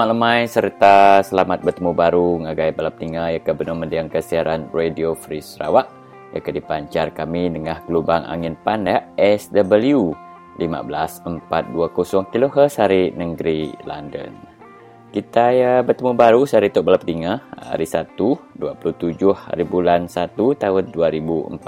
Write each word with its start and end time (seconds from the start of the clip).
selamat 0.00 0.16
lemai 0.16 0.48
serta 0.48 1.20
selamat 1.20 1.60
bertemu 1.60 1.92
baru 1.92 2.40
ngagai 2.40 2.72
balap 2.72 2.96
tinggal 2.96 3.36
yang 3.36 3.44
ke 3.44 3.52
benar 3.52 3.76
mendiang 3.76 4.08
kesiaran 4.08 4.72
Radio 4.72 5.12
Free 5.12 5.44
Sarawak 5.44 5.92
yang 6.32 6.40
ke 6.40 6.56
dipancar 6.56 7.12
kami 7.12 7.52
dengan 7.52 7.84
gelombang 7.84 8.24
angin 8.24 8.56
pandai 8.64 9.04
SW 9.20 10.08
15420 10.56 12.32
kHz 12.32 12.80
hari 12.80 13.12
negeri 13.12 13.76
London. 13.84 14.32
Kita 15.12 15.52
ya 15.52 15.84
bertemu 15.84 16.16
baru 16.16 16.48
sehari 16.48 16.72
Tok 16.72 16.80
Balap 16.80 17.04
Tinggal 17.04 17.44
hari 17.60 17.84
1 17.84 18.16
27 18.16 18.56
hari 19.36 19.68
bulan 19.68 20.08
1 20.08 20.32
tahun 20.32 20.96
2014. 20.96 21.60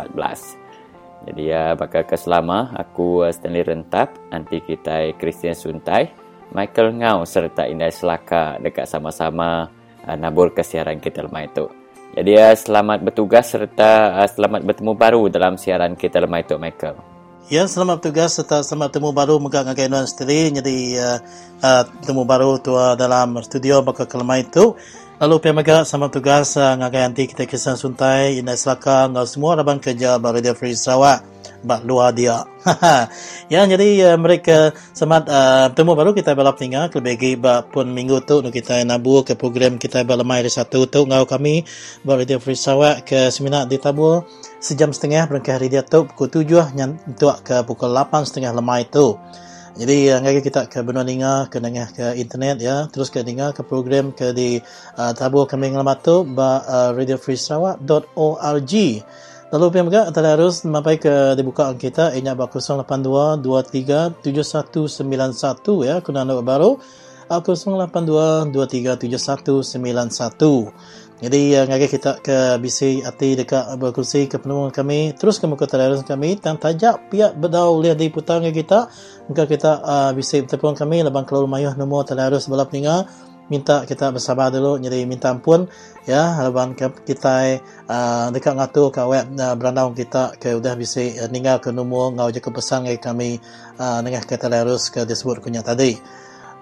Jadi 1.28 1.42
ya 1.52 1.76
bakal 1.76 2.08
keselama 2.08 2.72
aku 2.80 3.28
Stanley 3.28 3.60
Rentap 3.60 4.16
anti 4.32 4.64
kita 4.64 5.20
Christian 5.20 5.52
Suntai 5.52 6.21
Michael 6.52 7.00
Ngau 7.00 7.24
serta 7.24 7.64
Indah 7.64 7.88
Selaka 7.88 8.60
dekat 8.60 8.84
sama-sama 8.84 9.72
uh, 10.04 10.16
nabur 10.16 10.52
kesiaran 10.52 11.00
kita 11.00 11.24
lemah 11.24 11.48
itu. 11.48 11.64
Jadi 12.12 12.32
uh, 12.36 12.52
selamat 12.52 13.00
bertugas 13.00 13.48
serta 13.48 14.20
uh, 14.20 14.28
selamat 14.28 14.68
bertemu 14.68 14.92
baru 14.92 15.22
dalam 15.32 15.56
siaran 15.56 15.96
kita 15.96 16.20
lemah 16.20 16.44
itu 16.44 16.54
Michael. 16.60 16.96
Ya, 17.48 17.64
selamat 17.64 18.04
bertugas 18.04 18.36
serta 18.36 18.60
selamat 18.60 18.92
bertemu 18.92 19.10
baru 19.16 19.34
megang 19.40 19.66
dengan 19.72 19.98
Nuan 19.98 20.06
sendiri. 20.06 20.52
Jadi 20.60 20.76
uh, 21.00 21.18
uh, 21.64 21.82
bertemu 21.88 22.22
baru 22.28 22.50
tu 22.60 22.76
dalam 23.00 23.40
studio 23.40 23.80
bakal 23.80 24.04
kelemah 24.04 24.44
itu. 24.44 24.76
Lalu 25.24 25.34
pihak 25.40 25.54
mereka 25.56 25.76
sama 25.88 26.12
tugas 26.12 26.52
uh, 26.60 26.76
ngagai 26.76 27.00
nanti 27.00 27.22
kita 27.32 27.48
kisah 27.48 27.80
suntai, 27.80 28.36
Indah 28.36 28.60
Selaka, 28.60 29.08
ngau 29.08 29.24
semua 29.24 29.56
rabang 29.56 29.80
kerja 29.80 30.20
Radio 30.20 30.52
Free 30.52 30.76
Sarawak 30.76 31.41
luar 31.86 32.10
dia. 32.14 32.42
ya 33.52 33.66
jadi 33.66 34.14
uh, 34.14 34.18
mereka 34.18 34.70
semat 34.94 35.26
uh, 35.26 35.66
temu 35.74 35.98
baru 35.98 36.14
kita 36.14 36.34
balap 36.38 36.58
tinggal 36.58 36.86
lebih 36.94 37.18
lagi 37.18 37.32
pun 37.70 37.90
minggu 37.90 38.22
tu 38.22 38.38
nu 38.38 38.54
kita 38.54 38.86
nabur 38.86 39.26
ke 39.26 39.34
program 39.34 39.82
kita 39.82 40.06
balamai 40.06 40.46
hari 40.46 40.50
satu 40.50 40.86
tu 40.86 41.02
ngau 41.02 41.26
kami 41.26 41.66
bak 42.06 42.22
radio 42.22 42.38
free 42.38 42.54
sawak 42.54 43.02
ke 43.02 43.34
seminar 43.34 43.66
di 43.66 43.82
tabur 43.82 44.22
sejam 44.62 44.94
setengah 44.94 45.26
berangkat 45.26 45.58
hari 45.58 45.68
dia 45.74 45.82
tu 45.82 46.06
pukul 46.06 46.30
tujuh 46.30 46.70
nyantuk 46.78 47.42
ke 47.42 47.66
pukul 47.66 47.90
lapan 47.90 48.22
setengah 48.22 48.54
lemai 48.54 48.86
tu. 48.86 49.18
Jadi 49.72 50.12
yang 50.12 50.20
uh, 50.20 50.36
kita 50.44 50.68
ke 50.68 50.84
benua 50.84 51.00
dengar 51.00 51.48
ke 51.48 51.56
dengar 51.56 51.88
ke 51.96 52.12
internet 52.20 52.60
ya 52.60 52.92
terus 52.92 53.08
ke 53.08 53.24
dengar 53.24 53.56
ke 53.56 53.64
program 53.64 54.12
ke 54.12 54.36
di 54.36 54.60
uh, 55.00 55.12
tabur 55.16 55.48
kami 55.48 55.72
ngelamat 55.72 55.98
tu 56.04 56.28
ba 56.28 56.60
uh, 56.60 56.90
radiofreesarawak.org 56.92 58.72
Lalu 59.52 59.84
mereka 59.84 60.08
telah 60.16 60.32
harus 60.32 60.64
sampai 60.64 60.96
ke 60.96 61.36
dibuka 61.36 61.68
kita 61.76 62.16
inyak 62.16 62.40
bak 62.40 62.56
082 62.56 63.44
23 63.44 64.24
7191 64.24 65.84
ya 65.84 66.00
kuna 66.00 66.24
nombor 66.24 66.44
baru. 66.44 66.70
082 67.28 68.48
23 68.48 68.96
7191 68.96 70.72
jadi 71.22 71.54
yang 71.54 71.70
uh, 71.70 71.78
kita 71.78 72.18
ke 72.18 72.58
BC 72.58 73.06
hati 73.06 73.38
dekat 73.38 73.78
berkursi 73.78 74.26
ke 74.26 74.42
penemuan 74.42 74.74
kami. 74.74 75.14
Terus 75.14 75.38
ke 75.38 75.46
muka 75.46 75.70
telah 75.70 75.94
kami 76.02 76.34
dan 76.34 76.58
tajak 76.58 77.14
pihak 77.14 77.38
berdau 77.38 77.78
lihat 77.78 78.02
di 78.02 78.10
putang 78.10 78.42
kita. 78.50 78.90
Maka 79.30 79.46
kita 79.46 79.70
uh, 79.86 80.10
BC 80.18 80.50
telefon 80.50 80.74
kami 80.74 81.06
lebang 81.06 81.22
keluar 81.22 81.46
mayuh 81.46 81.78
nombor 81.78 82.02
telah 82.10 82.26
harus 82.26 82.50
balap 82.50 82.74
tinggal 82.74 83.06
minta 83.52 83.84
kita 83.84 84.08
bersabar 84.08 84.48
dulu 84.48 84.80
jadi 84.80 85.04
minta 85.04 85.28
ampun 85.28 85.68
ya. 86.08 86.40
Harapan 86.40 86.72
kita 87.04 87.60
uh, 87.84 88.32
dekat 88.32 88.56
ngatur 88.56 88.88
ke 88.88 89.04
web 89.04 89.28
uh, 89.36 89.52
berandau 89.52 89.92
kita 89.92 90.40
ke 90.40 90.56
udah 90.56 90.72
bisa 90.72 91.04
uh, 91.20 91.28
tinggal 91.28 91.60
ke 91.60 91.68
nombor 91.68 92.16
ngau 92.16 92.32
je 92.32 92.40
ke 92.40 92.48
pesan 92.48 92.88
ke 92.88 92.96
kami 92.96 93.36
uh, 93.76 94.00
dengan 94.00 94.24
kata 94.24 94.48
lerus 94.48 94.88
ke 94.88 95.04
disebut 95.04 95.44
kunya 95.44 95.60
tadi. 95.60 96.00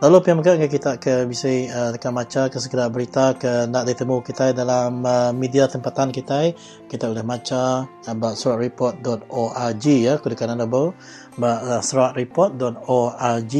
Lalu 0.00 0.16
pihak 0.24 0.36
mereka 0.40 0.64
kita 0.64 0.96
ke 0.96 1.28
bisa 1.28 1.52
uh, 1.70 1.92
dekat 1.92 2.08
maca 2.08 2.42
ke 2.48 2.56
segera 2.56 2.88
berita 2.88 3.36
ke 3.36 3.68
nak 3.68 3.84
ditemu 3.84 4.24
kita 4.24 4.56
dalam 4.56 5.04
uh, 5.04 5.28
media 5.36 5.68
tempatan 5.68 6.08
kita 6.08 6.56
kita 6.88 7.12
udah 7.12 7.20
maca 7.20 7.84
uh, 8.08 8.34
suratreport.org 8.34 9.84
ya. 9.84 10.16
Kudekan 10.16 10.56
anda 10.56 10.64
bawa 10.64 10.96
uh, 11.36 11.84
suratreport.org 11.84 13.54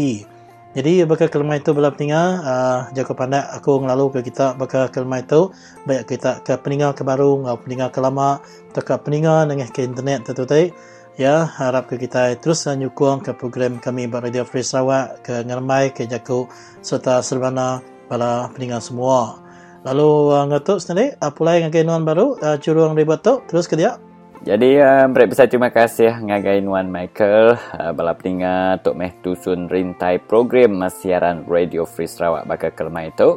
jadi 0.71 1.03
bakal 1.03 1.27
kelma 1.27 1.59
itu 1.59 1.75
belum 1.75 1.99
tinggal 1.99 2.43
uh, 2.47 2.87
jaga 2.95 3.13
pandai 3.15 3.43
aku 3.43 3.83
ngelalu 3.83 4.15
ke 4.15 4.31
kita 4.31 4.55
bakal 4.55 4.87
kelma 4.87 5.19
itu 5.19 5.51
baik 5.83 6.07
kita 6.07 6.47
ke 6.47 6.55
peninggal 6.63 6.95
ke 6.95 7.03
baru 7.03 7.43
atau 7.43 7.59
peninggal 7.59 7.91
ke 7.91 7.99
lama 7.99 8.39
atau 8.71 8.83
ke 8.83 8.95
peninggal 9.03 9.51
dengan 9.51 9.67
ke 9.67 9.83
internet 9.83 10.31
tadi 10.31 10.71
ya 11.19 11.43
harap 11.45 11.91
ke 11.91 11.99
kita 11.99 12.39
terus 12.39 12.65
nyukung 12.71 13.19
ke 13.19 13.35
program 13.35 13.83
kami 13.83 14.07
pada 14.07 14.31
Radio 14.31 14.47
Free 14.47 14.63
Sarawak 14.63 15.27
ke 15.27 15.43
ngermai 15.43 15.91
ke 15.91 16.07
jaku 16.07 16.47
serta 16.87 17.19
serbana 17.21 17.83
pada 18.07 18.51
peninggal 18.55 18.83
semua. 18.83 19.39
Lalu 19.85 20.11
uh, 20.33 20.45
ngatuk 20.51 20.79
sendiri 20.79 21.17
apa 21.19 21.61
dengan 21.73 22.05
baru 22.05 22.37
uh, 22.41 22.57
curuang 22.61 22.95
ribet 22.95 23.25
tu 23.25 23.41
terus 23.49 23.65
ke 23.65 23.75
dia 23.75 23.97
jadi 24.41 24.81
uh, 24.81 25.05
berat 25.13 25.29
besar 25.29 25.53
terima 25.53 25.69
kasih 25.69 26.17
ngagai 26.17 26.65
Nuan 26.65 26.89
Michael 26.89 27.61
uh, 27.61 27.93
balap 27.93 28.25
tinggal 28.25 28.81
Tok 28.81 28.97
Meh 28.97 29.13
Tusun 29.21 29.69
rintai 29.69 30.17
program 30.17 30.81
siaran 30.89 31.45
Radio 31.45 31.85
Free 31.85 32.09
Sarawak 32.09 32.49
bakal 32.49 32.73
kelma 32.73 33.05
itu. 33.05 33.37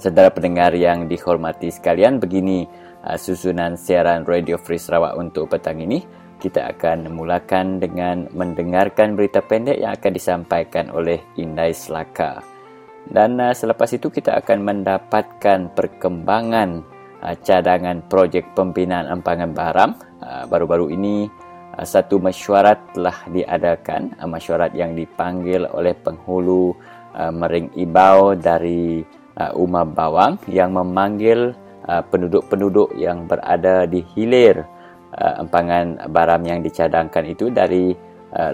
Saudara 0.00 0.32
pendengar 0.32 0.72
yang 0.72 1.04
dihormati 1.04 1.68
sekalian, 1.68 2.16
begini 2.16 2.64
uh, 3.04 3.20
susunan 3.20 3.76
siaran 3.76 4.24
Radio 4.24 4.56
Free 4.56 4.80
Sarawak 4.80 5.20
untuk 5.20 5.52
petang 5.52 5.84
ini. 5.84 6.00
Kita 6.40 6.72
akan 6.72 7.12
mulakan 7.12 7.76
dengan 7.76 8.32
mendengarkan 8.32 9.20
berita 9.20 9.44
pendek 9.44 9.84
yang 9.84 9.92
akan 10.00 10.12
disampaikan 10.16 10.88
oleh 10.96 11.20
Indai 11.36 11.76
Selaka. 11.76 12.40
Dan 13.04 13.36
uh, 13.36 13.52
selepas 13.52 13.92
itu 13.92 14.08
kita 14.08 14.40
akan 14.40 14.64
mendapatkan 14.64 15.76
perkembangan 15.76 16.80
uh, 17.20 17.36
cadangan 17.44 18.00
projek 18.08 18.56
pembinaan 18.56 19.12
empangan 19.12 19.52
baram 19.52 20.07
baru-baru 20.20 20.90
ini 20.94 21.30
ah, 21.78 21.86
satu 21.86 22.18
mesyuarat 22.18 22.94
telah 22.94 23.16
diadakan 23.30 24.14
ah, 24.18 24.26
mesyuarat 24.26 24.74
yang 24.74 24.94
dipanggil 24.94 25.66
oleh 25.70 25.94
penghulu 25.94 26.74
Mering 27.18 27.74
Ibau 27.74 28.38
dari 28.38 29.02
Umar 29.58 29.90
Bawang 29.90 30.38
yang 30.46 30.70
memanggil 30.70 31.50
penduduk-penduduk 31.82 32.94
yang 32.94 33.26
berada 33.26 33.90
di 33.90 34.06
hilir 34.14 34.62
empangan 35.18 36.06
baram 36.14 36.38
yang 36.46 36.62
dicadangkan 36.62 37.26
itu 37.26 37.50
dari 37.50 37.90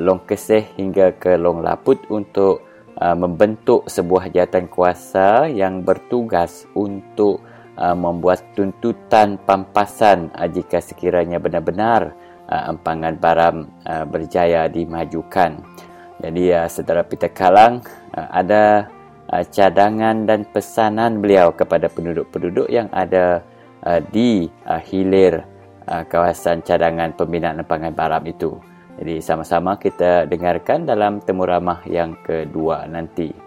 Long 0.01 0.25
Keseh 0.25 0.81
hingga 0.81 1.13
ke 1.19 1.37
Long 1.37 1.61
Laput 1.61 2.09
untuk 2.09 2.65
membentuk 2.97 3.85
sebuah 3.85 4.33
jawatan 4.33 4.65
kuasa 4.71 5.45
yang 5.51 5.85
bertugas 5.85 6.65
untuk 6.73 7.45
uh, 7.79 7.97
membuat 7.97 8.43
tuntutan 8.55 9.39
pampasan 9.43 10.31
uh, 10.35 10.49
jika 10.51 10.79
sekiranya 10.79 11.39
benar-benar 11.39 12.15
uh, 12.51 12.71
empangan 12.71 13.15
baram 13.19 13.69
uh, 13.87 14.05
berjaya 14.07 14.67
dimajukan. 14.71 15.61
Jadi 16.23 16.45
uh, 16.55 16.69
saudara 16.71 17.03
Peter 17.03 17.31
Kalang 17.31 17.83
uh, 18.15 18.29
ada 18.31 18.89
uh, 19.31 19.45
cadangan 19.45 20.27
dan 20.27 20.47
pesanan 20.49 21.19
beliau 21.19 21.53
kepada 21.53 21.91
penduduk-penduduk 21.91 22.71
yang 22.71 22.87
ada 22.95 23.43
uh, 23.85 24.01
di 24.01 24.49
uh, 24.65 24.81
hilir 24.81 25.43
uh, 25.91 26.03
kawasan 26.07 26.63
cadangan 26.63 27.13
pembinaan 27.13 27.61
empangan 27.61 27.93
baram 27.93 28.25
itu. 28.25 28.57
Jadi 28.95 29.19
sama-sama 29.19 29.75
kita 29.75 30.31
dengarkan 30.31 30.87
dalam 30.87 31.19
temu 31.19 31.43
ramah 31.43 31.83
yang 31.91 32.15
kedua 32.23 32.87
nanti. 32.87 33.44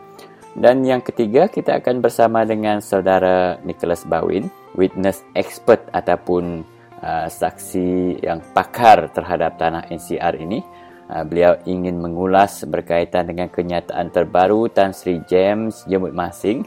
Dan 0.57 0.81
yang 0.81 1.06
ketiga, 1.06 1.45
kita 1.45 1.77
akan 1.77 2.01
bersama 2.01 2.42
dengan 2.42 2.81
saudara 2.81 3.62
Nicholas 3.62 4.01
Bawin, 4.01 4.50
witness 4.74 5.21
expert 5.38 5.86
ataupun 5.94 6.65
uh, 6.98 7.30
saksi 7.30 8.18
yang 8.25 8.42
pakar 8.57 9.06
terhadap 9.13 9.62
tanah 9.62 9.86
NCR 9.94 10.33
ini. 10.42 10.65
Uh, 11.13 11.21
beliau 11.21 11.62
ingin 11.69 12.01
mengulas 12.01 12.65
berkaitan 12.65 13.30
dengan 13.30 13.54
kenyataan 13.54 14.09
terbaru 14.09 14.65
Tan 14.74 14.98
Sri 14.98 15.21
James 15.30 15.86
Jemut 15.86 16.18
Masing 16.18 16.65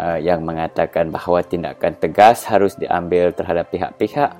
uh, 0.00 0.16
yang 0.16 0.40
mengatakan 0.40 1.12
bahawa 1.12 1.44
tindakan 1.44 2.00
tegas 2.00 2.48
harus 2.48 2.80
diambil 2.80 3.36
terhadap 3.36 3.68
pihak-pihak 3.68 4.34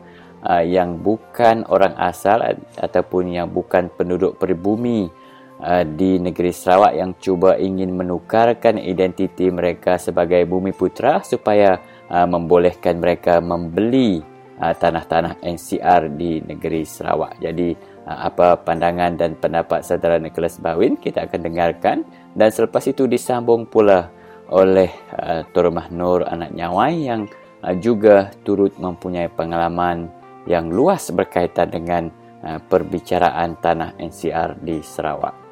uh, 0.48 0.64
yang 0.64 0.96
bukan 0.96 1.68
orang 1.68 1.92
asal 2.00 2.40
ataupun 2.80 3.36
yang 3.36 3.52
bukan 3.52 3.92
penduduk 3.94 4.40
peribumi 4.40 5.12
Uh, 5.58 5.82
di 5.82 6.22
negeri 6.22 6.54
Sarawak 6.54 6.94
yang 6.94 7.18
cuba 7.18 7.58
ingin 7.58 7.90
menukarkan 7.90 8.78
identiti 8.78 9.50
mereka 9.50 9.98
sebagai 9.98 10.46
bumi 10.46 10.70
putra 10.70 11.18
supaya 11.26 11.82
uh, 12.06 12.30
membolehkan 12.30 13.02
mereka 13.02 13.42
membeli 13.42 14.22
uh, 14.62 14.70
tanah-tanah 14.70 15.42
NCR 15.42 16.14
di 16.14 16.38
negeri 16.46 16.86
Sarawak. 16.86 17.42
Jadi 17.42 17.98
apa 18.08 18.56
pandangan 18.56 19.20
dan 19.20 19.36
pendapat 19.36 19.84
saudara 19.84 20.16
Nicholas 20.16 20.56
Bawin 20.56 20.96
kita 20.96 21.28
akan 21.28 21.44
dengarkan 21.44 22.08
dan 22.32 22.48
selepas 22.48 22.80
itu 22.88 23.04
disambung 23.04 23.68
pula 23.68 24.08
oleh 24.48 24.88
uh, 25.12 25.44
Turmah 25.52 25.92
Nur 25.92 26.24
anak 26.24 26.56
nyawai 26.56 26.94
yang 26.96 27.28
uh, 27.60 27.76
juga 27.76 28.32
turut 28.42 28.78
mempunyai 28.80 29.28
pengalaman 29.28 30.08
yang 30.48 30.72
luas 30.72 31.12
berkaitan 31.12 31.68
dengan 31.68 32.08
uh, 32.40 32.56
perbicaraan 32.64 33.60
tanah 33.60 34.00
NCR 34.00 34.56
di 34.64 34.80
Sarawak. 34.80 35.47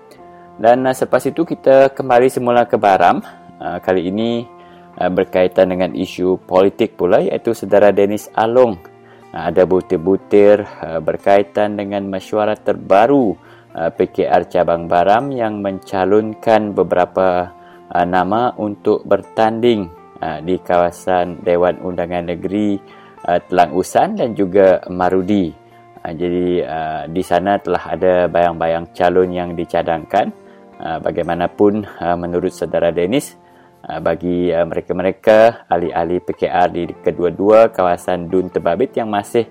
Dan 0.56 0.88
uh, 0.88 0.94
selepas 0.96 1.24
itu 1.28 1.44
kita 1.44 1.92
kembali 1.92 2.32
semula 2.32 2.64
ke 2.64 2.80
Baram. 2.80 3.20
Uh, 3.56 3.76
kali 3.80 4.08
ini 4.08 4.44
uh, 4.96 5.12
berkaitan 5.12 5.72
dengan 5.72 5.92
isu 5.92 6.40
politik 6.44 6.96
pula 6.96 7.20
iaitu 7.20 7.52
saudara 7.52 7.92
Dennis 7.92 8.28
Along 8.36 8.76
uh, 9.32 9.42
ada 9.52 9.68
butir-butir 9.68 10.64
uh, 10.64 11.00
berkaitan 11.04 11.76
dengan 11.76 12.08
mesyuarat 12.08 12.64
terbaru 12.64 13.36
uh, 13.76 13.90
PKR 13.92 14.48
Cabang 14.48 14.88
Baram 14.88 15.28
yang 15.32 15.60
mencalonkan 15.60 16.72
beberapa 16.72 17.52
uh, 17.92 18.06
nama 18.08 18.56
untuk 18.56 19.04
bertanding 19.04 19.88
uh, 20.24 20.40
di 20.40 20.56
kawasan 20.60 21.44
Dewan 21.44 21.80
Undangan 21.84 22.32
Negeri 22.32 22.80
uh, 23.28 23.40
Telang 23.44 23.76
Usan 23.76 24.16
dan 24.16 24.32
juga 24.32 24.80
Marudi. 24.88 25.52
Uh, 26.00 26.12
jadi 26.16 26.46
uh, 26.64 27.02
di 27.12 27.22
sana 27.24 27.60
telah 27.60 27.92
ada 27.92 28.14
bayang-bayang 28.32 28.88
calon 28.96 29.30
yang 29.32 29.52
dicadangkan. 29.52 30.45
Uh, 30.76 31.00
bagaimanapun 31.00 31.88
uh, 32.04 32.20
menurut 32.20 32.52
saudara 32.52 32.92
Dennis 32.92 33.32
uh, 33.88 33.96
bagi 33.96 34.52
mereka-mereka 34.52 35.64
ahli-ahli 35.72 36.20
PKR 36.20 36.68
di 36.68 36.84
kedua-dua 37.00 37.72
kawasan 37.72 38.28
Dun 38.28 38.52
Tebabit 38.52 38.92
yang 39.00 39.08
masih 39.08 39.48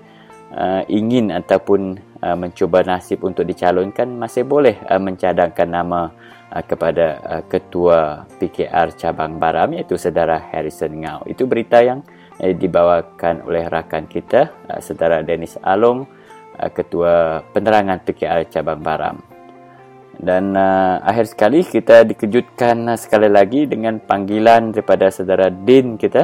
ingin 0.87 1.35
ataupun 1.35 1.99
mencuba 2.39 2.79
nasib 2.85 3.27
untuk 3.27 3.43
dicalonkan 3.43 4.07
masih 4.07 4.47
boleh 4.47 4.77
mencadangkan 4.87 5.67
nama 5.67 6.15
kepada 6.63 7.19
ketua 7.51 8.23
PKR 8.39 8.95
cabang 8.95 9.35
Baram 9.35 9.75
iaitu 9.75 9.99
saudara 9.99 10.39
Harrison 10.39 10.95
Ngau. 10.95 11.27
Itu 11.27 11.43
berita 11.43 11.83
yang 11.83 12.07
uh, 12.39 12.53
dibawakan 12.55 13.43
oleh 13.43 13.67
rakan 13.67 14.07
kita 14.07 14.53
saudara 14.79 15.25
Dennis 15.27 15.59
Along 15.59 16.07
ketua 16.71 17.43
penerangan 17.51 17.99
PKR 18.07 18.47
cabang 18.47 18.79
Baram. 18.79 19.34
Dan 20.19 20.55
uh, 20.55 21.03
akhir 21.03 21.35
sekali 21.35 21.61
kita 21.63 22.07
dikejutkan 22.07 22.87
uh, 22.87 22.97
sekali 22.99 23.27
lagi 23.27 23.67
dengan 23.67 23.99
panggilan 23.99 24.71
daripada 24.71 25.11
saudara 25.11 25.51
Din 25.51 25.99
kita. 25.99 26.23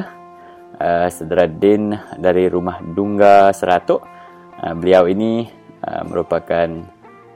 Uh, 0.79 1.07
saudara 1.11 1.45
Din 1.45 1.93
dari 2.17 2.47
rumah 2.47 2.79
Dungga 2.79 3.51
Seratuk. 3.51 4.01
Uh, 4.61 4.73
beliau 4.77 5.05
ini 5.11 5.45
uh, 5.83 6.03
merupakan 6.07 6.67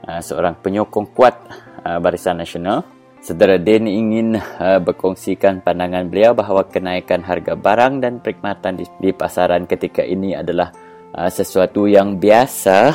uh, 0.08 0.20
seorang 0.24 0.56
penyokong 0.62 1.12
kuat 1.12 1.36
uh, 1.84 1.98
Barisan 2.00 2.40
Nasional. 2.40 2.82
Saudara 3.20 3.58
Din 3.58 3.90
ingin 3.90 4.38
uh, 4.38 4.78
berkongsikan 4.78 5.60
pandangan 5.60 6.06
beliau 6.06 6.32
bahawa 6.32 6.62
kenaikan 6.70 7.26
harga 7.26 7.58
barang 7.58 7.98
dan 7.98 8.22
perkhidmatan 8.22 8.78
di, 8.78 8.84
di 9.02 9.10
pasaran 9.10 9.66
ketika 9.66 10.06
ini 10.06 10.32
adalah 10.38 10.70
uh, 11.10 11.26
sesuatu 11.26 11.90
yang 11.90 12.22
biasa 12.22 12.94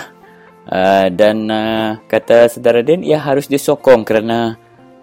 Uh, 0.72 1.12
dan 1.12 1.52
uh, 1.52 2.00
kata 2.08 2.48
saudara 2.48 2.80
Din 2.80 3.04
ia 3.04 3.20
harus 3.20 3.52
disokong 3.52 4.08
kerana 4.08 4.56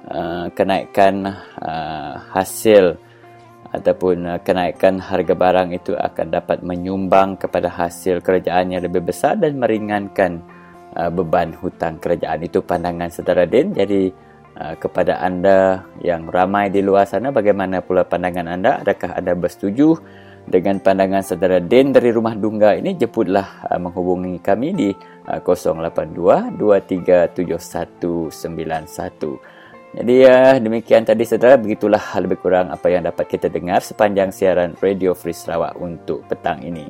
uh, 0.08 0.48
kenaikan 0.56 1.28
uh, 1.60 2.24
hasil 2.32 2.96
ataupun 3.68 4.16
uh, 4.24 4.40
kenaikan 4.40 4.96
harga 4.96 5.36
barang 5.36 5.76
itu 5.76 5.92
akan 5.92 6.32
dapat 6.32 6.64
menyumbang 6.64 7.36
kepada 7.36 7.68
hasil 7.68 8.24
kerajaan 8.24 8.72
yang 8.72 8.80
lebih 8.80 9.12
besar 9.12 9.36
dan 9.36 9.60
meringankan 9.60 10.40
uh, 10.96 11.12
beban 11.12 11.52
hutang 11.60 12.00
kerajaan. 12.00 12.48
Itu 12.48 12.64
pandangan 12.64 13.12
saudara 13.12 13.44
Din 13.44 13.76
jadi 13.76 14.08
uh, 14.56 14.72
kepada 14.80 15.20
anda 15.20 15.84
yang 16.00 16.32
ramai 16.32 16.72
di 16.72 16.80
luar 16.80 17.04
sana 17.04 17.28
bagaimana 17.28 17.84
pula 17.84 18.08
pandangan 18.08 18.48
anda? 18.48 18.80
Adakah 18.80 19.20
anda 19.20 19.36
bersetuju 19.36 20.00
dengan 20.48 20.80
pandangan 20.80 21.20
saudara 21.22 21.60
Din 21.60 21.92
dari 21.92 22.08
Rumah 22.08 22.32
Dungga 22.34 22.72
ini 22.74 22.96
jemputlah 22.96 23.68
uh, 23.68 23.76
menghubungi 23.76 24.40
kami 24.40 24.72
di 24.72 24.88
uh, 25.28 25.44
082-237191. 25.44 28.32
Jadi 29.88 30.20
uh, 30.24 30.60
demikian 30.60 31.04
tadi 31.04 31.24
saudara 31.28 31.56
begitulah 31.60 32.00
lebih 32.20 32.36
kurang 32.40 32.70
apa 32.72 32.88
yang 32.88 33.04
dapat 33.04 33.28
kita 33.28 33.52
dengar 33.52 33.84
sepanjang 33.84 34.32
siaran 34.32 34.72
Radio 34.80 35.12
Free 35.12 35.36
Sarawak 35.36 35.76
untuk 35.76 36.24
petang 36.28 36.64
ini. 36.64 36.88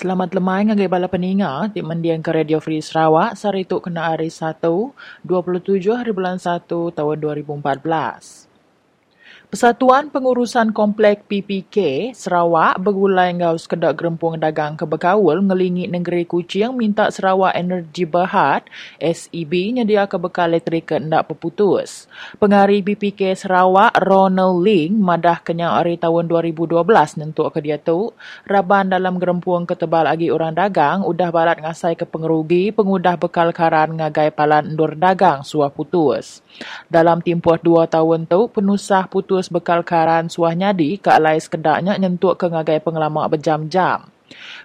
Selamat 0.00 0.32
lemai 0.32 0.64
ngagai 0.64 0.88
bala 0.88 1.12
peninga 1.12 1.68
di 1.76 1.84
mendiang 1.84 2.24
ke 2.24 2.32
Radio 2.32 2.56
Free 2.56 2.80
Sarawak 2.80 3.36
sari 3.36 3.68
tu 3.68 3.84
kena 3.84 4.16
hari 4.16 4.32
1 4.32 4.56
27 4.64 4.96
hari 5.92 6.16
bulan 6.16 6.40
1 6.40 6.64
tahun 6.72 7.16
2014. 7.20 8.49
Persatuan 9.50 10.14
Pengurusan 10.14 10.70
Komplek 10.70 11.26
PPK 11.26 12.14
Sarawak 12.14 12.78
bergulai 12.78 13.34
ngau 13.34 13.58
sekedak 13.58 13.98
gerempung 13.98 14.38
dagang 14.38 14.78
ke 14.78 14.86
Bekawul 14.86 15.42
ngelingi 15.42 15.90
negeri 15.90 16.22
Kuching 16.22 16.78
minta 16.78 17.10
Sarawak 17.10 17.58
Energy 17.58 18.06
Berhad 18.06 18.70
SEB 19.02 19.50
nyedia 19.74 20.06
ke 20.06 20.22
bekal 20.22 20.54
elektrik 20.54 20.94
ke 20.94 21.02
ndak 21.02 21.34
peputus. 21.34 22.06
Pengari 22.38 22.78
PPK 22.78 23.34
Sarawak 23.34 23.98
Ronald 23.98 24.62
Ling 24.62 24.94
madah 25.02 25.42
kenyang 25.42 25.82
hari 25.82 25.98
tahun 25.98 26.30
2012 26.30 26.86
nentuk 27.18 27.50
ke 27.50 27.58
dia 27.58 27.74
tu 27.74 28.14
raban 28.46 28.86
dalam 28.86 29.18
gerempung 29.18 29.66
ketebal 29.66 30.06
lagi 30.06 30.30
orang 30.30 30.54
dagang 30.54 31.02
udah 31.02 31.34
balat 31.34 31.58
ngasai 31.58 31.98
ke 31.98 32.06
pengerugi 32.06 32.70
pengudah 32.70 33.18
bekal 33.18 33.50
karan 33.50 33.98
ngagai 33.98 34.30
palan 34.30 34.70
endur 34.70 34.94
dagang 34.94 35.42
suah 35.42 35.74
putus. 35.74 36.38
Dalam 36.90 37.22
tempoh 37.24 37.56
dua 37.60 37.86
tahun 37.86 38.26
tu 38.26 38.50
penusah 38.50 39.06
putus 39.06 39.48
bekal 39.48 39.86
karan 39.86 40.28
suah 40.28 40.52
nyadi 40.52 41.00
ke 41.00 41.08
alai 41.08 41.40
sekedaknya 41.40 41.96
nyentuk 41.96 42.36
ke 42.36 42.46
ngagai 42.50 42.82
pengelamak 42.84 43.32
berjam-jam. 43.32 44.10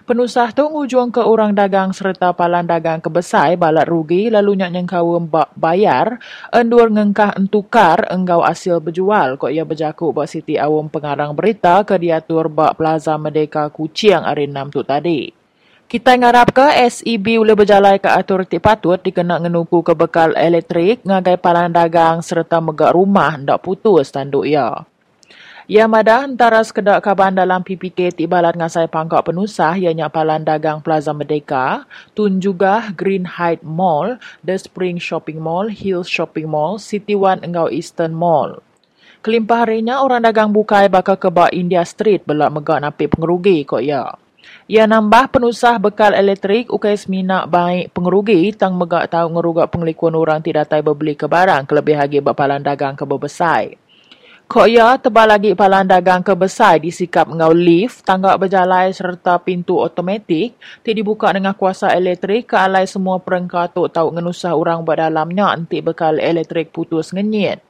Penusah 0.06 0.54
tu 0.54 0.62
ngujung 0.62 1.10
ke 1.10 1.18
orang 1.18 1.50
dagang 1.50 1.90
serta 1.90 2.30
palan 2.30 2.62
dagang 2.62 3.02
kebesai 3.02 3.58
balat 3.58 3.90
rugi 3.90 4.30
lalu 4.30 4.54
nyak 4.62 4.70
nyengkau 4.70 5.18
bayar 5.58 6.22
endur 6.54 6.86
ngengkah 6.86 7.34
entukar 7.34 8.06
enggau 8.06 8.46
hasil 8.46 8.78
berjual 8.78 9.34
kok 9.34 9.50
ia 9.50 9.66
berjakuk 9.66 10.14
buat 10.14 10.30
Siti 10.30 10.54
Awam 10.54 10.86
pengarang 10.86 11.34
berita 11.34 11.82
ke 11.82 11.98
diatur 11.98 12.46
bak 12.46 12.78
Plaza 12.78 13.18
Merdeka 13.18 13.66
Kuciang 13.74 14.22
hari 14.22 14.46
6 14.46 14.70
tu 14.70 14.86
tadi. 14.86 15.45
Kita 15.86 16.18
ngarap 16.18 16.50
ke 16.50 16.66
SEB 16.90 17.38
boleh 17.38 17.54
berjalan 17.54 17.94
ke 18.02 18.10
atur 18.10 18.42
ti 18.42 18.58
patut 18.58 18.98
dikena 18.98 19.38
ngenuku 19.38 19.86
ke 19.86 19.94
bekal 19.94 20.34
elektrik 20.34 20.98
ngagai 21.06 21.38
palan 21.38 21.70
dagang 21.70 22.18
serta 22.26 22.58
megak 22.58 22.90
rumah 22.90 23.38
ndak 23.38 23.62
putus 23.62 24.10
tanduk 24.10 24.50
ya. 24.50 24.82
Ya 25.70 25.86
mada 25.86 26.26
antara 26.26 26.58
sekedak 26.66 27.06
kaban 27.06 27.38
dalam 27.38 27.62
PPK 27.62 28.18
tibalat 28.18 28.58
ngasai 28.58 28.90
pangkak 28.90 29.30
penusah 29.30 29.78
ianya 29.78 30.10
palan 30.10 30.42
dagang 30.42 30.82
Plaza 30.82 31.14
Merdeka, 31.14 31.86
tun 32.18 32.42
juga 32.42 32.90
Green 32.90 33.22
Height 33.22 33.62
Mall, 33.62 34.18
The 34.42 34.58
Spring 34.58 34.98
Shopping 34.98 35.38
Mall, 35.38 35.70
Hills 35.70 36.10
Shopping 36.10 36.50
Mall, 36.50 36.82
City 36.82 37.14
One 37.14 37.46
Engau 37.46 37.70
Eastern 37.70 38.10
Mall. 38.10 38.58
Kelimpah 39.22 39.62
harinya 39.62 40.02
orang 40.02 40.26
dagang 40.26 40.50
bukai 40.50 40.90
bakal 40.90 41.14
kebak 41.14 41.54
India 41.54 41.86
Street 41.86 42.26
belak 42.26 42.50
megak 42.50 42.82
napi 42.82 43.06
pengerugi 43.06 43.62
kok 43.62 43.86
ya. 43.86 44.18
Ia 44.66 44.82
nambah 44.82 45.30
penusah 45.30 45.78
bekal 45.78 46.10
elektrik 46.10 46.74
ukai 46.74 46.98
semina 46.98 47.46
baik 47.46 47.94
pengerugi 47.94 48.50
tang 48.50 48.74
megak 48.74 49.06
tahu 49.14 49.38
ngerugak 49.38 49.70
pengelikuan 49.70 50.18
orang 50.18 50.42
tidak 50.42 50.66
datai 50.66 50.82
berbeli 50.82 51.14
ke 51.14 51.30
barang 51.30 51.70
kelebih 51.70 51.94
lagi 51.94 52.18
bapalan 52.18 52.66
dagang 52.66 52.98
ke 52.98 53.06
berbesai. 53.06 53.78
Kok 54.46 54.66
ia 54.66 54.94
tebal 54.98 55.26
lagi 55.26 55.54
palan 55.58 55.86
dagang 55.90 56.22
ke 56.22 56.30
besai 56.34 56.78
disikap 56.78 57.26
ngau 57.26 57.50
lift, 57.50 58.06
tanggap 58.06 58.38
berjalai 58.38 58.94
serta 58.94 59.42
pintu 59.42 59.74
otomatik, 59.74 60.54
ti 60.86 60.90
dibuka 60.94 61.34
dengan 61.34 61.50
kuasa 61.54 61.90
elektrik 61.90 62.50
ke 62.50 62.54
alai 62.54 62.86
semua 62.86 63.18
perengkat 63.18 63.74
tahu 63.74 64.06
ngenusah 64.14 64.54
orang 64.54 64.86
berdalamnya 64.86 65.50
nanti 65.50 65.82
bekal 65.82 66.22
elektrik 66.22 66.70
putus 66.70 67.10
ngenyit. 67.10 67.65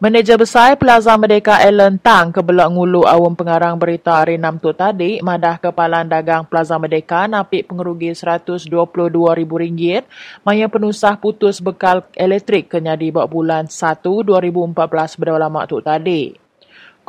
Manager 0.00 0.40
besar 0.40 0.80
Plaza 0.80 1.12
Merdeka 1.20 1.60
Allen 1.60 2.00
Tang 2.00 2.32
ke 2.32 2.40
belak 2.40 2.72
ngulu 2.72 3.04
awam 3.04 3.36
pengarang 3.36 3.76
berita 3.76 4.24
hari 4.24 4.40
6 4.40 4.56
tu 4.56 4.72
tadi 4.72 5.20
madah 5.20 5.60
kepalan 5.60 6.08
dagang 6.08 6.48
Plaza 6.48 6.80
Merdeka 6.80 7.28
napik 7.28 7.68
pengerugi 7.68 8.16
RM122,000 8.16 10.08
maya 10.40 10.66
penusah 10.72 11.20
putus 11.20 11.60
bekal 11.60 12.00
elektrik 12.16 12.72
kenyadi 12.72 13.12
bak 13.12 13.28
bulan 13.28 13.68
1 13.68 14.00
2014 14.00 15.20
berdawal 15.20 15.68
tu 15.68 15.84
tadi. 15.84 16.49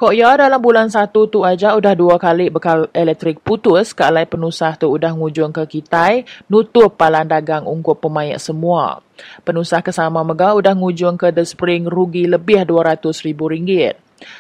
Kok 0.02 0.18
ya 0.18 0.34
dalam 0.34 0.58
bulan 0.58 0.90
satu 0.90 1.30
tu 1.30 1.46
aja 1.46 1.78
udah 1.78 1.94
dua 1.94 2.18
kali 2.18 2.50
bekal 2.50 2.90
elektrik 2.90 3.38
putus 3.46 3.94
ke 3.94 4.02
alai 4.02 4.26
penusah 4.26 4.74
tu 4.74 4.90
udah 4.90 5.14
ngujung 5.14 5.54
ke 5.54 5.62
Kitai 5.70 6.26
nutup 6.50 6.98
palan 6.98 7.30
dagang 7.30 7.70
ungkup 7.70 8.02
pemayak 8.02 8.42
semua. 8.42 9.06
Penusah 9.46 9.86
kesama 9.86 10.26
mega 10.26 10.58
udah 10.58 10.74
ngujung 10.74 11.22
ke 11.22 11.30
The 11.30 11.46
Spring 11.46 11.86
rugi 11.86 12.26
lebih 12.26 12.66
RM200,000. 12.66 13.94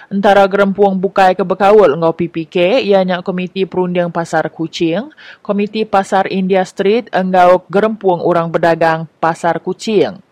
Antara 0.09 0.49
gerempuang 0.49 0.97
bukai 0.97 1.37
ke 1.37 1.45
Bekawul 1.45 1.93
ngau 1.93 2.17
PPK 2.17 2.81
ianya 2.81 3.21
Komiti 3.21 3.69
Perundiang 3.69 4.09
Pasar 4.09 4.49
Kucing, 4.49 5.13
Komiti 5.45 5.85
Pasar 5.85 6.25
India 6.33 6.65
Street 6.65 7.05
engau 7.13 7.61
gerempuang 7.69 8.25
orang 8.25 8.49
berdagang 8.49 9.05
Pasar 9.21 9.61
Kucing. 9.61 10.25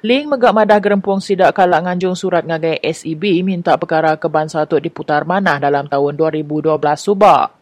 Ling 0.00 0.30
megak 0.30 0.56
madah 0.56 0.78
gerempuang 0.80 1.20
sidak 1.20 1.52
kalak 1.52 1.84
nganjung 1.84 2.16
surat 2.16 2.42
ngagai 2.46 2.80
SEB 2.80 3.44
minta 3.44 3.76
perkara 3.76 4.16
keban 4.16 4.48
satu 4.48 4.80
diputar 4.80 5.28
manah 5.28 5.60
dalam 5.60 5.86
tahun 5.90 6.16
2012 6.16 6.76
subak. 6.96 7.60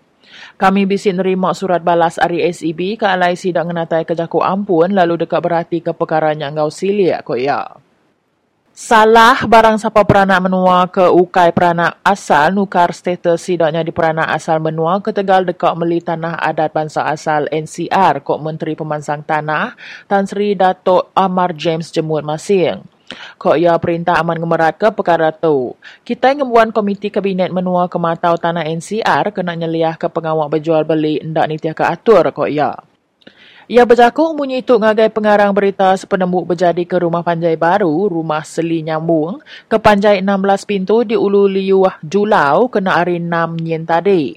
Kami 0.60 0.84
bisi 0.84 1.10
nerima 1.10 1.56
surat 1.56 1.80
balas 1.80 2.20
dari 2.20 2.44
SEB 2.44 3.00
ke 3.00 3.06
alai 3.08 3.34
sidak 3.34 3.64
ngenatai 3.66 4.04
kejaku 4.04 4.44
ampun 4.44 4.92
lalu 4.92 5.24
dekat 5.24 5.40
berhati 5.40 5.78
ke 5.80 5.96
perkara 5.96 6.36
yang 6.36 6.54
ngau 6.54 6.68
silik 6.68 7.24
ko 7.24 7.34
ya. 7.34 7.64
Salah 8.78 9.42
barang 9.42 9.82
siapa 9.82 10.06
peranak 10.06 10.38
menua 10.38 10.86
ke 10.86 11.02
ukai 11.02 11.50
peranak 11.50 11.98
asal 12.06 12.54
nukar 12.54 12.94
status 12.94 13.42
sidaknya 13.42 13.82
di 13.82 13.90
peranak 13.90 14.30
asal 14.30 14.62
menua 14.62 15.02
ke 15.02 15.10
Tegal 15.10 15.42
dekat 15.42 15.74
meli 15.74 15.98
tanah 15.98 16.38
adat 16.38 16.70
bangsa 16.70 17.02
asal 17.02 17.50
NCR 17.50 18.22
kok 18.22 18.38
Menteri 18.38 18.78
Pemansang 18.78 19.26
Tanah 19.26 19.74
Tan 20.06 20.30
Sri 20.30 20.54
Datuk 20.54 21.10
Amar 21.18 21.58
James 21.58 21.90
Jemut 21.90 22.22
Masing. 22.22 22.86
Kok 23.34 23.58
ia 23.58 23.74
perintah 23.82 24.14
aman 24.22 24.38
ngemerat 24.38 24.78
ke 24.78 24.94
perkara 24.94 25.34
tu. 25.34 25.74
Kita 26.06 26.30
ngembuan 26.38 26.70
komiti 26.70 27.10
kabinet 27.10 27.50
menua 27.50 27.90
ke 27.90 27.98
matau 27.98 28.38
tanah 28.38 28.62
NCR 28.62 29.34
kena 29.34 29.58
nyeliah 29.58 29.98
ke 29.98 30.06
pengawak 30.06 30.54
berjual 30.54 30.86
beli 30.86 31.18
ndak 31.26 31.50
nitiah 31.50 31.74
ke 31.74 31.82
atur 31.82 32.30
kok 32.30 32.46
ia. 32.46 32.78
Ia 33.68 33.84
bercakap 33.84 34.32
bunyi 34.32 34.64
itu 34.64 34.80
ngagai 34.80 35.12
pengarang 35.12 35.52
berita 35.52 35.92
sepenembuk 35.92 36.48
berjadi 36.48 36.88
ke 36.88 37.04
rumah 37.04 37.20
panjai 37.20 37.52
baru, 37.52 38.08
rumah 38.08 38.40
seli 38.40 38.80
nyambung, 38.80 39.44
ke 39.68 39.76
panjai 39.76 40.24
16 40.24 40.64
pintu 40.64 41.04
di 41.04 41.12
Ulu 41.12 41.44
Liuah 41.44 42.00
Julau 42.00 42.72
kena 42.72 42.96
hari 42.96 43.20
6 43.20 43.60
nyen 43.60 43.84
tadi. 43.84 44.32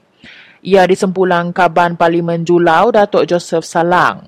Ia 0.67 0.83
disempulang 0.83 1.55
Kaban 1.55 1.95
Parlimen 1.95 2.43
Julau, 2.43 2.91
Datuk 2.91 3.23
Joseph 3.23 3.63
Salang. 3.63 4.27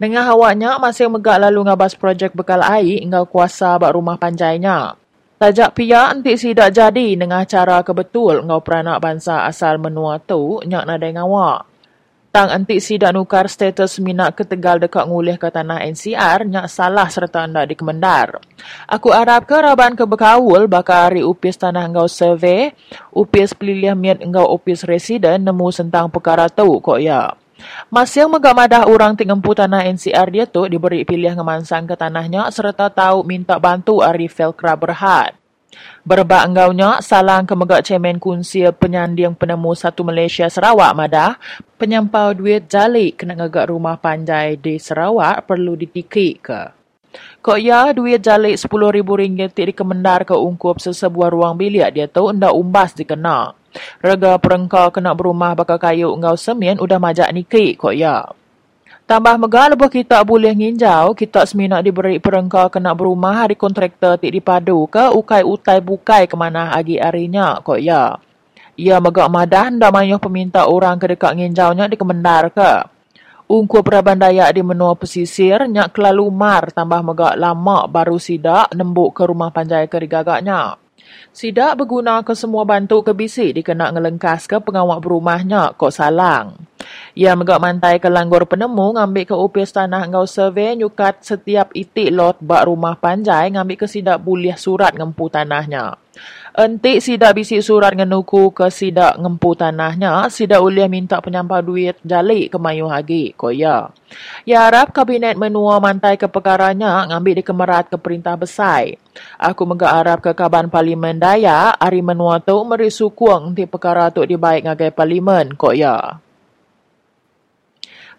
Dengan 0.00 0.32
awaknya 0.32 0.80
masih 0.80 1.12
megak 1.12 1.36
lalu 1.36 1.68
ngabas 1.68 1.92
projek 1.92 2.32
bekal 2.32 2.64
air 2.64 3.04
hingga 3.04 3.28
kuasa 3.28 3.76
bak 3.76 3.92
rumah 3.92 4.16
panjainya. 4.16 4.96
Tajak 5.36 5.76
pia 5.76 6.08
nanti 6.08 6.40
sidak 6.40 6.72
jadi 6.72 7.20
dengan 7.20 7.44
cara 7.44 7.84
kebetul 7.84 8.48
ngau 8.48 8.64
peranak 8.64 8.96
bangsa 8.96 9.44
asal 9.44 9.76
menua 9.76 10.16
tu 10.24 10.64
nyak 10.64 10.88
nadai 10.88 11.12
ngawak. 11.12 11.71
Tang 12.32 12.48
antik 12.48 12.80
sidak 12.80 13.12
nukar 13.12 13.44
status 13.44 14.00
minat 14.00 14.32
ke 14.32 14.40
Tegal 14.48 14.80
dekat 14.80 15.04
ngulih 15.04 15.36
ke 15.36 15.52
tanah 15.52 15.84
NCR 15.84 16.48
nyak 16.48 16.64
salah 16.64 17.04
serta 17.12 17.44
anda 17.44 17.60
di 17.68 17.76
Kemendar. 17.76 18.40
Aku 18.88 19.12
harap 19.12 19.44
ke 19.44 19.52
raban 19.52 19.92
ke 19.92 20.08
Bekawul 20.08 20.64
bakal 20.64 21.12
hari 21.12 21.20
upis 21.20 21.60
tanah 21.60 21.84
engkau 21.84 22.08
survey, 22.08 22.72
upis 23.12 23.52
peliliah 23.52 23.92
miat 23.92 24.24
engkau 24.24 24.48
upis 24.48 24.80
residen 24.88 25.44
nemu 25.44 25.68
sentang 25.76 26.08
perkara 26.08 26.48
tu 26.48 26.80
kok 26.80 27.04
ya. 27.04 27.36
Masih 27.92 28.24
yang 28.24 28.32
megak 28.32 28.56
madah 28.56 28.88
orang 28.88 29.12
tingempu 29.12 29.52
tanah 29.52 29.84
NCR 29.92 30.28
dia 30.32 30.48
tu 30.48 30.64
diberi 30.72 31.04
pilihan 31.04 31.36
ngemansang 31.36 31.84
ke 31.84 32.00
tanahnya 32.00 32.48
serta 32.48 32.88
tahu 32.88 33.28
minta 33.28 33.60
bantu 33.60 34.00
Ari 34.00 34.32
Felkra 34.32 34.72
Berbak 36.02 36.50
enggaunya, 36.50 36.98
salang 36.98 37.46
kemegak 37.46 37.86
cemen 37.86 38.18
kunsia 38.18 38.74
penyanding 38.74 39.32
penemu 39.38 39.72
satu 39.72 40.02
Malaysia 40.02 40.50
Sarawak 40.50 40.92
madah, 40.98 41.38
penyampau 41.78 42.34
duit 42.34 42.66
jalik 42.66 43.22
kena 43.22 43.38
ngagak 43.38 43.70
rumah 43.70 43.96
panjai 43.96 44.58
di 44.58 44.76
Sarawak 44.76 45.46
perlu 45.46 45.78
ditiki 45.78 46.42
ke. 46.42 46.82
Kok 47.42 47.58
ya 47.60 47.92
duit 47.92 48.24
jalik 48.24 48.56
RM10,000 48.56 49.52
di 49.52 49.72
kemendar 49.76 50.24
ke 50.24 50.32
ungkup 50.32 50.80
sesebuah 50.80 51.28
ruang 51.28 51.54
bilik 51.60 51.88
dia 51.92 52.08
tu 52.08 52.24
ndak 52.32 52.56
umbas 52.56 52.96
dikena. 52.96 53.52
Rega 54.00 54.36
perengkau 54.36 54.92
kena 54.92 55.16
berumah 55.16 55.56
bakal 55.56 55.80
kayu 55.80 56.12
engkau 56.12 56.36
semen 56.36 56.76
udah 56.80 57.00
majak 57.00 57.28
niki 57.32 57.76
kok 57.76 57.96
ya. 57.96 58.32
Tambah 59.02 59.34
megah 59.34 59.74
lebih 59.74 59.90
kita 59.90 60.22
boleh 60.22 60.54
nginjau, 60.54 61.10
kita 61.18 61.42
semina 61.42 61.82
diberi 61.82 62.22
perengkau 62.22 62.70
kena 62.70 62.94
berumah 62.94 63.44
hari 63.44 63.58
kontraktor 63.58 64.14
tik 64.14 64.30
dipadu 64.30 64.86
ke 64.86 65.10
ukai 65.10 65.42
utai 65.42 65.82
bukai 65.82 66.30
ke 66.30 66.36
mana 66.38 66.70
agi 66.70 67.02
harinya 67.02 67.58
kok 67.60 67.82
ya. 67.82 68.16
Ia 68.78 69.02
megak 69.02 69.28
madah 69.28 69.74
ndak 69.74 69.90
mayuh 69.92 70.22
peminta 70.22 70.64
orang 70.70 70.96
ke 71.02 71.12
dekat 71.12 71.34
nginjaunya 71.34 71.90
di 71.90 71.96
kemendar 71.98 72.48
ke. 72.54 72.88
Ungku 73.50 73.84
peraban 73.84 74.16
dayak 74.16 74.54
di 74.56 74.62
menua 74.64 74.96
pesisir, 74.96 75.66
nyak 75.68 75.92
kelalu 75.92 76.30
mar 76.32 76.72
tambah 76.72 77.04
megak 77.04 77.36
lama 77.36 77.84
baru 77.84 78.16
sidak 78.16 78.72
nembuk 78.72 79.12
ke 79.12 79.28
rumah 79.28 79.52
panjai 79.52 79.90
kerigagaknya. 79.90 80.81
Sidak 81.32 81.80
berguna 81.80 82.20
ke 82.20 82.36
semua 82.36 82.68
bantu 82.68 83.00
ke 83.00 83.16
bisi 83.16 83.56
dikena 83.56 83.88
ngelengkas 83.88 84.44
ke 84.44 84.60
pengawak 84.60 85.00
berumahnya 85.00 85.72
kok 85.76 85.92
salang. 85.92 86.60
Ia 87.16 87.32
megak 87.32 87.62
mantai 87.62 87.96
ke 88.02 88.08
langgur 88.10 88.44
penemu 88.44 88.98
ngambil 88.98 89.24
ke 89.28 89.34
upis 89.36 89.72
tanah 89.72 90.04
ngau 90.12 90.28
survey 90.28 90.76
nyukat 90.76 91.24
setiap 91.24 91.72
itik 91.72 92.12
lot 92.12 92.36
bak 92.40 92.68
rumah 92.68 92.98
panjai 92.98 93.52
ngambil 93.52 93.80
ke 93.80 93.86
sidak 93.88 94.20
buliah 94.20 94.56
surat 94.60 94.92
ngempu 94.92 95.28
tanahnya. 95.32 95.96
Entik 96.52 97.00
sidak 97.00 97.40
bisi 97.40 97.64
surat 97.64 97.96
ngenuku 97.96 98.52
ke 98.52 98.68
sidak 98.68 99.16
ngempu 99.16 99.56
tanahnya, 99.56 100.28
sidak 100.28 100.60
uliah 100.60 100.84
minta 100.84 101.16
penyampah 101.16 101.64
duit 101.64 101.96
jalik 102.04 102.52
ke 102.52 102.58
mayu 102.60 102.92
hagi, 102.92 103.32
koya. 103.32 103.88
Ya 104.44 104.68
harap 104.68 104.92
kabinet 104.92 105.40
menua 105.40 105.80
mantai 105.80 106.20
ke 106.20 106.28
perkaranya 106.28 107.08
ngambil 107.08 107.40
di 107.40 107.44
kemerat 107.44 107.88
ke 107.88 107.96
perintah 107.96 108.36
besar. 108.36 108.84
Aku 109.40 109.64
megak 109.64 109.96
harap 109.96 110.18
ke 110.20 110.36
kaban 110.36 110.68
parlimen 110.68 111.16
daya, 111.16 111.72
hari 111.80 112.04
menua 112.04 112.36
tu 112.36 112.60
meri 112.68 112.92
sukuang 112.92 113.56
di 113.56 113.64
perkara 113.64 114.12
tu 114.12 114.20
dibaik 114.20 114.68
ngagai 114.68 114.92
parlimen, 114.92 115.56
koya. 115.56 116.21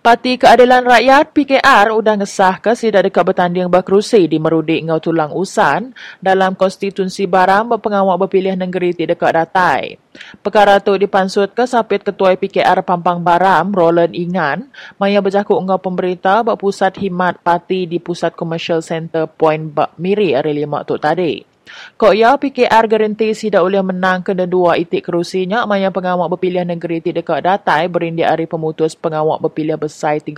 Parti 0.03 0.35
Keadilan 0.35 0.83
Rakyat 0.83 1.31
PKR 1.31 1.95
sudah 1.95 2.19
ngesah 2.19 2.59
ke 2.59 2.75
sidak 2.75 3.07
dekat 3.07 3.23
bertanding 3.23 3.71
berkerusi 3.71 4.27
di 4.27 4.35
Merudik 4.35 4.83
Ngau 4.83 4.99
Tulang 4.99 5.31
Usan 5.31 5.95
dalam 6.19 6.59
konstitusi 6.59 7.23
barang 7.23 7.71
berpengawak 7.71 8.27
berpilih 8.27 8.59
negeri 8.59 8.91
di 8.91 9.07
dekat 9.07 9.31
datai. 9.31 9.95
Perkara 10.43 10.83
itu 10.83 10.99
dipansut 10.99 11.55
ke 11.55 11.63
sapit 11.63 12.03
ketua 12.03 12.35
PKR 12.35 12.83
Pampang 12.83 13.23
Baram, 13.23 13.71
Roland 13.71 14.11
Ingan, 14.11 14.67
maya 14.99 15.23
berjakuk 15.23 15.55
ngau 15.55 15.79
pemberita 15.79 16.43
berpusat 16.43 16.99
himat 16.99 17.39
parti 17.39 17.87
di 17.87 18.03
Pusat 18.03 18.35
Commercial 18.35 18.83
Center 18.83 19.23
Point 19.31 19.71
Miri 20.03 20.35
hari 20.35 20.51
lima 20.51 20.83
tu 20.83 20.99
tadi. 20.99 21.52
Kok 21.93 22.13
ya 22.13 22.37
PKR 22.37 22.85
garanti 22.85 23.33
tidak 23.33 23.65
boleh 23.65 23.83
menang 23.85 24.21
kena 24.21 24.45
dua 24.45 24.77
itik 24.77 25.09
kerusinya 25.09 25.65
maya 25.65 25.89
pengawak 25.89 26.29
berpilihan 26.37 26.67
negeri 26.67 27.01
tidak 27.01 27.25
dekat 27.25 27.39
datai 27.45 27.89
berindik 27.89 28.27
hari 28.27 28.45
pemutus 28.45 28.93
pengawak 28.93 29.39
berpilihan 29.41 29.79
besar 29.79 30.19
13 30.19 30.35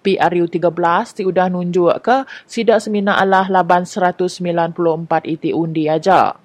PRU 0.00 0.44
13 0.48 1.16
ti 1.16 1.22
udah 1.26 1.46
nunjuk 1.52 1.92
ke 2.00 2.16
sidak 2.48 2.80
semina 2.80 3.18
Allah 3.18 3.48
laban 3.50 3.84
194 3.84 4.30
itik 5.26 5.52
undi 5.52 5.90
aja. 5.90 6.36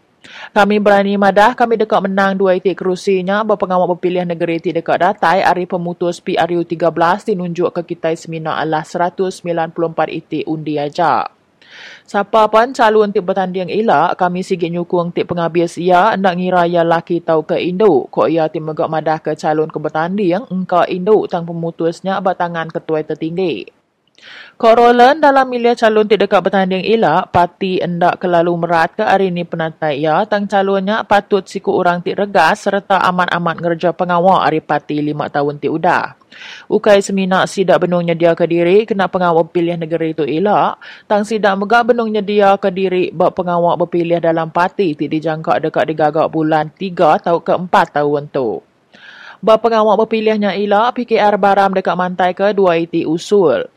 Kami 0.51 0.81
berani 0.81 1.21
madah 1.21 1.53
kami 1.53 1.77
dekat 1.77 2.01
menang 2.01 2.33
dua 2.33 2.57
itik 2.57 2.81
kerusinya 2.81 3.45
berpengawak 3.45 3.93
berpilihan 3.93 4.25
negeri 4.25 4.57
ti 4.57 4.73
dekat 4.73 4.97
datai 4.97 5.45
hari 5.45 5.69
pemutus 5.69 6.17
PRU 6.17 6.65
13 6.65 6.89
tinunjuk 7.29 7.69
ke 7.69 7.95
kita 7.95 8.11
semina 8.17 8.57
Allah 8.57 8.81
194 8.81 9.45
itik 10.09 10.43
undi 10.49 10.81
aja. 10.81 11.29
Siapa 12.05 12.47
pun 12.47 12.69
calon 12.71 13.09
untuk 13.09 13.25
bertanding 13.25 13.71
elak, 13.71 14.15
kami 14.21 14.45
sigit 14.45 14.69
nyukung 14.69 15.09
untuk 15.09 15.25
penghabis 15.25 15.81
ia 15.81 16.13
nak 16.15 16.37
ngira 16.37 16.69
ia 16.69 16.85
laki 16.85 17.21
tau 17.21 17.41
ke 17.41 17.57
Indo. 17.57 18.05
Kok 18.09 18.27
ia 18.29 18.45
tim 18.45 18.67
megak 18.67 18.89
madah 18.89 19.19
ke 19.23 19.33
calon 19.33 19.69
ke 19.73 19.77
bertanding, 19.81 20.45
engkau 20.53 20.85
Indo 20.85 21.25
tang 21.25 21.49
pemutusnya 21.49 22.21
batangan 22.21 22.69
ketua 22.69 23.01
tertinggi. 23.01 23.84
Kok 24.55 24.71
Roland 24.79 25.19
dalam 25.19 25.51
milih 25.51 25.75
calon 25.75 26.07
tidak 26.07 26.31
dekat 26.31 26.47
bertanding 26.47 26.87
elak, 26.87 27.27
parti 27.35 27.83
endak 27.83 28.23
kelalu 28.23 28.55
merat 28.55 28.95
ke 28.95 29.03
hari 29.03 29.27
ini 29.27 29.43
penatai 29.43 29.99
ia, 29.99 30.23
tang 30.23 30.47
calonnya 30.47 31.03
patut 31.03 31.43
siku 31.43 31.75
orang 31.75 31.99
tik 31.99 32.15
regas 32.15 32.63
serta 32.63 33.03
amat-amat 33.11 33.59
ngerja 33.59 33.91
pengawal 33.91 34.39
hari 34.47 34.63
parti 34.63 35.03
lima 35.03 35.27
tahun 35.27 35.59
tik 35.59 35.67
udah. 35.67 36.15
Ukai 36.71 37.03
semina 37.03 37.43
sidak 37.43 37.83
benung 37.83 38.07
nyedia 38.07 38.31
ke 38.31 38.47
diri 38.47 38.87
kena 38.87 39.11
pengawal 39.11 39.51
pilih 39.51 39.75
negeri 39.75 40.15
itu 40.15 40.23
elak. 40.23 40.79
Tang 41.03 41.27
sidak 41.27 41.59
megak 41.59 41.91
benung 41.91 42.07
nyedia 42.07 42.55
ke 42.55 42.71
diri 42.71 43.11
bak 43.11 43.35
pengawal 43.35 43.75
berpilih 43.83 44.23
dalam 44.23 44.55
parti 44.55 44.95
ti 44.95 45.11
dijangka 45.11 45.59
dekat 45.59 45.91
digagak 45.91 46.31
bulan 46.31 46.71
3 46.71 47.19
atau 47.19 47.43
ke 47.43 47.51
4 47.51 47.67
tahun 47.99 48.31
tu. 48.31 48.63
Bak 49.43 49.67
pengawal 49.67 49.99
berpilihnya 49.99 50.55
elak 50.55 50.95
PKR 50.95 51.35
Baram 51.35 51.75
dekat 51.75 51.95
mantai 51.99 52.31
ke 52.31 52.55
dua 52.55 52.79
iti 52.79 53.03
usul. 53.03 53.74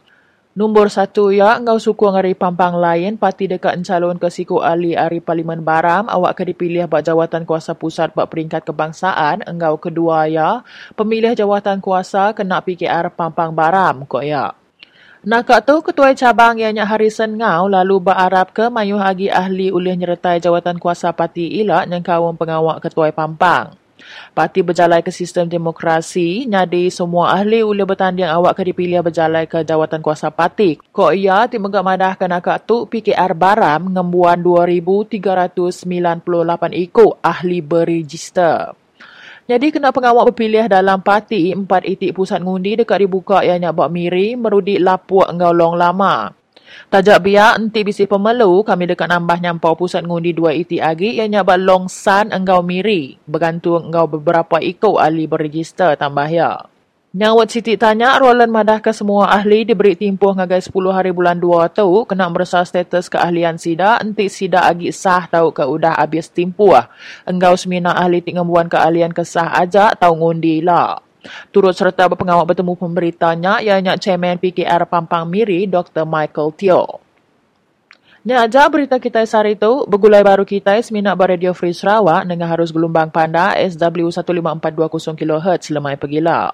Nombor 0.59 0.91
satu 0.91 1.31
ya, 1.31 1.55
ngau 1.63 1.79
suku 1.79 2.03
ngari 2.11 2.35
pampang 2.35 2.75
lain, 2.75 3.15
parti 3.15 3.47
dekat 3.47 3.79
encalon 3.79 4.19
ke 4.19 4.27
siku 4.27 4.59
ahli 4.59 4.91
ahli 4.91 5.23
Parlimen 5.23 5.63
Baram, 5.63 6.11
awak 6.11 6.43
ke 6.43 6.51
dipilih 6.51 6.91
bak 6.91 7.07
jawatan 7.07 7.47
kuasa 7.47 7.79
pusat 7.79 8.11
bak 8.11 8.27
peringkat 8.27 8.67
kebangsaan, 8.67 9.47
engkau 9.47 9.79
kedua 9.79 10.27
ya, 10.27 10.67
pemilih 10.99 11.39
jawatan 11.39 11.79
kuasa 11.79 12.35
kena 12.35 12.59
PKR 12.59 13.15
Pampang 13.15 13.55
Baram, 13.55 14.03
kok 14.03 14.27
ya. 14.27 14.51
Nak 15.23 15.63
tu 15.63 15.79
ketua 15.79 16.11
cabang 16.19 16.59
yang 16.59 16.75
Harrison 16.83 17.39
Ngau 17.39 17.71
lalu 17.71 18.11
berharap 18.11 18.51
ke 18.51 18.67
mayu 18.67 18.99
hagi 18.99 19.31
ahli 19.31 19.71
ulih 19.71 19.95
nyertai 19.95 20.43
jawatan 20.43 20.83
kuasa 20.83 21.15
parti 21.15 21.47
ilak 21.63 21.87
yang 21.87 22.03
kawang 22.03 22.35
pengawak 22.35 22.83
ketua 22.83 23.15
Pampang. 23.15 23.79
Parti 24.33 24.63
berjalan 24.63 25.03
ke 25.03 25.11
sistem 25.11 25.51
demokrasi, 25.51 26.47
nyadi 26.47 26.89
semua 26.89 27.35
ahli 27.35 27.65
uli 27.65 27.83
bertanding 27.83 28.29
awak 28.29 28.59
ke 28.59 28.63
dipilih 28.71 29.03
berjalan 29.03 29.45
ke 29.45 29.67
jawatan 29.67 30.01
kuasa 30.05 30.31
parti. 30.31 30.79
Kok 30.79 31.13
ia 31.17 31.49
timegak 31.51 31.85
madah 31.85 32.15
kena 32.15 32.39
kak 32.39 32.69
tu 32.69 32.87
PKR 32.87 33.35
Baram 33.35 33.91
ngembuan 33.91 34.39
2,398 34.41 36.75
ikut 36.75 37.13
ahli 37.21 37.59
berregister. 37.61 38.77
Jadi 39.49 39.73
kena 39.73 39.97
pengawal 39.97 40.29
berpilih 40.29 40.69
dalam 40.69 41.01
parti 41.01 41.57
empat 41.57 41.89
itik 41.89 42.13
pusat 42.13 42.45
ngundi 42.45 42.85
dekat 42.85 43.09
dibuka 43.09 43.41
yang 43.41 43.65
nyabak 43.65 43.89
miri 43.89 44.37
merudi 44.37 44.77
lapuak 44.77 45.33
engau 45.33 45.57
long 45.57 45.73
lama. 45.73 46.37
Tajak 46.89 47.25
biak 47.25 47.61
enti 47.61 47.85
bisi 47.85 48.05
pemelu 48.09 48.65
kami 48.65 48.89
dekat 48.89 49.13
nambah 49.13 49.39
nyampau 49.45 49.77
pusat 49.77 50.05
ngundi 50.05 50.33
dua 50.33 50.57
itik 50.57 50.81
lagi 50.81 51.21
yang 51.21 51.33
nyabak 51.37 51.61
long 51.61 51.87
san 51.87 52.33
engau 52.33 52.65
miri 52.65 53.21
bergantung 53.29 53.93
engau 53.93 54.09
beberapa 54.09 54.57
ikut 54.61 54.97
ahli 54.97 55.29
berregister 55.29 55.95
tambah 56.01 56.29
ya. 56.33 56.65
Nyawat 57.09 57.49
Siti 57.49 57.73
tanya, 57.81 58.21
Roland 58.21 58.53
madah 58.53 58.85
ke 58.85 58.93
semua 58.93 59.33
ahli 59.33 59.65
diberi 59.65 59.97
timpuh 59.97 60.37
ngagai 60.37 60.61
10 60.61 60.93
hari 60.93 61.09
bulan 61.09 61.41
2 61.41 61.73
tu, 61.73 61.89
kena 62.05 62.29
merasa 62.29 62.61
status 62.61 63.09
keahlian 63.09 63.57
sida, 63.57 63.97
enti 63.97 64.29
sida 64.29 64.69
agi 64.69 64.93
sah 64.93 65.25
tahu 65.25 65.49
ke 65.49 65.65
udah 65.65 65.97
habis 65.97 66.29
timpuh. 66.29 66.85
Enggau 67.25 67.57
semina 67.57 67.97
ahli 67.97 68.21
tinggambuan 68.21 68.69
keahlian 68.69 69.17
kesah 69.17 69.57
aja 69.57 69.97
tahu 69.97 70.21
ngundi 70.21 70.61
lah. 70.61 71.01
Turut 71.51 71.77
serta 71.77 72.09
berpengawal 72.09 72.45
bertemu 72.45 72.75
pemberitanya, 72.77 73.61
ianya 73.65 73.97
Chairman 73.97 74.41
PKR 74.41 74.89
Pampang 74.89 75.25
Miri, 75.29 75.69
Dr. 75.69 76.05
Michael 76.05 76.51
Teo. 76.55 76.85
Nya 78.29 78.45
aja 78.45 78.69
berita 78.69 79.01
kita 79.01 79.25
sehari 79.25 79.57
itu, 79.57 79.87
bergulai 79.89 80.21
baru 80.21 80.43
kita 80.43 80.77
semina 80.85 81.17
Radio 81.17 81.55
Free 81.55 81.73
Sarawak 81.73 82.29
dengan 82.29 82.51
harus 82.51 82.69
gelombang 82.69 83.09
panda 83.09 83.57
SW 83.57 84.11
15420 84.11 85.17
kHz 85.17 85.73
lemai 85.73 85.97
pergila. 85.97 86.53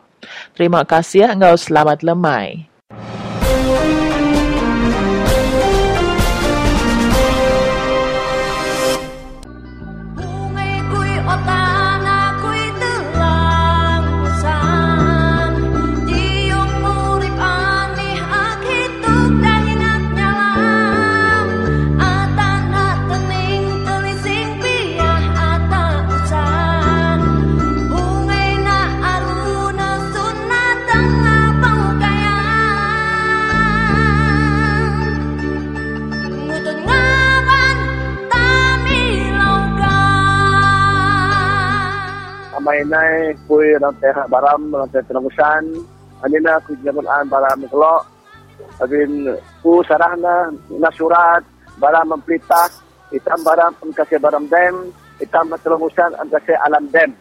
Terima 0.55 0.85
kasih 0.87 1.35
engkau 1.35 1.57
selamat 1.59 2.07
lemai. 2.07 2.69
Mainai 42.65 43.37
kui 43.45 43.77
rantai 43.77 44.11
hak 44.17 44.29
baram 44.33 44.73
rantai 44.73 45.05
tenagusan 45.05 45.65
anina 46.25 46.57
ku 46.65 46.73
jaman 46.81 47.29
baram 47.29 47.61
kelok. 47.69 48.03
Abin 48.81 49.29
ku 49.61 49.85
sarahna 49.85 50.49
na 50.81 50.91
surat 50.97 51.45
baram 51.77 52.17
memperintah 52.17 52.73
hitam 53.13 53.41
baram 53.45 53.73
kasih 53.93 54.17
baram 54.17 54.49
dem 54.49 54.89
hitam 55.21 55.53
tenagusan 55.61 56.11
kasih 56.33 56.57
alam 56.65 56.89
dem 56.89 57.13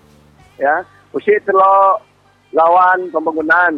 ya? 0.56 0.80
Usi 1.12 1.36
telo 1.46 2.00
lawan 2.56 3.12
pembangunan. 3.12 3.76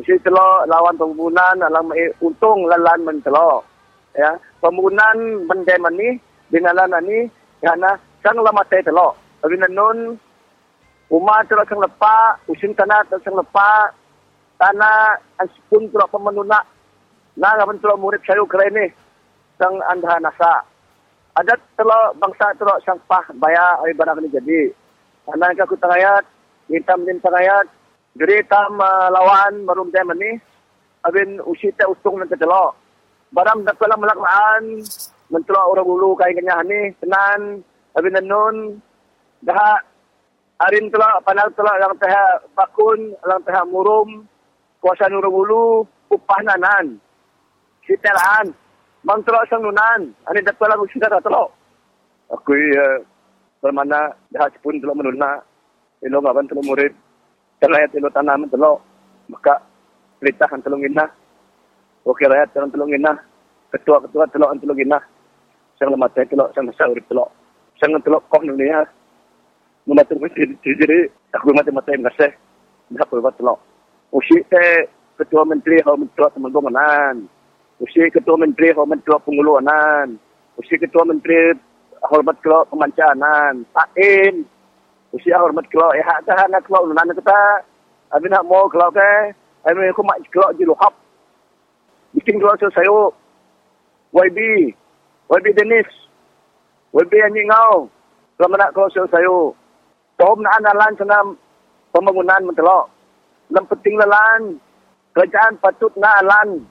Usi 0.00 0.16
telo 0.24 0.64
lawan 0.64 0.96
pembangunan 0.96 1.56
alam 1.68 1.92
untung 2.24 2.64
lalan 2.64 3.00
mentelo 3.04 3.60
ya? 4.16 4.32
Pembangunan 4.64 5.44
bendem 5.44 5.84
ini 5.92 6.08
dengan 6.48 6.78
lan 6.80 6.96
ini 7.04 7.28
karena 7.60 7.92
sang 8.24 8.40
lama 8.40 8.64
teh 8.72 8.80
telo 8.80 9.12
abin 9.44 9.60
nun 9.76 10.16
Rumah 11.14 11.46
tu 11.46 11.54
akan 11.54 11.86
lepas, 11.86 12.42
usin 12.50 12.74
tanah 12.74 13.06
tu 13.06 13.14
akan 13.14 13.38
lepas, 13.38 13.94
tanah 14.58 15.14
ansipun 15.38 15.86
tu 15.86 15.94
akan 16.02 16.26
menunak. 16.26 16.66
Nah, 17.38 17.54
apa 17.54 17.70
tu 17.78 17.86
murid 17.94 18.18
saya 18.26 18.42
kira 18.50 18.66
ini, 18.66 18.90
sang 19.54 19.78
anda 19.94 20.18
nasa. 20.18 20.66
Ada 21.38 21.54
telok 21.78 22.18
bangsa 22.18 22.50
tu 22.58 22.66
sampah 22.82 23.30
bayar 23.38 23.78
air 23.86 23.94
barang 23.94 24.26
ini 24.26 24.34
jadi. 24.34 24.62
Karena 25.30 25.54
aku 25.54 25.78
tengayat, 25.78 26.26
hitam 26.66 27.06
din 27.06 27.22
tengayat, 27.22 27.70
jadi 28.18 28.42
tam 28.50 28.82
uh, 28.82 29.06
lawan 29.14 29.62
baru 29.70 29.86
dia 29.94 30.02
ini, 30.18 30.42
abin 31.06 31.38
usi 31.46 31.70
tak 31.78 31.94
utung 31.94 32.18
nanti 32.18 32.34
telok. 32.34 32.74
Barang 33.30 33.62
tak 33.62 33.78
pernah 33.78 34.02
melakukan, 34.02 34.82
mentelok 35.30 35.78
orang 35.78 35.86
bulu 35.86 36.18
kain 36.18 36.34
kenyah 36.34 36.58
ni, 36.66 36.90
tenan, 36.98 37.62
abin 37.94 38.18
nun, 38.26 38.82
dah 39.46 39.93
Arin 40.62 40.86
telah 40.86 41.18
panal 41.26 41.50
telah 41.58 41.74
yang 41.82 41.94
teh 41.98 42.14
bakun, 42.54 43.10
yang 43.26 43.42
teh 43.42 43.56
murum, 43.66 44.22
kuasa 44.78 45.10
nurul 45.10 45.82
upah 46.14 46.40
nanan. 46.46 46.94
Sitelan, 47.82 48.54
mang 49.02 49.18
telah 49.26 49.42
sang 49.50 49.66
nunan, 49.66 50.14
ani 50.30 50.40
dapat 50.46 50.70
lagu 50.70 50.86
sida 50.94 51.10
telah. 51.10 51.50
Aku 52.32 52.54
ya, 52.54 53.02
permana 53.58 54.14
dah 54.30 54.48
pun 54.62 54.78
telah 54.78 54.94
menuna, 54.96 55.42
ilo 56.00 56.22
ngaban 56.22 56.48
telah 56.48 56.64
murid, 56.64 56.94
telah 57.60 57.84
ya 57.84 57.88
ilo 57.98 58.08
tanam 58.14 58.48
telah, 58.48 58.78
maka 59.28 59.60
perintah 60.22 60.48
telah 60.48 60.80
inah, 60.80 61.10
wakil 62.08 62.30
rakyat 62.30 62.48
telah 62.56 62.68
telah 62.72 62.88
inah, 62.88 63.16
ketua-ketua 63.74 64.24
telah 64.32 64.48
telah 64.56 64.76
inah, 64.80 65.02
sang 65.76 65.92
lemah 65.92 66.08
telah, 66.16 66.48
sang 66.56 66.64
besar 66.64 66.88
telah, 66.88 67.28
sang 67.76 67.92
telah 68.00 68.20
kau 68.32 68.40
dunia, 68.40 68.88
mematu 69.84 70.16
jadi 70.64 70.98
aku 71.36 71.52
mati 71.52 71.70
mati 71.72 71.92
ngasih 72.00 72.32
dah 72.92 73.06
perlu 73.08 73.28
lo 73.44 73.54
usi 74.12 74.40
te 74.48 74.88
ketua 75.20 75.44
menteri 75.44 75.80
hal 75.84 76.00
menteri 76.00 76.28
pembangunan 76.32 77.24
usi 77.80 78.08
ketua 78.08 78.40
menteri 78.40 78.72
hal 78.72 78.88
menteri 78.88 79.16
penguluanan 79.24 80.16
usi 80.56 80.74
ketua 80.80 81.04
menteri 81.04 81.52
hormat 82.04 82.36
kelo 82.44 82.64
pemancanan 82.68 83.64
takin 83.72 84.44
usi 85.12 85.32
hormat 85.32 85.64
kelo 85.72 85.92
eh 85.96 86.04
hak 86.04 86.24
dah 86.28 86.48
nak 86.48 86.64
kelo 86.68 86.88
nan 86.92 87.12
kita 87.12 87.40
abi 88.12 88.26
nak 88.28 88.44
mau 88.46 88.68
kelo 88.68 88.92
ke? 88.92 89.32
Abi 89.64 89.80
aku 89.88 90.04
mak 90.04 90.20
kelo 90.28 90.52
di 90.56 90.68
luhap 90.68 90.92
bikin 92.12 92.36
dua 92.36 92.54
saya 92.60 93.08
YB 94.14 94.38
YB 95.24 95.46
Dennis. 95.56 95.88
YB 96.94 97.12
anjing 97.24 97.48
ngau 97.50 97.88
kalau 98.38 98.54
nak 98.54 98.70
kau 98.76 98.86
saya 98.92 99.08
Tom 100.14 100.38
na 100.42 100.54
analan 100.58 100.94
sana 100.94 101.18
pembangunan 101.90 102.46
mentelok. 102.46 102.86
Lem 103.50 103.66
penting 103.66 103.98
lalan 103.98 104.62
kerajaan 105.10 105.58
patut 105.58 105.90
na 105.98 106.22
alan. 106.22 106.62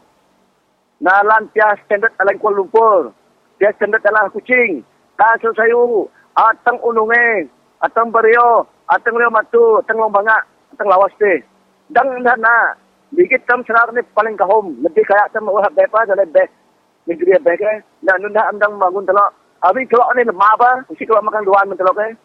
Na 1.03 1.19
alan 1.19 1.51
pia 1.51 1.75
standard 1.83 2.15
alan 2.23 2.39
Kuala 2.39 2.63
Lumpur. 2.63 3.11
Pia 3.59 3.75
standard 3.75 4.05
alan 4.07 4.31
kucing. 4.31 4.83
Kaso 5.19 5.51
sayu 5.53 6.07
atang 6.33 6.81
ununge, 6.81 7.45
atang 7.83 8.09
berio, 8.09 8.65
atang 8.89 9.13
rio 9.13 9.29
matu, 9.29 9.77
atang 9.83 10.01
lombanga, 10.01 10.41
atang 10.73 10.89
lawas 10.89 11.13
te. 11.19 11.43
Dang 11.91 12.09
na 12.23 12.33
na. 12.39 12.79
Dikit 13.13 13.45
tam 13.45 13.61
serak 13.61 13.93
ni 13.93 14.01
paling 14.17 14.33
kahom. 14.39 14.73
Lebih 14.81 15.05
kaya 15.05 15.29
sama 15.29 15.53
uhab 15.53 15.77
bepa 15.77 16.07
dan 16.09 16.17
lebih 16.17 16.49
negeri 17.05 17.37
beke. 17.43 17.85
Na 18.01 18.17
nunda 18.17 18.49
andang 18.49 18.79
bangun 18.81 19.05
telok. 19.05 19.35
Abi 19.61 19.85
kelok 19.85 20.11
ni 20.17 20.25
lemah 20.25 20.51
apa? 20.57 20.71
Mesti 20.89 21.05
kelok 21.05 21.21
makan 21.21 21.45
duan 21.45 21.69
mentelok 21.69 21.99
eh. 22.09 22.17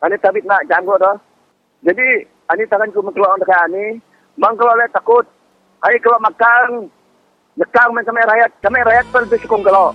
Ani 0.00 0.16
tabit 0.16 0.44
nak 0.48 0.64
janggut 0.64 0.96
dah. 0.96 1.16
Jadi, 1.84 2.24
ani 2.48 2.64
tangan 2.68 2.92
ku 2.92 3.04
mengeluar 3.04 3.36
dekat 3.36 3.68
ani. 3.68 4.00
Bang 4.40 4.56
kalau 4.56 4.76
le 4.76 4.88
takut. 4.88 5.24
Ai 5.84 6.00
kalau 6.00 6.20
makan. 6.24 6.88
Lekang 7.60 7.92
main 7.92 8.04
kami 8.08 8.24
rakyat. 8.24 8.50
Kami 8.64 8.78
rakyat 8.80 9.06
pun 9.12 9.28
bersukung 9.28 9.60
kalau. 9.60 9.92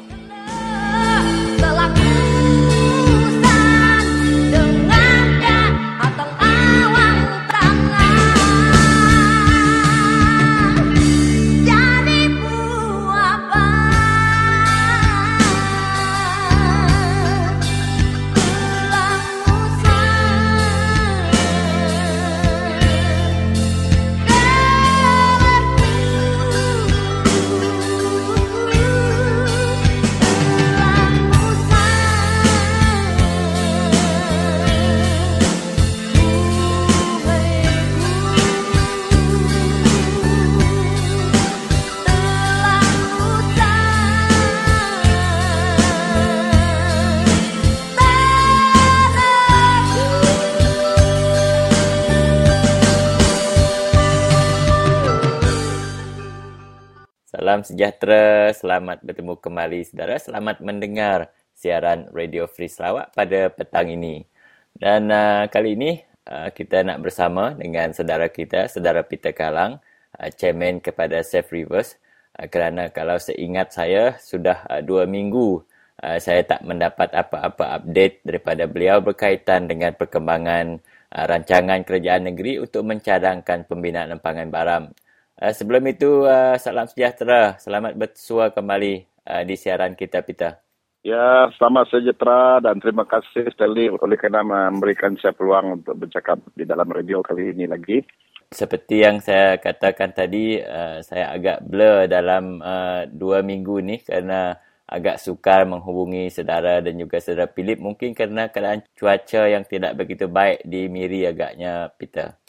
Salam 57.55 57.71
sejahtera, 57.71 58.51
selamat 58.51 58.99
bertemu 58.99 59.39
kembali 59.39 59.87
saudara, 59.87 60.19
selamat 60.19 60.59
mendengar 60.59 61.31
siaran 61.55 62.11
Radio 62.11 62.51
Free 62.51 62.67
Sarawak 62.67 63.15
pada 63.15 63.47
petang 63.47 63.87
ini. 63.87 64.27
Dan 64.75 65.07
uh, 65.07 65.47
kali 65.47 65.79
ini 65.79 66.03
uh, 66.27 66.51
kita 66.51 66.83
nak 66.83 66.99
bersama 66.99 67.55
dengan 67.55 67.95
saudara 67.95 68.27
kita, 68.27 68.67
saudara 68.67 69.07
Peter 69.07 69.31
Kalang, 69.31 69.79
uh, 70.19 70.29
chairman 70.35 70.83
kepada 70.83 71.23
Safe 71.23 71.47
Rivers. 71.47 71.95
Uh, 72.35 72.51
kerana 72.51 72.91
kalau 72.91 73.15
seingat 73.23 73.71
saya, 73.71 74.19
sudah 74.19 74.67
uh, 74.67 74.83
dua 74.83 75.07
minggu 75.07 75.63
uh, 76.03 76.19
saya 76.19 76.43
tak 76.43 76.59
mendapat 76.59 77.07
apa-apa 77.15 77.79
update 77.79 78.19
daripada 78.27 78.67
beliau 78.67 78.99
berkaitan 78.99 79.71
dengan 79.71 79.95
perkembangan 79.95 80.83
uh, 81.07 81.23
rancangan 81.23 81.87
kerajaan 81.87 82.35
negeri 82.35 82.59
untuk 82.59 82.83
mencadangkan 82.83 83.63
pembinaan 83.63 84.11
empangan 84.11 84.51
baram. 84.51 84.91
Uh, 85.35 85.51
sebelum 85.51 85.83
itu, 85.91 86.23
uh, 86.23 86.55
salam 86.55 86.87
sejahtera. 86.87 87.59
Selamat 87.59 87.91
bersua 87.99 88.55
kembali 88.55 89.03
uh, 89.27 89.43
di 89.43 89.59
siaran 89.59 89.91
kita, 89.91 90.23
Peter. 90.23 90.55
Ya, 91.03 91.51
selamat 91.59 91.91
sejahtera 91.91 92.63
dan 92.63 92.79
terima 92.79 93.03
kasih 93.03 93.51
Stanley 93.51 93.91
oleh 93.91 94.15
kerana 94.15 94.47
memberikan 94.47 95.13
saya 95.19 95.35
peluang 95.35 95.83
untuk 95.83 95.99
bercakap 95.99 96.39
di 96.55 96.63
dalam 96.63 96.87
radio 96.87 97.19
kali 97.19 97.51
ini 97.51 97.67
lagi. 97.67 97.99
Seperti 98.47 99.03
yang 99.03 99.19
saya 99.19 99.59
katakan 99.59 100.15
tadi, 100.15 100.55
uh, 100.63 101.03
saya 101.03 101.35
agak 101.35 101.67
blur 101.67 102.07
dalam 102.07 102.63
uh, 102.63 103.03
dua 103.03 103.43
minggu 103.43 103.83
ni 103.83 103.99
kerana 103.99 104.55
agak 104.87 105.19
sukar 105.19 105.67
menghubungi 105.67 106.31
saudara 106.31 106.79
dan 106.79 106.95
juga 106.95 107.19
saudara 107.19 107.51
Philip 107.51 107.81
mungkin 107.83 108.15
kerana 108.15 108.53
keadaan 108.53 108.87
cuaca 108.95 109.51
yang 109.51 109.67
tidak 109.67 109.99
begitu 109.99 110.31
baik 110.31 110.63
di 110.63 110.87
Miri 110.87 111.27
agaknya, 111.27 111.91
Peter. 111.91 112.39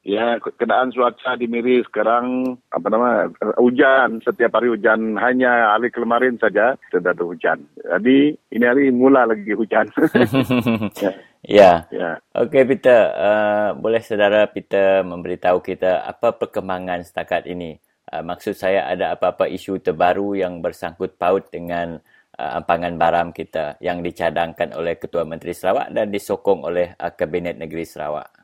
Ya, 0.00 0.40
keadaan 0.40 0.88
cuaca 0.96 1.36
di 1.36 1.44
Miri 1.44 1.84
sekarang 1.84 2.56
apa 2.72 2.88
nama 2.88 3.28
hujan 3.60 4.24
setiap 4.24 4.56
hari 4.56 4.72
hujan 4.72 5.20
hanya 5.20 5.76
hari 5.76 5.92
kemarin 5.92 6.40
saja 6.40 6.72
tidak 6.88 7.20
ada 7.20 7.24
hujan. 7.28 7.60
Jadi 7.76 8.32
ini 8.32 8.64
hari 8.64 8.88
mula 8.88 9.28
lagi 9.28 9.52
hujan. 9.52 9.92
ya. 11.04 11.12
ya. 11.44 11.72
ya. 11.92 12.10
Okey 12.32 12.64
Peter, 12.64 13.12
uh, 13.12 13.68
boleh 13.76 14.00
saudara 14.00 14.48
Peter 14.48 15.04
memberitahu 15.04 15.60
kita 15.60 16.08
apa 16.08 16.32
perkembangan 16.32 17.04
setakat 17.04 17.44
ini? 17.44 17.76
Uh, 18.08 18.24
maksud 18.24 18.56
saya 18.56 18.88
ada 18.88 19.12
apa-apa 19.12 19.52
isu 19.52 19.84
terbaru 19.84 20.32
yang 20.32 20.64
bersangkut 20.64 21.20
paut 21.20 21.44
dengan 21.52 22.00
uh, 22.40 22.56
ampangan 22.56 22.96
baram 22.96 23.28
kita 23.36 23.76
yang 23.84 24.00
dicadangkan 24.00 24.72
oleh 24.72 24.96
Ketua 24.96 25.28
Menteri 25.28 25.52
Sarawak 25.52 25.92
dan 25.92 26.08
disokong 26.08 26.64
oleh 26.64 26.96
uh, 26.96 27.12
Kabinet 27.12 27.60
Negeri 27.60 27.84
Sarawak. 27.84 28.39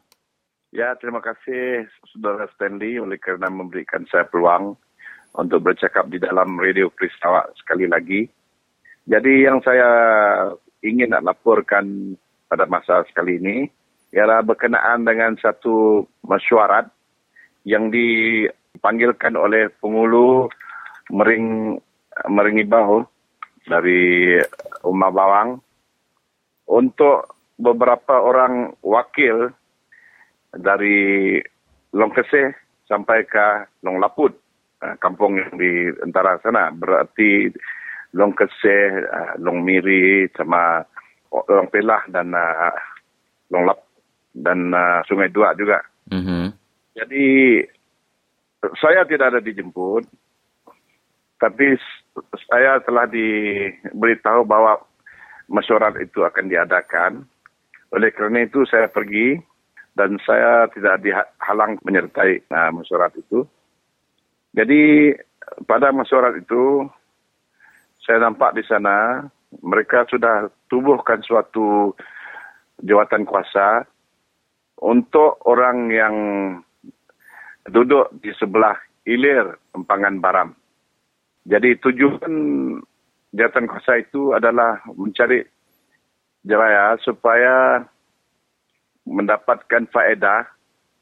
Ya, 0.76 0.92
terima 1.00 1.24
kasih 1.24 1.88
Saudara 2.12 2.44
Stanley 2.52 3.00
oleh 3.00 3.16
kerana 3.16 3.48
memberikan 3.48 4.04
saya 4.12 4.28
peluang 4.28 4.76
untuk 5.32 5.64
bercakap 5.64 6.04
di 6.12 6.20
dalam 6.20 6.52
Radio 6.60 6.92
Kristawak 6.92 7.48
sekali 7.56 7.88
lagi. 7.88 8.28
Jadi 9.08 9.48
yang 9.48 9.64
saya 9.64 9.88
ingin 10.84 11.16
nak 11.16 11.32
laporkan 11.32 12.12
pada 12.44 12.68
masa 12.68 13.08
sekali 13.08 13.40
ini 13.40 13.64
ialah 14.12 14.44
berkenaan 14.44 15.08
dengan 15.08 15.40
satu 15.40 16.04
mesyuarat 16.28 16.92
yang 17.64 17.88
dipanggilkan 17.88 19.32
oleh 19.32 19.72
pengulu 19.80 20.44
Mering 21.08 21.80
Meringi 22.28 22.68
Bahu 22.68 23.00
dari 23.64 24.36
Umar 24.84 25.08
Bawang 25.08 25.56
untuk 26.68 27.32
beberapa 27.56 28.20
orang 28.20 28.76
wakil 28.84 29.56
dari 30.54 31.38
Long 31.96 32.12
Keseh 32.12 32.54
sampai 32.86 33.26
ke 33.26 33.66
Long 33.82 33.98
Laput, 33.98 34.34
uh, 34.84 34.94
kampung 35.02 35.40
yang 35.40 35.54
di 35.58 35.90
antara 36.04 36.38
sana. 36.44 36.70
Berarti 36.70 37.50
Long 38.14 38.36
Keseh, 38.36 39.06
uh, 39.06 39.32
Long 39.42 39.64
Miri, 39.64 40.30
sama 40.36 40.84
Long 41.30 41.68
Pelah 41.72 42.06
dan 42.12 42.30
uh, 42.36 42.76
Long 43.50 43.66
Lap 43.66 43.82
dan 44.36 44.68
Sungai 45.08 45.32
Dua 45.32 45.56
juga. 45.56 45.80
Mm-hmm. 46.12 46.44
Jadi 46.96 47.26
saya 48.76 49.08
tidak 49.08 49.32
ada 49.32 49.40
dijemput, 49.40 50.04
tapi 51.40 51.76
saya 52.48 52.80
telah 52.84 53.08
diberitahu 53.08 54.44
bahwa 54.44 54.80
mesyuarat 55.48 55.96
itu 56.00 56.20
akan 56.24 56.52
diadakan. 56.52 57.12
Oleh 57.94 58.10
kerana 58.12 58.44
itu 58.44 58.66
saya 58.66 58.90
pergi 58.90 59.38
dan 59.96 60.20
saya 60.22 60.68
tidak 60.76 61.00
dihalang 61.00 61.80
menyertai 61.80 62.44
uh, 62.52 62.70
mesyuarat 62.70 63.16
itu. 63.16 63.48
Jadi 64.52 65.16
pada 65.64 65.88
mesyuarat 65.90 66.36
itu 66.36 66.84
saya 68.04 68.28
nampak 68.28 68.52
di 68.54 68.62
sana 68.68 69.24
mereka 69.64 70.04
sudah 70.06 70.52
tubuhkan 70.68 71.24
suatu 71.24 71.96
jawatan 72.84 73.24
kuasa 73.24 73.88
untuk 74.84 75.40
orang 75.48 75.88
yang 75.88 76.14
duduk 77.72 78.12
di 78.20 78.30
sebelah 78.36 78.76
hilir 79.08 79.56
empangan 79.72 80.20
baram. 80.20 80.48
Jadi 81.48 81.78
tujuan 81.80 82.34
jawatan 83.32 83.64
kuasa 83.64 84.02
itu 84.02 84.36
adalah 84.36 84.82
mencari 84.92 85.40
jeraya 86.44 86.94
supaya 87.00 87.86
mendapatkan 89.06 89.86
faedah 89.88 90.44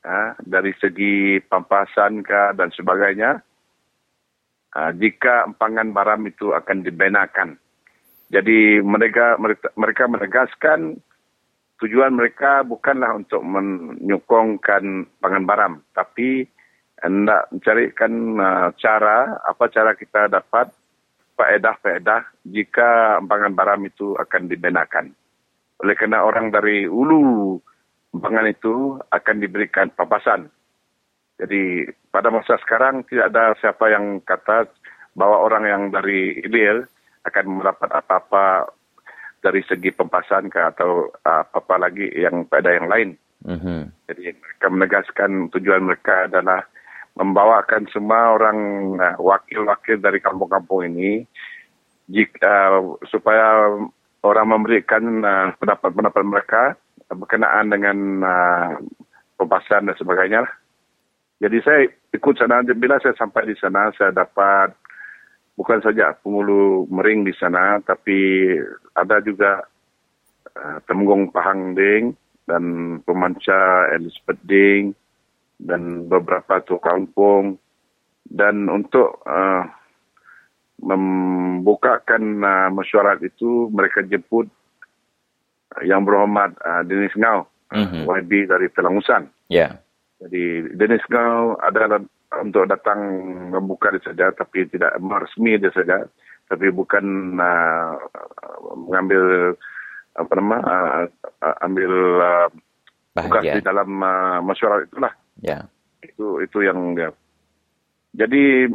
ha, 0.04 0.36
dari 0.44 0.70
segi 0.76 1.40
pampasan 1.40 2.20
ke 2.20 2.54
dan 2.54 2.68
sebagainya 2.70 3.40
ha, 4.76 4.92
jika 4.92 5.48
empangan 5.48 5.90
baram 5.90 6.22
itu 6.28 6.52
akan 6.52 6.84
dibenakan. 6.84 7.56
Jadi 8.28 8.80
mereka 8.84 9.36
mereka 9.76 10.04
menegaskan 10.08 10.96
tujuan 11.82 12.14
mereka 12.14 12.64
bukanlah 12.64 13.18
untuk 13.18 13.42
menyokongkan 13.44 15.10
empangan 15.18 15.44
baram 15.44 15.72
tapi 15.92 16.48
hendak 17.04 17.50
mencarikan 17.52 18.12
uh, 18.40 18.68
cara 18.80 19.36
apa 19.44 19.64
cara 19.68 19.92
kita 19.92 20.32
dapat 20.32 20.72
faedah-faedah 21.34 22.46
jika 22.46 23.20
empangan 23.20 23.52
baram 23.52 23.82
itu 23.84 24.14
akan 24.16 24.48
dibenakan. 24.48 25.10
Oleh 25.82 25.94
kerana 25.98 26.22
orang 26.22 26.54
dari 26.54 26.86
ulu 26.86 27.58
bangan 28.14 28.46
itu 28.46 28.98
akan 29.10 29.36
diberikan 29.42 29.90
papasan. 29.90 30.46
Jadi 31.34 31.90
pada 32.14 32.30
masa 32.30 32.54
sekarang 32.62 33.02
tidak 33.10 33.34
ada 33.34 33.58
siapa 33.58 33.90
yang 33.90 34.22
kata 34.22 34.70
bahawa 35.18 35.50
orang 35.50 35.64
yang 35.66 35.82
dari 35.90 36.38
Ilir 36.46 36.86
akan 37.26 37.58
mendapat 37.58 37.90
apa-apa 37.90 38.70
dari 39.42 39.60
segi 39.66 39.90
pempasan 39.90 40.48
ke 40.48 40.60
atau 40.62 41.10
apa-apa 41.26 41.90
lagi 41.90 42.06
yang 42.14 42.46
pada 42.46 42.70
yang 42.70 42.86
lain. 42.86 43.10
Mm-hmm. 43.44 43.80
Jadi 44.08 44.24
mereka 44.40 44.66
menegaskan 44.70 45.30
tujuan 45.52 45.84
mereka 45.84 46.30
adalah 46.30 46.64
membawakan 47.18 47.86
semua 47.92 48.34
orang 48.34 48.58
uh, 48.98 49.16
wakil-wakil 49.20 50.00
dari 50.00 50.18
kampung-kampung 50.18 50.88
ini 50.88 51.28
jika, 52.08 52.78
uh, 52.78 52.96
supaya 53.06 53.68
orang 54.24 54.46
memberikan 54.48 55.02
uh, 55.22 55.52
pendapat-pendapat 55.60 56.22
mereka 56.24 56.62
berkenaan 57.10 57.70
dengan 57.70 57.98
uh, 58.24 58.70
pembahasan 59.36 59.90
dan 59.90 59.96
sebagainya. 59.98 60.42
Jadi 61.42 61.58
saya 61.60 61.80
ikut 62.14 62.34
sana. 62.38 62.62
Bila 62.64 62.96
saya 63.02 63.12
sampai 63.18 63.50
di 63.50 63.56
sana, 63.58 63.90
saya 63.98 64.14
dapat 64.14 64.72
bukan 65.58 65.82
saja 65.82 66.14
pengulu 66.18 66.86
mering 66.90 67.26
di 67.26 67.34
sana, 67.36 67.78
tapi 67.82 68.50
ada 68.94 69.20
juga 69.20 69.62
uh, 70.54 70.78
Temenggung 70.86 71.30
Pahang 71.34 71.74
Ding 71.76 72.14
dan 72.48 72.98
pemanca 73.02 73.90
Elizabeth 73.92 74.40
Ding 74.46 74.94
dan 75.60 76.06
beberapa 76.08 76.62
tua 76.64 76.80
kampung. 76.80 77.58
Dan 78.24 78.72
untuk 78.72 79.20
uh, 79.28 79.68
membukakan 80.80 82.40
uh, 82.40 82.68
mesyuarat 82.72 83.20
itu, 83.20 83.68
mereka 83.68 84.00
jemput 84.00 84.48
yang 85.82 86.06
berhormat 86.06 86.54
uh, 86.62 86.82
Dennis 86.86 87.14
Ngau, 87.18 87.48
mm-hmm. 87.74 88.06
YB 88.06 88.46
dari 88.46 88.70
Telangusan. 88.70 89.26
Ya. 89.50 89.58
Yeah. 89.58 89.72
Jadi 90.22 90.44
Dennis 90.78 91.04
Ngau 91.10 91.58
adalah 91.58 91.98
untuk 92.38 92.66
datang 92.70 93.00
membuka 93.50 93.94
dia 93.94 94.02
saja, 94.06 94.26
tapi 94.34 94.66
tidak 94.70 94.94
meresmi 95.02 95.58
dia 95.58 95.70
saja, 95.74 96.06
tapi 96.46 96.70
bukan 96.70 97.36
uh, 97.38 97.94
mengambil 98.86 99.54
apa 100.14 100.32
nama 100.38 100.56
uh, 100.62 101.02
uh, 101.42 101.56
ambil 101.66 101.92
uh, 102.22 102.48
tugas 103.18 103.42
di 103.42 103.60
dalam 103.62 103.90
uh, 103.98 104.38
masyarakat 104.42 104.90
itulah. 104.90 105.14
Ya. 105.42 105.50
Yeah. 105.50 105.62
Itu 106.06 106.38
itu 106.42 106.62
yang 106.62 106.94
dia. 106.94 107.10
Jadi 108.14 108.70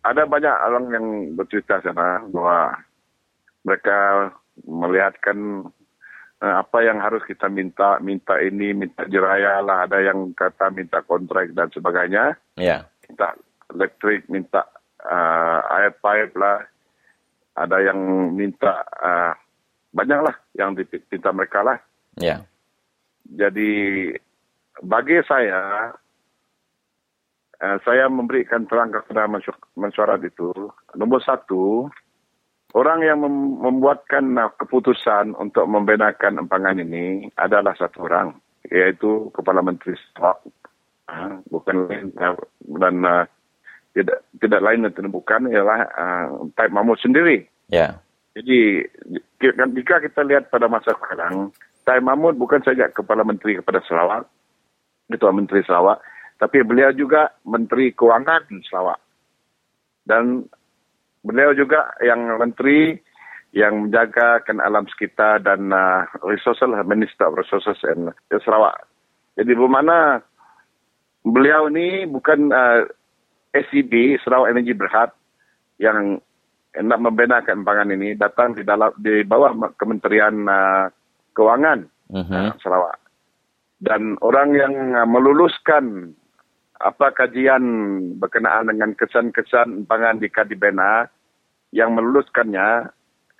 ada 0.00 0.24
banyak 0.24 0.56
orang 0.56 0.86
yang 0.96 1.06
bercerita 1.36 1.84
sana 1.84 2.24
bahwa 2.32 2.72
mereka 3.68 4.32
melihatkan 4.64 5.68
uh, 5.68 5.79
apa 6.40 6.80
yang 6.80 6.96
harus 7.04 7.20
kita 7.28 7.52
minta, 7.52 8.00
minta 8.00 8.40
ini, 8.40 8.72
minta 8.72 9.04
jeraya 9.04 9.60
lah, 9.60 9.84
ada 9.84 10.00
yang 10.00 10.32
kata 10.32 10.72
minta 10.72 11.04
kontrak 11.04 11.52
dan 11.52 11.68
sebagainya. 11.68 12.32
Ya. 12.56 12.64
Yeah. 12.64 12.80
Minta 13.04 13.36
elektrik, 13.76 14.24
minta 14.32 14.64
uh, 15.04 15.60
air 15.76 15.92
pipe 16.00 16.34
lah. 16.40 16.64
Ada 17.60 17.92
yang 17.92 18.32
minta 18.32 18.80
uh, 19.04 19.36
banyak 19.92 20.20
lah 20.24 20.36
yang 20.56 20.72
diminta 20.72 21.28
mereka 21.28 21.60
lah. 21.60 21.78
Ya. 22.16 22.40
Jadi 23.28 24.08
bagi 24.80 25.20
saya, 25.28 25.92
uh, 27.60 27.78
saya 27.84 28.08
memberikan 28.08 28.64
terang 28.64 28.96
kepada 28.96 29.28
mesyuarat 29.76 30.24
itu. 30.24 30.56
Nombor 30.96 31.20
satu, 31.20 31.92
orang 32.74 33.02
yang 33.02 33.18
mem- 33.22 33.58
membuatkan 33.60 34.36
keputusan 34.56 35.34
untuk 35.36 35.66
membenarkan 35.66 36.40
empangan 36.40 36.78
ini 36.78 37.28
adalah 37.34 37.74
satu 37.74 38.06
orang, 38.06 38.36
yaitu 38.68 39.28
Kepala 39.34 39.62
Menteri 39.64 39.94
Stok. 40.10 40.46
Bukan 41.50 41.90
lain 41.90 42.14
dan 42.78 42.94
uh, 43.02 43.26
tidak 43.98 44.22
tidak 44.38 44.60
lain 44.62 44.86
dan 44.86 45.10
bukan 45.10 45.50
ialah 45.50 45.82
uh, 45.98 46.26
Taib 46.54 46.70
Mahmud 46.70 46.94
sendiri. 47.02 47.42
Ya. 47.66 47.98
Jadi 48.38 48.86
jika 49.74 49.98
kita 49.98 50.22
lihat 50.22 50.54
pada 50.54 50.70
masa 50.70 50.94
sekarang, 50.94 51.50
Taib 51.82 52.06
Mahmud 52.06 52.38
bukan 52.38 52.62
saja 52.62 52.86
Kepala 52.94 53.26
Menteri 53.26 53.58
kepada 53.58 53.82
Sarawak, 53.82 54.30
Ketua 55.10 55.34
Menteri 55.34 55.66
Sarawak, 55.66 55.98
tapi 56.38 56.62
beliau 56.62 56.94
juga 56.94 57.34
Menteri 57.42 57.90
Keuangan 57.90 58.46
Sarawak. 58.70 59.02
Dan 60.06 60.46
beliau 61.24 61.52
juga 61.52 61.92
yang 62.00 62.40
menteri 62.40 62.96
yang 63.50 63.88
menjagakan 63.90 64.62
alam 64.62 64.86
sekitar 64.86 65.42
dan 65.42 65.74
uh, 65.74 66.06
resources 66.22 66.70
Minister 66.86 67.26
of 67.26 67.38
Resources 67.38 67.82
and 67.82 68.14
Sarawak. 68.30 68.86
Jadi 69.34 69.58
bermakna 69.58 70.22
beliau 71.26 71.66
ni 71.66 72.06
bukan 72.06 72.54
uh, 72.54 72.86
SEB 73.50 74.22
Sarawak 74.22 74.54
Energy 74.54 74.70
Berhad 74.70 75.10
yang 75.82 76.22
nak 76.78 77.02
membenarkan 77.02 77.66
empangan 77.66 77.90
ini 77.90 78.14
datang 78.14 78.54
di 78.54 78.62
dalam 78.62 78.94
di 79.02 79.26
bawah 79.26 79.74
Kementerian 79.74 80.46
uh, 80.46 80.86
Keuangan 81.34 81.82
uh-huh. 82.14 82.30
uh, 82.30 82.50
Sarawak. 82.62 83.02
Dan 83.82 84.14
orang 84.22 84.54
yang 84.54 84.74
uh, 84.94 85.08
meluluskan 85.08 86.14
apa 86.80 87.12
kajian 87.12 87.62
berkenaan 88.16 88.72
dengan 88.72 88.96
kesan-kesan 88.96 89.84
empangan 89.84 90.16
di 90.16 90.32
Kadibena 90.32 91.04
yang 91.76 91.92
meluluskannya 91.92 92.88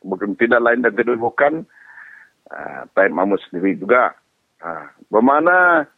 bukan 0.04 0.36
tidak 0.36 0.60
lain 0.60 0.84
dan 0.84 0.92
tidak 0.92 1.16
bukan 1.16 1.64
uh, 2.52 2.84
Taib 2.92 3.12
Mahmud 3.16 3.40
sendiri 3.48 3.80
juga. 3.80 4.12
Uh, 4.60 4.84
bermana 5.08 5.88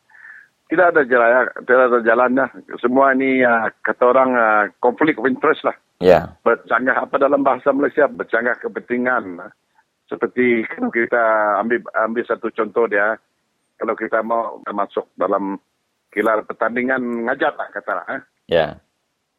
tidak 0.71 0.95
ada 0.95 1.03
jalan, 1.05 1.51
tidak 1.67 1.85
ada 1.91 1.99
jalannya. 2.07 2.47
Semua 2.79 3.11
ini 3.13 3.43
uh, 3.43 3.75
kata 3.83 4.05
orang 4.07 4.31
uh, 4.39 4.65
konflik 4.79 5.19
of 5.19 5.27
interest 5.27 5.67
lah. 5.67 5.77
Ya. 5.99 6.35
Bercanggah 6.47 7.07
apa 7.07 7.19
dalam 7.19 7.43
bahasa 7.43 7.75
Malaysia? 7.75 8.07
Bercanggah 8.07 8.59
kepentingan. 8.63 9.51
Seperti 10.07 10.63
kalau 10.71 10.91
kita 10.95 11.25
ambil 11.59 11.83
ambil 12.07 12.25
satu 12.27 12.55
contoh 12.55 12.87
dia, 12.87 13.19
kalau 13.79 13.95
kita 13.99 14.23
mau 14.23 14.63
masuk 14.71 15.11
dalam 15.19 15.59
kilar 16.13 16.45
pertandingan 16.45 17.01
ngajat 17.27 17.55
lah 17.57 17.69
katalah. 17.73 18.07
Eh? 18.13 18.21
Ya. 18.53 18.67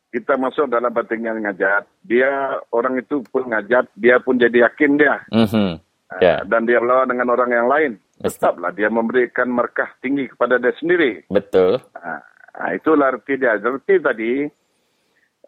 Kita 0.09 0.37
masuk 0.37 0.69
dalam 0.69 0.93
pertandingan 0.93 1.41
ngajat, 1.41 1.85
dia 2.05 2.61
orang 2.69 3.01
itu 3.01 3.21
pun 3.29 3.49
ngajat, 3.49 3.89
dia 3.97 4.21
pun 4.21 4.37
jadi 4.37 4.69
yakin 4.69 4.97
dia. 4.97 5.21
Mm-hmm. 5.29 5.71
Yeah. 6.21 6.45
Dan 6.45 6.69
dia 6.69 6.77
lawan 6.77 7.09
dengan 7.09 7.33
orang 7.33 7.49
yang 7.49 7.65
lain. 7.69 7.91
Tetaplah 8.21 8.69
dia 8.77 8.93
memberikan 8.93 9.49
markah 9.49 9.89
tinggi 10.05 10.29
kepada 10.29 10.61
dia 10.61 10.69
sendiri. 10.77 11.25
Betul. 11.33 11.81
Uh, 11.97 12.21
itulah 12.77 13.09
arti 13.09 13.41
dia. 13.41 13.57
Arti 13.57 13.97
tadi, 13.97 14.45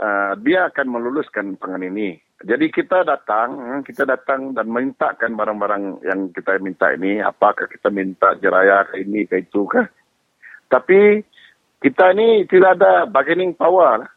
uh, 0.02 0.34
dia 0.42 0.74
akan 0.74 0.88
meluluskan 0.90 1.62
pangan 1.62 1.86
ini. 1.86 2.18
Jadi 2.42 2.68
kita 2.68 3.06
datang, 3.08 3.80
kita 3.86 4.04
datang 4.04 4.52
dan 4.58 4.68
mintakan 4.68 5.38
barang-barang 5.38 6.04
yang 6.04 6.34
kita 6.34 6.58
minta 6.58 6.92
ini. 6.92 7.22
Apakah 7.22 7.70
kita 7.70 7.94
minta 7.94 8.34
jeraya 8.42 8.84
ke 8.90 9.06
ini 9.06 9.24
ke 9.30 9.46
itu 9.46 9.64
ke. 9.70 9.86
Tapi 10.70 11.22
kita 11.82 12.14
ini 12.18 12.50
tidak 12.50 12.82
ada 12.82 13.06
bargaining 13.06 13.54
power. 13.54 14.10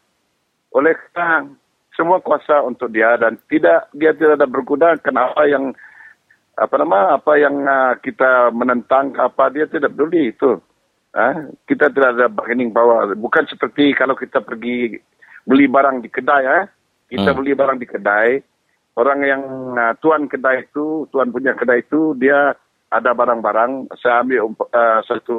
Oleh 0.73 0.93
karena 1.13 1.49
semua 1.97 2.23
kuasa 2.23 2.63
untuk 2.63 2.93
dia 2.93 3.17
dan 3.19 3.35
tidak 3.51 3.91
dia 3.91 4.15
tidak 4.15 4.39
ada 4.39 4.47
berkuda 4.47 4.95
kenapa 5.03 5.43
yang 5.49 5.75
apa 6.55 6.75
nama 6.79 7.19
apa 7.19 7.33
yang 7.39 7.55
uh, 7.63 7.93
kita 7.99 8.51
menentang 8.55 9.15
apa 9.19 9.51
dia 9.51 9.65
tidak 9.67 9.95
peduli 9.95 10.31
itu. 10.31 10.59
Uh, 11.09 11.49
kita 11.65 11.89
tidak 11.89 12.15
ada 12.17 12.27
bargaining 12.29 12.69
power. 12.69 13.09
Bukan 13.17 13.49
seperti 13.49 13.97
kalau 13.97 14.13
kita 14.13 14.45
pergi 14.45 15.01
beli 15.43 15.65
barang 15.65 16.05
di 16.05 16.09
kedai 16.09 16.43
ya. 16.45 16.59
Kita 17.09 17.33
hmm. 17.33 17.37
beli 17.41 17.51
barang 17.57 17.77
di 17.81 17.87
kedai, 17.89 18.37
orang 18.93 19.19
yang 19.25 19.43
uh, 19.73 19.97
tuan 19.97 20.29
kedai 20.29 20.69
itu, 20.69 21.09
tuan 21.09 21.33
punya 21.33 21.57
kedai 21.57 21.81
itu 21.81 22.13
dia 22.13 22.53
ada 22.89 23.13
barang-barang, 23.17 23.89
saya 23.97 24.21
ambil 24.21 24.53
uh, 24.53 25.01
satu 25.05 25.37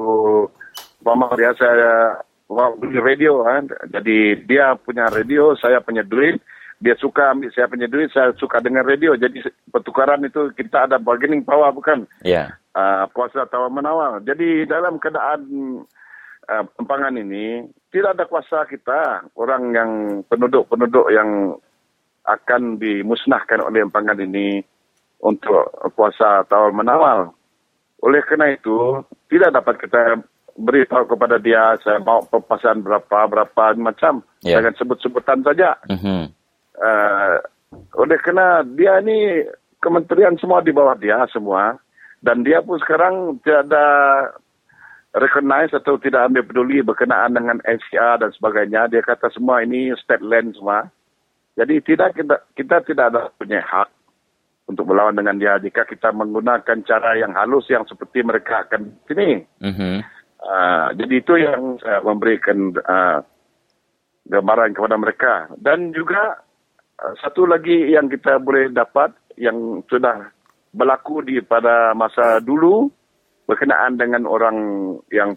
umpama 1.01 1.33
dia 1.35 1.57
saya 1.57 2.21
mau 2.51 2.77
beli 2.77 3.01
radio 3.01 3.41
kan. 3.47 3.71
Jadi 3.89 4.45
dia 4.45 4.75
punya 4.77 5.09
radio, 5.09 5.57
saya 5.57 5.81
punya 5.81 6.05
duit. 6.05 6.43
Dia 6.81 6.97
suka 6.97 7.37
ambil 7.37 7.53
saya 7.53 7.69
punya 7.69 7.85
duit, 7.89 8.09
saya 8.09 8.33
suka 8.41 8.61
dengan 8.65 8.85
radio. 8.85 9.13
Jadi 9.13 9.45
pertukaran 9.69 10.25
itu 10.25 10.49
kita 10.57 10.89
ada 10.89 10.97
bargaining 10.97 11.45
power 11.45 11.73
bukan? 11.73 12.09
Ya. 12.25 12.33
Yeah. 12.33 12.49
Uh, 12.71 13.05
kuasa 13.11 13.45
tawar 13.51 13.69
menawar. 13.69 14.23
Jadi 14.23 14.65
dalam 14.65 14.97
keadaan 15.03 15.43
uh, 16.47 16.65
empangan 16.79 17.19
ini 17.19 17.67
tidak 17.91 18.17
ada 18.17 18.25
kuasa 18.31 18.65
kita 18.71 19.27
orang 19.35 19.75
yang 19.75 19.91
penduduk-penduduk 20.31 21.11
yang 21.11 21.59
akan 22.25 22.79
dimusnahkan 22.79 23.61
oleh 23.61 23.83
empangan 23.83 24.17
ini 24.23 24.63
untuk 25.21 25.69
kuasa 25.99 26.47
tawar 26.49 26.73
menawar. 26.73 27.35
Oleh 28.01 28.25
kerana 28.25 28.57
itu 28.57 29.05
tidak 29.29 29.53
dapat 29.53 29.75
kita 29.85 30.01
beritahu 30.61 31.09
kepada 31.09 31.41
dia 31.41 31.75
saya 31.81 31.99
mau 32.01 32.21
pepasan 32.29 32.85
berapa 32.85 33.27
berapa 33.27 33.65
macam 33.81 34.21
yeah. 34.45 34.61
dengan 34.61 34.77
sebut-sebutan 34.77 35.41
saja. 35.43 35.81
Mm-hmm. 35.89 36.23
Uh, 36.81 37.37
oleh 37.97 38.19
kerana 38.21 38.65
dia 38.77 39.01
ni 39.01 39.45
kementerian 39.81 40.37
semua 40.37 40.61
di 40.61 40.73
bawah 40.73 40.97
dia 40.97 41.25
semua 41.33 41.81
dan 42.21 42.45
dia 42.45 42.61
pun 42.61 42.77
sekarang 42.81 43.41
tidak 43.41 43.69
ada 43.71 43.87
recognize 45.17 45.73
atau 45.75 45.99
tidak 45.99 46.31
ambil 46.31 46.47
peduli 46.47 46.85
berkenaan 46.85 47.35
dengan 47.35 47.59
NCR 47.67 48.23
dan 48.23 48.31
sebagainya. 48.31 48.87
Dia 48.93 49.03
kata 49.03 49.33
semua 49.35 49.65
ini 49.65 49.91
state 49.99 50.23
land 50.23 50.55
semua. 50.55 50.87
Jadi 51.59 51.83
tidak 51.83 52.15
kita, 52.15 52.37
kita 52.55 52.77
tidak 52.87 53.05
ada 53.11 53.21
punya 53.35 53.59
hak 53.59 53.91
untuk 54.71 54.87
melawan 54.87 55.19
dengan 55.19 55.35
dia 55.35 55.59
jika 55.59 55.83
kita 55.83 56.15
menggunakan 56.15 56.87
cara 56.87 57.19
yang 57.19 57.35
halus 57.35 57.67
yang 57.67 57.83
seperti 57.91 58.23
mereka 58.23 58.63
akan 58.69 58.95
sini. 59.11 59.43
Mm-hmm. 59.59 60.20
Uh, 60.41 60.89
jadi 60.97 61.15
itu 61.21 61.35
yang 61.37 61.77
saya 61.85 62.01
memberikan 62.01 62.73
uh, 62.81 63.21
gambaran 64.25 64.73
kepada 64.73 64.97
mereka. 64.97 65.33
Dan 65.61 65.93
juga 65.93 66.41
uh, 67.01 67.15
satu 67.21 67.45
lagi 67.45 67.93
yang 67.93 68.09
kita 68.09 68.41
boleh 68.41 68.73
dapat 68.73 69.13
yang 69.37 69.85
sudah 69.89 70.33
berlaku 70.73 71.21
di 71.27 71.43
pada 71.45 71.93
masa 71.93 72.41
dulu 72.41 72.89
berkenaan 73.45 73.99
dengan 73.99 74.25
orang 74.25 74.57
yang 75.11 75.35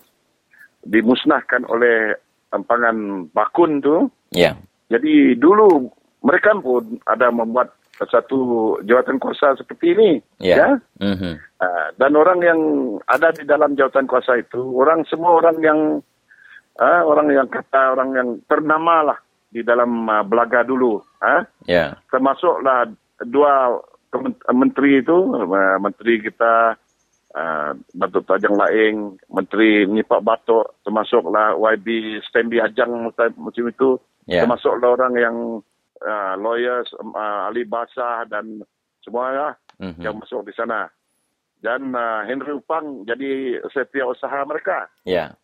dimusnahkan 0.86 1.66
oleh 1.68 2.16
empangan 2.54 3.28
bakun 3.34 3.82
tu. 3.82 4.08
Ya. 4.32 4.54
Yeah. 4.54 4.56
Jadi 4.94 5.36
dulu 5.42 5.90
mereka 6.24 6.54
pun 6.62 7.02
ada 7.10 7.34
membuat 7.34 7.74
satu 7.98 8.40
jawatan 8.82 9.22
kuasa 9.22 9.54
seperti 9.54 9.94
ini. 9.94 10.12
Yeah. 10.42 10.58
Ya. 10.58 10.70
Mm-hmm. 11.14 11.34
Uh, 11.62 11.88
dan 12.02 12.12
orang 12.18 12.40
yang 12.42 12.60
ada 13.06 13.30
di 13.30 13.46
dalam 13.46 13.78
jawatan 13.78 14.10
kuasa 14.10 14.42
itu, 14.42 14.60
orang 14.60 15.06
semua 15.06 15.38
orang 15.38 15.58
yang 15.62 15.80
uh, 16.82 17.02
orang 17.06 17.30
yang 17.30 17.48
kata 17.48 17.94
orang 17.94 18.10
yang 18.18 18.30
ternama 18.50 19.14
lah 19.14 19.20
di 19.54 19.62
dalam 19.62 20.10
uh, 20.10 20.26
belaga 20.26 20.66
dulu. 20.66 20.98
Uh, 21.22 21.46
yeah. 21.70 21.94
Termasuklah 22.10 22.90
dua 23.30 23.78
menteri 24.50 25.02
itu, 25.06 25.18
uh, 25.34 25.78
menteri 25.78 26.22
kita 26.22 26.78
Uh, 27.34 27.74
Datuk 27.98 28.30
Tajang 28.30 28.54
Laing, 28.54 29.18
Menteri 29.34 29.90
Nipak 29.90 30.22
Batok, 30.22 30.78
termasuklah 30.86 31.58
YB 31.58 32.22
Stanley 32.30 32.62
Ajang 32.62 33.10
macam 33.10 33.50
itu, 33.50 33.98
yeah. 34.30 34.46
termasuklah 34.46 34.94
orang 34.94 35.18
yang 35.18 35.38
uh, 36.04 36.36
lawyers, 36.38 36.92
uh, 37.00 37.50
ahli 37.50 37.64
bahasa 37.66 38.28
dan 38.28 38.62
semua 39.04 39.56
mm-hmm. 39.80 40.04
yang 40.04 40.20
masuk 40.20 40.46
di 40.48 40.54
sana. 40.56 40.88
Dan 41.64 41.96
uh, 41.96 42.28
Henry 42.28 42.52
Upang 42.56 43.08
jadi 43.08 43.64
setiausaha 43.72 44.44
mereka. 44.44 44.92
Yeah. 45.08 45.40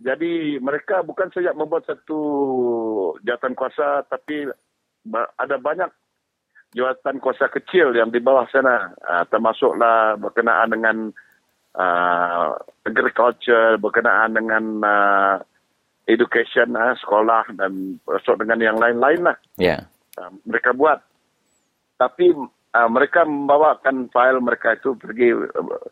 Jadi 0.00 0.56
mereka 0.62 1.04
bukan 1.04 1.28
saja 1.34 1.52
membuat 1.52 1.84
satu 1.84 2.20
jawatan 3.20 3.52
kuasa, 3.52 4.06
tapi 4.08 4.48
ada 5.36 5.56
banyak 5.60 5.90
jawatan 6.72 7.18
kuasa 7.18 7.50
kecil 7.50 7.92
yang 7.92 8.14
di 8.14 8.22
bawah 8.22 8.46
sana 8.48 8.94
uh, 8.94 9.24
termasuklah 9.26 10.16
berkenaan 10.16 10.70
dengan 10.70 10.96
uh, 11.74 12.54
agriculture 12.86 13.74
berkenaan 13.82 14.38
dengan 14.38 14.64
uh, 14.80 15.36
education, 16.10 16.74
uh, 16.74 16.94
sekolah 16.98 17.54
dan 17.54 18.02
bersama 18.02 18.42
dengan 18.42 18.58
yang 18.60 18.76
lain-lain 18.76 19.20
lah. 19.22 19.36
Ya. 19.56 19.86
Uh, 20.18 20.34
mereka 20.42 20.74
buat. 20.74 20.98
Tapi 21.96 22.34
uh, 22.74 22.88
mereka 22.90 23.22
membawakan 23.22 24.10
file 24.10 24.42
mereka 24.42 24.74
itu 24.74 24.98
pergi 24.98 25.32
uh, 25.32 25.86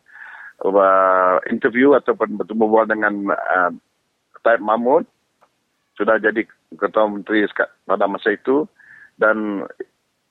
uh, 0.67 1.37
interview 1.49 1.95
ataupun 1.95 2.35
bertemu 2.41 2.67
dengan 2.91 3.15
uh, 3.33 3.71
Taib 4.43 4.61
Mahmud. 4.63 5.07
Sudah 5.99 6.19
jadi 6.23 6.47
ketua 6.75 7.11
menteri 7.11 7.47
pada 7.87 8.07
masa 8.07 8.35
itu. 8.35 8.67
Dan 9.19 9.67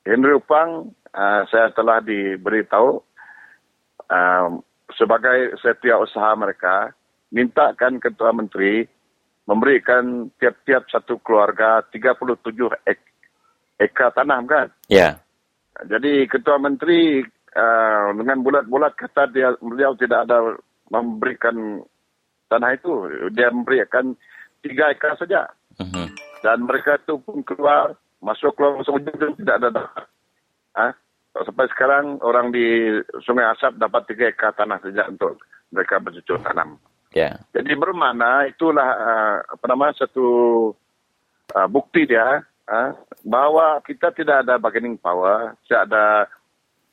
Henry 0.08 0.32
Upang, 0.40 0.96
uh, 1.12 1.42
saya 1.52 1.76
telah 1.76 2.00
diberitahu 2.00 3.04
uh, 4.08 4.50
sebagai 4.96 5.60
setiausaha 5.60 6.32
mereka, 6.40 6.96
mintakan 7.36 8.00
ketua 8.00 8.32
menteri 8.32 8.88
memberikan 9.48 10.28
tiap-tiap 10.36 10.92
satu 10.92 11.24
keluarga 11.24 11.82
37 11.90 12.44
ek, 12.84 13.00
ekar 13.80 14.12
tanah 14.12 14.40
kan? 14.44 14.68
Ya. 14.92 15.00
Yeah. 15.00 15.14
Jadi 15.88 16.28
ketua 16.28 16.60
menteri 16.60 17.24
uh, 17.56 18.10
dengan 18.18 18.44
bulat-bulat 18.44 18.94
kata 19.00 19.32
dia 19.32 19.56
beliau 19.62 19.96
tidak 19.96 20.28
ada 20.28 20.58
memberikan 20.92 21.82
tanah 22.52 22.76
itu, 22.76 23.08
dia 23.32 23.48
memberikan 23.54 24.14
tiga 24.66 24.92
ekar 24.92 25.16
saja. 25.16 25.48
Uh-huh. 25.78 26.08
Dan 26.42 26.66
mereka 26.66 26.98
itu 26.98 27.22
pun 27.22 27.46
keluar, 27.46 27.94
masuk 28.20 28.58
keluar 28.58 28.82
masuk 28.82 29.00
ujung 29.00 29.38
tidak 29.38 29.56
ada 29.64 29.70
dapat. 29.70 30.06
Ha? 30.78 30.88
Sampai 31.38 31.70
sekarang 31.70 32.18
orang 32.26 32.50
di 32.50 32.98
Sungai 33.22 33.46
Asap 33.54 33.78
dapat 33.78 34.10
tiga 34.10 34.34
ekar 34.34 34.58
tanah 34.58 34.82
saja 34.82 35.06
untuk 35.06 35.38
mereka 35.70 36.02
bercucuk 36.02 36.42
tanam. 36.42 36.82
Yeah. 37.16 37.40
Jadi 37.56 37.74
bermakna 37.80 38.48
itulah 38.52 38.88
uh, 38.88 39.38
apa 39.48 39.66
nama 39.68 39.96
satu 39.96 40.28
uh, 41.56 41.68
bukti 41.72 42.04
dia 42.04 42.44
uh, 42.68 42.92
bahawa 43.24 43.80
kita 43.84 44.12
tidak 44.12 44.44
ada 44.44 44.60
bargaining 44.60 45.00
power, 45.00 45.56
tidak 45.66 45.88
ada 45.88 46.06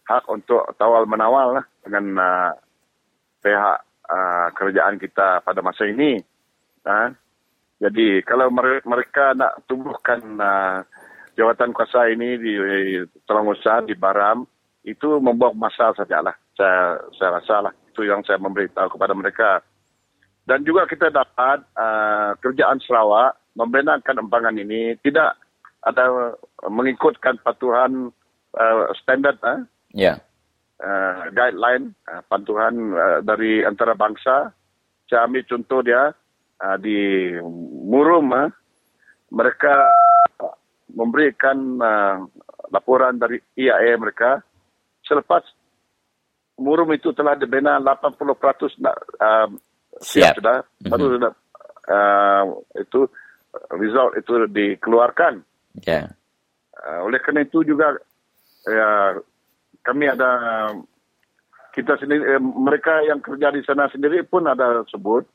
hak 0.05 0.25
untuk 0.31 0.63
tawal 0.79 1.09
menawal 1.09 1.61
lah 1.61 1.65
dengan 1.83 2.05
uh, 2.21 2.51
pihak 3.43 3.79
uh, 4.09 4.49
kerajaan 4.55 4.97
kita 5.03 5.43
pada 5.43 5.61
masa 5.61 5.89
ini. 5.89 6.23
Uh, 6.85 7.11
jadi 7.83 8.23
kalau 8.23 8.49
mereka 8.87 9.35
nak 9.35 9.67
tumbuhkan 9.67 10.21
uh, 10.39 10.87
jawatan 11.35 11.75
kuasa 11.75 12.09
ini 12.11 12.39
di, 12.39 12.55
Telangusa, 13.27 13.83
di 13.83 13.95
Baram, 13.99 14.47
itu 14.87 15.19
membuat 15.19 15.59
masalah 15.59 15.95
sajalah. 15.99 16.35
Saya, 16.55 17.03
saya 17.19 17.31
rasa 17.41 17.57
lah. 17.69 17.73
Itu 17.91 18.07
yang 18.07 18.23
saya 18.23 18.39
memberitahu 18.39 18.95
kepada 18.95 19.13
mereka. 19.17 19.49
Dan 20.45 20.61
juga 20.65 20.85
kita 20.85 21.09
dapat 21.09 21.65
uh, 21.73 22.37
kerjaan 22.45 22.77
Sarawak 22.85 23.41
membenarkan 23.57 24.29
empangan 24.29 24.57
ini 24.61 24.93
tidak 25.01 25.41
ada 25.85 26.37
mengikutkan 26.69 27.41
patuhan 27.41 28.13
uh, 28.57 28.85
standard 29.01 29.41
uh, 29.41 29.65
yeah. 29.97 30.21
uh, 30.85 31.33
guideline 31.33 31.97
uh, 32.13 32.21
patuhan 32.29 32.93
uh, 32.93 33.19
dari 33.25 33.65
antara 33.65 33.97
bangsa. 33.97 34.53
Saya 35.09 35.25
ambil 35.25 35.49
contoh 35.49 35.81
dia 35.81 36.13
uh, 36.61 36.77
di 36.77 37.33
Murum 37.89 38.29
uh, 38.33 38.49
mereka 39.33 39.89
memberikan 40.93 41.81
uh, 41.81 42.17
laporan 42.69 43.17
dari 43.17 43.41
IAE 43.57 43.97
mereka 43.97 44.45
selepas 45.09 45.43
Murum 46.55 46.95
itu 46.95 47.11
telah 47.11 47.35
dibina 47.35 47.83
80% 47.83 48.15
uh, 48.15 49.49
siap, 50.01 50.39
sudah 50.39 50.65
mm-hmm. 50.65 50.91
baru 50.91 51.05
sudah 51.19 51.33
uh, 51.91 52.43
itu 52.81 53.01
result 53.75 54.13
itu 54.19 54.33
dikeluarkan. 54.51 55.43
Yeah. 55.83 56.15
Uh, 56.75 57.07
oleh 57.07 57.23
kerana 57.23 57.47
itu 57.47 57.63
juga 57.63 57.99
ya, 58.67 59.19
kami 59.85 60.11
ada 60.11 60.31
kita 61.75 61.99
sendiri 61.99 62.39
eh, 62.39 62.43
mereka 62.43 63.03
yang 63.03 63.19
kerja 63.19 63.51
di 63.51 63.63
sana 63.67 63.91
sendiri 63.91 64.23
pun 64.23 64.47
ada 64.47 64.87
sebut 64.87 65.27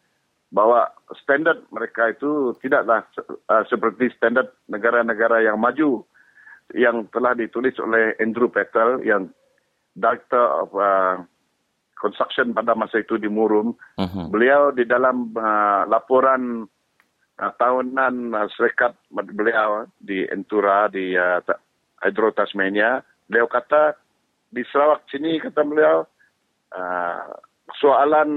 bahawa 0.50 0.90
standard 1.20 1.68
mereka 1.70 2.10
itu 2.10 2.58
tidaklah 2.58 3.06
uh, 3.52 3.64
seperti 3.70 4.10
standard 4.18 4.50
negara-negara 4.66 5.46
yang 5.46 5.62
maju 5.62 6.02
yang 6.74 7.06
telah 7.14 7.38
ditulis 7.38 7.78
oleh 7.78 8.18
Andrew 8.18 8.50
Petel 8.50 9.06
yang 9.06 9.30
Director 9.94 10.46
of 10.64 10.70
uh, 10.74 11.22
construction 12.00 12.56
pada 12.56 12.74
masa 12.74 13.04
itu 13.04 13.20
di 13.20 13.28
Murum. 13.28 13.76
Uh-huh. 14.00 14.26
Beliau 14.32 14.72
di 14.72 14.88
dalam 14.88 15.36
uh, 15.36 15.84
laporan 15.86 16.64
uh, 17.38 17.52
tahunan 17.60 18.32
uh, 18.32 18.48
serikat 18.56 18.96
beliau 19.12 19.86
di 20.00 20.24
Entura 20.32 20.88
di 20.88 21.14
uh, 21.14 21.44
Hydro 22.00 22.32
Tasmania, 22.32 23.04
beliau 23.28 23.52
kata 23.52 24.00
di 24.50 24.64
Sarawak 24.72 25.06
sini 25.12 25.38
kata 25.38 25.62
beliau 25.68 26.08
uh, 26.74 27.30
soalan 27.78 28.32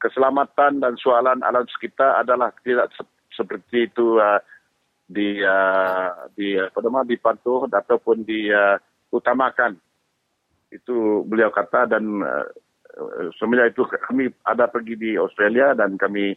keselamatan 0.00 0.80
dan 0.80 0.96
soalan 0.96 1.44
alam 1.44 1.68
sekitar 1.68 2.24
adalah 2.24 2.50
tidak 2.64 2.88
se- 2.96 3.20
seperti 3.36 3.92
itu 3.92 4.16
uh, 4.16 4.40
di 5.04 5.44
uh, 5.44 6.26
di 6.32 6.56
apa 6.56 6.78
nama 6.80 7.04
di 7.04 7.20
patuh 7.20 7.68
ataupun 7.68 8.24
di 8.24 8.48
uh, 8.48 8.80
utamakan 9.12 9.76
itu 10.70 11.26
beliau 11.26 11.50
kata 11.50 11.90
dan 11.90 12.22
uh, 12.22 12.46
semenjak 13.38 13.74
itu 13.74 13.86
kami 14.06 14.30
ada 14.46 14.66
pergi 14.70 14.94
di 14.98 15.10
Australia 15.18 15.74
dan 15.74 15.98
kami 15.98 16.34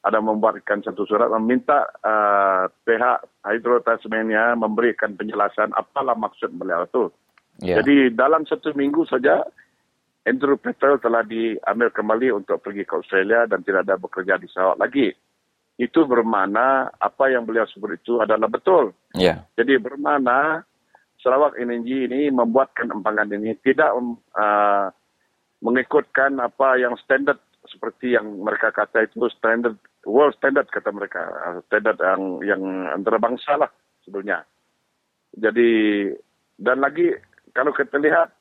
ada 0.00 0.16
membuatkan 0.20 0.80
satu 0.80 1.04
surat 1.04 1.28
meminta 1.28 1.84
uh, 2.00 2.64
pihak 2.88 3.20
Hydro 3.44 3.84
Tasmania 3.84 4.56
memberikan 4.56 5.12
penjelasan 5.12 5.76
apalah 5.76 6.16
maksud 6.16 6.56
beliau 6.56 6.88
itu. 6.88 7.04
Yeah. 7.60 7.84
Jadi 7.84 8.16
dalam 8.16 8.48
satu 8.48 8.72
minggu 8.72 9.04
saja 9.04 9.44
Andrew 10.24 10.56
Petrel 10.56 11.00
telah 11.00 11.20
diambil 11.24 11.92
kembali 11.92 12.28
untuk 12.32 12.64
pergi 12.64 12.88
ke 12.88 12.96
Australia 12.96 13.44
dan 13.44 13.60
tidak 13.60 13.88
ada 13.88 14.00
bekerja 14.00 14.40
di 14.40 14.48
Sarawak 14.48 14.80
lagi. 14.80 15.12
Itu 15.80 16.04
bermakna 16.04 16.92
apa 16.96 17.32
yang 17.32 17.44
beliau 17.44 17.64
sebut 17.68 18.00
itu 18.00 18.20
adalah 18.20 18.48
betul. 18.48 18.96
Yeah. 19.12 19.44
Jadi 19.56 19.76
bermakna 19.80 20.64
Sarawak 21.20 21.60
Energy 21.60 22.08
ini 22.08 22.32
membuatkan 22.32 22.88
empangan 22.88 23.28
ini 23.32 23.52
tidak 23.60 23.92
uh, 23.92 24.88
mengikutkan 25.60 26.40
apa 26.40 26.80
yang 26.80 26.96
standard 26.96 27.36
seperti 27.68 28.16
yang 28.16 28.40
mereka 28.40 28.72
kata 28.72 29.04
itu 29.04 29.28
standard 29.36 29.76
world 30.08 30.32
standard 30.40 30.64
kata 30.72 30.88
mereka 30.90 31.20
uh, 31.20 31.60
standard 31.68 32.00
yang 32.00 32.22
yang 32.44 32.62
antarabangsa 32.88 33.60
lah 33.60 33.70
sebenarnya. 34.04 34.48
Jadi 35.36 35.70
dan 36.56 36.80
lagi 36.80 37.12
kalau 37.52 37.76
kita 37.76 38.00
lihat 38.00 38.32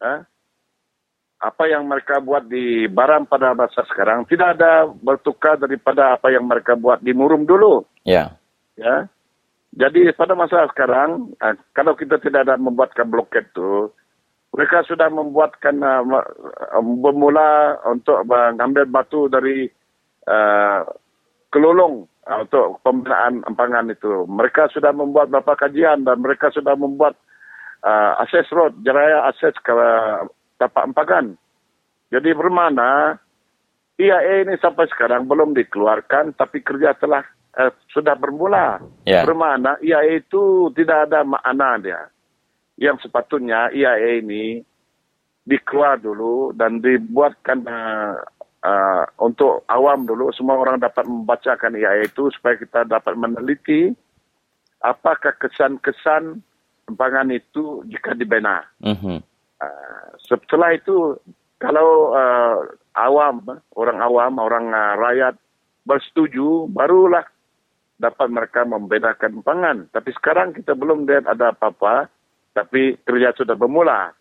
uh, 0.00 0.22
apa 1.42 1.64
yang 1.66 1.90
mereka 1.90 2.22
buat 2.22 2.46
di 2.46 2.86
Baram 2.86 3.26
pada 3.26 3.50
masa 3.50 3.82
sekarang 3.90 4.22
tidak 4.30 4.54
ada 4.58 4.86
bertukar 4.86 5.58
daripada 5.58 6.14
apa 6.14 6.30
yang 6.30 6.46
mereka 6.46 6.78
buat 6.78 7.02
di 7.02 7.10
Murum 7.10 7.42
dulu. 7.42 7.82
Ya. 8.06 8.38
Yeah. 8.78 9.08
Ya. 9.10 9.21
Jadi 9.72 10.12
pada 10.12 10.36
masa 10.36 10.68
sekarang, 10.68 11.32
uh, 11.40 11.56
kalau 11.72 11.96
kita 11.96 12.20
tidak 12.20 12.44
ada 12.44 12.60
membuatkan 12.60 13.08
bloket 13.08 13.48
itu, 13.56 13.88
mereka 14.52 14.84
sudah 14.84 15.08
membuatkan 15.08 15.80
uh, 15.80 16.04
bermula 17.00 17.80
untuk 17.88 18.20
mengambil 18.28 18.84
batu 18.84 19.32
dari 19.32 19.72
kelulung 21.48 22.04
uh, 22.28 22.38
untuk 22.44 22.84
pembinaan 22.84 23.40
empangan 23.48 23.88
itu. 23.88 24.28
Mereka 24.28 24.76
sudah 24.76 24.92
membuat 24.92 25.32
beberapa 25.32 25.56
kajian 25.56 26.04
dan 26.04 26.20
mereka 26.20 26.52
sudah 26.52 26.76
membuat 26.76 27.16
akses 28.22 28.46
road, 28.54 28.78
jeraya 28.86 29.26
akses 29.26 29.58
ke 29.58 29.74
tapak 30.54 30.86
empangan. 30.86 31.34
Jadi 32.14 32.30
bermana 32.30 33.18
IAE 33.98 34.46
ini 34.46 34.54
sampai 34.62 34.86
sekarang 34.86 35.26
belum 35.26 35.50
dikeluarkan, 35.58 36.38
tapi 36.38 36.62
kerja 36.62 36.94
telah 36.94 37.26
uh, 37.58 37.72
sudah 37.92 38.14
bermula. 38.16 38.80
Yeah. 39.04 39.24
Bermakna 39.26 39.76
IAE 39.82 40.24
itu 40.24 40.72
tidak 40.76 41.10
ada 41.10 41.24
makna 41.26 41.80
dia. 41.80 42.02
Yang 42.80 43.08
sepatutnya 43.08 43.68
IAE 43.72 44.24
ini 44.24 44.44
dikeluar 45.42 45.98
dulu 45.98 46.54
dan 46.54 46.78
dibuatkan 46.78 47.66
uh, 47.66 48.14
uh, 48.62 49.04
untuk 49.20 49.66
awam 49.68 50.06
dulu. 50.06 50.30
Semua 50.32 50.56
orang 50.58 50.80
dapat 50.80 51.04
membacakan 51.04 51.76
IAE 51.76 52.08
itu 52.08 52.30
supaya 52.32 52.56
kita 52.56 52.86
dapat 52.86 53.14
meneliti 53.18 53.92
apakah 54.82 55.34
kesan-kesan 55.38 56.42
empangan 56.90 57.30
itu 57.30 57.86
jika 57.86 58.14
dibina. 58.18 58.66
Mm-hmm. 58.82 59.18
Uh, 59.62 60.06
setelah 60.26 60.74
itu, 60.74 61.14
kalau 61.62 62.10
uh, 62.10 62.66
awam, 62.98 63.46
orang 63.78 63.98
awam, 64.02 64.32
orang 64.42 64.66
uh, 64.74 64.98
rakyat 64.98 65.38
bersetuju, 65.86 66.66
barulah 66.70 67.22
dapat 67.98 68.28
mereka 68.28 68.64
membedakan 68.64 69.42
pangan. 69.44 69.78
Tapi 69.92 70.10
sekarang 70.16 70.56
kita 70.56 70.76
belum 70.76 71.04
lihat 71.08 71.28
ada 71.28 71.52
apa-apa, 71.52 72.08
tapi 72.52 72.98
kerja 73.02 73.32
sudah 73.36 73.56
bermula. 73.56 74.12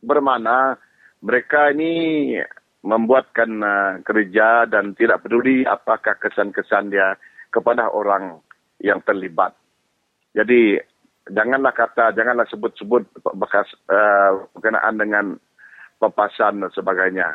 Bermana 0.00 0.76
mereka 1.24 1.72
ini 1.72 2.36
membuatkan 2.86 3.50
uh, 3.64 3.92
kerja 4.06 4.68
dan 4.70 4.94
tidak 4.94 5.26
peduli 5.26 5.66
apakah 5.66 6.14
kesan-kesan 6.22 6.94
dia 6.94 7.18
kepada 7.50 7.90
orang 7.90 8.38
yang 8.78 9.02
terlibat. 9.02 9.56
Jadi 10.36 10.78
janganlah 11.26 11.74
kata, 11.74 12.14
janganlah 12.14 12.46
sebut-sebut 12.46 13.02
bekas 13.34 13.66
uh, 13.90 14.46
berkenaan 14.54 14.94
dengan 15.00 15.26
papasan 15.98 16.62
dan 16.62 16.70
sebagainya. 16.70 17.28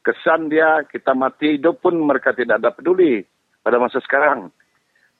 Kesan 0.00 0.48
dia 0.48 0.86
kita 0.86 1.12
mati 1.12 1.58
hidup 1.58 1.82
pun 1.82 1.98
mereka 2.00 2.32
tidak 2.32 2.62
ada 2.62 2.70
peduli 2.72 3.20
pada 3.60 3.76
masa 3.76 4.00
sekarang. 4.00 4.48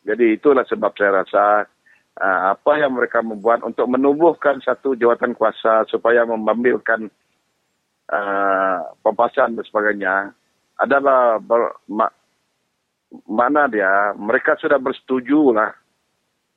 Jadi 0.01 0.41
itulah 0.41 0.65
sebab 0.65 0.93
saya 0.97 1.25
rasa 1.25 1.45
uh, 2.17 2.41
apa 2.57 2.73
yang 2.81 2.97
mereka 2.97 3.21
membuat 3.21 3.61
untuk 3.61 3.85
menumbuhkan 3.89 4.61
satu 4.65 4.97
jawatan 4.97 5.37
kuasa 5.37 5.85
supaya 5.93 6.25
memambilkan 6.25 7.13
uh, 8.09 8.79
pampasan 9.05 9.61
dan 9.61 9.65
sebagainya 9.69 10.15
adalah 10.81 11.37
ber, 11.37 11.77
ma, 11.93 12.09
mana 13.29 13.69
dia 13.69 14.17
mereka 14.17 14.57
sudah 14.57 14.81
bersetuju 14.81 15.53
lah 15.53 15.71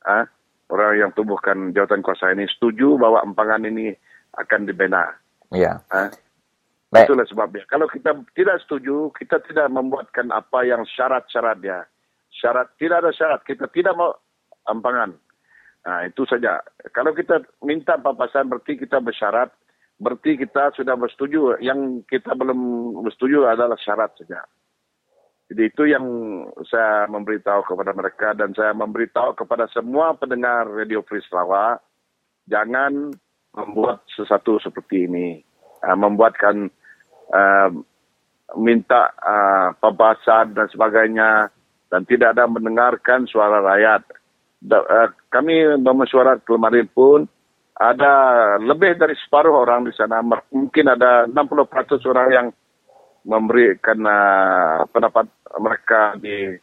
uh, 0.08 0.24
orang 0.72 0.92
yang 0.96 1.12
tumbuhkan 1.12 1.76
jawatan 1.76 2.00
kuasa 2.00 2.32
ini 2.32 2.48
setuju 2.48 2.96
bahwa 2.96 3.20
empangan 3.28 3.68
ini 3.68 3.92
akan 4.40 4.66
dibina. 4.66 5.12
Ya. 5.52 5.84
Uh, 5.92 6.10
Itulah 6.94 7.26
sebabnya. 7.26 7.66
Kalau 7.66 7.90
kita 7.90 8.14
tidak 8.38 8.62
setuju, 8.62 9.10
kita 9.18 9.42
tidak 9.50 9.66
membuatkan 9.74 10.30
apa 10.30 10.62
yang 10.62 10.86
syarat-syarat 10.86 11.58
dia 11.58 11.90
syarat 12.44 12.76
tidak 12.76 13.08
ada 13.08 13.12
syarat 13.16 13.40
kita 13.48 13.72
tidak 13.72 13.96
mau 13.96 14.12
ampangan. 14.68 15.16
Nah, 15.84 16.00
itu 16.08 16.24
saja. 16.24 16.64
Kalau 16.96 17.12
kita 17.12 17.44
minta 17.64 18.00
papasan 18.00 18.48
berarti 18.48 18.80
kita 18.80 19.04
bersyarat, 19.04 19.52
berarti 20.00 20.40
kita 20.40 20.72
sudah 20.76 20.96
bersetuju. 20.96 21.60
Yang 21.60 22.08
kita 22.08 22.32
belum 22.36 22.60
bersetuju 23.04 23.52
adalah 23.52 23.76
syarat 23.76 24.16
saja. 24.16 24.48
Jadi 25.52 25.70
itu 25.70 25.84
yang 25.86 26.06
saya 26.72 27.04
memberitahu 27.12 27.68
kepada 27.68 27.92
mereka 27.92 28.32
dan 28.32 28.56
saya 28.56 28.72
memberitahu 28.72 29.36
kepada 29.36 29.68
semua 29.76 30.16
pendengar 30.16 30.72
Radio 30.72 31.04
Free 31.04 31.22
Sarawak, 31.28 31.84
jangan 32.48 33.12
membuat 33.52 34.08
sesuatu 34.08 34.58
seperti 34.64 35.06
ini. 35.06 35.44
Uh, 35.84 36.00
membuatkan 36.00 36.72
uh, 37.36 37.70
minta 38.56 39.12
uh, 39.20 39.76
pembahasan 39.84 40.56
dan 40.56 40.72
sebagainya 40.72 41.52
dan 41.94 42.10
tidak 42.10 42.34
ada 42.34 42.50
mendengarkan 42.50 43.30
suara 43.30 43.62
rakyat. 43.62 44.02
Da, 44.58 44.82
uh, 44.82 45.14
kami 45.30 45.78
memesuarat 45.78 46.42
kemarin 46.42 46.90
pun 46.90 47.30
ada 47.78 48.14
lebih 48.58 48.98
dari 48.98 49.14
separuh 49.14 49.62
orang 49.62 49.86
di 49.86 49.94
sana. 49.94 50.26
Mungkin 50.26 50.90
ada 50.90 51.30
60% 51.30 52.10
orang 52.10 52.30
yang 52.34 52.48
memberikan 53.30 54.02
uh, 54.10 54.90
pendapat 54.90 55.30
mereka 55.62 56.18
di 56.18 56.58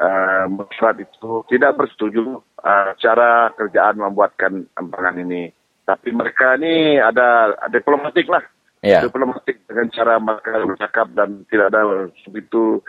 uh, 0.00 0.44
masyarakat 0.48 1.04
itu 1.04 1.44
tidak 1.52 1.76
bersetuju 1.76 2.40
uh, 2.64 2.96
cara 2.96 3.52
kerjaan 3.52 4.00
membuatkan 4.00 4.64
empangan 4.80 5.20
ini. 5.20 5.52
Tapi 5.84 6.08
mereka 6.16 6.56
ini 6.56 6.96
ada 6.96 7.52
diplomatik 7.68 8.24
lah. 8.32 8.44
Yeah. 8.80 9.04
Diplomatik 9.04 9.60
dengan 9.68 9.92
cara 9.92 10.16
mereka 10.16 10.64
bercakap 10.64 11.12
dan 11.12 11.44
tidak 11.52 11.68
ada 11.68 12.08
begitu 12.32 12.80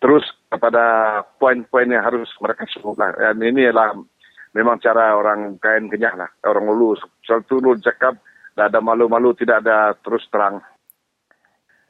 terus 0.00 0.24
kepada 0.56 0.84
poin-poin 1.36 1.86
yang 1.86 2.02
harus 2.02 2.28
mereka 2.40 2.64
sebutkan. 2.72 3.12
Dan 3.14 3.38
ini 3.44 3.68
adalah 3.68 3.92
memang 4.56 4.80
cara 4.80 5.12
orang 5.12 5.60
kain 5.60 5.92
kenyang 5.92 6.16
lah. 6.16 6.30
Orang 6.48 6.72
ulu. 6.72 6.96
Satu 7.22 7.60
ulu 7.60 7.76
cakap, 7.84 8.16
tidak 8.56 8.72
ada 8.72 8.80
malu-malu, 8.80 9.36
tidak 9.36 9.60
ada 9.60 9.92
terus 10.00 10.24
terang. 10.32 10.64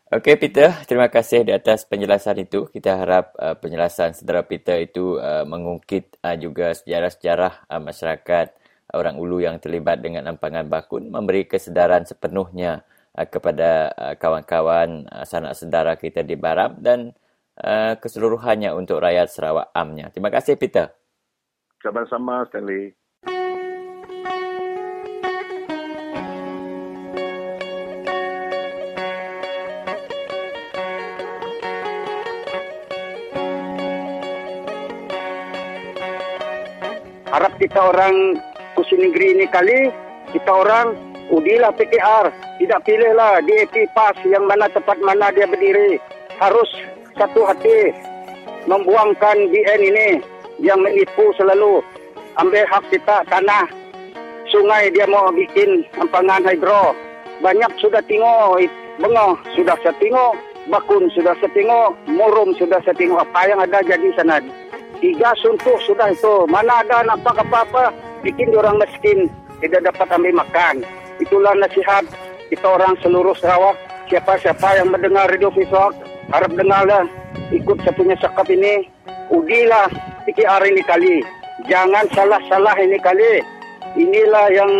Okey 0.06 0.38
Peter, 0.38 0.70
terima 0.86 1.10
kasih 1.10 1.42
di 1.42 1.50
atas 1.50 1.82
penjelasan 1.82 2.38
itu. 2.38 2.70
Kita 2.70 2.94
harap 2.94 3.34
uh, 3.42 3.58
penjelasan 3.58 4.14
saudara 4.14 4.46
Peter 4.46 4.78
itu 4.78 5.18
uh, 5.18 5.42
mengungkit 5.42 6.22
uh, 6.22 6.38
juga 6.38 6.70
sejarah-sejarah 6.78 7.66
uh, 7.66 7.82
masyarakat 7.82 8.46
uh, 8.54 8.94
orang 8.94 9.18
ulu 9.18 9.42
yang 9.42 9.58
terlibat 9.58 9.98
dengan 9.98 10.30
empangan 10.30 10.70
bakun, 10.70 11.10
memberi 11.10 11.50
kesedaran 11.50 12.06
sepenuhnya 12.06 12.86
uh, 13.18 13.26
kepada 13.26 13.90
uh, 13.98 14.14
kawan-kawan 14.14 15.10
uh, 15.10 15.26
sanak 15.26 15.58
saudara 15.58 15.98
kita 15.98 16.22
di 16.22 16.38
Baram 16.38 16.78
dan 16.78 17.10
uh, 17.60 17.94
keseluruhannya 17.96 18.72
untuk 18.76 19.00
rakyat 19.00 19.32
Sarawak 19.32 19.72
amnya. 19.72 20.12
Terima 20.12 20.28
kasih 20.28 20.56
Peter. 20.60 20.92
Sama-sama 21.80 22.44
Stanley. 22.50 22.92
Harap 37.36 37.52
kita 37.60 37.92
orang 37.92 38.40
Kusi 38.72 38.96
Negeri 38.96 39.36
ini 39.36 39.46
kali, 39.52 39.92
kita 40.32 40.48
orang 40.48 40.96
udilah 41.28 41.68
PKR. 41.76 42.32
Tidak 42.56 42.80
pilihlah 42.80 43.44
DAP 43.44 43.92
PAS 43.92 44.16
yang 44.24 44.48
mana 44.48 44.72
tempat 44.72 44.96
mana 45.04 45.28
dia 45.36 45.44
berdiri. 45.44 46.00
Harus 46.40 46.72
satu 47.16 47.48
hati 47.48 47.96
membuangkan 48.68 49.48
BN 49.48 49.80
ini 49.80 50.08
yang 50.60 50.80
menipu 50.84 51.32
selalu. 51.36 51.80
Ambil 52.36 52.68
hak 52.68 52.84
kita 52.92 53.24
tanah 53.32 53.64
sungai 54.52 54.92
dia 54.92 55.08
mau 55.08 55.32
bikin 55.32 55.88
empangan 55.96 56.44
hidro. 56.44 56.92
Banyak 57.40 57.72
sudah 57.80 58.04
tengok 58.04 58.60
bengah 59.00 59.36
sudah 59.56 59.76
saya 59.84 59.92
tengok 60.00 60.36
bakun 60.68 61.08
sudah 61.12 61.36
saya 61.36 61.52
tengok 61.52 61.96
murum 62.08 62.52
sudah 62.60 62.80
saya 62.84 62.92
tengok. 62.92 63.24
Apa 63.24 63.48
yang 63.48 63.60
ada 63.64 63.80
jadi 63.80 64.08
sana? 64.16 64.40
Tiga 65.00 65.32
suntuk 65.40 65.80
sudah 65.88 66.12
itu. 66.12 66.44
Mana 66.48 66.84
ada 66.84 67.04
nampak 67.04 67.40
apa-apa? 67.40 67.92
Bikin 68.24 68.52
orang 68.56 68.80
miskin 68.80 69.28
tidak 69.64 69.88
dapat 69.92 70.08
ambil 70.12 70.44
makan. 70.44 70.84
Itulah 71.20 71.56
nasihat 71.56 72.04
kita 72.52 72.64
orang 72.64 72.96
seluruh 73.00 73.36
Sarawak. 73.36 73.76
Siapa-siapa 74.06 74.78
yang 74.78 74.94
mendengar 74.94 75.26
radio 75.26 75.50
visual 75.50 75.90
harap 76.30 76.52
dengarlah 76.54 77.04
ikut 77.52 77.78
satunya 77.82 78.16
sakap 78.18 78.48
ini. 78.50 78.88
Udilah 79.30 79.90
PKR 80.26 80.62
ini 80.70 80.82
kali. 80.86 81.16
Jangan 81.66 82.06
salah-salah 82.14 82.76
ini 82.78 82.98
kali. 83.02 83.42
Inilah 83.98 84.46
yang 84.52 84.72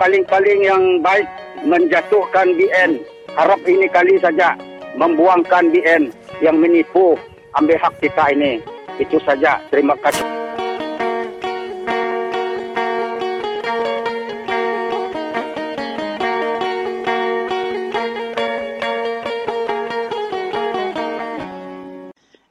paling-paling 0.00 0.60
yang 0.64 0.82
baik 1.04 1.26
menjatuhkan 1.66 2.56
BN 2.56 3.04
harap 3.36 3.60
ini 3.68 3.84
kali 3.92 4.16
saja 4.16 4.56
membuangkan 4.96 5.68
BN 5.70 6.08
yang 6.40 6.56
menipu 6.56 7.20
ambil 7.58 7.76
hak 7.76 7.94
kita 8.00 8.32
ini. 8.32 8.64
Itu 8.96 9.20
saja. 9.24 9.60
Terima 9.68 9.96
kasih 10.00 10.24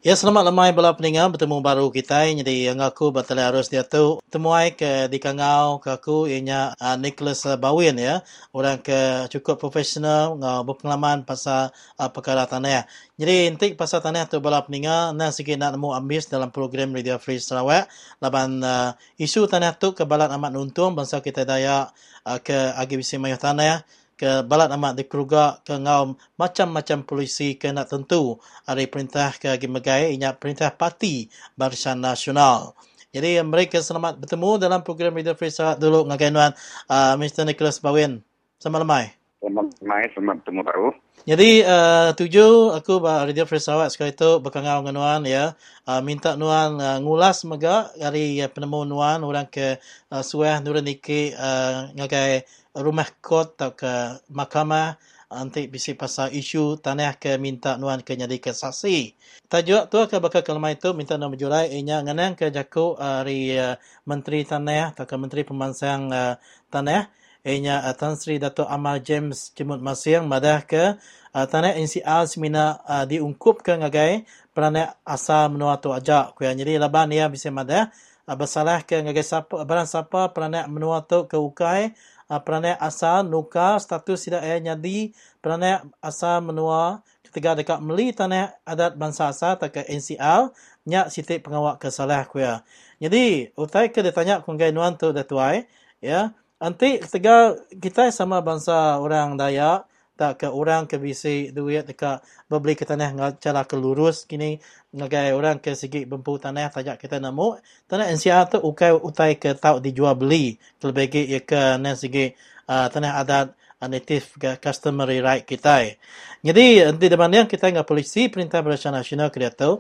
Ya 0.10 0.18
selamat 0.18 0.50
lemai 0.50 0.74
bala 0.74 0.90
peningan 0.98 1.30
bertemu 1.30 1.62
baru 1.62 1.94
kita. 1.94 2.26
Jadi 2.26 2.66
yang 2.66 2.82
aku 2.82 3.14
betul 3.14 3.38
harus 3.46 3.70
dia 3.70 3.86
tu. 3.86 4.18
Temuai 4.34 4.74
ke 4.74 5.06
di 5.06 5.22
Kangau 5.22 5.78
ke 5.78 6.02
aku 6.02 6.26
ianya 6.26 6.74
uh, 6.82 6.98
Nicholas 6.98 7.46
Bawin 7.62 7.94
ya. 8.02 8.26
Orang 8.50 8.82
ke 8.82 9.30
cukup 9.30 9.62
profesional 9.62 10.34
ngau 10.34 10.66
berpengalaman 10.66 11.30
pasal 11.30 11.70
uh, 12.02 12.10
perkara 12.10 12.50
tanah. 12.50 12.90
Jadi 13.22 13.54
intik 13.54 13.78
pasal 13.78 14.02
tanah 14.02 14.26
tu 14.26 14.42
bala 14.42 14.66
peningan 14.66 15.14
nak 15.14 15.30
sikit 15.30 15.62
nak 15.62 15.78
nemu 15.78 15.94
ambis 15.94 16.26
dalam 16.26 16.50
program 16.50 16.90
Radio 16.90 17.22
Free 17.22 17.38
Sarawak. 17.38 17.86
Laban 18.18 18.66
uh, 18.66 18.98
isu 19.22 19.46
tanah 19.46 19.78
tu 19.78 19.94
ke 19.94 20.10
balat 20.10 20.34
amat 20.34 20.58
nuntung 20.58 20.98
bangsa 20.98 21.22
kita 21.22 21.46
daya 21.46 21.94
uh, 22.26 22.42
ke 22.42 22.58
agibisi 22.82 23.22
mayah 23.22 23.38
tanah 23.38 23.86
ke 24.20 24.44
balat 24.44 24.68
amat 24.76 25.00
dikeruga 25.00 25.64
ke 25.64 25.80
ngau 25.80 26.20
macam-macam 26.36 27.08
polisi 27.08 27.56
ke 27.56 27.72
nak 27.72 27.88
tentu 27.88 28.36
ada 28.68 28.84
perintah 28.84 29.32
ke 29.32 29.48
Gimegai 29.56 30.12
inya 30.12 30.36
perintah 30.36 30.76
parti 30.76 31.32
Barisan 31.56 32.04
Nasional. 32.04 32.76
Jadi 33.16 33.40
mereka 33.42 33.80
selamat 33.80 34.20
bertemu 34.20 34.60
dalam 34.60 34.84
program 34.84 35.16
Radio 35.16 35.34
Free 35.34 35.50
Sahat 35.50 35.80
dulu 35.82 36.06
ngagainuan 36.12 36.52
uh, 36.92 37.16
Mr. 37.16 37.48
Nicholas 37.48 37.80
Bawin. 37.80 38.22
Selamat 38.60 38.86
lemai. 38.86 39.06
Selamat 39.40 39.66
lemai, 39.80 40.04
selamat 40.12 40.36
bertemu 40.44 40.62
baru. 40.68 40.88
Jadi 41.26 41.64
uh, 41.66 42.14
tuju 42.14 42.76
aku 42.76 43.02
Radio 43.02 43.50
Free 43.50 43.64
Sarawak 43.64 43.90
sekali 43.90 44.14
itu 44.14 44.44
berkangau 44.44 44.84
dengan 44.86 45.00
Nuan 45.00 45.22
ya. 45.26 45.58
Uh, 45.90 46.04
minta 46.06 46.38
Nuan 46.38 46.78
uh, 46.78 47.00
ngulas 47.02 47.48
mega 47.50 47.90
dari 47.98 48.38
uh, 48.44 48.52
penemu 48.52 48.86
Nuan 48.86 49.26
orang 49.26 49.50
ke 49.50 49.82
uh, 50.12 50.22
Sueh 50.22 50.60
Nurul 50.62 50.86
Niki 50.86 51.34
uh, 51.34 51.90
ngagai 51.98 52.46
rumah 52.80 53.08
kot 53.20 53.60
atau 53.60 53.76
ke 53.76 53.94
mahkamah 54.32 54.98
nanti 55.30 55.70
bisi 55.70 55.94
pasal 55.94 56.34
isu 56.34 56.82
tanah 56.82 57.22
ke 57.22 57.38
minta 57.38 57.78
nuan 57.78 58.02
ke 58.02 58.18
jadi 58.18 58.42
ke 58.42 58.50
saksi. 58.50 59.14
Tajuk 59.46 59.94
tu 59.94 60.00
ke 60.10 60.18
bakal 60.18 60.42
kelma 60.42 60.74
itu 60.74 60.90
minta 60.98 61.22
nama 61.22 61.38
jurai. 61.38 61.70
Inya 61.78 62.02
nganang 62.02 62.34
ke 62.34 62.50
jaku 62.50 62.98
dari 62.98 63.54
uh, 63.54 63.78
menteri 64.10 64.42
tanah 64.42 64.98
atau 64.98 65.06
ke 65.06 65.16
menteri 65.22 65.46
pemansang 65.46 66.10
uh, 66.10 66.34
tanah. 66.74 67.14
Ianya 67.46 67.88
uh, 67.88 67.96
Tan 67.96 68.20
Sri 68.20 68.36
Dato' 68.36 68.68
Amal 68.68 69.00
James 69.00 69.56
Jemut 69.56 69.80
Masing 69.80 70.28
madah 70.28 70.66
ke 70.66 70.98
uh, 71.32 71.46
tanah 71.48 71.78
NCR 71.78 72.28
semina 72.28 72.82
uh, 72.84 73.06
diungkup 73.06 73.64
ke 73.64 73.80
ngagai 73.80 74.28
peranak 74.52 74.98
asal 75.06 75.54
menua 75.54 75.78
tu 75.78 75.94
ajak. 75.94 76.36
Kuya 76.36 76.58
jadi 76.58 76.82
laban 76.82 77.14
ia 77.14 77.30
bisa 77.30 77.54
madah. 77.54 77.94
Uh, 78.26 78.36
bersalah 78.36 78.82
ke 78.82 78.98
ngagai 78.98 79.24
siapa 79.24 79.62
barang 79.62 79.88
siapa 79.88 80.34
peranak 80.34 80.66
menua 80.74 81.06
tu 81.06 81.30
ke 81.30 81.38
ukai 81.38 81.94
uh, 82.30 82.40
peranak 82.40 82.78
asal 82.78 83.26
nuka 83.26 83.82
status 83.82 84.30
tidak 84.30 84.46
ia 84.46 84.62
jadi 84.62 85.12
peranak 85.42 85.90
asal 86.00 86.46
menua 86.46 87.02
ketika 87.26 87.58
dekat 87.58 87.80
meli 87.82 88.14
tanah 88.14 88.56
adat 88.64 88.96
bangsa 88.96 89.34
asal 89.34 89.58
tak 89.58 89.76
ke 89.76 89.82
NCR 89.90 90.54
nyak 90.86 91.10
sitik 91.10 91.42
pengawak 91.42 91.82
kesalah 91.82 92.24
kuya 92.30 92.62
jadi 93.00 93.56
utai 93.56 93.90
ke 93.90 94.04
ditanya 94.04 94.44
kungai 94.44 94.76
nuan 94.76 95.00
tu 95.00 95.16
datuai 95.16 95.66
ya. 96.04 96.36
Nanti 96.60 97.00
ketika 97.00 97.56
kita 97.72 98.12
sama 98.12 98.44
bangsa 98.44 99.00
orang 99.00 99.40
Dayak, 99.40 99.88
tak 100.20 100.44
ke 100.44 100.48
orang 100.52 100.84
ke 100.84 101.00
bisi 101.00 101.56
duit 101.56 101.88
dekat 101.88 102.20
berbeli 102.52 102.76
ke 102.76 102.84
tanah 102.84 103.40
cara 103.40 103.64
ke 103.64 103.80
lurus 103.80 104.28
kini 104.28 104.60
ngagai 104.92 105.32
orang 105.32 105.64
ke 105.64 105.72
segi 105.72 106.04
bempu 106.04 106.36
tanah 106.36 106.68
tajak 106.76 107.00
kita 107.00 107.24
nemu 107.24 107.56
tanah 107.88 108.12
NCR 108.12 108.52
tu 108.52 108.58
ukai 108.60 108.92
utai 108.92 109.40
ke 109.40 109.56
tau 109.56 109.80
dijual 109.80 110.20
beli. 110.20 110.60
Lebih 110.84 111.08
ia 111.24 111.40
ke 111.40 111.80
nan 111.80 111.96
segi 111.96 112.36
uh, 112.68 112.92
tanah 112.92 113.24
adat 113.24 113.48
uh, 113.80 113.88
native 113.88 114.36
customary 114.60 115.24
right 115.24 115.48
kita 115.48 115.96
jadi 116.40 116.92
nanti 116.92 117.06
depan 117.08 117.32
yang 117.32 117.48
kita 117.48 117.72
ngah 117.72 117.84
polisi 117.88 118.28
perintah 118.28 118.60
Barisan 118.64 118.96
Nasional 118.96 119.32
ke 119.32 119.40
dia 119.40 119.52
tu 119.52 119.80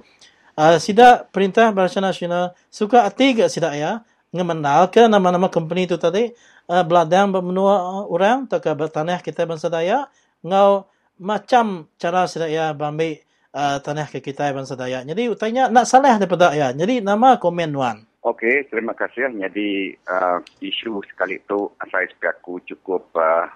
uh, 0.56 0.78
sida 0.80 1.28
perintah 1.28 1.72
Barisan 1.76 2.04
Nasional 2.04 2.56
suka 2.72 3.04
hati 3.08 3.36
ke 3.36 3.48
sida 3.52 3.76
ya? 3.76 4.04
Ngemenal 4.30 4.94
ke 4.94 5.10
nama-nama 5.10 5.50
company 5.50 5.90
tu 5.90 5.98
tadi 5.98 6.30
uh, 6.70 6.84
beladang 6.86 7.34
bermenua 7.34 8.06
orang 8.06 8.46
tak 8.46 8.68
ke 8.68 8.72
bertanah 8.78 9.18
kita 9.26 9.48
bangsa 9.50 9.74
Dayak 9.74 10.12
ngau 10.46 10.88
macam 11.20 11.92
cara 12.00 12.24
sedaya 12.26 12.72
bambi 12.72 13.20
uh, 13.52 13.78
tanah 13.84 14.08
ke 14.08 14.24
kita 14.24 14.52
bangsa 14.56 14.80
Dayak. 14.80 15.04
Jadi 15.08 15.24
utanya 15.28 15.68
nak 15.68 15.86
salah 15.90 16.16
daripada 16.16 16.56
ya. 16.56 16.72
Jadi 16.72 17.04
nama 17.04 17.36
komen 17.36 17.72
wan. 17.76 17.98
Okey, 18.24 18.68
terima 18.68 18.96
kasih. 18.96 19.32
Jadi 19.32 19.96
uh, 20.08 20.40
isu 20.64 21.00
sekali 21.08 21.40
itu 21.40 21.72
saya 21.88 22.08
aku 22.36 22.60
cukup 22.68 23.12
uh, 23.16 23.48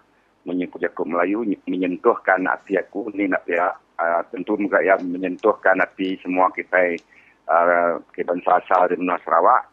menyentuh 0.44 0.80
aku 0.80 1.08
Melayu, 1.08 1.44
menyentuhkan 1.68 2.44
hati 2.48 2.76
aku 2.76 3.08
ni 3.16 3.32
nak 3.32 3.48
ya 3.48 3.72
uh, 4.00 4.22
tentu 4.32 4.60
juga 4.60 4.84
ya 4.84 5.00
menyentuhkan 5.00 5.80
hati 5.80 6.20
semua 6.20 6.52
kita 6.52 7.00
uh, 7.48 8.00
ke 8.12 8.28
bangsa 8.28 8.60
asal 8.60 8.92
di 8.92 9.00
Menua 9.00 9.20
Sarawak 9.24 9.72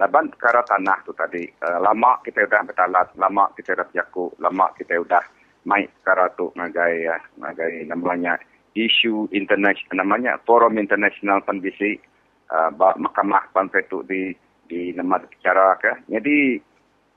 Laban 0.00 0.32
perkara 0.32 0.64
tanah 0.64 1.04
tu 1.04 1.12
tadi, 1.12 1.44
uh, 1.60 1.76
lama 1.76 2.16
kita 2.24 2.48
sudah 2.48 2.64
bertalat, 2.64 3.12
lama 3.20 3.52
kita 3.52 3.76
sudah 3.76 3.86
berjaku, 3.92 4.32
lama 4.40 4.66
kita 4.72 4.96
sudah 4.96 5.20
main 5.66 5.88
perkara 6.00 6.32
tu 6.36 6.52
ngagai, 6.56 6.94
uh, 7.10 7.22
ngagai 7.40 7.86
namanya 7.88 8.36
isu 8.76 9.28
internasional, 9.34 10.06
namanya 10.06 10.32
forum 10.46 10.78
internasional 10.78 11.42
penbisi, 11.42 11.98
uh, 12.52 12.70
mahkamah 12.74 13.50
pantai 13.50 13.84
tu 13.90 14.04
di 14.06 14.32
di 14.70 14.94
nama 14.94 15.18
bicara 15.18 15.74
ke. 15.82 16.06
Jadi, 16.06 16.56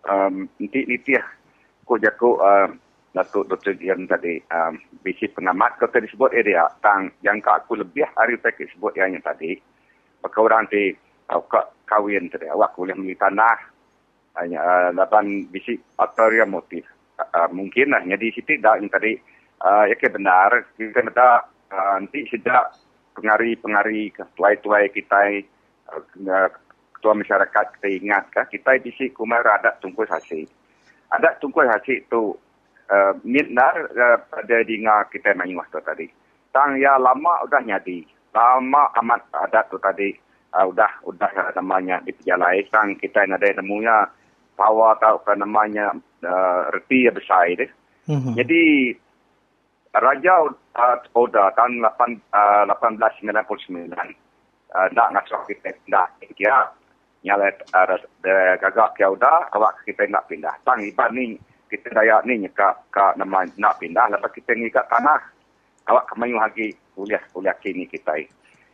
um, 0.09 0.49
nanti 0.57 0.79
nanti 0.89 1.11
ya, 1.13 1.23
aku 1.85 2.01
jaku 2.01 2.41
uh, 2.41 2.67
Datuk 3.13 3.45
Dr. 3.45 3.77
Dian 3.77 4.09
tadi, 4.09 4.41
um, 4.49 4.73
bisi 5.05 5.29
pengamat, 5.29 5.77
kau 5.77 5.85
tadi 5.85 6.09
sebut 6.09 6.33
area, 6.33 6.65
tang 6.81 7.13
yang 7.21 7.37
aku 7.45 7.77
lebih 7.77 8.09
hari 8.17 8.41
tadi 8.41 8.65
sebut 8.73 8.97
yang 8.97 9.13
tadi, 9.21 9.53
Pakai 10.23 10.39
orang 10.39 10.63
di 10.71 10.95
awak 11.27 11.83
kawin 11.83 12.31
tadi 12.31 12.47
awak 12.47 12.79
boleh 12.79 12.95
beli 12.95 13.11
tanah 13.19 13.59
hanya 14.39 14.59
uh, 14.63 14.89
lapan 14.95 15.43
bisi 15.51 15.75
faktor 15.99 16.31
motif 16.47 16.87
uh, 16.87 17.02
mungkin 17.51 17.93
lah. 17.93 18.01
Jadi 18.03 18.27
situ 18.33 18.59
dah 18.59 18.77
yang 18.77 18.89
tadi 18.91 19.17
uh, 19.63 19.87
ya 19.87 19.95
ke 19.95 20.11
benar? 20.11 20.67
Kita 20.75 21.01
minta 21.03 21.47
uh, 21.71 21.95
nanti 21.99 22.27
sejak 22.29 22.75
pengari-pengari 23.13 24.13
tuai-tuai 24.35 24.89
kita 24.91 25.21
uh, 25.93 26.49
ketua 26.97 27.13
masyarakat 27.19 27.65
kita 27.77 27.87
ingat 27.99 28.23
kah 28.31 28.45
kita 28.47 28.79
bisi 28.79 29.11
kumar 29.11 29.43
ada 29.43 29.75
tungkus 29.83 30.07
hasil 30.07 30.47
ada 31.13 31.37
tungkus 31.37 31.69
hasil 31.69 32.09
tu 32.09 32.33
uh, 32.89 33.13
mitnar 33.21 33.75
uh, 33.93 34.17
pada 34.25 34.57
dinga 34.65 35.07
kita 35.13 35.37
main 35.37 35.53
waktu 35.53 35.79
tadi. 35.85 36.07
Tang 36.53 36.77
ya 36.77 36.97
lama 37.01 37.41
udah 37.45 37.61
nyadi 37.65 38.05
lama 38.33 38.89
amat 39.01 39.21
ada 39.33 39.61
tu 39.69 39.77
tadi 39.77 40.13
uh, 40.57 40.65
udah 40.65 41.05
udah 41.05 41.53
namanya 41.57 42.01
di 42.01 42.13
pejalai 42.13 42.65
sang 42.69 42.97
kita 42.97 43.25
yang 43.25 43.37
ada 43.37 43.61
nemunya 43.61 44.09
power 44.57 44.97
atau 44.97 45.21
apa 45.21 45.33
namanya 45.37 45.93
uh, 46.23 46.71
reti 46.73 47.07
yang 47.07 47.15
besar 47.15 47.47
itu. 47.51 47.67
Mm-hmm. 48.07 48.33
Jadi 48.35 48.63
Raja 49.93 50.33
uh, 50.49 50.97
Oda 51.13 51.53
tahun 51.53 51.85
8, 51.85 52.33
uh, 52.33 52.63
1899 52.65 53.93
uh, 54.73 54.87
nak 54.91 55.07
ngasuh 55.13 55.41
kita 55.45 55.69
pindah 55.85 56.07
kira 56.33 56.73
nyala 57.23 57.47
uh, 57.77 57.97
gagak 58.57 58.89
ke 58.97 59.05
Oda 59.05 59.47
awak 59.53 59.79
kita 59.85 60.09
nak 60.09 60.25
pindah. 60.27 60.51
Tang 60.65 60.81
iban 60.81 61.13
ni 61.13 61.37
kita 61.69 61.93
daya 61.93 62.21
ni 62.25 62.45
nyeka 62.45 62.73
ka 62.89 63.13
nama 63.15 63.45
nak 63.57 63.77
pindah 63.77 64.09
lepas 64.11 64.33
kita 64.33 64.57
ni 64.57 64.69
kat 64.73 64.85
tanah 64.89 65.21
awak 65.89 66.09
kemayu 66.09 66.41
lagi 66.41 66.73
kuliah 66.97 67.21
kuliah 67.31 67.55
kini 67.61 67.85
kita. 67.85 68.17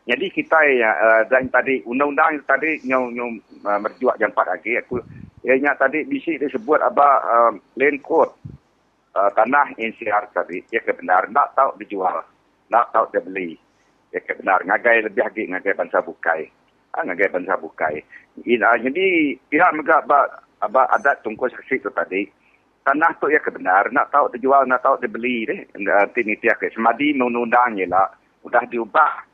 Jadi 0.10 0.26
kita 0.34 0.58
ya 0.74 0.89
uh, 0.89 1.22
dan 1.30 1.52
tadi 1.54 1.86
undang-undang 1.86 2.41
tadi 2.47 2.82
nyau 2.88 3.14
nyau 3.14 3.30
uh, 3.68 3.78
merjuak 3.78 4.18
jam 4.18 4.34
4 4.34 4.56
lagi 4.56 4.74
aku 4.80 4.97
ianya 5.45 5.75
tadi 5.79 6.03
bisik 6.03 6.43
disebut 6.43 6.79
apa 6.83 7.07
uh, 7.23 7.51
land 7.79 7.99
court 8.03 8.35
uh, 9.15 9.31
tanah 9.35 9.75
NCR 9.75 10.31
tadi 10.35 10.63
ya 10.71 10.81
kebenar. 10.83 11.27
Nak 11.31 11.55
tahu 11.55 11.79
dijual 11.79 12.23
nak 12.69 12.91
tahu 12.91 13.07
dia 13.11 13.23
beli 13.23 13.55
ya 14.11 14.19
kebenar. 14.23 14.63
Ngagai 14.65 15.09
lebih 15.09 15.23
lagi 15.23 15.43
ngagai 15.47 15.77
bangsa 15.77 16.03
bukai. 16.03 16.47
Ah 16.95 17.05
ngagai 17.05 17.31
bangsa 17.31 17.55
bukai. 17.57 18.01
Ina, 18.47 18.79
jadi 18.79 19.35
pihak 19.51 19.71
mereka 19.75 20.01
apa 20.05 20.43
apa 20.59 20.81
adat 20.95 21.23
tungku 21.23 21.47
saksi 21.47 21.79
itu 21.79 21.91
tadi 21.91 22.27
tanah 22.83 23.11
tu 23.19 23.29
ya 23.29 23.39
kebenar. 23.39 23.91
Nak 23.91 24.09
tahu 24.09 24.31
dijual 24.33 24.65
nak 24.65 24.81
tahu 24.83 24.99
dibeli 25.01 25.45
deh. 25.45 25.59
Nanti 25.79 26.25
ni 26.25 26.35
tiap 26.39 26.59
semadi 26.73 27.15
undang-undangnya 27.15 27.85
lah. 27.89 28.09
Udah 28.43 28.63
diubah. 28.67 29.27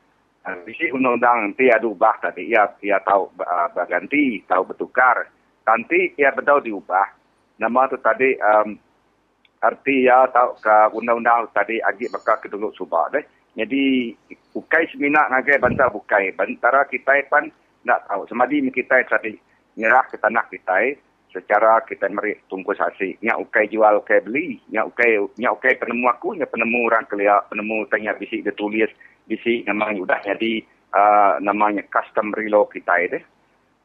Visi 0.66 0.94
undang-undang 0.94 1.50
nanti 1.50 1.74
ada 1.74 1.86
ubah 1.90 2.22
tadi. 2.22 2.54
Ia, 2.54 2.70
ia 2.86 3.02
tahu 3.02 3.34
uh, 3.42 3.68
berganti, 3.74 4.46
tahu 4.46 4.70
bertukar. 4.70 5.26
Nanti 5.66 6.14
ia 6.22 6.30
betul 6.32 6.62
diubah. 6.62 7.08
Nama 7.58 7.82
tu 7.90 7.98
tadi 7.98 8.38
um, 8.38 8.78
arti 9.66 10.06
ya 10.06 10.30
tahu 10.30 10.62
ke 10.62 10.78
undang-undang 10.94 11.50
tadi 11.56 11.82
agi 11.82 12.06
bakal 12.14 12.38
keduluk 12.38 12.78
subah 12.78 13.10
deh. 13.10 13.26
Jadi 13.56 14.12
bukai 14.54 14.86
semina 14.92 15.26
ngagai 15.32 15.58
bantah 15.58 15.90
bukai. 15.90 16.36
Bantara 16.36 16.86
kita 16.86 17.18
pun 17.32 17.50
nak 17.88 18.06
tahu. 18.06 18.28
Semadi 18.30 18.62
kita 18.70 19.02
tadi 19.08 19.34
nyerah 19.80 20.06
ke 20.12 20.20
tanah 20.20 20.46
kita 20.52 21.00
secara 21.32 21.84
kita 21.84 22.08
meri 22.12 22.40
tunggu 22.48 22.72
saksi. 22.72 23.20
Nya 23.24 23.36
ukai 23.40 23.68
jual, 23.68 24.00
ukai 24.00 24.24
beli. 24.24 24.60
Nya 24.72 24.88
ukai, 24.88 25.20
nya 25.36 25.52
ukai 25.52 25.76
penemu 25.76 26.08
aku, 26.08 26.36
nya 26.36 26.48
penemu 26.48 26.80
orang 26.88 27.08
kelia, 27.12 27.44
penemu 27.52 27.88
tanya 27.92 28.16
bisik 28.16 28.44
dia 28.44 28.56
tulis 28.56 28.92
bisi 29.26 29.66
namanya 29.66 30.06
sudah 30.06 30.20
jadi 30.22 30.54
uh, 30.94 31.34
namanya 31.42 31.82
customary 31.90 32.48
law 32.48 32.70
kita 32.70 32.94
ini. 33.02 33.20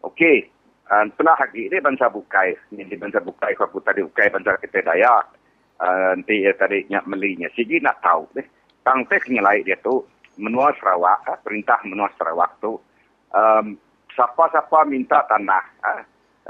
Okey. 0.04 0.59
Pernah 0.90 1.38
lagi 1.38 1.70
ini 1.70 1.78
bangsa 1.78 2.10
bukai. 2.10 2.74
Ini 2.74 2.98
bangsa 2.98 3.22
bukai 3.22 3.54
kalau 3.54 3.78
tadi 3.78 4.02
bukai 4.02 4.26
bangsa 4.26 4.58
kita 4.58 4.82
daya. 4.82 5.22
Uh, 5.80 6.12
nanti 6.12 6.44
ya 6.44 6.52
tadi 6.58 6.84
nyak 6.90 7.06
melinya. 7.06 7.46
Sigi 7.54 7.78
nak 7.78 8.02
tahu 8.02 8.26
deh. 8.34 8.44
Tang 8.82 9.06
teh 9.06 9.22
nyelai 9.30 9.62
dia 9.62 9.78
tu 9.78 10.02
menua 10.42 10.74
Sarawak, 10.76 11.30
uh, 11.30 11.38
perintah 11.40 11.78
menua 11.86 12.10
Sarawak 12.18 12.58
tu 12.58 12.74
siapa-siapa 14.10 14.82
minta 14.90 15.22
tanah, 15.30 15.62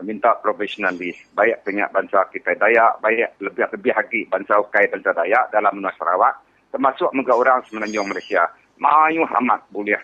minta 0.01 0.33
profesionalis, 0.41 1.21
banyak 1.37 1.61
banyak 1.61 1.89
bangsa 1.93 2.25
kita 2.33 2.57
daya, 2.57 2.97
banyak 3.05 3.37
lebih-lebih 3.45 3.93
lagi 3.93 4.21
bangsa 4.25 4.57
ukai 4.65 4.89
bangsa 4.89 5.13
daya 5.13 5.45
dalam 5.53 5.77
menua 5.77 5.93
Sarawak, 6.01 6.41
termasuk 6.73 7.13
juga 7.13 7.37
orang 7.37 7.61
semenanjung 7.69 8.09
Malaysia. 8.09 8.49
Mayu 8.81 9.29
Hamad 9.29 9.69
boleh 9.69 10.01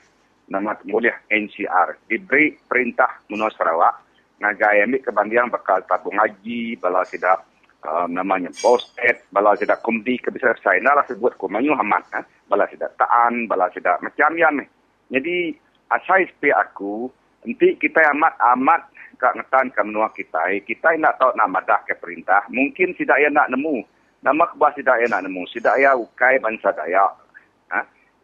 nama 0.53 0.77
boleh 0.85 1.15
NCR 1.33 2.07
diberi 2.07 2.55
perintah 2.69 3.25
Menua 3.33 3.51
Sarawak 3.51 4.06
ngagai 4.43 4.85
ambil 4.85 5.01
kebandian 5.01 5.49
bakal 5.49 5.81
tabung 5.89 6.17
haji 6.21 6.77
bala 6.77 7.05
tidak 7.09 7.45
um, 7.85 8.13
namanya 8.13 8.53
posted 8.61 9.25
bala 9.33 9.57
tidak 9.57 9.81
kumdi 9.81 10.21
kebesar 10.21 10.57
saya 10.61 10.81
nak 10.83 11.09
sebut 11.09 11.35
ko 11.41 11.49
Mayu 11.49 11.73
Hamad 11.73 12.05
ha? 12.13 12.21
bala 12.49 12.69
tidak 12.69 12.93
taan 13.01 13.49
bala 13.49 13.73
tidak 13.73 13.97
macam 14.05 14.33
yang 14.37 14.61
ni 14.61 14.65
jadi 15.09 15.57
asai 15.93 16.29
sepi 16.29 16.53
aku 16.53 17.09
nanti 17.47 17.79
kita 17.81 18.13
amat 18.13 18.35
amat 18.59 18.81
kak 19.17 19.33
ngetan 19.33 19.73
ke 19.73 19.81
menua 19.81 20.13
kita 20.13 20.53
kita 20.69 20.93
nak 21.01 21.17
tahu 21.17 21.33
nak 21.39 21.49
madah 21.49 21.81
ke 21.89 21.97
perintah 21.97 22.45
mungkin 22.53 22.93
tidak 22.93 23.17
ya 23.17 23.33
nak 23.33 23.49
nemu 23.49 23.81
nama 24.21 24.45
kebas 24.53 24.77
tidak 24.77 25.01
ya 25.01 25.07
nak 25.09 25.25
nemu 25.25 25.43
tidak 25.49 25.79
ya 25.81 25.97
ukai 25.97 26.37
bangsa 26.43 26.77
dayak 26.77 27.27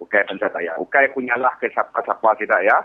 Ukai 0.03 0.27
bangsa 0.27 0.51
daya. 0.51 0.75
Ukai 0.83 1.15
punyalah 1.15 1.55
ke 1.63 1.71
siapa-siapa 1.71 2.35
tidak 2.43 2.61
ya. 2.67 2.79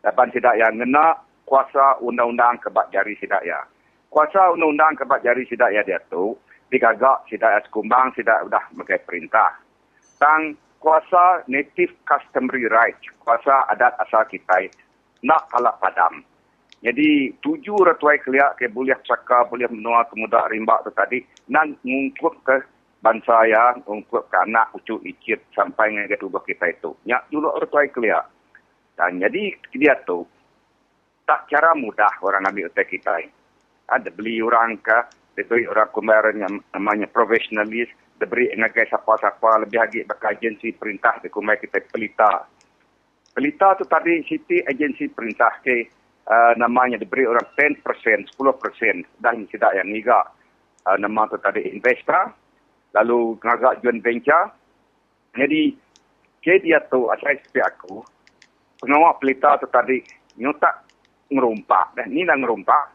Dan 0.00 0.28
tidak 0.32 0.56
ya 0.56 0.68
ngena 0.72 1.16
kuasa 1.54 2.02
undang-undang 2.02 2.58
kebak 2.58 2.90
jari 2.90 3.14
tidak 3.22 3.46
ya. 3.46 3.62
kuasa 4.10 4.50
undang-undang 4.58 4.98
kebat 4.98 5.22
jari 5.22 5.46
sidak 5.46 5.70
ya 5.70 5.86
dia 5.86 6.02
tu 6.10 6.34
digagak 6.66 7.22
sidak 7.30 7.46
ya 7.46 7.60
sekumbang 7.62 8.10
sidak 8.18 8.42
udah 8.42 8.58
sebagai 8.74 9.06
perintah. 9.06 9.54
Tang 10.18 10.58
kuasa 10.82 11.46
native 11.46 11.94
customary 12.10 12.66
right, 12.66 12.98
kuasa 13.22 13.70
adat 13.70 13.94
asal 14.02 14.26
kita 14.26 14.66
nak 15.22 15.46
kalah 15.54 15.78
padam. 15.78 16.26
Jadi 16.82 17.38
tujuh 17.38 17.78
ratuai 17.86 18.18
keliak 18.26 18.58
ke 18.58 18.66
boleh 18.66 18.98
cakap, 19.06 19.46
boleh 19.46 19.70
menua 19.70 20.02
kemudak 20.10 20.50
rimba 20.50 20.82
tu 20.82 20.90
tadi, 20.90 21.22
nan 21.46 21.78
mengungkup 21.86 22.34
ke 22.42 22.66
bangsa 22.98 23.46
ya, 23.46 23.78
mengungkup 23.78 24.26
ke 24.26 24.36
anak 24.42 24.74
ucuk 24.74 25.00
icit 25.06 25.38
sampai 25.54 25.94
dengan 25.94 26.10
kedua 26.10 26.42
kita 26.42 26.66
itu. 26.66 26.98
Nyak 27.06 27.30
dulu 27.30 27.54
ratuai 27.62 27.94
keliak. 27.94 28.26
Dan 28.98 29.22
jadi 29.22 29.54
dia 29.74 29.94
tu, 30.04 30.28
tak 31.24 31.48
cara 31.48 31.72
mudah 31.72 32.20
orang 32.20 32.44
ambil 32.48 32.68
utai 32.68 32.86
kita. 32.88 33.16
Ada 33.88 34.08
beli 34.12 34.40
orang 34.40 34.80
ke, 34.80 34.98
diberi 35.36 35.68
orang 35.68 35.92
kemarin 35.92 36.36
yang 36.40 36.54
namanya 36.72 37.08
profesionalis, 37.08 37.88
diberi 38.16 38.52
ngagai 38.54 38.88
siapa-siapa 38.88 39.66
lebih 39.66 39.78
lagi 39.80 40.00
bakal 40.08 40.32
agensi 40.32 40.72
perintah 40.72 41.20
di 41.20 41.28
kumai 41.28 41.60
kita 41.60 41.82
pelita. 41.90 42.48
Pelita 43.34 43.74
tu 43.76 43.84
tadi 43.84 44.22
siti 44.24 44.62
agensi 44.62 45.10
perintah 45.10 45.58
ke 45.60 45.90
uh, 46.28 46.52
namanya 46.56 46.96
diberi 47.00 47.26
orang 47.26 47.44
10%, 47.56 47.82
10% 47.82 48.38
dan 49.20 49.36
tidak 49.50 49.72
yang 49.74 49.88
niga 49.90 50.22
uh, 50.86 50.96
nama 51.00 51.28
tu 51.28 51.36
tadi 51.40 51.64
investor 51.72 52.32
lalu 52.94 53.36
ngagak 53.42 53.82
joint 53.82 54.00
venture 54.00 54.54
jadi 55.34 55.74
ke 56.44 56.54
dia 56.62 56.78
tu 56.86 57.10
asal 57.10 57.34
sepi 57.42 57.60
aku 57.60 58.04
pengawal 58.78 59.16
pelita 59.18 59.58
tu 59.58 59.66
tadi 59.72 59.98
nyutak 60.38 60.83
ngerumpak 61.32 61.96
dan 61.96 62.12
ni 62.12 62.24
nak 62.24 62.40
ngerumpak 62.42 62.94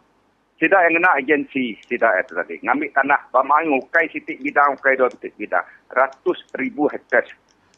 tidak 0.60 0.84
yang 0.84 1.00
kena 1.00 1.10
agensi 1.16 1.66
tidak 1.88 2.28
itu 2.28 2.36
tadi. 2.36 2.56
Ngambil 2.60 2.92
tanah 2.92 3.20
pamai 3.32 3.64
ukai 3.72 4.12
sitik 4.12 4.44
bidang 4.44 4.76
ukai 4.76 5.00
dua 5.00 5.08
titik 5.08 5.32
bidang. 5.40 5.64
Ratus 5.88 6.44
ribu 6.60 6.92
hektar 6.92 7.24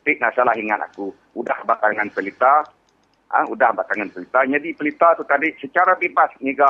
tik 0.01 0.17
nak 0.17 0.33
salah 0.33 0.57
ingat 0.57 0.81
aku. 0.89 1.13
Udah 1.37 1.61
batangan 1.61 2.09
pelita 2.09 2.65
ah 3.31 3.45
udah 3.47 3.71
ambil 3.71 3.85
tangan 3.87 4.09
pelita. 4.11 4.39
Jadi 4.43 4.69
pelita 4.75 5.07
tu 5.15 5.23
tadi 5.23 5.53
secara 5.61 5.95
bebas 5.95 6.33
niga 6.43 6.67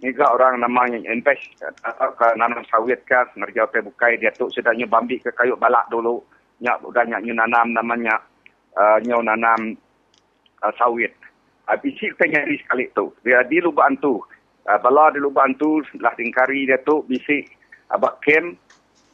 niga 0.00 0.26
orang 0.32 0.58
namanya 0.58 0.98
invest 1.06 1.44
atau 1.60 2.10
ke 2.16 2.26
nanam 2.34 2.64
sawit 2.66 3.04
ke 3.06 3.20
ngerja 3.36 3.68
pe 3.70 3.84
bukai 3.84 4.18
dia 4.18 4.34
tu 4.34 4.50
sedangnya 4.50 4.88
bambi 4.90 5.20
ke 5.22 5.30
kayu 5.36 5.54
balak 5.54 5.86
dulu. 5.92 6.18
Nyak 6.60 6.82
udah 6.88 7.04
nyak 7.04 7.24
nanam 7.24 7.72
namanya 7.72 8.16
uh, 8.80 8.98
nyu 9.04 9.20
nanam 9.22 9.76
uh, 10.64 10.72
sawit. 10.76 11.14
Habis 11.70 11.94
uh, 11.94 12.10
kita 12.12 12.24
nyari 12.26 12.58
sekali 12.58 12.84
tu. 12.90 13.14
Dia 13.22 13.46
di 13.46 13.62
lubang 13.62 13.94
tu. 14.02 14.18
Uh, 14.66 14.78
bala 14.82 15.14
di 15.14 15.22
lubang 15.22 15.54
tu 15.56 15.80
lah 16.02 16.12
tingkari 16.18 16.66
dia 16.66 16.82
tu 16.82 17.06
bisi 17.06 17.46
abak 17.94 18.20
kem 18.26 18.58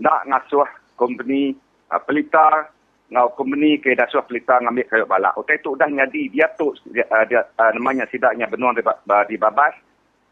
nak 0.01 0.25
ngasuh 0.27 0.67
company 0.97 1.55
uh, 1.93 2.01
pelita 2.01 2.73
ngau 3.07 3.31
company 3.39 3.79
ke 3.79 3.95
dasuh 3.95 4.25
pelita 4.27 4.59
ngambil 4.65 4.89
kayu 4.89 5.07
balak. 5.07 5.37
Otai 5.39 5.63
tu 5.63 5.79
dah 5.79 5.87
nyadi 5.87 6.33
dia 6.33 6.51
tu 6.59 6.75
dia, 6.91 7.07
uh, 7.13 7.23
dia 7.29 7.45
uh, 7.45 7.71
namanya 7.77 8.09
sidaknya 8.11 8.51
benua 8.51 8.75
di, 8.75 8.83
di 9.31 9.37
babas 9.39 9.77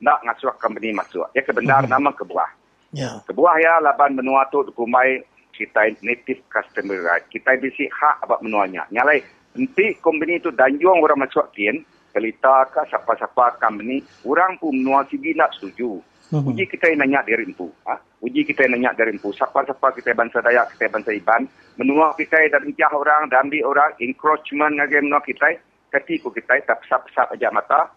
nak 0.03 0.25
ngasuh 0.27 0.57
company 0.59 0.91
masuk. 0.91 1.29
Ya 1.37 1.45
kebenar 1.47 1.87
mm-hmm. 1.87 1.95
nama 1.95 2.11
kebuah. 2.11 2.51
Yeah. 2.91 3.22
Kebuah 3.29 3.55
ya 3.62 3.72
laban 3.85 4.18
benua 4.18 4.49
tu 4.51 4.66
kumai 4.75 5.22
kita 5.55 5.95
native 6.03 6.43
customer 6.51 6.99
right. 7.07 7.22
Kita 7.31 7.55
bisi 7.62 7.87
hak 7.87 8.27
abak 8.27 8.43
menuanya. 8.43 8.91
Nyalai 8.91 9.22
nanti 9.55 9.95
company 10.03 10.43
tu 10.43 10.51
danjung 10.51 10.99
orang 10.99 11.22
masuk 11.22 11.47
kien 11.55 11.87
pelita 12.14 12.70
ke 12.70 12.86
siapa-siapa 12.86 13.58
company 13.58 13.98
orang 14.22 14.54
pun 14.62 14.70
menua 14.70 15.02
sigi 15.10 15.34
nak 15.34 15.50
setuju. 15.58 15.98
Mm-hmm. 16.32 16.50
Uji 16.50 16.64
kita 16.66 16.88
yang 16.88 17.04
nanya 17.04 17.20
dari 17.22 17.44
empu. 17.44 17.68
Ha? 17.84 17.94
Uji 18.24 18.42
kita 18.48 18.64
yang 18.64 18.80
nanya 18.80 18.96
dari 18.96 19.12
empu. 19.12 19.28
Siapa-siapa 19.36 19.92
kita 19.92 20.16
bangsa 20.16 20.40
Dayak, 20.40 20.72
kita 20.74 20.88
bangsa 20.88 21.12
Iban. 21.12 21.44
Menua 21.76 22.16
kita 22.16 22.40
dan 22.48 22.64
intiah 22.64 22.90
orang, 22.90 23.28
dan 23.28 23.46
ambil 23.46 23.76
orang. 23.76 23.92
Encroachment 24.00 24.74
dengan 24.74 25.02
menua 25.04 25.20
kita. 25.20 25.52
Ketipu 25.92 26.32
kita, 26.32 26.58
tak 26.64 26.82
pesap-pesap 26.82 27.38
aja 27.38 27.52
mata. 27.52 27.92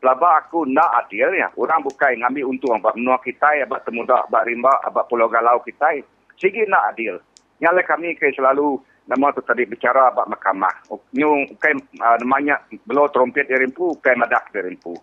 Pelabak 0.00 0.48
aku 0.48 0.66
nak 0.66 1.06
adil 1.06 1.38
ya. 1.38 1.52
Orang 1.54 1.84
bukan 1.86 2.18
ngambil 2.18 2.50
untung. 2.50 2.74
Abak 2.82 2.96
menua 2.98 3.20
kita, 3.22 3.46
abak 3.62 3.84
temudak, 3.84 4.26
abak 4.26 4.42
rimba, 4.48 4.72
abak 4.82 5.06
pulau 5.06 5.30
galau 5.30 5.60
kita. 5.62 6.02
Sigi 6.40 6.66
nak 6.66 6.96
adil. 6.96 7.20
Nyala 7.62 7.80
kami 7.86 8.18
ke 8.18 8.32
selalu 8.34 8.80
nama 9.06 9.30
tu 9.34 9.42
tadi 9.42 9.66
bicara 9.66 10.10
abak 10.10 10.26
mahkamah. 10.30 10.74
Nyung, 11.14 11.54
okay, 11.54 11.74
uh, 12.02 12.16
namanya, 12.20 12.62
belau 12.86 13.06
trompet 13.10 13.46
dari 13.46 13.66
empu, 13.66 13.94
okay, 13.94 14.14
madak 14.18 14.50
dari 14.50 14.74
empu 14.74 14.94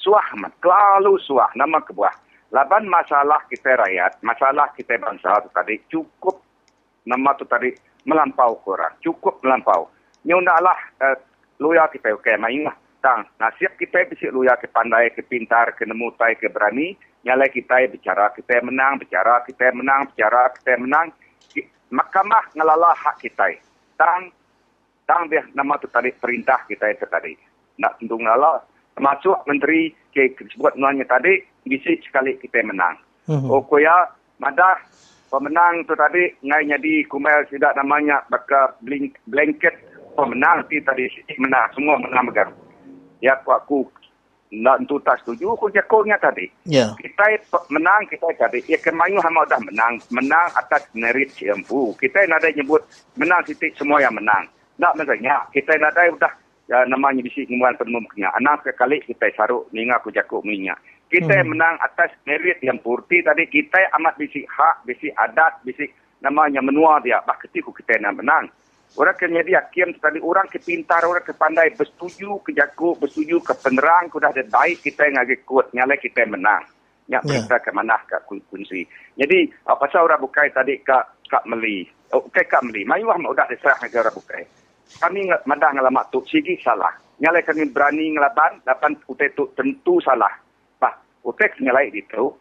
suah 0.00 0.26
mat 0.40 0.56
lalu 0.64 1.20
suah. 1.20 1.52
Nama 1.54 1.78
kebuah. 1.84 2.16
Laban 2.50 2.90
masalah 2.90 3.46
kita 3.46 3.78
rakyat 3.78 4.18
masalah 4.26 4.74
kita 4.74 4.98
bangsa 4.98 5.38
tu 5.46 5.54
tadi 5.54 5.78
cukup 5.86 6.42
nama 7.06 7.30
tu 7.38 7.46
tadi 7.46 7.70
melampau 8.10 8.58
kurang 8.66 8.98
cukup 8.98 9.38
melampau. 9.46 9.86
Nyundalah 10.26 10.78
uh, 10.98 11.16
luya 11.62 11.86
kita 11.92 12.10
oke 12.10 12.26
okay, 12.26 12.34
main 12.40 12.66
lah. 12.66 12.74
Tang 13.00 13.24
nasib 13.38 13.70
kita 13.80 14.04
bisa 14.10 14.28
luya 14.34 14.58
ke 14.58 14.66
pandai 14.66 15.14
ke 15.14 15.22
pintar 15.24 15.72
ke 15.78 15.86
nemu 15.86 16.10
tai 16.18 16.34
ke 16.34 16.50
berani. 16.50 16.98
Nyala 17.22 17.46
kita 17.52 17.86
bicara 17.86 18.32
kita 18.34 18.64
menang 18.66 18.98
bicara 18.98 19.44
kita 19.46 19.70
menang 19.70 20.10
bicara 20.10 20.50
kita 20.56 20.74
menang 20.80 21.12
mahkamah 21.90 22.44
ngelala 22.54 22.94
hak 22.94 23.18
kita 23.22 23.58
tang 23.98 24.30
tang 25.04 25.26
dia 25.26 25.42
nama 25.52 25.74
tu 25.82 25.90
tadi 25.90 26.14
perintah 26.14 26.62
kita 26.70 26.86
itu 26.90 27.06
tadi 27.10 27.34
nak 27.82 27.98
tentu 27.98 28.16
ngalah 28.16 28.62
termasuk 28.94 29.36
menteri 29.46 29.90
ke 30.14 30.34
sebut 30.54 30.74
nuannya 30.76 31.06
tadi 31.06 31.40
bisik 31.64 32.02
sekali 32.04 32.36
kita 32.40 32.66
menang. 32.66 32.98
Uh-huh. 33.30 33.60
Oh 33.60 33.62
koya 33.62 34.10
madah 34.42 34.80
pemenang 35.30 35.86
tu 35.86 35.94
tadi 35.94 36.34
ngai 36.42 36.66
jadi 36.66 37.06
kumel 37.06 37.46
tidak 37.48 37.76
namanya 37.78 38.20
baka 38.28 38.74
blink, 38.82 39.16
blanket 39.30 39.76
pemenang 40.18 40.66
ti 40.66 40.82
tadi 40.82 41.06
sikit 41.14 41.38
menang 41.38 41.70
semua 41.72 41.96
menang 42.00 42.28
megang. 42.28 42.50
Ya 43.22 43.36
aku 43.38 43.50
aku 43.52 43.78
nak 44.50 44.82
tu 44.90 44.98
tak 45.06 45.22
setuju 45.22 45.54
aku 45.54 45.70
jakonya 45.70 46.18
tadi. 46.18 46.50
Yeah. 46.66 46.90
Kita 46.98 47.38
menang 47.70 48.10
kita 48.10 48.26
tadi 48.34 48.58
ya 48.66 48.78
kemayu 48.82 49.22
hama 49.22 49.46
dah 49.46 49.62
menang 49.62 50.02
menang 50.10 50.50
atas 50.58 50.90
merit 50.90 51.30
ciampu. 51.38 51.94
Kita 51.94 52.26
nak 52.26 52.42
ada 52.42 52.50
nyebut 52.50 52.82
menang 53.14 53.46
titik 53.46 53.78
semua 53.78 54.02
yang 54.02 54.14
menang. 54.18 54.50
Nak 54.82 54.98
menanya 54.98 55.46
kita 55.54 55.78
nak 55.78 55.94
ada 55.94 56.10
sudah 56.10 56.32
ya, 56.66 56.82
namanya 56.90 57.22
bisik 57.22 57.46
kemudian 57.46 57.78
penemuan 57.78 58.06
minyak. 58.10 58.32
Anak 58.42 58.66
sekali 58.66 58.98
kita 59.06 59.30
saruk 59.38 59.70
ninga 59.70 60.02
aku 60.02 60.10
jakuk 60.10 60.42
minyak. 60.42 60.82
Kita 61.10 61.42
hmm. 61.42 61.46
menang 61.54 61.74
atas 61.82 62.10
merit 62.26 62.58
yang 62.62 62.78
purti 62.82 63.22
tadi. 63.22 63.46
Kita 63.46 63.78
amat 63.98 64.18
bisik 64.18 64.46
hak, 64.50 64.82
bisik 64.86 65.14
adat, 65.14 65.62
bisik 65.62 65.94
namanya 66.22 66.58
menua 66.58 66.98
dia. 67.02 67.22
Bah 67.22 67.38
ketika 67.38 67.70
kita 67.70 68.02
nak 68.02 68.18
menang. 68.18 68.50
Orang 68.98 69.14
kena 69.14 69.46
dia 69.46 69.62
kiam 69.70 69.94
tadi 69.98 70.18
orang 70.18 70.50
kepintar, 70.50 71.06
orang 71.06 71.22
kepandai 71.22 71.78
bersetuju 71.78 72.42
ke 72.42 72.50
jakuk, 72.50 72.98
bersetuju 72.98 73.38
ke 73.38 73.54
penerang, 73.62 74.10
sudah 74.10 74.34
ada 74.34 74.42
baik 74.42 74.82
kita 74.82 75.06
yang 75.06 75.22
agak 75.22 75.46
kuat, 75.46 75.70
nyala 75.70 75.94
kita 75.94 76.26
menang. 76.26 76.66
Nyak 77.06 77.22
yeah. 77.22 77.42
perintah 77.42 77.58
ke 77.62 77.70
mana 77.70 77.96
ke 78.06 78.18
kunci. 78.26 78.82
Jadi, 79.14 79.38
apa 79.66 79.86
pasal 79.86 80.06
orang 80.06 80.22
bukai 80.22 80.50
tadi 80.50 80.78
kak 80.82 81.26
kak 81.30 81.46
meli. 81.46 81.86
Oh, 82.10 82.26
okay, 82.26 82.46
kak 82.46 82.66
meli. 82.66 82.82
Mayuah 82.82 83.18
mau 83.18 83.34
dah 83.34 83.46
diserah 83.46 83.78
negara 83.78 84.10
bukai 84.10 84.60
kami 84.98 85.30
mandang 85.46 85.78
ngalamak 85.78 86.10
tu 86.10 86.18
sigi 86.26 86.58
salah. 86.58 86.90
Nyalai 87.22 87.46
kami 87.46 87.70
berani 87.70 88.16
ngelaban, 88.16 88.64
lapan 88.66 88.96
utai 89.06 89.30
tu 89.36 89.46
tentu 89.54 90.02
salah. 90.02 90.32
Bah, 90.80 90.98
utai 91.22 91.52
nyalai 91.62 91.92
itu, 91.94 92.32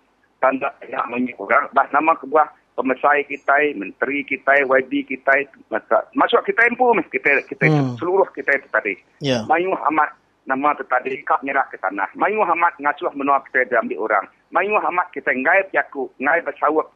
tanda 0.41 0.73
yang 0.87 1.05
menyukurang, 1.11 1.69
bah 1.75 1.85
nama 1.93 2.15
kebuah 2.17 2.47
pemesai 2.79 3.27
kita, 3.27 3.75
menteri 3.75 4.23
kita, 4.23 4.63
YB 4.63 5.03
kita, 5.11 5.51
masuk 6.15 6.39
kita 6.47 6.63
empu, 6.71 6.95
kita, 7.11 7.43
kita 7.43 7.65
hmm. 7.67 7.99
seluruh 7.99 8.31
kita 8.31 8.55
itu 8.55 8.67
tadi. 8.71 8.93
Yeah. 9.19 9.43
Mayu 9.51 9.75
amat 9.75 10.15
nama 10.47 10.71
tu 10.79 10.87
tadi, 10.87 11.19
kap 11.27 11.43
nyerah 11.43 11.67
ke 11.67 11.75
tanah. 11.75 12.07
Mayu 12.15 12.39
amat 12.39 12.79
ngasuh 12.79 13.11
menua 13.19 13.43
kita 13.51 13.67
diambil 13.67 14.07
orang. 14.07 14.25
Mayu 14.55 14.79
amat 14.79 15.11
kita 15.11 15.35
ngai 15.35 15.67
piaku, 15.75 16.07
ngai 16.23 16.39
bersawak 16.47 16.87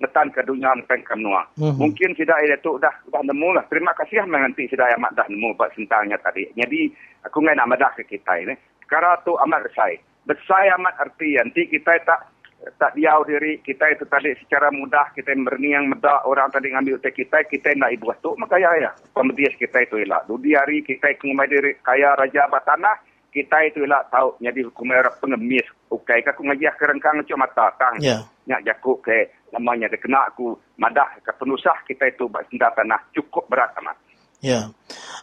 netan 0.00 0.28
ke 0.32 0.44
dunia 0.44 0.76
netan 0.76 1.00
ke 1.00 1.12
menua. 1.16 1.48
Mm-hmm. 1.56 1.76
Mungkin 1.80 2.10
tidak 2.20 2.36
ada 2.36 2.56
tu 2.60 2.76
dah 2.76 2.92
dah 3.08 3.22
nemu 3.24 3.48
lah. 3.56 3.64
Terima 3.72 3.96
kasih 3.96 4.24
menganti 4.28 4.68
sudah 4.68 4.92
amat 5.00 5.16
dah 5.16 5.26
nemu 5.28 5.56
buat 5.56 5.72
sentangnya 5.72 6.20
tadi. 6.20 6.48
Jadi 6.52 6.92
aku 7.24 7.40
ngai 7.40 7.56
nak 7.56 7.68
madah 7.72 7.92
ke 7.96 8.04
kita 8.04 8.44
ini. 8.44 8.56
Sekarang 8.84 9.20
tu 9.24 9.36
amat 9.48 9.64
besai. 9.68 10.00
Besai 10.24 10.68
amat 10.76 11.00
arti 11.00 11.36
nanti 11.36 11.64
kita 11.68 11.96
tak 12.04 12.28
tak 12.76 12.92
diau 12.92 13.24
diri 13.24 13.64
kita 13.64 13.88
itu 13.96 14.04
tadi 14.04 14.36
secara 14.44 14.68
mudah 14.68 15.16
kita 15.16 15.32
berniang 15.32 15.88
medak 15.88 16.28
orang 16.28 16.52
tadi 16.52 16.68
ngambil 16.68 17.00
teh 17.00 17.12
kita 17.12 17.40
kita 17.48 17.72
nak 17.76 17.92
ibu 17.96 18.12
tu 18.20 18.36
maka 18.36 18.60
ya 18.60 18.68
ya 18.76 18.92
pemedias 19.16 19.56
kita 19.56 19.80
itu 19.80 19.96
ialah 20.04 20.20
dudi 20.28 20.52
hari 20.52 20.84
kita 20.84 21.16
kengumai 21.16 21.48
diri 21.48 21.80
kaya 21.80 22.12
raja 22.20 22.44
batanah 22.52 23.00
kita 23.32 23.64
itu 23.64 23.88
ialah 23.88 24.04
tahu 24.12 24.36
jadi 24.44 24.60
hukum 24.68 24.92
pengemis 25.24 25.64
ukai 25.88 26.20
okay. 26.20 26.30
aku 26.30 26.44
ngaji 26.44 26.68
kerengkang 26.76 27.24
cuma 27.24 27.48
mata 27.48 27.72
tang 27.80 27.96
yeah. 27.96 28.28
nyak 28.44 28.60
jakuk 28.68 29.00
ke 29.02 29.32
namanya 29.50 29.90
dia 29.90 29.98
kena 29.98 30.30
aku 30.30 30.54
madah 30.78 31.18
ke 31.22 31.32
penusah 31.34 31.76
kita 31.86 32.06
itu 32.10 32.30
benda 32.30 32.70
tanah 32.74 33.00
cukup 33.14 33.50
berat 33.50 33.74
amat. 33.82 33.98
Ya. 34.40 34.72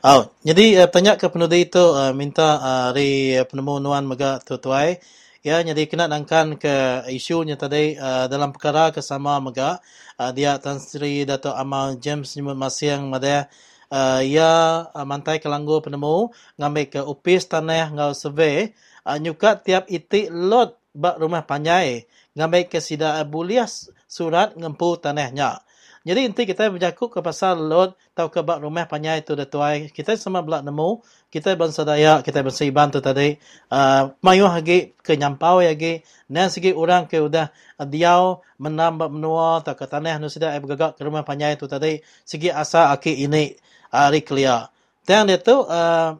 Oh, 0.06 0.30
jadi 0.46 0.86
uh, 0.86 0.90
tanya 0.94 1.18
ke 1.18 1.26
penulis 1.34 1.58
itu 1.58 1.82
uh, 1.82 2.14
minta 2.14 2.62
uh, 2.62 2.88
dari 2.94 3.34
uh, 3.34 3.50
penemu 3.50 3.82
nuan 3.82 4.06
mega 4.06 4.38
tutuai 4.38 5.02
Ya, 5.48 5.64
jadi 5.64 5.88
kena 5.88 6.12
nangkan 6.12 6.60
ke 6.60 7.08
isunya 7.08 7.56
tadi 7.56 7.96
uh, 7.96 8.28
dalam 8.28 8.52
perkara 8.52 8.92
kesama 8.92 9.40
mega 9.40 9.80
uh, 10.20 10.32
dia 10.36 10.60
Tan 10.60 10.76
Sri 10.76 11.24
Dato 11.24 11.56
Amal 11.56 11.96
James 12.04 12.36
masih 12.36 13.00
yang 13.00 13.08
mada 13.08 13.48
uh, 13.88 14.20
ia 14.20 14.52
uh, 14.92 15.06
mantai 15.08 15.40
kelanggu 15.40 15.80
penemu 15.80 16.36
ngambil 16.60 16.86
ke 16.92 17.00
upis 17.00 17.48
tanah 17.48 17.96
ngau 17.96 18.12
survey 18.12 18.76
uh, 19.08 19.16
nyuka 19.16 19.56
tiap 19.64 19.88
itik 19.88 20.28
lot 20.36 20.76
bak 20.92 21.16
rumah 21.16 21.48
panjai 21.48 22.12
ngambil 22.36 22.68
ke 22.68 22.84
sida 22.84 23.24
bulias 23.24 23.88
surat 24.04 24.52
ngempu 24.60 25.00
tanahnya. 25.00 25.64
Jadi 26.08 26.24
inti 26.24 26.48
kita 26.48 26.72
berjakuk 26.72 27.12
ke 27.12 27.20
pasal 27.20 27.60
lot 27.60 28.00
tau 28.16 28.32
ke 28.32 28.40
bak 28.40 28.64
rumah 28.64 28.88
panjai 28.88 29.20
itu 29.20 29.36
datuai. 29.36 29.92
Kita 29.92 30.16
semua 30.16 30.40
belak 30.40 30.64
nemu. 30.64 31.04
Kita 31.28 31.60
bangsa 31.60 31.84
Dayak, 31.84 32.24
kita 32.24 32.40
bangsa 32.40 32.64
Iban 32.64 32.88
tu 32.88 33.04
tadi, 33.04 33.36
uh, 33.68 34.16
mayuh 34.24 34.48
lagi 34.48 34.96
ke 34.96 35.20
nyampau 35.20 35.60
lagi, 35.60 36.00
dan 36.32 36.48
segi 36.48 36.72
orang 36.72 37.04
ke 37.04 37.20
udah 37.20 37.52
uh, 37.76 37.84
diau 37.84 38.40
menambah 38.56 39.12
menua, 39.12 39.60
tak 39.60 39.84
ke 39.84 39.92
tanah 39.92 40.16
nu 40.24 40.32
sudah 40.32 40.56
bergagak 40.64 40.96
ke 40.96 41.04
rumah 41.04 41.28
panjai 41.28 41.60
tu 41.60 41.68
tadi, 41.68 42.00
segi 42.24 42.48
asa 42.48 42.96
aki 42.96 43.28
ini 43.28 43.52
hari 43.92 44.24
clear. 44.24 44.72
Dan 45.04 45.28
dia 45.28 45.36
tu, 45.36 45.68
uh, 45.68 46.16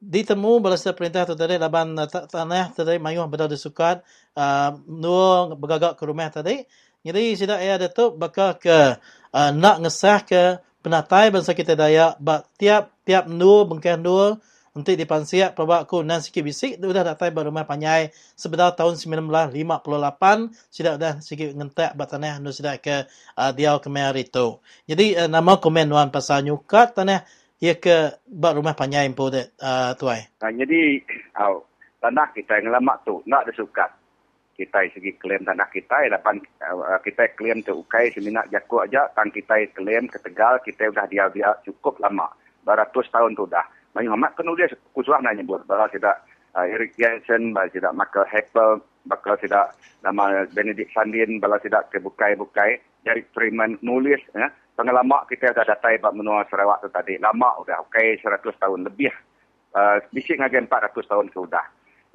ditemu 0.00 0.64
balasa 0.64 0.96
perintah 0.96 1.28
tu 1.28 1.36
tadi, 1.36 1.60
laban 1.60 1.92
uh, 2.00 2.08
tanah 2.08 2.72
tadi 2.72 2.96
mayuh 2.96 3.28
berada 3.28 3.52
sukat, 3.52 4.00
uh, 4.32 4.80
nu 4.88 5.52
bergagak 5.60 6.00
ke 6.00 6.08
rumah 6.08 6.32
tadi, 6.32 6.64
jadi 7.04 7.36
sudah 7.36 7.60
ia 7.60 7.76
dia 7.76 7.92
tu 7.92 8.16
bakal 8.16 8.56
ke 8.56 8.96
uh, 9.34 9.50
nak 9.54 9.82
ngesah 9.84 10.18
ke 10.24 10.42
penatai 10.82 11.28
bangsa 11.34 11.52
kita 11.52 11.74
Dayak, 11.74 12.16
bak 12.22 12.48
tiap 12.56 12.94
tiap 13.02 13.26
nur 13.26 13.66
bengkeh 13.66 13.98
nur 13.98 14.38
untuk 14.78 14.94
dipansiak 14.94 15.58
perbak 15.58 15.90
ku 15.90 16.06
nan 16.06 16.22
sikit 16.22 16.46
bisik 16.46 16.78
sudah 16.78 17.02
datai 17.02 17.34
baru 17.34 17.50
mai 17.50 17.66
panyai 17.66 18.14
sebenarnya 18.38 18.78
tahun 18.78 18.94
1958 18.94 19.50
sudah 20.70 20.94
dah 20.94 21.14
sikit 21.18 21.50
ngentak 21.58 21.98
bat 21.98 22.06
tanah 22.06 22.38
nu 22.38 22.54
sudah 22.54 22.78
ke 22.78 23.10
uh, 23.34 23.50
ke 23.56 23.90
itu. 24.22 24.46
Jadi 24.86 25.06
uh, 25.18 25.26
nama 25.26 25.58
komen 25.58 25.90
wan 25.90 26.14
pasal 26.14 26.46
nyukat 26.46 26.94
tanah 26.94 27.26
ia 27.58 27.74
ke 27.74 28.22
bat 28.30 28.54
rumah 28.54 28.78
panyai 28.78 29.10
impo 29.10 29.26
uh, 29.26 29.42
tuai. 29.98 30.30
Nah, 30.38 30.52
jadi 30.54 31.02
au 31.42 31.66
tanah 31.98 32.30
kita 32.30 32.62
yang 32.62 32.78
lama 32.78 32.94
tu 33.02 33.18
nak 33.26 33.50
disukat 33.50 33.90
kita 34.58 34.90
segi 34.90 35.14
klaim 35.22 35.46
tanah 35.46 35.70
kita 35.70 36.10
dapat 36.10 36.42
uh, 36.66 36.98
kita 36.98 37.30
klaim 37.38 37.62
tu 37.62 37.78
ukai 37.78 38.10
seminat 38.10 38.50
jaku 38.50 38.82
aja 38.82 39.06
tang 39.14 39.30
kita 39.30 39.70
klaim 39.70 40.10
ke 40.10 40.18
Tegal 40.18 40.58
kita 40.66 40.90
sudah 40.90 41.06
dia 41.06 41.30
dia 41.30 41.54
cukup 41.62 42.02
lama 42.02 42.26
beratus 42.68 43.08
tahun 43.08 43.32
tu 43.32 43.48
dah. 43.48 43.64
Banyak 43.96 44.12
amat 44.12 44.36
penulis 44.36 44.68
kusuah 44.92 45.24
nanya 45.24 45.40
buat 45.48 45.64
bahwa 45.64 45.88
tidak 45.88 46.20
uh, 46.52 46.68
Eric 46.68 46.92
Jensen, 47.00 47.56
bahwa 47.56 47.72
tidak 47.72 47.96
Michael 47.96 48.28
Heppel, 48.28 48.70
bakal 49.08 49.40
tidak 49.40 49.72
nama 50.04 50.44
Benedict 50.52 50.92
Sandin, 50.92 51.40
bahwa 51.40 51.56
tidak 51.64 51.88
kebukai-bukai. 51.88 52.84
Jadi 53.08 53.24
Freeman 53.32 53.80
nulis, 53.80 54.20
ya. 54.36 54.52
pengalaman 54.76 55.24
kita 55.32 55.56
sudah 55.56 55.64
datai 55.64 55.96
bab 55.96 56.12
menua 56.12 56.44
Sarawak 56.52 56.84
tu 56.84 56.92
tadi. 56.92 57.16
Lama 57.16 57.56
sudah, 57.64 57.80
okay, 57.80 58.20
100 58.20 58.44
tahun 58.60 58.84
lebih. 58.84 59.14
Uh, 59.72 60.02
bisik 60.12 60.36
ngaji 60.36 60.68
400 60.68 60.92
tahun 61.08 61.26
sudah. 61.32 61.64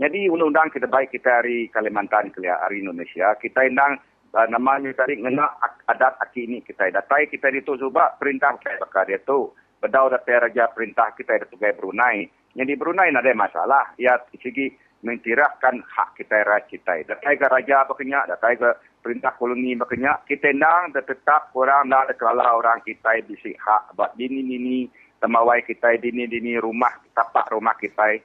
Jadi 0.02 0.26
undang-undang 0.26 0.74
kita 0.74 0.90
baik 0.90 1.14
kita 1.14 1.44
hari 1.44 1.70
Kalimantan, 1.70 2.34
hari 2.34 2.82
Indonesia, 2.82 3.38
kita 3.38 3.62
indang 3.70 4.02
uh, 4.34 4.48
namanya 4.50 4.90
tadi 4.98 5.22
ngena 5.22 5.46
adat 5.86 6.18
aki 6.18 6.50
ini 6.50 6.66
kita 6.66 6.90
datai 6.90 7.30
kita 7.30 7.54
itu 7.54 7.78
cuba 7.78 8.18
perintah 8.18 8.58
kayak 8.58 8.82
bakal 8.82 9.06
dia 9.06 9.22
tu 9.22 9.54
bedau 9.78 10.10
dapat 10.10 10.50
raja 10.50 10.72
perintah 10.74 11.14
kita 11.14 11.38
ada 11.38 11.46
tugai 11.46 11.78
Brunei. 11.78 12.26
Jadi 12.58 12.74
Brunei 12.74 13.14
ada 13.14 13.34
masalah. 13.38 13.94
Ya 14.02 14.18
segi 14.40 14.74
mentirahkan 15.04 15.84
hak 15.84 16.16
kita 16.16 16.48
raja 16.48 16.66
kita. 16.66 17.04
Datai 17.04 17.36
ke 17.36 17.46
raja 17.52 17.84
bakanya, 17.84 18.24
datai 18.26 18.56
ke 18.56 18.70
perintah 19.04 19.36
koloni 19.36 19.76
bakanya. 19.76 20.24
Kita 20.24 20.50
nang 20.56 20.96
tetap 20.96 21.52
orang 21.54 21.92
nak 21.92 22.16
dekala 22.16 22.56
orang 22.56 22.80
kita 22.88 23.20
bisi 23.28 23.52
hak 23.60 23.94
buat 24.00 24.16
dini 24.16 24.40
dini 24.42 24.88
temawai 25.20 25.60
kita 25.68 26.00
dini 26.00 26.26
dini 26.26 26.56
rumah 26.56 26.96
tapak 27.12 27.52
rumah 27.52 27.76
kita. 27.76 28.18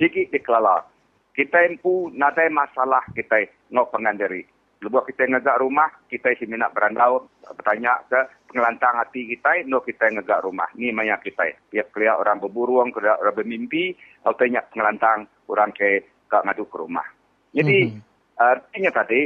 Sigi 0.00 0.32
dikelala. 0.32 0.91
Kita 1.32 1.64
empu 1.64 2.12
nadai 2.12 2.52
masalah 2.52 3.00
kita 3.16 3.48
ngok 3.72 3.88
pengandiri. 3.96 4.44
Lebuah 4.82 5.06
kita 5.06 5.30
ngegak 5.30 5.62
rumah, 5.62 5.88
kita 6.10 6.34
isi 6.34 6.44
minat 6.44 6.74
berandau, 6.74 7.30
bertanya 7.54 8.02
ke 8.10 8.18
pengelantang 8.50 8.98
hati 8.98 9.30
kita, 9.30 9.62
no 9.70 9.78
kita 9.80 10.10
ngegak 10.10 10.42
rumah. 10.42 10.66
Ni 10.74 10.90
maya 10.90 11.16
kita. 11.22 11.54
Dia 11.70 11.86
kelihatan 11.86 12.18
orang 12.18 12.42
berburuang, 12.42 12.90
kelihatan 12.90 13.22
orang 13.22 13.36
bermimpi, 13.38 13.94
atau 14.26 14.34
tanya 14.34 14.66
pengelantang 14.68 15.30
orang 15.46 15.70
ke 15.70 16.02
ke 16.26 16.36
ngadu 16.36 16.66
ke 16.66 16.76
rumah. 16.82 17.06
Jadi, 17.54 17.78
mm-hmm. 17.94 18.42
artinya 18.42 18.90
tadi, 18.90 19.20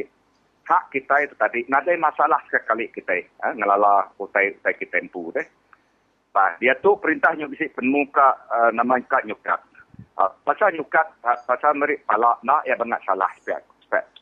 hak 0.66 0.84
kita 0.92 1.14
itu 1.24 1.34
tadi, 1.40 1.64
nadai 1.72 1.96
masalah 1.96 2.42
sekali 2.52 2.92
kita, 2.92 3.16
eh, 3.16 3.52
ngelala 3.56 4.12
utai, 4.20 4.60
utai 4.60 4.76
kita 4.76 5.00
empu. 5.00 5.32
Deh. 5.32 5.46
Bah, 6.36 6.52
dia 6.60 6.76
tu 6.76 7.00
perintahnya 7.00 7.48
bisa 7.48 7.64
penuka 7.72 8.36
uh, 8.52 8.68
nama 8.68 9.00
nyukat 9.00 9.24
nyukat. 9.24 9.56
Uh, 10.16 10.32
pasal 10.48 10.72
nyukat, 10.72 11.04
uh, 11.28 11.36
pasal 11.44 11.76
merik 11.76 12.00
palak 12.08 12.40
nak, 12.40 12.64
ya 12.64 12.72
banyak 12.76 13.00
salah. 13.04 13.28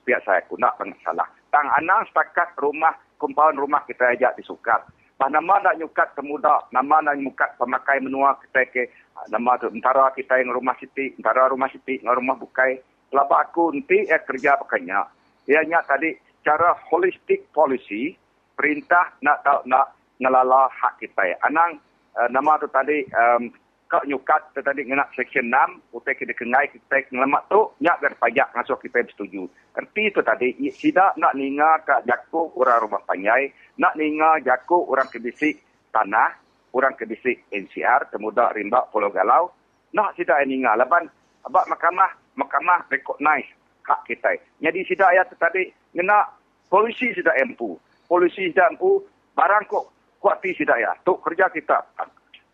Pihak 0.04 0.20
saya 0.26 0.44
aku 0.44 0.60
nak 0.60 0.76
banyak 0.76 0.98
salah. 1.00 1.24
Tang 1.48 1.70
anang 1.78 2.04
setakat 2.10 2.52
rumah, 2.60 2.92
kumpaun 3.16 3.56
rumah 3.56 3.80
kita 3.86 4.12
ajak 4.12 4.36
disukat. 4.36 4.82
Bah 5.14 5.30
nama 5.30 5.62
nak 5.62 5.78
nyukat 5.78 6.12
kemuda, 6.18 6.66
nama 6.74 6.98
nak 6.98 7.16
nyukat 7.16 7.54
pemakai 7.54 8.02
menua 8.02 8.34
kita 8.42 8.66
ke 8.74 8.82
nama 9.30 9.54
tu 9.62 9.70
antara 9.70 10.10
kita 10.12 10.42
yang 10.42 10.50
rumah 10.50 10.74
siti, 10.82 11.14
antara 11.22 11.46
rumah 11.46 11.70
siti 11.70 12.02
dengan 12.02 12.18
rumah 12.18 12.36
bukai. 12.36 12.82
Laba 13.14 13.46
aku 13.46 13.70
nanti 13.70 14.10
ya 14.10 14.18
kerja 14.18 14.58
pakainya. 14.58 15.06
Ianya 15.46 15.86
tadi 15.86 16.18
cara 16.42 16.74
holistic 16.90 17.46
policy 17.54 18.18
perintah 18.58 19.14
nak 19.22 19.46
tahu 19.46 19.62
nak 19.70 19.94
ngelala 20.18 20.66
hak 20.66 20.98
kita. 20.98 21.38
Anang 21.46 21.78
uh, 22.18 22.28
nama 22.28 22.58
tu 22.58 22.66
tadi 22.68 23.06
um, 23.14 23.54
kak 23.94 24.10
nyukat 24.10 24.42
tadi 24.58 24.82
ngena 24.90 25.06
section 25.14 25.46
6 25.46 25.94
utai 25.94 26.18
kita 26.18 26.34
kengai 26.34 26.66
kita 26.74 27.06
ngelamat 27.14 27.46
tu 27.46 27.70
nyak 27.78 28.02
ber 28.02 28.18
pajak 28.18 28.50
ngasuh 28.50 28.78
kita 28.82 29.06
bersetuju 29.06 29.46
erti 29.78 30.02
itu 30.10 30.20
tadi 30.26 30.48
sida 30.74 31.14
nak 31.14 31.38
ninga 31.38 31.78
kak 31.86 32.02
jaku 32.02 32.50
orang 32.58 32.82
rumah 32.82 33.02
panjai 33.06 33.54
nak 33.78 33.94
ninga 33.94 34.42
jaku 34.42 34.82
orang 34.90 35.06
kebisik 35.06 35.62
tanah 35.94 36.34
orang 36.74 36.98
kebisik 36.98 37.46
NCR 37.54 38.10
kemudian 38.10 38.50
rimba 38.50 38.90
Pulau 38.90 39.14
Galau 39.14 39.54
nak 39.94 40.18
sida 40.18 40.42
ninga. 40.42 40.74
Laban 40.74 41.06
abak 41.46 41.70
mahkamah 41.70 42.10
mahkamah 42.34 42.82
recognize 42.90 43.46
hak 43.86 44.02
kita. 44.10 44.34
Jadi 44.58 44.82
sida 44.90 45.06
ayat 45.06 45.30
tadi 45.38 45.70
ngena 45.94 46.26
polisi 46.66 47.14
sida 47.14 47.30
empu. 47.38 47.78
Polisi 48.10 48.50
sida 48.50 48.66
empu 48.74 49.06
barang 49.38 49.70
kok 49.70 49.86
kuati 50.18 50.50
sida 50.58 50.74
ya 50.82 50.98
tu 51.06 51.14
kerja 51.22 51.46
kita 51.54 51.78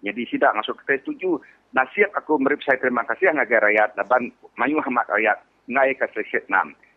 jadi 0.01 0.23
sidak 0.29 0.57
masuk 0.57 0.81
kita 0.85 1.05
setuju. 1.05 1.41
Nasihat 1.77 2.11
aku 2.17 2.41
beri 2.41 2.59
saya 2.65 2.81
terima 2.81 3.05
kasih 3.07 3.31
yang 3.31 3.39
agar 3.39 3.63
rakyat 3.63 3.95
dan 3.95 4.33
mayu 4.57 4.81
hamat 4.81 5.07
rakyat 5.13 5.39
naik 5.71 6.01
ke 6.01 6.09
6. 6.11 6.49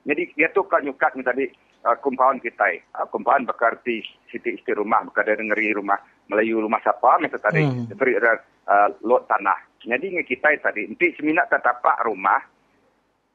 Jadi 0.04 0.24
dia 0.36 0.50
tu 0.52 0.66
kan 0.66 0.84
nyukat 0.84 1.16
ni 1.16 1.24
tadi 1.24 1.46
uh, 1.84 1.96
kumpaun 2.00 2.40
kita. 2.40 2.80
Uh, 2.96 3.08
kumpaun 3.12 3.46
berarti 3.48 4.04
siti 4.32 4.56
isti 4.56 4.72
rumah, 4.76 5.04
bukan 5.08 5.24
ada 5.24 5.44
ngeri 5.44 5.76
rumah 5.76 6.00
Melayu 6.32 6.64
rumah 6.64 6.80
siapa 6.80 7.20
macam 7.20 7.40
tadi. 7.40 7.64
Hmm. 7.64 7.92
Beri 7.92 8.16
uh, 8.20 8.90
lot 9.04 9.28
tanah. 9.28 9.60
Jadi 9.84 10.16
dengan 10.16 10.24
kita 10.24 10.48
tadi, 10.64 10.88
nanti 10.88 11.12
seminat 11.20 11.52
tetapak 11.52 12.08
rumah, 12.08 12.40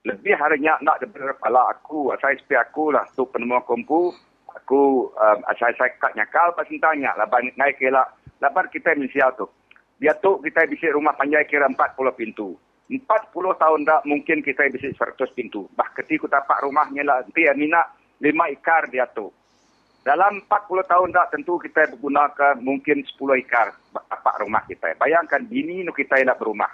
lebih 0.08 0.32
harinya 0.32 0.80
nak 0.80 1.04
diberi 1.04 1.28
kepala 1.36 1.76
aku, 1.76 2.08
saya 2.16 2.32
sepi 2.40 2.56
aku 2.56 2.88
lah, 2.88 3.04
tu 3.12 3.28
penemu 3.28 3.60
kumpu, 3.68 4.16
aku, 4.48 5.12
um, 5.12 5.38
saya 5.60 5.76
saya 5.76 5.92
kat 6.00 6.16
nyakal, 6.16 6.56
pasti 6.56 6.80
tanya, 6.80 7.12
laban 7.20 7.52
naik 7.60 7.76
kelak, 7.76 8.16
laban 8.40 8.64
kita 8.72 8.96
misial 8.96 9.28
tu. 9.36 9.44
Dia 9.98 10.14
tu 10.14 10.38
kita 10.38 10.62
bisa 10.70 10.94
rumah 10.94 11.14
panjang 11.18 11.42
kira 11.50 11.66
40 11.66 11.76
pintu. 12.14 12.54
40 12.88 13.02
tahun 13.34 13.80
dah 13.84 14.00
mungkin 14.08 14.40
kita 14.40 14.64
bisa 14.72 14.88
100 14.88 15.36
pintu. 15.36 15.68
Bah 15.76 15.92
ketika 15.92 16.40
tapak 16.40 16.64
rumahnya 16.64 17.04
lah, 17.04 17.20
nanti 17.20 17.44
ya 17.44 17.52
Nina 17.52 17.84
lima 18.22 18.48
ikar 18.48 18.88
dia 18.88 19.04
tu. 19.10 19.28
Dalam 20.06 20.40
40 20.46 20.88
tahun 20.88 21.08
dah 21.12 21.28
tentu 21.28 21.60
kita 21.60 21.92
menggunakan 21.92 22.56
mungkin 22.64 23.04
10 23.04 23.44
ikar 23.44 23.76
tapak 23.92 24.40
rumah 24.40 24.64
kita. 24.64 24.96
Bayangkan 24.96 25.44
bini 25.44 25.84
nu 25.84 25.92
kita 25.92 26.16
nak 26.24 26.40
berumah. 26.40 26.72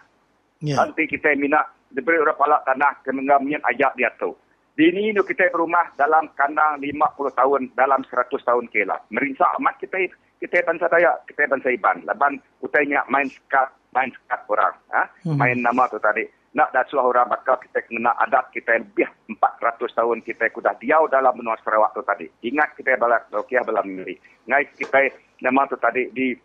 Yeah. 0.62 0.78
Nanti 0.78 1.10
kita 1.10 1.34
minat 1.34 1.66
diberi 1.90 2.22
orang 2.22 2.38
palak 2.38 2.62
tanah 2.62 3.02
kemenggamian 3.02 3.64
ajak 3.66 3.98
dia 3.98 4.14
tu. 4.14 4.38
Bini 4.78 5.10
nu 5.10 5.26
kita 5.26 5.50
berumah 5.50 5.98
dalam 5.98 6.30
kandang 6.38 6.78
50 6.78 6.94
tahun, 7.34 7.62
dalam 7.74 8.06
100 8.06 8.30
tahun 8.30 8.64
kelah. 8.70 9.02
Merinsak 9.10 9.50
amat 9.58 9.82
kita 9.82 9.98
kita 10.44 10.60
bangsa 10.60 10.92
Dayak, 10.92 11.24
kita 11.24 11.48
bangsa 11.48 11.72
Iban. 11.72 12.04
Laban 12.04 12.36
utainya 12.60 13.00
main 13.08 13.24
sekat, 13.32 13.72
main 13.96 14.12
sekat 14.12 14.44
orang. 14.52 14.76
Ha? 14.92 15.08
Hmm. 15.24 15.40
Main 15.40 15.64
nama 15.64 15.88
tu 15.88 15.96
tadi. 15.96 16.28
Nak 16.52 16.70
dasuh 16.70 17.00
orang 17.00 17.32
bakal 17.32 17.56
kita 17.64 17.80
kena 17.88 18.12
adat 18.20 18.52
kita 18.52 18.76
lebih 18.76 19.08
400 19.26 19.90
tahun 19.90 20.22
kita 20.22 20.52
kuda 20.52 20.76
diau 20.78 21.08
dalam 21.08 21.34
benua 21.34 21.56
Sarawak 21.64 21.96
tu 21.96 22.04
tadi. 22.04 22.28
Ingat 22.44 22.76
kita 22.76 23.00
balak 23.00 23.26
Dokia 23.32 23.64
belam 23.64 23.88
miri. 23.88 24.20
Ngai 24.46 24.68
kita 24.76 25.10
nama 25.40 25.66
tu 25.66 25.80
tadi 25.80 26.12
di 26.12 26.36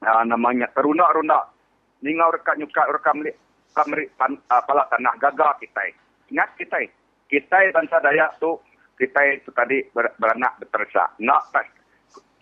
uh, 0.00 0.24
namanya 0.24 0.70
terunak-runak. 0.72 1.50
Ningau 2.06 2.32
rekat 2.32 2.56
nyukat 2.56 2.86
rekam 2.88 3.20
li 3.20 3.34
kamri 3.74 4.08
tan, 4.16 4.38
uh, 4.48 4.62
palak 4.64 4.88
tanah 4.94 5.12
gagal 5.20 5.60
kita. 5.60 5.92
Ingat 6.32 6.54
kita 6.56 6.78
kita 7.28 7.58
bangsa 7.74 8.00
Dayak 8.00 8.38
tu, 8.40 8.56
kita 8.96 9.20
itu 9.28 9.50
tadi 9.52 9.82
ber, 9.92 10.14
beranak 10.16 10.56
bertersak. 10.62 11.20
Nak 11.20 11.52
pas 11.52 11.68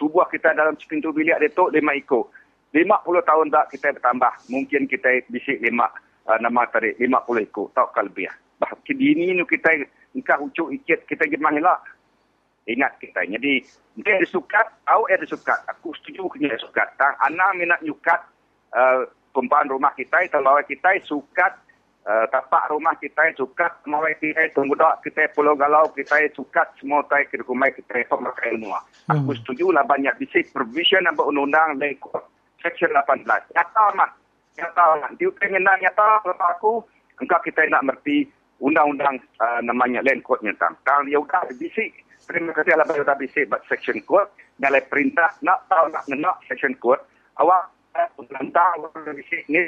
tubuh 0.00 0.24
kita 0.28 0.52
dalam 0.56 0.76
sepintu 0.76 1.10
bilik 1.10 1.36
dia 1.40 1.52
tu 1.52 1.68
lima 1.72 1.92
ikut. 1.96 2.24
Lima 2.72 2.96
puluh 3.04 3.20
tahun 3.24 3.52
tak 3.52 3.72
kita 3.76 3.96
bertambah. 4.00 4.32
Mungkin 4.48 4.88
kita 4.88 5.24
bisik 5.28 5.60
lima 5.60 5.92
uh, 6.28 6.38
nama 6.40 6.64
tadi 6.68 6.96
lima 6.96 7.20
puluh 7.22 7.44
ikut. 7.44 7.76
Tak 7.76 7.92
kalau 7.92 8.08
lebih. 8.08 8.32
Bah, 8.56 8.72
kini 8.86 9.18
ni 9.18 9.42
kita 9.42 9.74
engkau 10.14 10.46
ucuk 10.46 10.68
ikit 10.70 11.04
kita 11.10 11.26
gimana 11.26 11.58
lah. 11.58 11.78
Ingat 12.62 12.94
kita. 13.02 13.26
Jadi, 13.26 13.58
dia 13.98 14.22
ada 14.22 14.28
sukat, 14.30 14.62
awak 14.86 15.10
ada 15.10 15.26
sukat. 15.26 15.58
Aku 15.66 15.90
setuju 15.98 16.30
kena 16.30 16.54
ada 16.54 16.62
sukat. 16.62 16.94
Tak, 16.94 17.18
anak 17.26 17.58
minat 17.58 17.82
nyukat 17.82 18.22
uh, 18.70 19.10
kumpahan 19.34 19.66
rumah 19.66 19.90
kita, 19.98 20.22
telawai 20.30 20.62
kita, 20.62 20.94
sukat 21.02 21.58
uh, 22.06 22.26
tapak 22.30 22.70
rumah 22.70 22.94
kita, 22.98 23.34
sukat 23.38 23.82
mawai 23.86 24.14
kita, 24.18 24.50
tunggudak 24.54 25.02
kita, 25.06 25.30
pulau 25.34 25.54
galau 25.54 25.90
kita, 25.94 26.18
sukat 26.34 26.66
semua 26.78 27.02
kita, 27.06 27.28
ke 27.30 27.36
rumah 27.46 27.70
kita, 27.70 28.06
pemakai 28.06 28.54
ilmu. 28.58 28.70
Hmm. 28.70 29.22
Aku 29.22 29.34
setuju 29.38 29.70
lah 29.70 29.86
banyak 29.86 30.14
bisik 30.18 30.50
provision 30.50 31.06
yang 31.06 31.16
berundang 31.18 31.78
lekor. 31.78 32.22
Section 32.62 32.94
18. 32.94 33.26
Nyata 33.26 33.84
mah. 33.98 34.10
Nyata 34.54 34.84
mah. 35.02 35.10
Dia 35.18 35.30
pengen 35.34 35.66
nyata, 35.66 36.22
kalau 36.22 36.46
aku, 36.46 36.72
engkau 37.18 37.40
kita 37.42 37.66
nak 37.70 37.86
merti 37.86 38.30
undang-undang 38.62 39.18
uh, 39.42 39.58
namanya 39.66 40.02
land 40.06 40.22
code 40.22 40.46
nyata. 40.46 40.70
Kalau 40.86 41.02
dia 41.02 41.18
udah 41.18 41.50
bisik, 41.58 41.90
terima 42.26 42.54
kasih 42.54 42.78
bayu 42.86 43.02
tapi 43.02 43.26
sebab 43.34 43.60
section 43.66 43.98
code 44.06 44.30
nilai 44.62 44.82
perintah 44.86 45.34
nak 45.42 45.66
tahu 45.66 45.90
nak 45.90 46.06
nak 46.06 46.38
section 46.46 46.74
code 46.78 47.02
awak 47.42 47.66
pengelantang 48.16 48.88
ni 49.48 49.60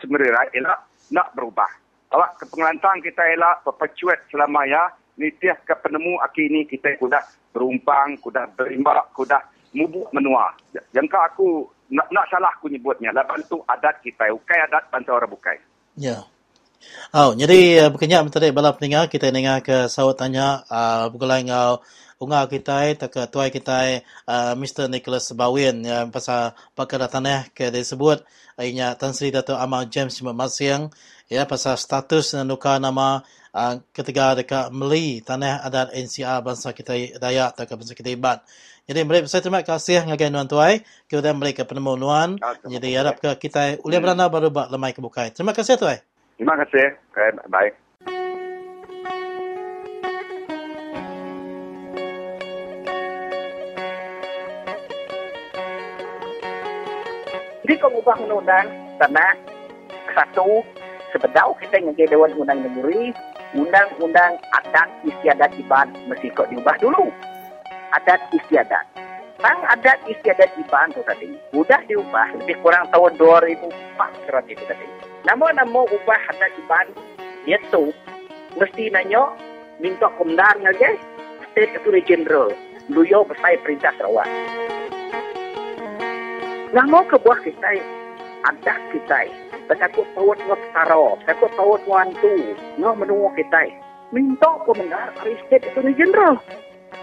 sebenarnya 0.00 0.48
elak 0.56 0.80
nak 1.12 1.28
berubah. 1.36 1.70
Awak 2.12 2.30
ke 2.40 2.44
pengelantang 2.48 3.02
kita 3.02 3.22
elak 3.34 3.62
perpetuate 3.66 4.22
selama 4.30 4.64
ya 4.64 4.84
ni 5.16 5.32
tiap 5.36 5.64
ke 5.64 5.74
penemu 5.80 6.20
aki 6.22 6.48
ni 6.52 6.60
kita 6.68 6.96
kuda 7.00 7.18
berumpang 7.52 8.20
kuda 8.20 8.52
berimba 8.56 9.04
kuda 9.12 9.38
mubuk 9.76 10.08
menua. 10.12 10.52
Jangka 10.92 11.32
aku 11.32 11.68
nak, 11.92 12.08
nak 12.10 12.26
salah 12.32 12.52
aku 12.56 12.72
nyebutnya 12.72 13.12
laban 13.12 13.44
tu 13.46 13.60
adat 13.68 14.00
kita. 14.00 14.32
Ukai 14.32 14.64
adat 14.64 14.88
bantu 14.88 15.12
orang 15.12 15.30
bukai. 15.30 15.56
Ya. 15.96 16.20
Yeah. 16.20 16.22
Oh, 17.16 17.34
jadi 17.34 17.86
uh, 17.86 17.90
berkenyak 17.90 18.30
tadi 18.30 18.52
bala 18.54 18.76
pendengar. 18.76 19.10
Kita 19.10 19.32
dengar 19.32 19.64
ke 19.64 19.90
sawat 19.90 20.20
tanya 20.20 20.62
uh, 20.70 21.10
bukan 21.10 21.48
ngau 21.48 21.82
unga 22.16 22.48
kita 22.48 22.96
tak 22.96 23.28
tuai 23.28 23.52
kita 23.52 24.00
uh, 24.24 24.52
Mr 24.56 24.88
Nicholas 24.88 25.28
Bawin 25.36 25.84
yang 25.84 26.08
pasal 26.08 26.56
pakar 26.72 27.04
tanah 27.04 27.52
ke 27.52 27.68
disebut 27.68 28.24
ianya 28.56 28.96
Tan 28.96 29.12
Sri 29.12 29.28
Dato 29.28 29.52
Amal 29.52 29.88
James 29.92 30.16
Masiang 30.24 30.88
ya 31.28 31.44
pasal 31.44 31.76
status 31.76 32.32
nuka 32.48 32.80
nama 32.80 33.20
uh, 33.52 33.74
ketiga 33.92 34.32
dekat 34.32 34.72
Meli 34.72 35.20
tanah 35.20 35.60
adat 35.60 35.92
NCR 35.92 36.40
bangsa 36.40 36.72
kita 36.72 37.20
Dayak 37.20 37.52
tak 37.56 37.72
bangsa 37.76 37.92
kita 37.92 38.12
Iban. 38.12 38.40
Jadi 38.86 39.02
mereka 39.02 39.26
saya 39.26 39.42
terima 39.42 39.66
kasih 39.66 40.06
ngagai 40.06 40.30
nuan 40.30 40.46
tuai 40.46 40.86
kemudian 41.10 41.34
mereka 41.36 41.66
penemu 41.66 41.98
nuan. 41.98 42.38
Jadi 42.64 42.94
harap 42.94 43.18
ke 43.18 43.34
kita 43.36 43.82
uliah 43.82 43.98
berana 43.98 44.30
baru 44.30 44.48
buat 44.48 44.70
lemai 44.70 44.94
kebukai. 44.94 45.34
Terima 45.34 45.50
kasih 45.50 45.74
tuai. 45.74 45.98
Terima 46.38 46.54
kasih. 46.54 46.94
Okay, 47.10 47.28
bye. 47.50 47.85
Jadi 57.66 57.82
kau 57.82 57.90
ubah 57.98 58.14
undang-undang 58.22 58.70
tanah 59.02 59.34
satu 60.14 60.62
sebedau 61.10 61.50
kita 61.58 61.82
dengan 61.82 61.98
Dewan 61.98 62.30
Undang 62.38 62.62
Negeri 62.62 63.10
undang-undang 63.58 64.38
adat 64.54 64.86
istiadat 65.02 65.50
iban 65.58 65.90
mesti 66.06 66.30
kau 66.30 66.46
diubah 66.46 66.78
dulu. 66.78 67.10
Adat 67.90 68.22
istiadat. 68.30 68.86
Tang 69.42 69.58
adat 69.66 69.98
istiadat 70.06 70.54
iban 70.62 70.94
tu 70.94 71.02
tadi 71.10 71.34
sudah 71.50 71.82
diubah 71.90 72.38
lebih 72.38 72.54
kurang 72.62 72.86
tahun 72.94 73.18
2004 73.18 73.66
kerana 74.30 74.46
itu 74.46 74.62
tadi. 74.70 74.86
Namun 75.26 75.58
nama 75.58 75.80
ubah 75.90 76.22
adat 76.38 76.54
iban 76.62 76.86
itu 77.50 77.90
mesti 78.54 78.94
nanya 78.94 79.26
minta 79.82 80.06
komdar 80.14 80.54
ngaji 80.62 81.02
State 81.50 81.82
Attorney 81.82 82.06
General 82.06 82.46
Luyo 82.86 83.26
besar 83.26 83.58
perintah 83.66 83.90
Sarawak. 83.98 84.30
Nama 86.74 86.98
kebuah 87.06 87.38
kita 87.46 87.78
adat 88.42 88.80
kita 88.90 89.20
Bertakut 89.70 90.06
tawat 90.18 90.38
ngap 90.46 90.62
taro, 90.74 91.14
takut 91.26 91.50
tawat 91.54 91.82
wantu, 91.86 92.54
ngap 92.78 92.94
menunggu 92.98 93.30
kita. 93.38 93.70
Minta 94.10 94.50
komdar 94.62 95.10
dari 95.18 95.34
State 95.46 95.66
Attorney 95.70 95.94
General. 95.94 96.38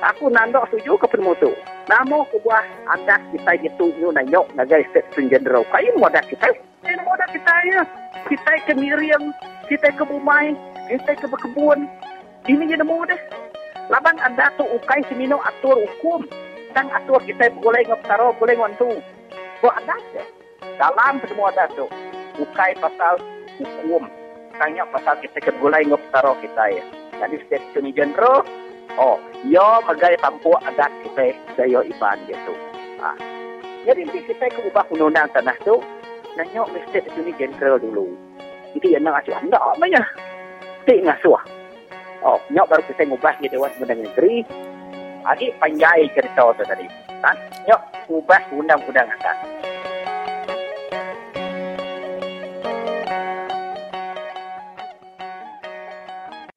Aku 0.03 0.31
nandak 0.31 0.67
setuju 0.71 0.95
ke 0.99 1.07
penemutu. 1.11 1.51
Nama 1.91 2.23
kebuah 2.31 2.63
adat 2.95 3.19
kita 3.35 3.51
itu 3.59 3.85
nyo 3.99 4.15
nanya 4.15 4.43
ngaji 4.55 4.83
State 4.91 5.07
Attorney 5.11 5.31
General. 5.31 5.63
Kayu 5.71 5.91
adat 5.99 6.23
kita. 6.27 6.47
Ini 6.83 6.99
modal 7.03 7.29
kita 7.31 7.53
ya. 7.71 7.81
Kita 8.27 8.51
ke 8.67 8.73
Miriam, 8.79 9.31
kita 9.67 9.91
ke 9.95 10.03
Bumai, 10.07 10.55
kita 10.87 11.19
ke 11.19 11.27
Bekebun. 11.27 11.87
Ini 12.47 12.63
je 12.67 12.75
nemu 12.79 12.99
deh. 13.07 13.21
Laban 13.91 14.19
anda 14.23 14.51
tu 14.55 14.63
ukai 14.63 15.03
semino 15.07 15.39
atur 15.43 15.79
hukum. 15.79 16.27
Dan 16.71 16.87
atur 16.95 17.19
kita 17.27 17.51
boleh 17.59 17.83
ngaptaro, 17.87 18.35
boleh 18.39 18.55
ngantu. 18.55 19.03
Buat 19.63 19.79
ada 19.79 19.95
je. 20.11 20.23
Dalam 20.75 21.23
semua 21.23 21.55
ada 21.55 21.71
tu. 21.71 21.87
Ukai 22.35 22.75
pasal 22.83 23.15
hukum. 23.55 24.03
Tanya 24.59 24.83
pasal 24.91 25.15
kita 25.23 25.39
ke 25.39 25.55
boleh 25.55 25.87
ngaptaro 25.87 26.35
kita 26.43 26.63
ya. 26.67 26.83
Jadi 27.23 27.39
state 27.47 27.63
attorney 27.71 27.95
general, 27.95 28.43
oh, 28.99 29.15
yo 29.47 29.79
magai 29.87 30.19
tampu 30.19 30.51
adat 30.67 30.91
kita 31.07 31.31
saya 31.55 31.79
iban 31.79 32.17
gitu. 32.27 32.53
Ah. 32.99 33.15
Jadi 33.87 34.03
kita 34.11 34.51
ke 34.51 34.59
ubah 34.67 34.83
undang-undang 34.91 35.31
tanah 35.31 35.55
tu, 35.63 35.79
nanya 36.35 36.67
mesti 36.67 36.99
itu 36.99 37.19
ni 37.23 37.31
general 37.39 37.79
dulu. 37.79 38.11
Jadi 38.75 38.99
yang 38.99 39.07
nak 39.07 39.23
asuh 39.23 39.39
anda 39.39 39.55
namanya. 39.55 40.03
Tik 40.83 41.07
ngasuh. 41.07 41.39
Oh, 42.27 42.39
nyok 42.51 42.67
baru 42.67 42.83
kita 42.91 43.07
ngubah 43.07 43.39
di 43.39 43.47
Dewan 43.47 43.71
Undang 43.79 44.03
Negeri. 44.03 44.43
Lagi 45.23 45.55
panjai 45.55 46.11
cerita 46.11 46.51
tu 46.51 46.63
tadi. 46.67 47.12
Nyok 47.63 47.81
ubah 48.11 48.41
undang-undang 48.51 49.07
atas. 49.07 49.37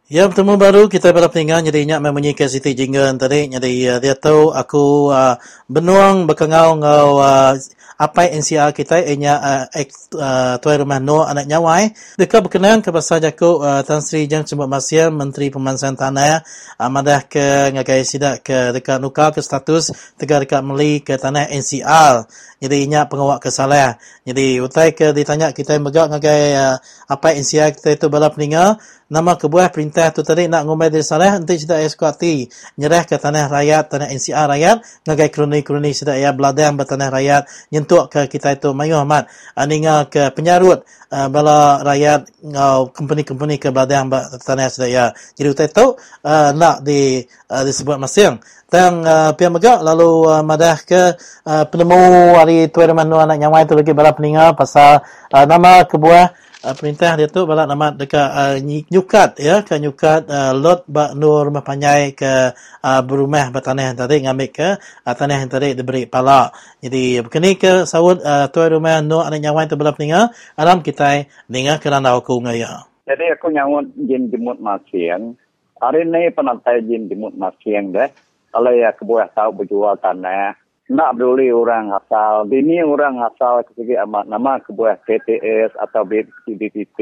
Ya, 0.07 0.23
bertemu 0.31 0.55
baru 0.55 0.83
kita 0.87 1.11
pada 1.11 1.27
peninggal 1.27 1.67
jadi 1.67 1.83
ingat 1.83 1.99
memunyi 1.99 2.31
ke 2.35 2.47
Siti 2.47 2.79
Jinggan 2.79 3.19
tadi. 3.19 3.51
Jadi 3.51 3.91
dia 3.99 4.15
tahu 4.15 4.55
aku 4.55 5.11
uh, 5.11 5.35
benuang 5.67 6.31
berkengau 6.31 6.79
ngau 6.79 7.19
uh, 7.19 7.59
apa 7.97 8.29
NCR 8.29 8.77
kita 8.77 9.01
ianya 9.01 9.35
uh, 9.41 9.65
ex 9.73 10.13
uh, 10.13 10.61
tuai 10.61 10.77
rumah 10.77 11.01
no 11.01 11.25
anak 11.25 11.49
nyawai. 11.49 11.89
Dekat 12.21 12.45
berkenaan 12.45 12.85
ke 12.85 12.93
pasal 12.93 13.25
jaku 13.25 13.65
uh, 13.65 13.81
Tan 13.81 14.05
Sri 14.05 14.29
Jang 14.29 14.45
Cemut 14.45 14.69
Masia 14.69 15.09
Menteri 15.09 15.49
Pembangunan 15.49 15.97
Tanah 15.97 16.45
amadah 16.77 17.25
ke 17.25 17.73
ngagai 17.73 18.05
sidak 18.05 18.45
ke 18.45 18.77
dekat 18.77 19.01
nuka 19.01 19.33
ke 19.33 19.41
status 19.41 19.97
tegak 20.21 20.45
dekat 20.45 20.61
meli 20.61 21.01
ke 21.01 21.17
tanah 21.17 21.49
NCR. 21.49 22.29
Jadi 22.57 22.89
inyak 22.89 23.13
pengawak 23.13 23.45
ke 23.45 23.53
salah. 23.53 24.01
Jadi 24.25 24.59
utai 24.65 24.97
ke 24.97 25.13
ditanya 25.13 25.53
kita 25.53 25.77
megak 25.77 26.09
ngagai 26.09 26.43
uh, 26.57 26.77
apa 27.07 27.37
NCR 27.37 27.77
kita 27.77 28.01
itu 28.01 28.07
bala 28.09 28.33
peninggal 28.33 28.81
nama 29.07 29.39
kebuah 29.39 29.71
perintah 29.71 30.11
tu 30.11 30.27
tadi 30.27 30.51
nak 30.51 30.67
ngomel 30.67 30.91
dari 30.91 31.07
salah 31.07 31.39
nanti 31.39 31.63
sudah 31.63 31.79
eskuati 31.79 32.51
nyerah 32.75 33.07
ke 33.07 33.15
tanah 33.15 33.47
rakyat 33.47 33.85
tanah 33.87 34.09
NCR 34.11 34.47
rakyat 34.51 34.77
ngagai 35.07 35.31
kroni-kroni 35.31 35.95
sudah 35.95 36.19
ya 36.19 36.35
beladang 36.35 36.75
bertanah 36.75 37.07
rakyat 37.15 37.47
nyentuk 37.71 38.11
ke 38.11 38.27
kita 38.27 38.59
itu 38.59 38.75
mayu 38.75 38.99
amat 39.07 39.31
aninga 39.55 40.11
ke 40.11 40.35
penyarut 40.35 40.83
uh, 41.15 41.31
bala 41.31 41.87
rakyat 41.87 42.27
ngau 42.43 42.91
company-company 42.91 43.63
ke 43.63 43.71
beladang 43.71 44.11
bertanah 44.11 44.67
sudah 44.67 44.91
ya 44.91 45.07
jadi 45.39 45.55
utai 45.55 45.71
tu 45.71 45.95
uh, 46.27 46.51
nak 46.51 46.83
di 46.83 47.23
uh, 47.47 47.63
disebut 47.63 48.03
masing 48.03 48.43
tang 48.67 49.07
uh, 49.07 49.31
pihak 49.39 49.51
megak 49.55 49.79
lalu 49.79 50.27
uh, 50.27 50.43
madah 50.43 50.83
ke 50.83 51.15
uh, 51.47 51.65
penemu 51.71 52.35
hari 52.35 52.67
tuan 52.67 52.91
manu 52.99 53.15
anak 53.23 53.39
nyamai 53.39 53.63
tu 53.63 53.79
lagi 53.79 53.95
bala 53.95 54.11
peningal 54.11 54.59
pasal 54.59 55.07
uh, 55.31 55.45
nama 55.47 55.87
kebuah 55.87 56.35
uh, 56.67 56.75
perintah 56.75 57.15
dia 57.15 57.31
tu 57.31 57.47
balak 57.47 57.71
nama 57.71 57.95
dekat 57.95 58.27
uh, 58.27 58.57
nyukat 58.91 59.39
ya 59.39 59.63
ke 59.63 59.79
nyukat 59.79 60.27
uh, 60.27 60.51
lot 60.51 60.83
bak 60.91 61.15
nur 61.15 61.47
rumah 61.47 61.63
ke 62.11 62.51
uh, 62.83 63.01
berumah 63.07 63.55
bertanah 63.55 63.95
yang 63.95 63.97
tadi 63.99 64.27
ngambil 64.27 64.51
ke 64.51 64.69
uh, 64.83 65.15
tanah 65.15 65.47
yang 65.47 65.51
tadi 65.51 65.79
diberi 65.79 66.11
pala. 66.11 66.51
Jadi 66.83 67.23
begini 67.23 67.55
ke 67.55 67.87
sawut 67.87 68.19
uh, 68.19 68.51
tuan 68.51 68.75
rumah 68.75 68.99
nur 68.99 69.23
anak 69.23 69.47
nyawai 69.47 69.71
tu 69.71 69.79
balak 69.79 69.95
peningal 69.95 70.35
alam 70.59 70.83
kita 70.83 71.23
dengar 71.47 71.79
kerana 71.79 72.19
aku 72.19 72.43
ngaya 72.43 72.83
jadi 73.07 73.39
aku 73.39 73.55
nyawut 73.55 73.87
jin 73.95 74.27
jemut 74.35 74.59
masiang. 74.59 75.39
Hari 75.79 76.03
ni 76.11 76.27
penantai 76.35 76.83
jin 76.83 77.07
jemut 77.07 77.39
masiang 77.39 77.95
deh 77.95 78.11
kalau 78.57 78.73
ya 78.73 78.89
kebuah 78.97 79.29
tahu 79.37 79.53
berjual 79.53 80.01
tanah 80.01 80.57
nak 80.89 81.19
peduli 81.19 81.53
orang 81.53 81.93
asal. 81.93 82.49
Bini 82.49 82.81
orang 82.81 83.21
asal 83.21 83.61
kesegi 83.69 84.01
amat 84.01 84.33
nama 84.33 84.57
kebuah 84.65 85.03
PTS 85.05 85.77
atau 85.77 86.09
BPP 86.09 86.99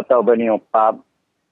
atau 0.00 0.24
Beni 0.24 0.48
Opap. 0.48 1.04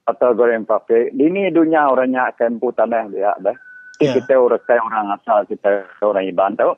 atau 0.03 0.35
goreng 0.35 0.67
pakai. 0.67 1.15
Ini 1.15 1.55
dunia 1.55 1.87
orangnya 1.87 2.35
kempu 2.35 2.75
tanah 2.75 3.07
dia 3.15 3.39
dah. 3.39 3.55
Ya. 4.03 4.19
Kita 4.19 4.35
orang 4.35 4.59
orang 4.67 5.09
asal 5.15 5.47
kita 5.47 5.87
orang 6.03 6.27
Iban 6.27 6.59
tu. 6.59 6.75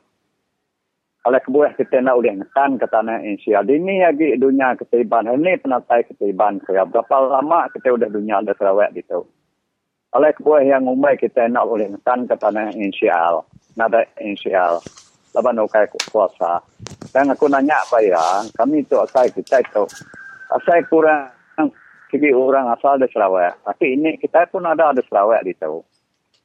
Kalau 1.25 1.41
kebuah 1.41 1.73
kita 1.73 2.05
nak 2.05 2.21
boleh 2.21 2.37
ngetan 2.37 2.77
ke 2.77 2.85
tanah 2.85 3.25
Indonesia. 3.25 3.65
Ini 3.65 3.93
lagi 4.05 4.37
dunia 4.37 4.77
ketiban. 4.77 5.25
Ini 5.25 5.57
penatai 5.57 6.05
ketiban. 6.05 6.61
Kaya 6.61 6.85
berapa 6.85 7.41
lama 7.41 7.65
kita 7.73 7.97
udah 7.97 8.13
dunia 8.13 8.45
ada 8.45 8.53
Sarawak 8.53 8.93
gitu. 8.93 9.25
Kalau 10.15 10.31
kebuah 10.31 10.63
yang 10.63 10.87
umai 10.87 11.19
kita 11.19 11.43
nak 11.51 11.67
boleh 11.67 11.91
ngetan 11.91 12.23
ke 12.23 12.39
tanah 12.39 12.71
Indonesia. 12.71 13.43
Nada 13.75 13.99
Indonesia. 14.15 14.79
Laban 15.35 15.59
ukai 15.59 15.91
kuasa. 16.07 16.63
Dan 17.11 17.35
aku 17.35 17.51
nanya 17.51 17.83
apa 17.83 17.99
ya. 17.99 18.23
Kami 18.55 18.87
tu 18.87 18.95
asal 18.95 19.27
kita 19.35 19.59
itu. 19.59 19.83
Asal 20.55 20.87
kurang 20.87 21.35
segi 22.07 22.31
orang 22.31 22.71
asal 22.71 22.95
dari 22.95 23.11
Sarawak. 23.11 23.59
Tapi 23.67 23.99
ini 23.99 24.15
kita 24.15 24.47
pun 24.47 24.63
ada 24.63 24.95
ada 24.95 25.03
Sarawak 25.03 25.43
di 25.43 25.51
tahu. 25.59 25.83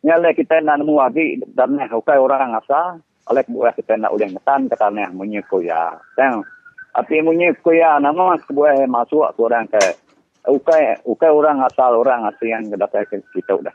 Nyala 0.02 0.34
kita 0.34 0.58
nak 0.66 0.82
nemu 0.82 0.94
lagi 0.98 1.38
dan 1.54 1.78
ukai 1.78 2.18
orang 2.18 2.58
asal. 2.58 2.98
Oleh 3.30 3.46
kebuah 3.46 3.70
kita 3.78 3.94
nak 3.94 4.10
ulang 4.10 4.34
ketan 4.34 4.66
ke 4.66 4.74
tanah 4.74 5.14
munyi 5.14 5.46
kuya. 5.46 5.94
Dan 6.18 6.42
tapi 6.90 7.22
munyi 7.22 7.54
kuya 7.62 8.02
nama 8.02 8.34
kebuah 8.34 8.82
masuk 8.90 9.30
orang 9.38 9.70
ke 9.70 10.09
ukai 10.48 10.96
ukai 11.04 11.30
orang 11.32 11.60
asal 11.64 12.00
orang 12.00 12.24
ASEAN 12.30 12.72
ke 12.72 12.76
datang 12.80 13.04
ke 13.08 13.20
kita 13.36 13.60
udah. 13.60 13.74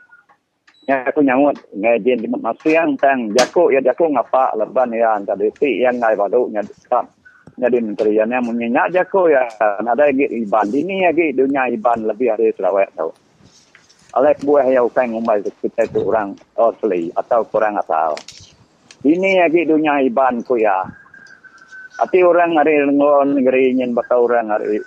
Ya 0.86 1.02
aku 1.02 1.22
nyamut 1.22 1.58
ngajin 1.74 2.22
di 2.22 2.28
ASEAN 2.30 2.98
tang 2.98 3.30
jaku 3.34 3.74
ya 3.74 3.82
jaku 3.82 4.10
ngapa 4.10 4.54
leban 4.58 4.94
ya 4.94 5.18
tadi 5.22 5.50
ti 5.58 5.82
yang 5.82 5.98
ngai 5.98 6.14
baru 6.14 6.50
nya 6.50 6.62
jadi 7.56 7.80
menteri 7.80 8.12
yang 8.12 8.28
munyi 8.44 8.68
nyak 8.68 8.92
jaku 8.92 9.32
ya 9.32 9.48
ada 9.58 9.96
lagi 9.96 10.28
iban 10.28 10.68
ini 10.68 11.08
lagi 11.08 11.32
dunia 11.32 11.72
iban 11.72 12.04
lebih 12.04 12.36
dari 12.36 12.52
Sarawak 12.52 12.92
tahu. 12.92 13.10
Oleh 14.16 14.32
kebuah 14.36 14.66
ya 14.72 14.80
ukai 14.84 15.08
ngumbai 15.08 15.40
kita 15.44 15.88
itu 15.88 16.00
orang 16.04 16.36
asli 16.56 17.12
atau 17.16 17.44
kurang 17.48 17.80
asal. 17.80 18.16
Ini 19.04 19.44
lagi 19.44 19.64
dunia 19.64 20.00
iban 20.04 20.44
ku 20.44 20.60
ya. 20.60 20.84
Ati 21.96 22.20
orang 22.20 22.60
hari 22.60 22.84
ngon 22.92 23.40
negeri 23.40 23.72
nyen 23.72 23.96
bakal 23.96 24.28
orang 24.28 24.52
hari 24.52 24.80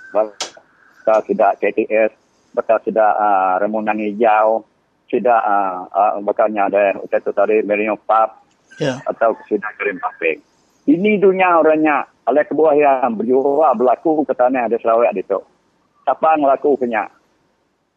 bakal 1.10 1.26
tidak 1.26 1.58
KTS, 1.58 2.12
bakal 2.54 2.78
tidak 2.86 3.10
uh, 3.18 3.58
remunan 3.58 3.98
hijau, 3.98 4.62
tidak 5.10 5.42
uh, 5.42 5.90
uh, 5.90 6.22
bakalnya 6.22 6.70
ada 6.70 6.94
itu 7.02 7.34
tadi 7.34 7.66
Merino 7.66 7.98
Pub 7.98 8.46
Ya. 8.80 8.96
atau 9.12 9.36
sudah 9.52 9.68
kirim 9.76 10.00
paping. 10.00 10.40
Ini 10.88 11.20
dunia 11.20 11.60
orangnya. 11.60 12.08
Oleh 12.32 12.48
kebuah 12.48 12.80
yang 12.80 13.20
berjuang 13.20 13.76
berlaku 13.76 14.24
ke 14.24 14.32
tanah 14.32 14.72
ada 14.72 14.80
Sarawak 14.80 15.12
itu. 15.20 15.36
Siapa 16.08 16.40
ngelaku 16.40 16.80
kenya? 16.80 17.12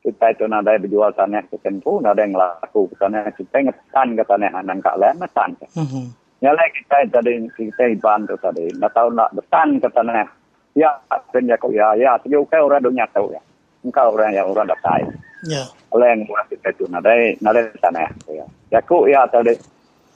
Kita 0.02 0.34
itu 0.34 0.42
nada 0.50 0.74
berjual 0.74 1.14
tanah 1.14 1.46
ke 1.46 1.54
tempu, 1.62 2.02
nada 2.02 2.18
yang 2.18 2.34
ngelaku 2.34 2.90
ke 2.90 2.98
tanah. 2.98 3.30
Kita 3.30 3.62
ngetan 3.62 4.18
ke 4.18 4.24
tanah 4.26 4.50
anak 4.58 4.82
kak 4.82 4.98
lain, 4.98 5.22
ngetan. 5.22 5.50
Mhm. 5.78 6.04
Nyala 6.42 6.64
kita 6.74 6.96
tadi 7.14 7.32
kita 7.54 7.84
iban 7.94 8.26
tu 8.26 8.34
tadi. 8.42 8.66
Nak 8.74 8.90
tahu 8.90 9.14
nak 9.14 9.30
betan 9.38 9.78
ke 9.78 9.86
tanah. 9.86 10.26
Ya, 10.72 10.88
penja 11.28 11.60
kau 11.60 11.68
ya, 11.68 11.92
ya. 11.96 12.16
Tapi 12.16 12.32
kau 12.48 12.64
orang 12.64 12.80
dunia 12.80 13.04
tahu 13.12 13.32
ya. 13.32 13.42
Engkau 13.82 14.14
orang 14.14 14.32
yang 14.32 14.46
orang 14.46 14.70
datai. 14.70 15.02
Ya. 15.42 15.66
Yang 15.90 16.30
buat 16.30 16.46
kita 16.48 16.70
tu 16.78 16.86
nada 16.86 17.10
nada 17.42 17.60
tanah. 17.82 18.08
Ya. 18.30 18.46
Ya 18.70 18.80
ku 18.80 19.10
ya 19.10 19.26
tadi. 19.26 19.58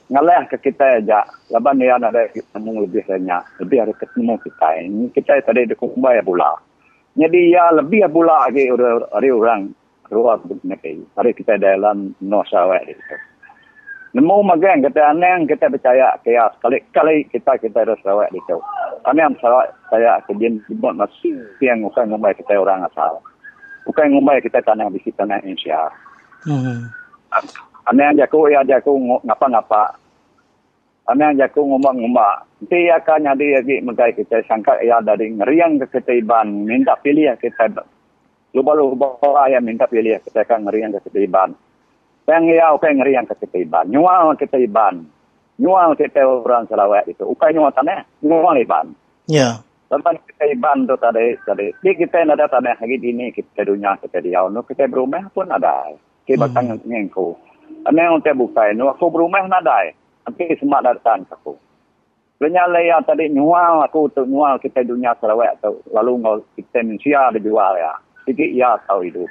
Ngalah 0.07 0.47
ke 0.47 0.57
kita 0.71 1.03
aja. 1.03 1.27
Laban 1.51 1.83
ya 1.83 1.99
nada 1.99 2.31
ketemu 2.31 2.87
lebih 2.87 3.03
banyak. 3.03 3.43
Lebih 3.59 3.77
hari 3.83 3.93
ketemu 3.99 4.33
kita. 4.39 4.67
Ini 4.87 5.05
kita 5.11 5.43
tadi 5.43 5.67
di 5.67 5.75
kumbai 5.75 6.23
pula. 6.23 6.55
Jadi 7.13 7.51
ya 7.51 7.75
lebih 7.75 8.07
pula 8.07 8.47
lagi 8.47 8.71
orang 8.71 9.03
orang 9.11 9.61
luar 10.07 10.39
negeri. 10.63 11.03
Hari 11.19 11.31
kita 11.35 11.59
dalam 11.59 12.15
Nusa 12.23 12.63
Wales 12.63 12.95
itu. 12.95 13.15
Nemu 14.17 14.41
magang 14.41 14.81
kita 14.81 15.13
aneh 15.13 15.45
kita 15.45 15.69
percaya 15.69 16.17
kaya 16.25 16.49
sekali 16.57 16.81
kali 16.89 17.15
kita 17.29 17.53
kita 17.61 17.85
ada 17.85 17.93
Sarawak 18.01 18.33
di 18.33 18.41
tu. 18.49 18.57
Aneh 19.05 19.29
Sarawak 19.37 19.69
saya 19.93 20.17
kejin 20.25 20.57
buat 20.81 20.97
masih 20.97 21.37
yang 21.61 21.85
bukan 21.85 22.09
ngumbai 22.09 22.33
kita 22.33 22.57
orang 22.57 22.81
asal. 22.81 23.21
Bukan 23.85 24.09
ngumbai 24.09 24.41
kita 24.41 24.57
tanah 24.65 24.89
di 24.89 25.05
tanah 25.13 25.37
Indonesia. 25.45 25.93
Mhm. 26.49 26.89
Aneh 27.93 28.09
jaku 28.17 28.49
ya 28.49 28.65
jaku 28.65 28.97
ngapa-ngapa. 29.21 29.93
Aneh 31.13 31.37
jaku 31.37 31.69
ngumba-ngumba. 31.69 32.41
Nanti 32.57 32.89
akan 32.89 33.21
jadi 33.37 33.61
lagi 33.61 33.85
megai 33.85 34.17
kita 34.17 34.41
sangka 34.49 34.81
ya 34.81 34.97
dari 34.97 35.29
ngeriang 35.29 35.77
ke 35.85 35.93
ketiban 35.93 36.65
minta 36.65 36.97
pilih 37.05 37.37
kita. 37.37 37.69
Lupa-lupa 38.57 39.45
ya 39.45 39.61
minta 39.61 39.85
pilih 39.85 40.17
kita 40.25 40.41
akan 40.41 40.65
ngeriang 40.65 40.97
ke 40.97 41.05
ketiban. 41.05 41.53
Ya 42.27 42.75
ukai 42.75 42.91
ngeri 42.91 43.15
yang 43.15 43.23
ketiban. 43.23 43.87
Nyual 43.87 44.35
ketiban. 44.35 45.07
Nyual 45.63 45.95
kita 45.95 46.27
orang 46.27 46.67
Sarawak 46.67 47.07
itu. 47.07 47.23
Ukai 47.23 47.55
nyual 47.55 47.71
tanah. 47.71 48.03
Nyual 48.19 48.59
iban. 48.59 48.91
Ya. 49.31 49.63
Lepas 49.87 50.19
kita 50.27 50.43
iban 50.51 50.83
tu 50.83 50.99
tadi. 50.99 51.39
tadi. 51.47 51.71
Di 51.79 51.95
kita 51.95 52.27
ada 52.27 52.51
tanah 52.51 52.83
lagi 52.83 52.99
ini. 52.99 53.31
Kita 53.31 53.63
dunia 53.63 53.95
kita 54.03 54.19
di 54.19 54.35
awal. 54.35 54.59
Kita 54.67 54.91
berumah 54.91 55.31
pun 55.31 55.47
ada. 55.47 55.95
Kita 56.27 56.51
hmm. 56.51 56.83
ngengku. 56.83 57.31
Ane 57.87 57.99
yang 58.03 58.19
kita 58.19 58.35
buka 58.35 58.75
ini. 58.75 58.83
Aku 58.83 59.07
berumah 59.07 59.47
ada. 59.47 59.95
Nanti 60.27 60.51
semua 60.59 60.83
datang 60.83 61.23
aku. 61.31 61.55
Lenyala 62.43 62.83
ya 62.83 62.99
tadi 63.07 63.31
nyual 63.31 63.87
aku 63.87 64.11
tu 64.11 64.27
nyual 64.27 64.59
kita 64.59 64.83
dunia 64.83 65.15
Sarawak 65.23 65.63
tu. 65.63 65.79
Lalu 65.95 66.11
ngau 66.27 66.43
kita 66.59 66.83
Malaysia 66.83 67.31
dijual 67.31 67.79
ya. 67.79 67.95
Sikit 68.27 68.51
ya 68.51 68.75
tahu 68.83 69.07
itu. 69.07 69.23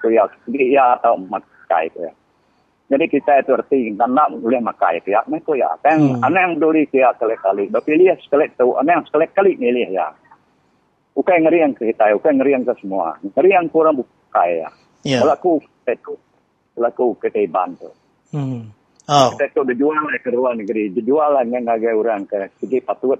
Tu 0.00 0.16
ya. 0.16 0.24
Sikit 0.48 0.68
ya 0.72 0.96
tahu 1.04 1.28
makai 1.28 1.92
tu 1.92 2.08
ya. 2.08 2.12
Jadi 2.90 3.04
kita 3.08 3.40
itu 3.40 3.50
erti 3.56 3.78
tanah 3.96 4.26
boleh 4.36 4.60
makai 4.60 5.00
pihak 5.00 5.24
mereka 5.30 5.56
ya. 5.56 5.70
Kan 5.80 6.18
hmm. 6.18 6.26
anak 6.26 6.40
yang 6.44 6.54
duri 6.60 6.84
pihak 6.90 7.16
sekali-kali. 7.16 7.72
Berpilih 7.72 8.12
sekali 8.20 8.50
tu, 8.52 8.76
anak 8.76 8.92
yang 9.00 9.04
sekali-kali 9.08 9.56
milih 9.56 9.88
ya. 9.96 10.12
Bukan 11.12 11.44
ngeri 11.44 11.58
yang 11.60 11.72
kita, 11.76 12.12
bukan 12.16 12.40
ngeri 12.40 12.52
yang 12.52 12.64
ke 12.64 12.74
semua. 12.80 13.16
Ngeri 13.20 13.50
yang 13.52 13.68
kurang 13.72 14.00
buka 14.00 14.42
ya. 14.48 14.68
Ya. 15.04 15.18
Kalau 15.24 15.32
aku 15.32 15.52
itu, 15.88 16.14
kalau 16.76 16.88
aku 16.88 17.06
ketiban 17.20 17.76
tu. 17.76 17.90
Mhm. 18.32 18.60
Oh. 19.10 19.28
Kita 19.34 19.50
tu 19.50 19.66
dijual 19.66 19.98
ke 20.22 20.30
luar 20.30 20.54
negeri, 20.54 20.94
dijual 20.94 21.34
lah 21.34 21.42
dengan 21.42 21.74
harga 21.74 21.90
orang 21.90 22.22
ke 22.24 22.48
segi 22.62 22.78
patut. 22.80 23.18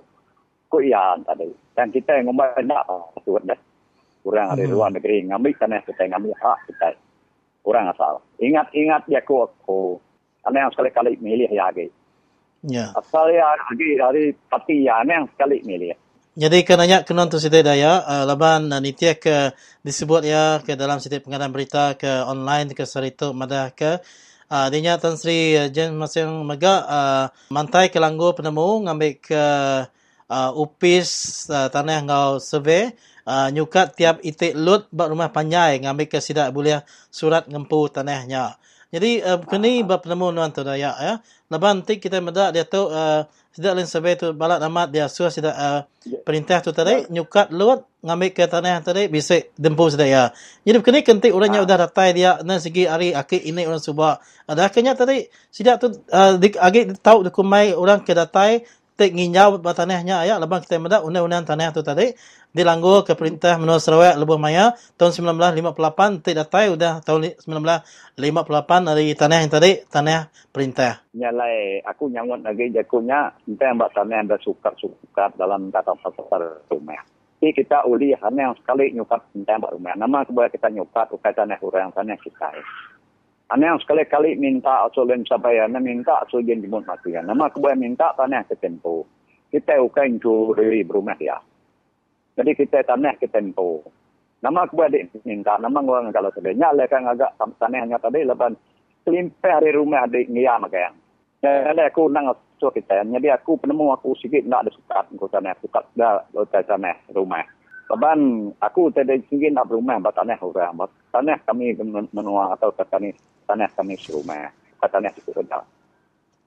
Kok 0.71 0.83
ya 0.85 1.19
tadi. 1.27 1.49
Dan 1.75 1.91
kita 1.91 2.17
yang 2.17 2.33
ngomong 2.33 2.65
nak 2.65 2.87
patut 3.19 3.43
dah. 3.45 3.61
Orang 4.23 4.55
dari 4.55 4.71
Hmm. 4.71 4.75
luar 4.79 4.89
negeri 4.95 5.27
ngambil 5.27 5.53
tanah 5.59 5.83
kita, 5.83 6.07
ngambil 6.07 6.33
hak 6.39 6.59
kita. 6.71 6.89
Orang 7.63 7.91
asal. 7.91 8.19
Ingat-ingat 8.43 9.07
dia 9.07 9.23
aku 9.23 9.47
aku. 9.47 10.03
Anak 10.43 10.59
yang 10.67 10.73
sekali-kali 10.75 11.11
milih 11.23 11.51
ya 11.55 11.71
lagi. 11.71 11.87
Ya. 12.67 12.91
Asal 12.95 13.31
ya 13.31 13.47
lagi 13.55 13.89
dari 13.95 14.25
pati 14.51 14.87
ya 14.87 15.03
anak 15.03 15.15
yang 15.15 15.29
sekali 15.31 15.59
milih. 15.63 15.95
Jadi 16.33 16.65
kenanya 16.65 17.05
kenon 17.05 17.29
tu 17.29 17.37
siti 17.37 17.61
daya 17.61 18.01
uh, 18.09 18.25
laban 18.25 18.73
uh, 18.73 18.81
nitiak 18.81 19.21
ke 19.21 19.37
disebut 19.85 20.25
ya 20.25 20.65
ke 20.65 20.81
dalam 20.81 20.97
siti 20.97 21.21
pengadaan 21.21 21.53
berita 21.53 21.93
ke 21.93 22.09
online 22.25 22.73
ke 22.73 22.89
sarito 22.89 23.37
madah 23.37 23.69
ke 23.77 24.01
uh, 24.49 24.67
dinya 24.73 24.97
Tan 24.97 25.21
Sri 25.21 25.61
uh, 25.61 25.69
Jen 25.69 25.93
Masing 25.93 26.49
Mega 26.49 26.89
uh, 26.89 27.25
mantai 27.53 27.93
ke 27.93 28.01
langgo 28.01 28.33
penemu 28.33 28.89
ngambil 28.89 29.13
ke 29.21 29.45
uh, 30.33 30.51
upis 30.57 31.45
uh, 31.53 31.69
tanah 31.69 32.01
ngau 32.01 32.41
survey 32.41 32.97
uh, 33.27 33.49
nyukat 33.51 33.95
tiap 33.99 34.17
itik 34.23 34.55
lut 34.55 34.89
bak 34.91 35.11
rumah 35.11 35.31
panjai 35.31 35.83
ngambil 35.83 36.07
ke 36.09 36.19
sidak 36.19 36.51
boleh 36.51 36.83
surat 37.11 37.47
ngempu 37.47 37.91
tanahnya. 37.91 38.57
Jadi 38.93 39.25
uh, 39.25 39.41
kini 39.41 39.81
bab 39.89 40.05
penemu 40.05 40.37
nuan 40.37 40.53
tu 40.53 40.61
daya 40.61 40.93
ya. 41.01 41.15
Laban 41.49 41.81
nanti 41.81 41.97
kita 41.97 42.21
medak 42.21 42.53
dia 42.53 42.69
tu 42.69 42.93
uh, 42.93 43.25
sidak 43.53 43.73
lain 43.73 43.89
survey 43.89 44.21
tu 44.21 44.37
balat 44.37 44.61
amat 44.69 44.93
dia 44.93 45.09
suah 45.09 45.33
sidak 45.33 45.57
uh, 45.57 45.81
perintah 46.29 46.61
tu 46.61 46.77
tadi 46.77 47.09
nyukat 47.09 47.53
lut 47.57 47.89
ngambil 48.05 48.37
ke 48.37 48.45
tanah 48.45 48.85
tadi 48.85 49.09
bisa 49.09 49.41
dempu 49.57 49.89
sidak 49.89 50.09
ya. 50.13 50.25
Jadi 50.69 50.85
kini 50.85 51.01
kenti 51.01 51.29
orangnya 51.33 51.65
udah 51.65 51.89
datai 51.89 52.13
dia 52.13 52.37
dan 52.45 52.61
segi 52.61 52.85
hari 52.85 53.17
akik 53.17 53.41
ini 53.41 53.65
orang 53.65 53.81
subah. 53.81 54.21
Ada 54.45 54.69
akhirnya 54.69 54.93
tadi 54.93 55.25
sidak 55.49 55.81
tu 55.81 55.89
uh, 56.13 56.37
dik 56.37 56.61
agak 56.61 57.01
tahu 57.01 57.25
dikumai 57.25 57.73
orang 57.73 58.05
ke 58.05 58.13
datai 58.13 58.61
tek 58.97 59.11
nginjau 59.17 59.59
tanahnya 59.61 60.29
ya 60.29 60.37
labang 60.37 60.61
kita 60.61 60.77
medak 60.77 61.03
undang-undang 61.03 61.49
tanah 61.49 61.73
tu 61.73 61.81
tadi 61.81 62.13
dilanggu 62.53 63.01
ke 63.09 63.17
perintah 63.17 63.57
menurut 63.57 63.81
Sarawak 63.81 64.21
Lebuh 64.21 64.37
Maya 64.37 64.77
tahun 65.01 65.33
1958 65.41 66.21
tek 66.21 66.35
datai 66.37 66.69
udah 66.69 67.01
tahun 67.01 67.41
1958 67.41 68.89
dari 68.93 69.07
tanah 69.17 69.37
yang 69.41 69.51
tadi 69.51 69.71
tanah 69.89 70.29
perintah. 70.53 71.01
Nyalai 71.17 71.81
aku 71.89 72.13
nyangut 72.13 72.45
lagi 72.45 72.69
jakunya 72.69 73.33
entah 73.49 73.67
yang 73.73 73.81
tanah 73.81 74.17
yang 74.21 74.29
bersukat-sukat 74.29 75.41
dalam 75.41 75.73
kata 75.73 75.97
pasar 75.97 76.63
rumah. 76.69 77.01
Jadi 77.43 77.59
kita 77.59 77.83
uli 77.91 78.15
hanya 78.15 78.55
sekali 78.55 78.95
nyukat 78.95 79.35
buat 79.35 79.75
rumah. 79.75 79.99
Nama 79.99 80.23
kemudian 80.23 80.55
kita 80.55 80.71
nyukat 80.71 81.11
ukai 81.11 81.35
tanah 81.35 81.59
orang 81.59 81.91
tanah 81.91 82.15
kita. 82.23 82.55
Ane 83.53 83.69
yang 83.69 83.77
sekali-kali 83.85 84.41
minta 84.41 84.89
asulen 84.89 85.29
sabayana 85.29 85.77
minta 85.77 86.25
asulen 86.25 86.65
jemut 86.65 86.89
matian. 86.89 87.29
Nama 87.29 87.53
kemudian 87.53 87.85
minta 87.85 88.17
tanah 88.17 88.49
ke 88.49 88.57
tempo. 88.57 89.05
Kita 89.53 89.77
ukai 89.77 90.09
itu 90.09 90.57
dari 90.57 90.81
rumah 90.89 91.13
dia. 91.21 91.37
Jadi 92.33 92.57
kita 92.57 92.81
tanah 92.81 93.21
ke 93.21 93.29
tempo. 93.29 93.85
Nama 94.41 94.65
aku 94.65 94.81
adik 94.81 95.13
minta, 95.29 95.61
nama 95.61 95.85
orang 95.85 96.09
kalau 96.17 96.33
sedih. 96.33 96.57
Nyala 96.57 96.89
kan 96.89 97.05
agak 97.05 97.37
tanah 97.37 97.79
hanya 97.85 98.01
tadi, 98.01 98.25
lepas 98.25 98.57
kelimpe 99.05 99.45
hari 99.45 99.77
rumah 99.77 100.09
adik 100.09 100.33
ngia 100.33 100.57
makanya. 100.57 100.97
Jadi 101.45 101.83
aku 101.85 102.09
nang 102.09 102.33
so 102.57 102.73
kita, 102.73 103.05
jadi 103.05 103.37
aku 103.37 103.61
penemu 103.61 103.93
aku 103.93 104.17
sikit 104.17 104.47
nak 104.49 104.65
ada 104.65 104.71
sukat, 104.73 105.05
aku 105.13 105.27
tanah 105.29 105.53
sukat 105.61 105.85
dah 105.99 106.25
lotai 106.33 106.65
tanah 106.65 106.95
rumah. 107.13 107.45
Lepas 107.91 108.19
aku 108.63 108.89
tadi 108.95 109.21
sikit 109.27 109.53
nak 109.53 109.69
rumah, 109.69 110.01
bat 110.01 110.15
tanah 110.17 110.39
orang, 110.41 110.75
bat 110.79 110.91
tanah 111.13 111.39
kami 111.45 111.77
menua 112.15 112.57
atau 112.57 112.73
tanah 112.73 113.13
tanah 113.45 113.69
kami 113.75 113.95
serumah, 113.99 114.49
tanah 114.81 115.11
cukup 115.19 115.43
rendah. 115.43 115.65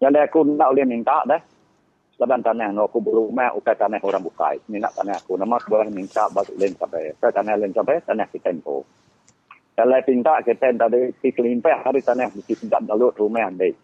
Jadi 0.02 0.20
aku 0.20 0.44
nak 0.56 0.72
boleh 0.74 0.88
minta 0.88 1.22
dah. 1.24 1.42
Lepas 2.16 2.40
tanah 2.40 2.72
no 2.72 2.88
aku 2.88 3.04
berumah, 3.04 3.52
ukai 3.60 3.76
tanah 3.76 4.00
orang 4.00 4.24
bukai. 4.24 4.56
Ini 4.72 4.80
nak 4.80 4.96
tanah 4.96 5.20
aku. 5.20 5.36
Nama 5.36 5.56
boleh 5.68 5.92
minta 5.92 6.32
batu 6.32 6.56
lain 6.56 6.72
sampai. 6.80 7.12
Ukai 7.20 7.32
tanah 7.36 7.54
lain 7.60 7.76
sampai, 7.76 8.00
tanah 8.08 8.28
kita 8.32 8.56
info. 8.56 8.88
Kalau 9.76 10.00
pinta 10.08 10.40
kita 10.40 10.72
tadi 10.72 11.12
si 11.20 11.36
kelimpe 11.36 11.68
hari 11.68 12.00
tanah 12.00 12.32
mesti 12.32 12.56
tidak 12.56 12.88
dalu 12.88 13.12
rumah 13.20 13.52
ande. 13.52 13.76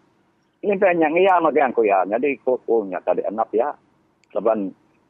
Ini 0.64 0.80
yang 0.80 1.12
iya 1.20 1.36
makan 1.44 1.76
aku 1.76 1.84
ya. 1.84 2.08
Jadi 2.08 2.40
kau 2.40 2.56
punya 2.64 3.04
tadi 3.04 3.20
anak 3.28 3.52
ya. 3.52 3.76
Lepas 4.32 4.56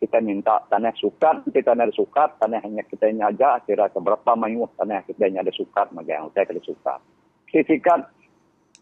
kita 0.01 0.17
minta 0.17 0.65
tanah 0.65 0.97
sukat, 0.97 1.45
kita 1.53 1.77
tanah 1.77 1.93
sukat, 1.93 2.41
tanah 2.41 2.57
hanya 2.65 2.81
kita 2.89 3.13
nyaja 3.13 3.61
kira 3.69 3.85
seberapa 3.93 4.33
mayu 4.33 4.65
tanah 4.73 5.05
kita 5.05 5.29
ada 5.29 5.53
sukat 5.53 5.93
makan. 5.93 6.33
Saya 6.33 6.49
kena 6.49 6.61
sukat. 6.65 6.99
Sisikat 7.53 8.01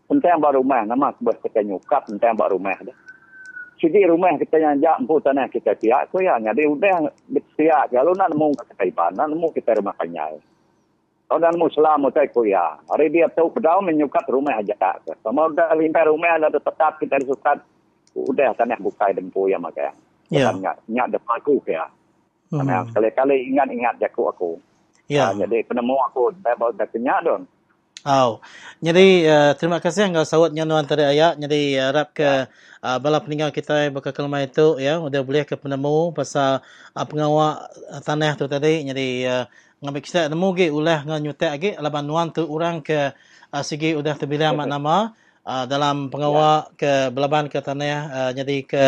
Entah 0.10 0.34
yang 0.34 0.42
baru 0.42 0.66
rumah, 0.66 0.82
nama 0.90 1.14
aku 1.14 1.22
buat 1.22 1.38
kita 1.38 1.62
nyukat, 1.62 2.10
entah 2.10 2.34
yang 2.34 2.40
baru 2.42 2.58
rumah. 2.58 2.82
Dah 2.82 2.98
segi 3.80 4.04
rumah 4.04 4.36
kita 4.36 4.60
yang 4.60 4.76
jak 4.84 5.00
empu 5.00 5.24
tanah 5.24 5.48
kita 5.48 5.72
tiak 5.80 6.12
ko 6.12 6.20
ya 6.20 6.36
jadi 6.36 6.68
udah 6.68 7.16
tiak 7.56 7.96
kalau 7.96 8.12
nak 8.12 8.28
nemu 8.36 8.52
kita 8.60 9.08
nak 9.16 9.28
nemu 9.32 9.48
kita 9.56 9.72
rumah 9.80 9.96
kanyai 9.96 10.36
kalau 11.32 11.40
nak 11.40 11.72
selama 11.72 12.12
tai 12.12 12.28
ko 12.28 12.44
ya 12.44 12.76
hari 12.92 13.08
dia 13.08 13.32
tahu 13.32 13.56
pedau 13.56 13.80
menyukat 13.80 14.28
rumah 14.28 14.60
aja 14.60 14.76
sama 15.24 15.48
udah 15.48 15.72
limpah 15.80 16.12
rumah 16.12 16.36
ada 16.36 16.52
tetap 16.52 17.00
kita 17.00 17.24
disukat 17.24 17.64
udah 18.20 18.52
tanah 18.60 18.76
buka 18.84 19.16
dempu 19.16 19.48
ya 19.48 19.56
maka 19.56 19.96
ya. 20.30 20.54
Nyak 20.54 20.76
nyak 20.88 21.08
depan 21.14 21.38
aku 21.42 21.62
ya 21.66 21.86
karena 22.50 22.82
hmm. 22.82 22.88
sekali-kali 22.90 23.36
ingat-ingat 23.54 23.96
jaku 24.02 24.26
aku 24.26 24.52
ya. 25.06 25.30
Jadi 25.38 25.66
penemu 25.70 25.96
aku 26.10 26.34
saya 26.42 26.56
bawa 26.58 26.74
dah 26.74 26.90
kenyak 26.90 27.20
dong 27.22 27.44
Oh. 28.08 28.40
Jadi 28.80 29.28
uh, 29.28 29.52
terima 29.60 29.84
kasih 29.84 30.08
yang 30.08 30.24
sawat 30.24 30.56
nyanuan 30.56 30.88
tadi 30.88 31.04
ayat. 31.04 31.36
Jadi 31.36 31.76
uh, 31.76 31.92
harap 31.92 32.16
ke 32.16 32.48
uh, 32.80 32.98
bala 33.04 33.20
peninggal 33.20 33.52
kita 33.52 33.92
bakal 33.92 34.16
kelma 34.16 34.40
itu 34.40 34.80
ya 34.80 35.04
udah 35.04 35.20
boleh 35.20 35.44
ke 35.44 35.60
penemu 35.60 36.16
pasal 36.16 36.64
uh, 36.96 37.06
pengawal 37.06 37.60
uh, 37.92 38.00
tanah 38.00 38.40
tu 38.40 38.48
tadi. 38.48 38.88
Jadi 38.88 39.28
uh, 39.28 39.44
ngambil 39.84 40.00
kita 40.04 40.32
nemu 40.32 40.48
ge 40.56 40.68
ulah 40.72 41.04
ngan 41.04 41.20
nyutek 41.28 41.52
ge 41.60 41.72
laban 41.76 42.08
nuan 42.08 42.32
tu 42.32 42.48
orang 42.48 42.80
ke 42.80 43.12
uh, 43.52 43.64
segi 43.68 44.00
udah 44.00 44.16
terbilang 44.16 44.56
mak 44.56 44.72
nama 44.72 45.12
uh, 45.50 45.66
dalam 45.66 46.14
pengawal 46.14 46.70
ya. 46.70 46.78
ke 46.78 46.94
belaban 47.10 47.50
ke 47.50 47.58
tanah 47.58 47.98
uh, 48.14 48.32
jadi 48.38 48.56
ke 48.62 48.84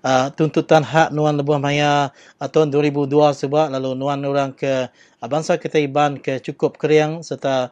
uh, 0.00 0.32
tuntutan 0.32 0.80
hak 0.80 1.12
nuan 1.12 1.36
lebuh 1.36 1.60
maya 1.60 2.08
uh, 2.40 2.48
tahun 2.48 2.72
2002 2.72 3.12
sebab 3.36 3.68
lalu 3.76 3.92
nuan 3.92 4.24
orang 4.24 4.56
ke 4.56 4.88
uh, 4.88 5.28
bangsa 5.28 5.60
kita 5.60 5.76
iban 5.84 6.16
ke 6.16 6.40
cukup 6.40 6.80
keriang 6.80 7.20
serta 7.20 7.68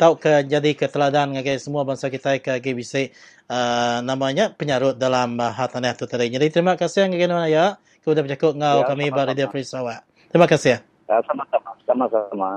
tahu 0.00 0.16
ke 0.16 0.48
jadi 0.48 0.72
keteladan 0.72 1.36
ngagai 1.36 1.60
semua 1.60 1.84
bangsa 1.84 2.08
kita 2.08 2.40
ke 2.40 2.56
GBC 2.64 3.12
uh, 3.52 4.00
namanya 4.00 4.52
penyarut 4.52 4.96
dalam 4.96 5.36
uh, 5.36 5.52
hartanah 5.52 5.92
tu 5.92 6.08
tadi. 6.08 6.32
Jadi 6.32 6.48
terima 6.48 6.76
kasih 6.76 7.12
ngagai 7.12 7.28
nona 7.28 7.48
ya. 7.48 7.76
Kau 8.00 8.14
dah 8.14 8.22
bercakap 8.22 8.54
ngau 8.54 8.78
ya, 8.82 8.86
kami 8.86 9.10
pada 9.10 9.34
dia 9.34 9.50
Free 9.50 9.66
Sarawak. 9.66 10.06
Terima 10.30 10.46
kasih. 10.46 10.78
Ya, 11.10 11.18
sama-sama. 11.26 11.70
Sama-sama. 11.82 12.50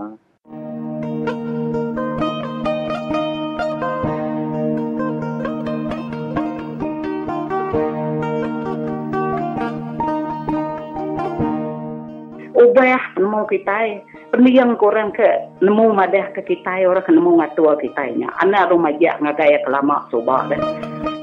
Ubah 12.70 13.18
nemu 13.18 13.50
kita 13.50 13.98
pendiang 14.30 14.78
korang 14.78 15.10
ke 15.10 15.26
nemu 15.58 15.90
madah 15.90 16.30
ke 16.38 16.46
kita 16.46 16.86
orang 16.86 17.02
ke 17.02 17.10
nemu 17.10 17.42
ngatua 17.42 17.74
kita 17.82 18.14
nya 18.14 18.30
anak 18.46 18.70
rumah 18.70 18.94
jak 19.02 19.18
ngagaya 19.26 19.58
kelama 19.66 20.06
dah. 20.14 20.62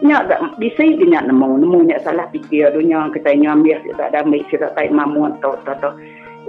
Nya 0.02 0.26
gak 0.26 0.58
bisa 0.58 0.82
dia 0.82 1.22
nemu. 1.22 1.62
Nemu 1.62 1.86
nya 1.86 2.02
salah 2.02 2.26
fikir 2.34 2.74
dunia 2.74 3.06
kita 3.14 3.30
nya 3.38 3.54
ambil 3.54 3.78
kita 3.78 4.10
ada 4.10 4.26
mai 4.26 4.42
kita 4.50 4.74
tai 4.74 4.90
mamu 4.90 5.38
atau 5.38 5.54
atau 5.62 5.94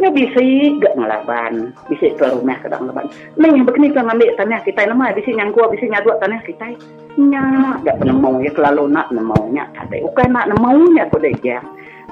nya 0.02 0.10
bisa 0.10 0.42
gak 0.82 0.98
ngelaban. 0.98 1.78
Bisa 1.94 2.18
ke 2.18 2.26
rumah 2.34 2.58
ke 2.58 2.66
dalam 2.66 2.90
nah 2.90 3.50
yang 3.54 3.70
begini 3.70 3.94
kan 3.94 4.10
ambil 4.10 4.34
tanah 4.34 4.66
kita 4.66 4.82
nama 4.90 5.14
bisa 5.14 5.30
yang 5.30 5.54
gua 5.54 5.70
bisa 5.70 5.86
nyadua 5.86 6.18
tanah 6.18 6.42
kita 6.42 6.74
nya 7.22 7.46
gak 7.86 8.02
nemu. 8.02 8.50
Ya 8.50 8.50
kelalu 8.50 8.90
nak 8.90 9.14
nemu 9.14 9.54
nya 9.54 9.70
ada. 9.78 9.94
Ukai 10.02 10.26
nak 10.26 10.50
nemu 10.50 10.98
nya 10.98 11.06
ko 11.14 11.22
dia 11.22 11.62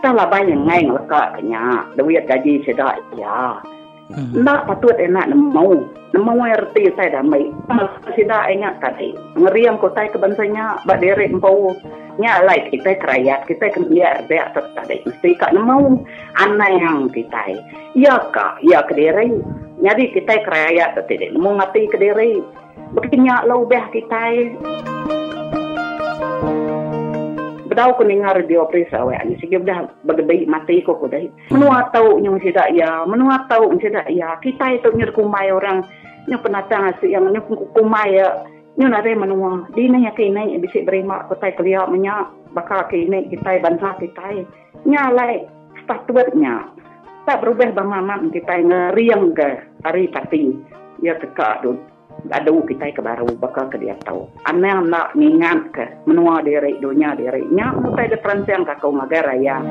tak 0.04 0.14
lah 0.16 0.28
banyak 0.28 0.60
ngai 0.68 0.88
ngelakak 0.88 1.39
nya 1.46 1.86
duit 1.96 2.24
gaji 2.28 2.64
sedak 2.68 3.00
ya 3.16 3.60
Hmm. 4.14 4.46
Nak 4.46 4.70
patut 4.70 4.93
enak 5.02 5.34
mau. 5.34 5.74
Mau 6.14 6.39
RT 6.46 6.93
saya 6.93 7.20
dah 7.20 7.24
mai. 7.26 7.50
Sida 8.14 8.46
ingat 8.54 8.78
tadi. 8.78 9.18
Ngeriam 9.34 9.82
kota 9.82 10.06
ke 10.06 10.18
bansanya 10.22 10.78
bak 10.86 11.02
derek 11.02 11.34
empau. 11.34 11.74
Nya 12.22 12.46
like 12.46 12.70
kita 12.70 13.02
kerayat 13.02 13.50
kita 13.50 13.74
kan 13.74 13.89
biar 13.89 14.30
dia 14.30 14.48
tadi. 14.54 15.02
Mesti 15.10 15.30
kak 15.41 15.58
mau 15.58 15.98
anak 16.38 16.72
yang 16.78 17.10
kita. 17.10 17.58
Ya 17.98 18.22
kak, 18.30 18.62
ya 18.62 18.86
kedere. 18.86 19.41
Jadi 19.82 20.04
kita 20.14 20.46
kerayat 20.46 21.02
tadi. 21.02 21.34
Mau 21.34 21.58
ngati 21.58 21.89
kedere. 21.89 22.46
Begini 22.93 23.34
lau 23.50 23.66
beh 23.66 23.89
kita 23.89 24.24
daw 27.76 27.94
ko 28.00 28.08
ni 28.08 28.18
nga 28.24 28.34
radio 28.34 28.66
presa 28.72 29.04
wa 29.04 29.12
ani 29.12 29.36
sige 29.44 29.60
dah 29.60 29.86
bagday 30.08 30.48
mati 30.48 30.80
ko 30.80 30.96
ko 30.96 31.12
dai 31.12 31.28
menua 31.52 31.92
tau 31.92 32.16
nyong 32.18 32.40
sida 32.40 32.72
ya. 32.72 33.04
Menua 33.04 33.44
tau 33.52 33.68
sida 33.78 34.08
ya. 34.08 34.40
Kita 34.40 34.72
itu 34.72 34.90
nyur 34.96 35.12
kumai 35.12 35.52
orang. 35.52 35.84
Nyong 36.26 36.42
penatang 36.42 36.96
si 37.04 37.12
yang 37.12 37.28
nyong 37.28 37.76
kumai 37.76 38.16
ya. 38.16 38.47
Nyong 38.80 38.92
nare 38.92 39.12
menua. 39.14 39.68
Di 39.76 39.92
na 39.92 40.00
ya 40.00 40.16
kini 40.16 40.56
bisi 40.64 40.88
berima 40.88 41.28
ko 41.28 41.36
tai 41.36 41.54
kelia 41.54 41.84
menya 41.86 42.32
bakal 42.56 42.88
kini 42.88 43.28
kita 43.28 43.60
bangsa 43.60 44.00
kita 44.00 44.47
nya 44.88 45.12
lai 45.12 45.43
statuatnya 45.84 46.72
tak 47.28 47.42
berubah 47.43 47.74
bang 47.74 47.89
mama 47.89 48.16
kita 48.32 48.64
ngeriang 48.64 49.34
ke 49.36 49.50
hari 49.84 50.08
pati 50.08 50.56
ya 51.04 51.18
teka 51.20 51.60
dulu 51.66 51.95
ada 52.32 52.50
kita 52.50 52.96
ke 52.96 53.01
baru 53.01 53.29
bakal 53.37 53.70
ke 53.70 53.78
dia 53.78 53.93
tahu. 54.01 54.25
Ane 54.50 54.89
nak 54.89 55.13
ngingat 55.13 55.59
ke 55.71 55.86
menua 56.09 56.42
diri 56.42 56.79
dunia 56.82 57.13
diri. 57.13 57.46
Nya 57.54 57.75
mutai 57.78 58.09
de 58.09 58.17
perancang 58.17 58.66
kakau 58.66 58.96
negara 58.96 59.37
ya. 59.37 59.62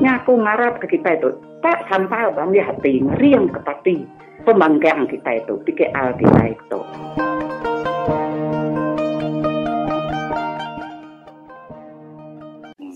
Nya 0.00 0.24
aku 0.24 0.34
ngarap 0.34 0.80
ke 0.82 0.98
kita 0.98 1.20
itu 1.20 1.30
tak 1.62 1.86
sampai 1.86 2.32
bang 2.34 2.50
di 2.50 2.60
hati 2.60 2.92
ngeriang 3.06 3.46
ke 3.54 3.60
pati 3.62 3.96
pembangkang 4.42 5.06
kita 5.06 5.46
itu 5.46 5.54
pikir 5.62 5.94
al 5.94 6.10
kita 6.18 6.42
itu. 6.50 6.80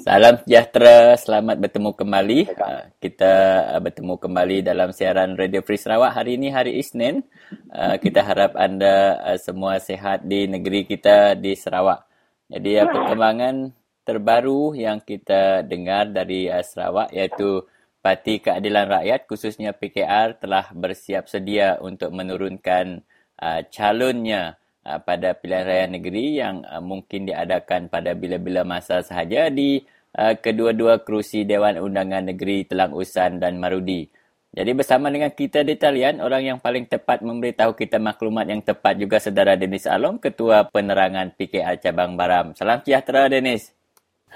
Salam 0.07 0.39
sejahtera, 0.39 1.19
selamat 1.19 1.67
bertemu 1.67 1.91
kembali. 1.91 2.41
Uh, 2.55 2.95
kita 3.03 3.33
uh, 3.75 3.83
bertemu 3.83 4.15
kembali 4.15 4.63
dalam 4.63 4.95
siaran 4.95 5.35
Radio 5.35 5.67
Free 5.67 5.83
Sarawak 5.83 6.15
hari 6.15 6.39
ini 6.39 6.55
hari 6.55 6.79
Isnin. 6.79 7.27
Uh, 7.75 7.99
kita 7.99 8.23
harap 8.23 8.55
anda 8.55 9.19
uh, 9.19 9.35
semua 9.35 9.83
sehat 9.83 10.23
di 10.23 10.47
negeri 10.47 10.87
kita 10.87 11.35
di 11.35 11.59
Sarawak. 11.59 12.07
Jadi 12.47 12.79
uh, 12.79 12.87
perkembangan 12.87 13.75
terbaru 14.07 14.79
yang 14.79 15.03
kita 15.03 15.67
dengar 15.67 16.15
dari 16.15 16.55
uh, 16.55 16.63
Sarawak 16.63 17.11
iaitu 17.11 17.67
Parti 17.99 18.39
Keadilan 18.39 18.87
Rakyat 18.87 19.27
khususnya 19.27 19.75
PKR 19.75 20.39
telah 20.39 20.71
bersiap 20.71 21.27
sedia 21.27 21.83
untuk 21.83 22.15
menurunkan 22.15 23.03
uh, 23.43 23.61
calonnya 23.75 24.55
uh, 24.87 25.03
pada 25.03 25.35
pilihan 25.35 25.67
raya 25.67 25.87
negeri 25.91 26.39
yang 26.39 26.63
uh, 26.63 26.79
mungkin 26.79 27.27
diadakan 27.27 27.91
pada 27.91 28.15
bila-bila 28.15 28.63
masa 28.63 29.03
sahaja 29.03 29.51
di 29.51 29.83
uh, 30.17 30.35
kedua-dua 30.41 31.05
kerusi 31.05 31.45
Dewan 31.45 31.77
Undangan 31.77 32.33
Negeri 32.33 32.65
Telang 32.65 32.97
Usan 32.97 33.39
dan 33.39 33.61
Marudi. 33.61 34.09
Jadi 34.57 34.73
bersama 34.73 35.13
dengan 35.13 35.29
kita 35.29 35.61
di 35.61 35.77
talian, 35.77 36.25
orang 36.25 36.57
yang 36.57 36.59
paling 36.65 36.89
tepat 36.89 37.21
memberitahu 37.21 37.77
kita 37.77 38.01
maklumat 38.01 38.49
yang 38.49 38.65
tepat 38.65 38.97
juga 38.97 39.21
saudara 39.21 39.53
Denis 39.53 39.85
Alom, 39.85 40.17
Ketua 40.17 40.65
Penerangan 40.73 41.37
PKR 41.37 41.77
Cabang 41.77 42.17
Baram. 42.17 42.57
Salam 42.57 42.81
sejahtera 42.81 43.29
Denis. 43.29 43.77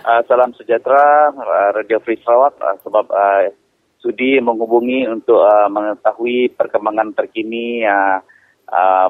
Uh, 0.05 0.21
salam 0.29 0.53
sejahtera 0.61 1.33
uh, 1.33 1.73
Radio 1.73 2.05
Free 2.05 2.21
Sarawak 2.21 2.53
uh, 2.61 2.77
sebab 2.85 3.09
uh, 3.09 3.49
sudi 4.05 4.37
menghubungi 4.45 5.09
untuk 5.09 5.41
uh, 5.41 5.73
mengetahui 5.73 6.53
perkembangan 6.53 7.17
terkini 7.17 7.85
uh, 7.89 8.21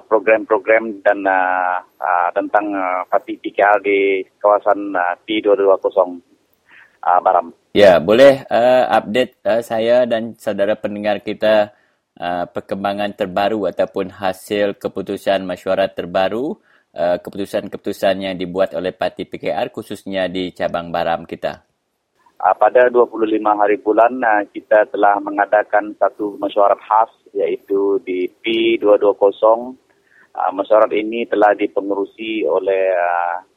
program-program 0.07 1.03
dan 1.03 1.27
uh, 1.27 1.83
uh, 1.83 2.29
tentang 2.39 2.71
uh, 2.71 3.03
parti 3.11 3.35
PKR 3.35 3.83
di 3.83 4.23
kawasan 4.39 4.95
uh, 4.95 5.19
T220. 5.27 6.30
Uh, 7.05 7.21
Baram. 7.21 7.53
Ya, 7.71 8.03
boleh 8.03 8.43
uh, 8.51 8.85
update 8.91 9.39
uh, 9.47 9.63
saya 9.63 10.03
dan 10.05 10.35
saudara 10.35 10.75
pendengar 10.75 11.23
kita 11.23 11.71
uh, 12.19 12.45
perkembangan 12.51 13.15
terbaru 13.15 13.71
ataupun 13.71 14.11
hasil 14.11 14.77
keputusan 14.77 15.47
mesyuarat 15.47 15.95
terbaru, 15.95 16.59
uh, 16.95 17.17
keputusan-keputusan 17.23 18.27
yang 18.27 18.35
dibuat 18.37 18.75
oleh 18.75 18.91
Parti 18.91 19.25
PKR 19.25 19.71
khususnya 19.71 20.27
di 20.27 20.51
cabang 20.51 20.91
Baram 20.91 21.25
kita. 21.25 21.63
Uh, 22.41 22.57
pada 22.57 22.89
25 22.89 23.37
hari 23.39 23.77
bulan 23.79 24.17
uh, 24.19 24.43
kita 24.49 24.89
telah 24.91 25.21
mengadakan 25.21 25.93
satu 25.95 26.41
mesyuarat 26.41 26.81
khas 26.81 27.13
iaitu 27.37 28.01
di 28.03 28.27
P220. 28.41 29.79
Uh, 30.31 30.51
mesyuarat 30.55 30.95
ini 30.95 31.27
telah 31.27 31.53
dipengerusi 31.59 32.47
oleh 32.47 32.95
uh, 32.95 33.50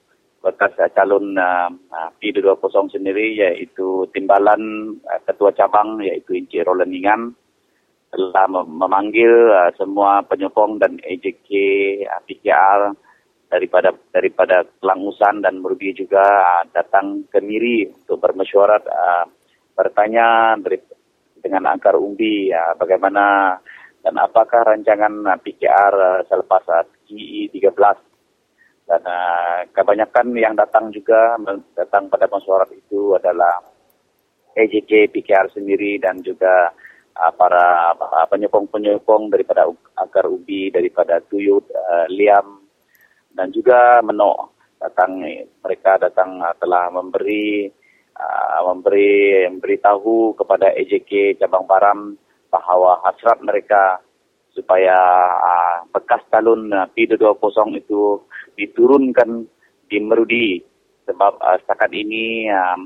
bekas 0.44 0.76
calon 0.92 1.40
uh, 1.40 1.72
P220 2.20 3.00
sendiri 3.00 3.32
iaitu 3.40 4.12
timbalan 4.12 4.92
uh, 5.08 5.20
ketua 5.24 5.56
cabang 5.56 6.04
iaitu 6.04 6.36
Encik 6.36 6.68
Roland 6.68 6.92
Ningan 6.92 7.32
telah 8.12 8.46
memanggil 8.52 9.32
uh, 9.50 9.72
semua 9.80 10.20
penyokong 10.28 10.84
dan 10.84 11.00
AJK 11.00 11.50
uh, 12.04 12.22
PKR 12.28 12.92
daripada 13.48 13.96
daripada 14.12 14.68
Kelangusan 14.84 15.40
dan 15.40 15.64
Merudi 15.64 15.96
juga 15.96 16.22
uh, 16.22 16.64
datang 16.76 17.24
ke 17.32 17.40
Miri 17.40 17.88
untuk 17.88 18.20
bermesyuarat 18.20 18.84
uh, 18.84 19.26
bertanya 19.74 20.60
dari, 20.60 20.76
dengan 21.40 21.72
akar 21.72 21.96
umbi 21.96 22.52
uh, 22.52 22.76
bagaimana 22.76 23.56
dan 24.04 24.20
apakah 24.20 24.76
rancangan 24.76 25.24
uh, 25.24 25.40
PKR 25.40 25.94
uh, 25.96 26.20
selepas 26.28 26.68
uh, 26.68 26.84
GE 27.08 27.48
13 27.48 28.13
dan 28.84 29.02
uh, 29.08 29.64
kebanyakan 29.72 30.36
yang 30.36 30.54
datang 30.60 30.92
juga 30.92 31.40
datang 31.76 32.12
pada 32.12 32.28
mesyuarat 32.28 32.70
itu 32.76 33.16
adalah 33.16 33.64
AJK 34.54 35.10
PKR 35.10 35.48
sendiri 35.56 35.98
dan 36.04 36.20
juga 36.20 36.70
uh, 37.16 37.32
para 37.34 37.96
penyokong-penyokong 38.28 39.32
daripada 39.32 39.72
Agar 39.98 40.28
Ubi, 40.28 40.68
daripada 40.70 41.24
Tuyut, 41.26 41.64
uh, 41.72 42.06
Liam 42.12 42.68
dan 43.34 43.50
juga 43.56 44.04
Menok 44.04 44.54
datang 44.84 45.24
mereka 45.64 45.96
datang 45.96 46.44
telah 46.60 46.92
memberi 46.92 47.72
uh, 48.20 48.60
memberi 48.68 49.48
memberitahu 49.48 50.36
kepada 50.36 50.76
AJK 50.76 51.40
cabang 51.40 51.64
Baram 51.64 52.20
bahawa 52.52 53.02
hasrat 53.08 53.40
mereka 53.42 54.04
supaya 54.54 54.98
uh, 55.34 55.78
bekas 55.90 56.22
calon 56.30 56.70
uh, 56.70 56.86
P220 56.94 57.82
itu 57.82 58.22
diturunkan 58.54 59.50
di 59.90 59.98
Merudi 59.98 60.62
sebab 61.10 61.42
uh, 61.42 61.58
setakat 61.66 61.90
ini 61.92 62.48
uh, 62.48 62.78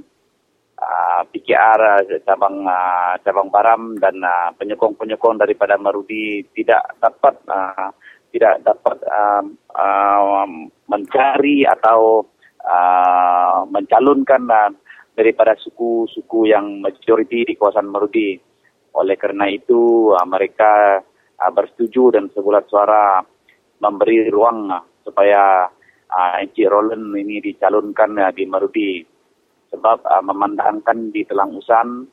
uh, 0.80 1.22
PKR 1.28 1.80
uh, 1.80 2.24
cabang 2.24 2.64
uh, 2.64 3.20
cabang 3.22 3.52
Baram 3.52 4.00
dan 4.00 4.24
uh, 4.24 4.50
penyokong-penyokong 4.56 5.44
daripada 5.44 5.76
Merudi 5.76 6.48
tidak 6.56 6.98
dapat 7.04 7.36
uh, 7.52 7.92
tidak 8.32 8.64
dapat 8.64 8.98
uh, 9.08 9.44
uh, 9.76 10.48
mencari 10.88 11.68
atau 11.68 12.24
uh, 12.64 13.68
mencalonkan 13.68 14.44
uh, 14.48 14.72
daripada 15.18 15.58
suku-suku 15.58 16.48
yang 16.48 16.80
majoriti 16.80 17.44
di 17.44 17.54
kawasan 17.58 17.90
Merudi. 17.90 18.38
Oleh 18.94 19.18
kerana 19.18 19.50
itu 19.50 20.14
uh, 20.14 20.26
mereka 20.30 21.02
uh, 21.38 21.52
bersetuju 21.54 22.18
dan 22.18 22.30
sebulat 22.34 22.66
suara 22.70 23.22
memberi 23.82 24.28
ruang 24.30 24.74
uh, 24.74 24.84
supaya 25.06 25.70
uh, 26.10 26.42
Encik 26.42 26.68
Roland 26.68 27.14
ini 27.16 27.40
dicalonkan 27.40 28.18
uh, 28.18 28.32
di 28.34 28.44
Marudi. 28.50 28.92
Sebab 29.68 30.00
uh, 30.04 30.24
memandangkan 30.24 31.12
di 31.12 31.28
Telang 31.28 31.52
Usan, 31.56 32.08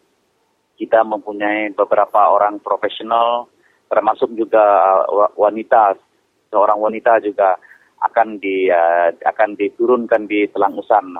kita 0.75 1.07
mempunyai 1.07 1.71
beberapa 1.71 2.35
orang 2.35 2.59
profesional, 2.59 3.47
termasuk 3.87 4.35
juga 4.35 4.63
uh, 5.07 5.31
wanita, 5.39 5.95
seorang 6.51 6.79
wanita 6.83 7.23
juga 7.23 7.55
akan 8.03 8.43
di 8.43 8.69
uh, 8.69 9.15
akan 9.15 9.55
diturunkan 9.55 10.27
di 10.27 10.51
Telang 10.51 10.75
Usan. 10.77 11.15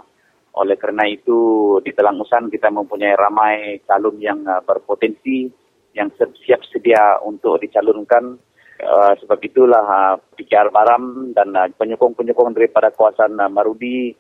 Oleh 0.55 0.79
kerana 0.79 1.07
itu 1.07 1.79
di 1.83 1.91
Telang 1.95 2.19
Usan 2.19 2.51
kita 2.51 2.71
mempunyai 2.71 3.15
ramai 3.15 3.79
calon 3.87 4.19
yang 4.19 4.43
uh, 4.47 4.63
berpotensi 4.63 5.51
yang 5.95 6.11
siap 6.19 6.64
sedia 6.85 7.17
untuk 7.25 7.57
dicalonkan 7.65 8.37
Uh, 8.75 9.15
sebab 9.23 9.39
itulah 9.39 9.87
uh, 9.87 10.15
PKR 10.35 10.75
Baram 10.75 11.31
dan 11.31 11.55
uh, 11.55 11.71
penyokong-penyokong 11.79 12.59
daripada 12.59 12.91
kawasan 12.91 13.39
uh, 13.39 13.47
Marudi 13.47 14.11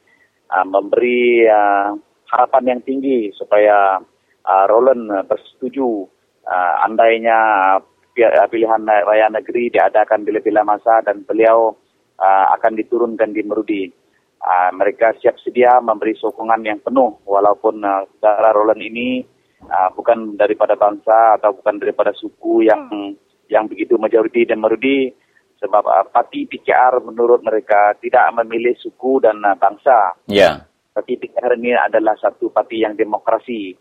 uh, 0.46 0.62
memberi 0.62 1.42
uh, 1.42 1.90
harapan 2.30 2.78
yang 2.78 2.80
tinggi 2.86 3.34
supaya 3.34 3.98
uh, 4.46 4.64
Roland 4.70 5.10
uh, 5.10 5.26
bersetuju 5.26 6.06
uh, 6.46 6.74
andainya 6.86 7.36
uh, 7.82 8.46
pilihan 8.46 8.86
raya 8.86 9.26
negeri 9.26 9.74
diadakan 9.74 10.22
bila-bila 10.22 10.62
masa 10.62 11.02
dan 11.02 11.26
beliau 11.26 11.74
uh, 12.22 12.46
akan 12.54 12.78
diturunkan 12.78 13.34
di 13.34 13.42
Marudi. 13.42 13.90
Uh, 14.38 14.70
mereka 14.70 15.18
siap 15.18 15.34
sedia 15.42 15.82
memberi 15.82 16.14
sokongan 16.14 16.62
yang 16.62 16.78
penuh 16.78 17.10
walaupun 17.26 17.82
uh, 17.82 18.06
saudara 18.22 18.54
Roland 18.54 18.86
ini 18.86 19.33
uh, 19.68 19.90
bukan 19.96 20.36
daripada 20.36 20.74
bangsa 20.76 21.38
atau 21.40 21.56
bukan 21.56 21.80
daripada 21.80 22.12
suku 22.16 22.66
yang 22.66 22.88
hmm 22.90 23.24
yang 23.48 23.68
begitu 23.68 24.00
majoriti 24.00 24.48
dan 24.48 24.60
merudi 24.64 25.12
sebab 25.60 25.84
uh, 25.84 26.06
parti 26.12 26.44
PKR 26.48 27.00
menurut 27.04 27.40
mereka 27.44 27.96
tidak 28.00 28.28
memilih 28.36 28.76
suku 28.80 29.20
dan 29.20 29.40
uh, 29.44 29.56
bangsa. 29.56 30.16
Ya. 30.28 30.40
Yeah. 30.40 30.54
Parti 30.94 31.18
PKR 31.18 31.58
ini 31.58 31.74
adalah 31.74 32.14
satu 32.14 32.54
parti 32.54 32.86
yang 32.86 32.94
demokrasi. 32.94 33.74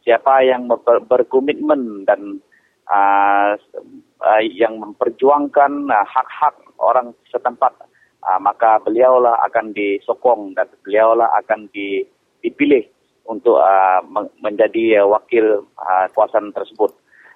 Siapa 0.00 0.44
yang 0.44 0.68
ber 0.68 1.04
berkomitmen 1.04 2.08
dan 2.08 2.40
uh, 2.88 3.52
uh, 4.20 4.42
yang 4.44 4.80
memperjuangkan 4.80 5.72
uh, 5.92 6.06
hak-hak 6.08 6.56
orang 6.80 7.12
setempat, 7.28 7.72
uh, 8.24 8.40
maka 8.40 8.80
beliaulah 8.80 9.36
akan 9.44 9.76
disokong 9.76 10.56
dan 10.56 10.68
beliaulah 10.84 11.28
akan 11.44 11.68
dipilih 11.72 12.84
untuk 13.24 13.56
uh, 13.56 14.00
menjadi 14.40 15.04
uh, 15.04 15.08
wakil 15.08 15.64
uh, 15.76 16.06
kawasan 16.12 16.52
tersebut. 16.52 16.92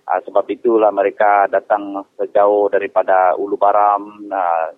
Uh, 0.09 0.21
sebab 0.25 0.49
itulah 0.49 0.89
mereka 0.89 1.49
datang 1.53 2.05
sejauh 2.17 2.73
daripada 2.73 3.37
Ulu 3.37 3.57
Baram, 3.61 4.29
uh, 4.33 4.73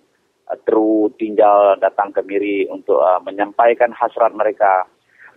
Teru, 0.66 1.14
Tinjal 1.14 1.78
datang 1.78 2.10
ke 2.10 2.22
Miri 2.26 2.66
untuk 2.66 2.98
uh, 2.98 3.22
menyampaikan 3.22 3.94
hasrat 3.94 4.34
mereka. 4.34 4.86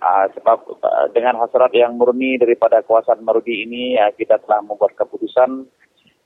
Uh, 0.03 0.25
sebab 0.35 0.57
uh, 0.83 1.07
dengan 1.13 1.39
hasrat 1.39 1.71
yang 1.77 1.95
murni 1.95 2.35
daripada 2.35 2.81
kawasan 2.83 3.21
Marudi 3.21 3.63
ini, 3.63 3.95
uh, 3.95 4.09
kita 4.17 4.41
telah 4.41 4.65
membuat 4.65 4.97
keputusan 4.97 5.63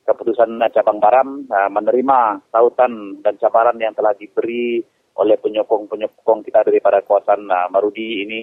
keputusan 0.08 0.64
cabang 0.72 1.04
Baram 1.04 1.44
uh, 1.52 1.68
menerima 1.68 2.48
tautan 2.48 3.20
dan 3.20 3.36
cabaran 3.36 3.76
yang 3.76 3.92
telah 3.92 4.16
diberi 4.16 4.80
oleh 5.20 5.36
penyokong-penyokong 5.36 6.42
kita 6.48 6.64
daripada 6.64 7.04
kawasan 7.04 7.44
uh, 7.52 7.68
Marudi 7.68 8.24
ini 8.24 8.42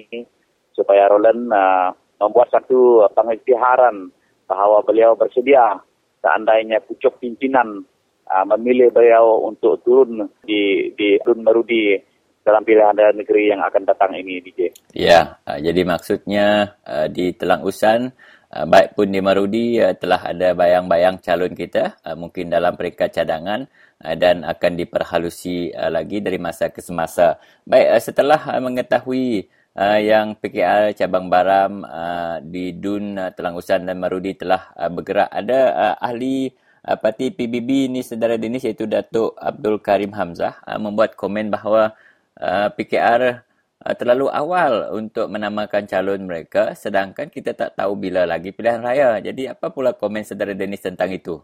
supaya 0.75 1.09
Roland 1.09 1.49
uh, 1.55 1.91
membuat 2.19 2.51
satu 2.51 3.07
pengisytiharan 3.15 4.11
bahawa 4.45 4.85
beliau 4.85 5.17
bersedia 5.17 5.81
seandainya 6.21 6.83
pucuk 6.85 7.17
pimpinan 7.23 7.87
uh, 8.29 8.45
memilih 8.55 8.93
beliau 8.93 9.45
untuk 9.47 9.81
turun 9.85 10.29
di 10.45 10.93
di 10.93 11.17
Tun 11.23 11.41
Merudi 11.41 11.97
dalam 12.45 12.61
pilihan 12.61 12.93
daerah 12.93 13.17
negeri 13.17 13.57
yang 13.57 13.65
akan 13.65 13.83
datang 13.89 14.13
ini 14.21 14.45
DJ. 14.45 14.69
Ya, 14.93 15.41
uh, 15.49 15.57
jadi 15.57 15.81
maksudnya 15.89 16.77
uh, 16.85 17.09
di 17.09 17.33
Telang 17.33 17.65
Usan 17.65 18.13
uh, 18.53 18.67
baik 18.69 18.93
pun 18.93 19.09
di 19.09 19.25
Marudi 19.25 19.81
uh, 19.81 19.97
telah 19.97 20.21
ada 20.21 20.53
bayang-bayang 20.53 21.25
calon 21.25 21.57
kita 21.57 21.97
uh, 22.05 22.13
mungkin 22.13 22.53
dalam 22.53 22.77
peringkat 22.77 23.17
cadangan 23.17 23.65
uh, 24.05 24.15
dan 24.21 24.45
akan 24.45 24.73
diperhalusi 24.77 25.73
uh, 25.73 25.89
lagi 25.89 26.21
dari 26.21 26.37
masa 26.37 26.69
ke 26.69 26.85
semasa. 26.85 27.41
Baik 27.65 27.97
uh, 27.97 28.03
setelah 28.05 28.41
mengetahui 28.61 29.49
uh, 29.79 29.99
yang 30.01 30.39
PKR 30.39 30.95
cabang 30.95 31.27
Baram 31.29 31.83
uh, 31.85 32.39
di 32.41 32.75
Dun 32.75 33.19
uh, 33.19 33.31
Telangusan 33.35 33.87
dan 33.87 33.99
Marudi 33.99 34.35
telah 34.39 34.71
uh, 34.79 34.91
bergerak. 34.91 35.31
Ada 35.31 35.61
uh, 35.75 35.95
ahli 35.99 36.51
uh, 36.87 36.97
parti 36.99 37.35
PBB 37.35 37.91
ini 37.91 38.01
saudara 38.07 38.39
Dinis 38.39 38.65
iaitu 38.65 38.87
Datuk 38.87 39.35
Abdul 39.39 39.83
Karim 39.83 40.15
Hamzah 40.15 40.63
uh, 40.65 40.79
membuat 40.79 41.19
komen 41.19 41.51
bahawa 41.51 41.93
uh, 42.39 42.71
PKR 42.73 43.43
uh, 43.85 43.95
terlalu 43.99 44.31
awal 44.31 44.95
untuk 44.95 45.27
menamakan 45.29 45.91
calon 45.91 46.23
mereka 46.25 46.73
sedangkan 46.79 47.29
kita 47.29 47.53
tak 47.55 47.75
tahu 47.75 47.99
bila 47.99 48.25
lagi 48.25 48.55
pilihan 48.55 48.81
raya. 48.81 49.19
Jadi 49.19 49.51
apa 49.51 49.71
pula 49.75 49.93
komen 49.95 50.23
saudara 50.23 50.55
Dinis 50.55 50.83
tentang 50.83 51.11
itu? 51.11 51.43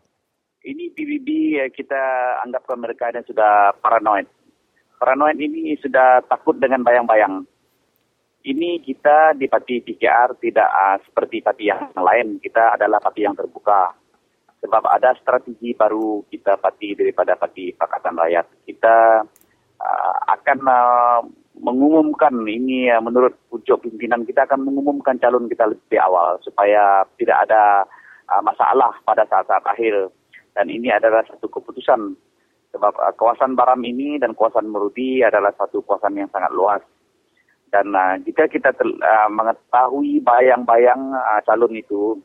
Ini 0.60 0.92
PBB 0.92 1.28
kita 1.72 2.02
anggapkan 2.44 2.76
mereka 2.76 3.08
dan 3.08 3.24
sudah 3.24 3.72
paranoid. 3.80 4.28
Paranoid 5.00 5.40
ini 5.40 5.72
sudah 5.80 6.20
takut 6.28 6.60
dengan 6.60 6.84
bayang-bayang 6.84 7.48
ini 8.46 8.80
kita 8.80 9.36
di 9.36 9.44
parti 9.50 9.84
PKR 9.84 10.40
tidak 10.40 10.68
uh, 10.68 10.96
seperti 11.04 11.44
parti 11.44 11.68
yang 11.68 11.92
lain. 11.92 12.40
Kita 12.40 12.76
adalah 12.78 12.96
parti 13.02 13.24
yang 13.28 13.36
terbuka. 13.36 13.92
Sebab 14.60 14.84
ada 14.88 15.16
strategi 15.16 15.72
baru 15.72 16.24
kita 16.28 16.60
parti 16.60 16.92
daripada 16.92 17.36
parti 17.36 17.72
Pakatan 17.72 18.16
Rakyat. 18.16 18.46
Kita 18.64 18.96
uh, 19.80 20.16
akan 20.36 20.58
uh, 20.68 21.20
mengumumkan 21.60 22.32
ini 22.48 22.88
uh, 22.88 23.00
menurut 23.04 23.36
pucuk 23.52 23.84
pimpinan 23.84 24.24
kita 24.24 24.48
akan 24.48 24.64
mengumumkan 24.64 25.20
calon 25.20 25.48
kita 25.48 25.68
lebih 25.68 26.00
awal 26.00 26.40
supaya 26.40 27.04
tidak 27.20 27.44
ada 27.48 27.84
uh, 28.32 28.40
masalah 28.40 28.96
pada 29.04 29.28
saat-saat 29.28 29.64
akhir 29.68 30.08
dan 30.56 30.66
ini 30.72 30.88
adalah 30.88 31.20
satu 31.28 31.52
keputusan 31.52 32.16
sebab 32.72 32.94
uh, 32.96 33.12
kawasan 33.12 33.52
Baram 33.52 33.84
ini 33.84 34.16
dan 34.16 34.32
kawasan 34.32 34.72
Merudi 34.72 35.20
adalah 35.20 35.52
satu 35.52 35.84
kawasan 35.84 36.16
yang 36.16 36.30
sangat 36.32 36.52
luas 36.56 36.80
dan 37.70 37.86
uh, 37.94 38.14
jika 38.26 38.50
kita 38.50 38.74
tel- 38.74 39.00
uh, 39.00 39.30
mengetahui 39.30 40.18
bayang-bayang 40.22 41.14
uh, 41.14 41.40
calon 41.46 41.74
itu 41.74 42.18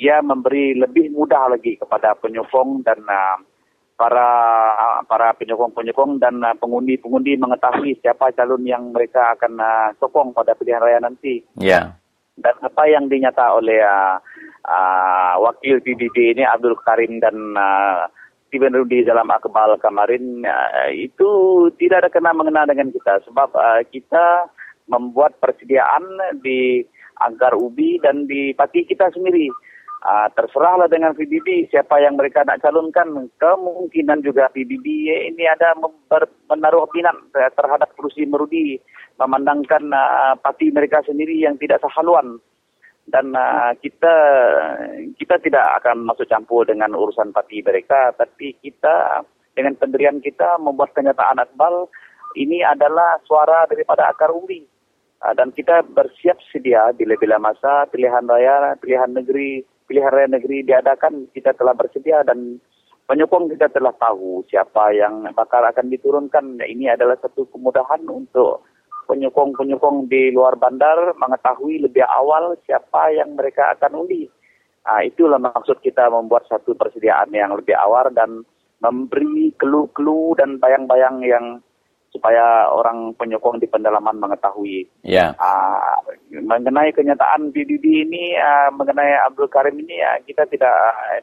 ia 0.00 0.24
memberi 0.24 0.72
lebih 0.80 1.12
mudah 1.12 1.52
lagi 1.52 1.76
kepada 1.76 2.16
penyokong 2.16 2.80
dan 2.80 3.04
uh, 3.04 3.36
para 4.00 4.32
para 5.04 5.36
penyokong-penyokong 5.36 6.16
dan 6.16 6.40
uh, 6.40 6.56
pengundi-pengundi 6.56 7.36
mengetahui 7.36 8.00
siapa 8.00 8.32
calon 8.32 8.64
yang 8.64 8.96
mereka 8.96 9.36
akan 9.36 9.60
uh, 9.60 9.88
sokong 10.00 10.32
pada 10.32 10.56
pilihan 10.56 10.80
raya 10.80 10.98
nanti. 11.04 11.44
Yeah. 11.60 12.00
Dan 12.40 12.56
apa 12.64 12.88
yang 12.88 13.12
dinyata 13.12 13.60
oleh 13.60 13.84
uh, 13.84 14.16
uh, 14.64 15.34
wakil 15.44 15.84
PBB 15.84 16.32
ini 16.32 16.48
Abdul 16.48 16.80
Karim 16.80 17.20
dan 17.20 17.36
uh, 17.52 18.08
Steven 18.50 18.74
Rudy 18.74 19.06
dalam 19.06 19.30
akbal 19.30 19.78
kemarin 19.78 20.42
uh, 20.42 20.90
itu 20.90 21.30
tidak 21.78 22.02
ada 22.02 22.10
kena 22.10 22.34
mengena 22.34 22.66
dengan 22.66 22.90
kita 22.90 23.22
sebab 23.30 23.54
uh, 23.54 23.86
kita 23.86 24.50
membuat 24.90 25.38
persediaan 25.38 26.02
di 26.42 26.82
agar 27.22 27.54
ubi 27.54 28.02
dan 28.02 28.26
di 28.26 28.50
pati 28.50 28.82
kita 28.82 29.14
sendiri. 29.14 29.46
Uh, 30.00 30.26
terserahlah 30.34 30.90
dengan 30.90 31.14
PBB 31.14 31.70
siapa 31.70 32.02
yang 32.02 32.18
mereka 32.18 32.42
nak 32.42 32.58
calonkan. 32.58 33.30
Kemungkinan 33.38 34.26
juga 34.26 34.50
PBB 34.50 34.82
ini 35.30 35.46
ada 35.46 35.78
menaruh 36.50 36.90
minat 36.90 37.14
terhadap 37.54 37.94
kursi 37.94 38.26
merudi. 38.26 38.82
Memandangkan 39.20 39.92
parti 40.40 40.72
mereka 40.72 41.04
sendiri 41.04 41.44
yang 41.44 41.60
tidak 41.60 41.84
sehaluan. 41.84 42.40
Dan 43.10 43.34
uh, 43.34 43.74
kita 43.82 44.14
kita 45.18 45.36
tidak 45.42 45.66
akan 45.82 46.06
masuk 46.06 46.30
campur 46.30 46.62
dengan 46.64 46.94
urusan 46.94 47.34
parti 47.34 47.60
mereka. 47.60 48.14
Tapi 48.14 48.54
kita 48.62 49.26
dengan 49.58 49.74
pendirian 49.76 50.22
kita 50.22 50.62
membuat 50.62 50.94
kenyataan 50.94 51.42
akbal. 51.42 51.90
Ini 52.38 52.62
adalah 52.62 53.18
suara 53.26 53.66
daripada 53.66 54.14
akar 54.14 54.30
umbi. 54.30 54.62
Uh, 55.20 55.34
dan 55.34 55.50
kita 55.52 55.82
bersiap 55.84 56.38
sedia 56.54 56.94
bila-bila 56.94 57.36
masa 57.42 57.84
pilihan 57.90 58.24
raya, 58.24 58.78
pilihan 58.78 59.10
negeri, 59.10 59.66
pilihan 59.90 60.14
raya 60.14 60.28
negeri 60.30 60.62
diadakan, 60.64 61.26
kita 61.34 61.52
telah 61.58 61.74
bersedia 61.74 62.22
dan 62.22 62.62
penyokong 63.10 63.50
kita 63.50 63.66
telah 63.74 63.90
tahu 63.98 64.46
siapa 64.46 64.94
yang 64.94 65.26
bakal 65.34 65.66
akan 65.66 65.90
diturunkan. 65.90 66.62
Ini 66.62 66.94
adalah 66.94 67.18
satu 67.18 67.50
kemudahan 67.50 68.06
untuk 68.06 68.62
penyokong-penyokong 69.10 70.06
di 70.06 70.30
luar 70.30 70.54
bandar 70.54 71.18
mengetahui 71.18 71.82
lebih 71.82 72.06
awal 72.06 72.54
siapa 72.62 73.10
yang 73.10 73.34
mereka 73.34 73.74
akan 73.74 74.06
undi. 74.06 74.30
Nah, 74.86 75.02
itulah 75.02 75.42
maksud 75.42 75.82
kita 75.82 76.06
membuat 76.06 76.46
satu 76.46 76.78
persediaan 76.78 77.34
yang 77.34 77.50
lebih 77.58 77.74
awal 77.74 78.06
dan 78.14 78.46
memberi 78.78 79.50
clue-clue 79.58 80.38
dan 80.38 80.62
bayang-bayang 80.62 81.20
yang 81.26 81.46
supaya 82.10 82.66
orang 82.70 83.14
penyokong 83.14 83.58
di 83.62 83.66
pendalaman 83.70 84.18
mengetahui. 84.18 84.86
Ya. 85.06 85.34
Uh, 85.38 85.98
mengenai 86.42 86.90
kenyataan 86.94 87.54
PBB 87.54 88.06
ini, 88.06 88.34
uh, 88.38 88.70
mengenai 88.74 89.14
Abdul 89.26 89.50
Karim 89.50 89.78
ini, 89.78 89.98
uh, 90.02 90.18
kita 90.26 90.46
tidak 90.50 90.74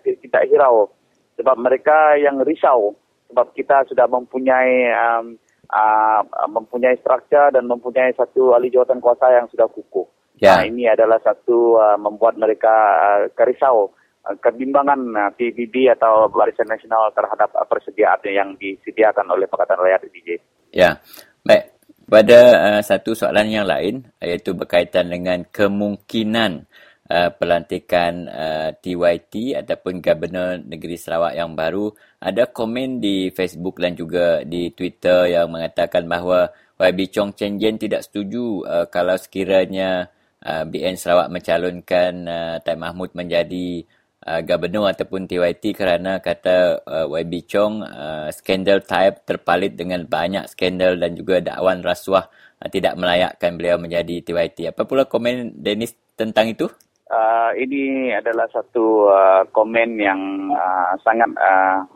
tidak 0.03 0.43
hirau 0.47 0.91
sebab 1.35 1.55
mereka 1.59 2.15
yang 2.17 2.39
risau 2.43 2.95
sebab 3.27 3.51
kita 3.53 3.83
sudah 3.91 4.07
mempunyai 4.07 4.91
um, 4.95 5.35
uh, 5.71 6.21
mempunyai 6.47 6.95
struktur 6.99 7.51
dan 7.51 7.67
mempunyai 7.67 8.15
satu 8.15 8.55
ahli 8.55 8.71
jawatan 8.71 9.03
kuasa 9.03 9.31
yang 9.31 9.47
sudah 9.51 9.67
kukuh. 9.67 10.07
Ya. 10.37 10.61
Nah, 10.61 10.69
ini 10.69 10.85
adalah 10.85 11.17
satu 11.23 11.81
uh, 11.81 11.97
membuat 11.97 12.37
mereka 12.37 12.73
uh, 12.97 13.21
kerisau 13.33 13.91
kebimbangan 14.35 14.99
uh, 15.15 15.31
PBB 15.33 15.87
atau 15.95 16.27
Barisan 16.27 16.67
Nasional 16.67 17.15
terhadap 17.15 17.55
uh, 17.55 17.63
persediaan 17.63 18.19
yang 18.27 18.49
disediakan 18.59 19.31
oleh 19.31 19.47
Pakatan 19.47 19.79
Rakyat 19.79 20.01
DJ. 20.11 20.29
Ya, 20.75 20.99
baik. 21.47 21.79
Pada 22.07 22.39
uh, 22.55 22.81
satu 22.83 23.15
soalan 23.15 23.51
yang 23.51 23.67
lain, 23.67 24.07
iaitu 24.23 24.55
berkaitan 24.55 25.11
dengan 25.11 25.43
kemungkinan 25.47 26.66
uh, 27.07 27.29
pelantikan 27.33 28.27
uh, 28.27 28.69
TYT 28.75 29.57
ataupun 29.57 30.03
Gubernur 30.03 30.59
Negeri 30.63 30.99
Sarawak 30.99 31.33
yang 31.35 31.55
baru, 31.55 31.91
ada 32.19 32.47
komen 32.47 32.99
di 32.99 33.31
Facebook 33.31 33.79
dan 33.79 33.95
juga 33.95 34.43
di 34.43 34.71
Twitter 34.75 35.31
yang 35.31 35.51
mengatakan 35.51 36.05
bahawa 36.05 36.51
YB 36.77 37.09
Chong 37.09 37.33
Chen 37.33 37.57
Jen 37.57 37.81
tidak 37.81 38.05
setuju 38.05 38.61
uh, 38.67 38.85
kalau 38.91 39.17
sekiranya 39.17 40.13
uh, 40.45 40.63
BN 40.67 40.99
Sarawak 40.99 41.33
mencalonkan 41.33 42.13
uh, 42.27 42.55
Tan 42.61 42.77
Mahmud 42.77 43.17
menjadi 43.17 43.81
uh, 44.27 44.41
gubernur 44.45 44.91
ataupun 44.91 45.25
TYT 45.25 45.73
kerana 45.73 46.19
kata 46.21 46.85
uh, 46.85 47.05
YB 47.09 47.49
Chong 47.49 47.81
uh, 47.81 48.29
skandal 48.29 48.85
type 48.85 49.23
terpalit 49.25 49.73
dengan 49.73 50.05
banyak 50.05 50.45
skandal 50.51 50.99
dan 50.99 51.17
juga 51.17 51.41
dakwan 51.41 51.81
rasuah 51.81 52.29
uh, 52.61 52.69
tidak 52.69 52.93
melayakkan 52.99 53.57
beliau 53.57 53.81
menjadi 53.81 54.21
TYT. 54.21 54.75
Apa 54.75 54.85
pula 54.85 55.09
komen 55.09 55.57
Dennis 55.57 55.95
tentang 56.13 56.53
itu? 56.53 56.69
Uh, 57.07 57.55
ini 57.55 58.11
adalah 58.11 58.51
satu 58.51 59.07
uh, 59.07 59.47
komen 59.55 59.95
yang 59.95 60.51
uh, 60.51 60.91
sangat 61.07 61.31
uh, 61.39 61.87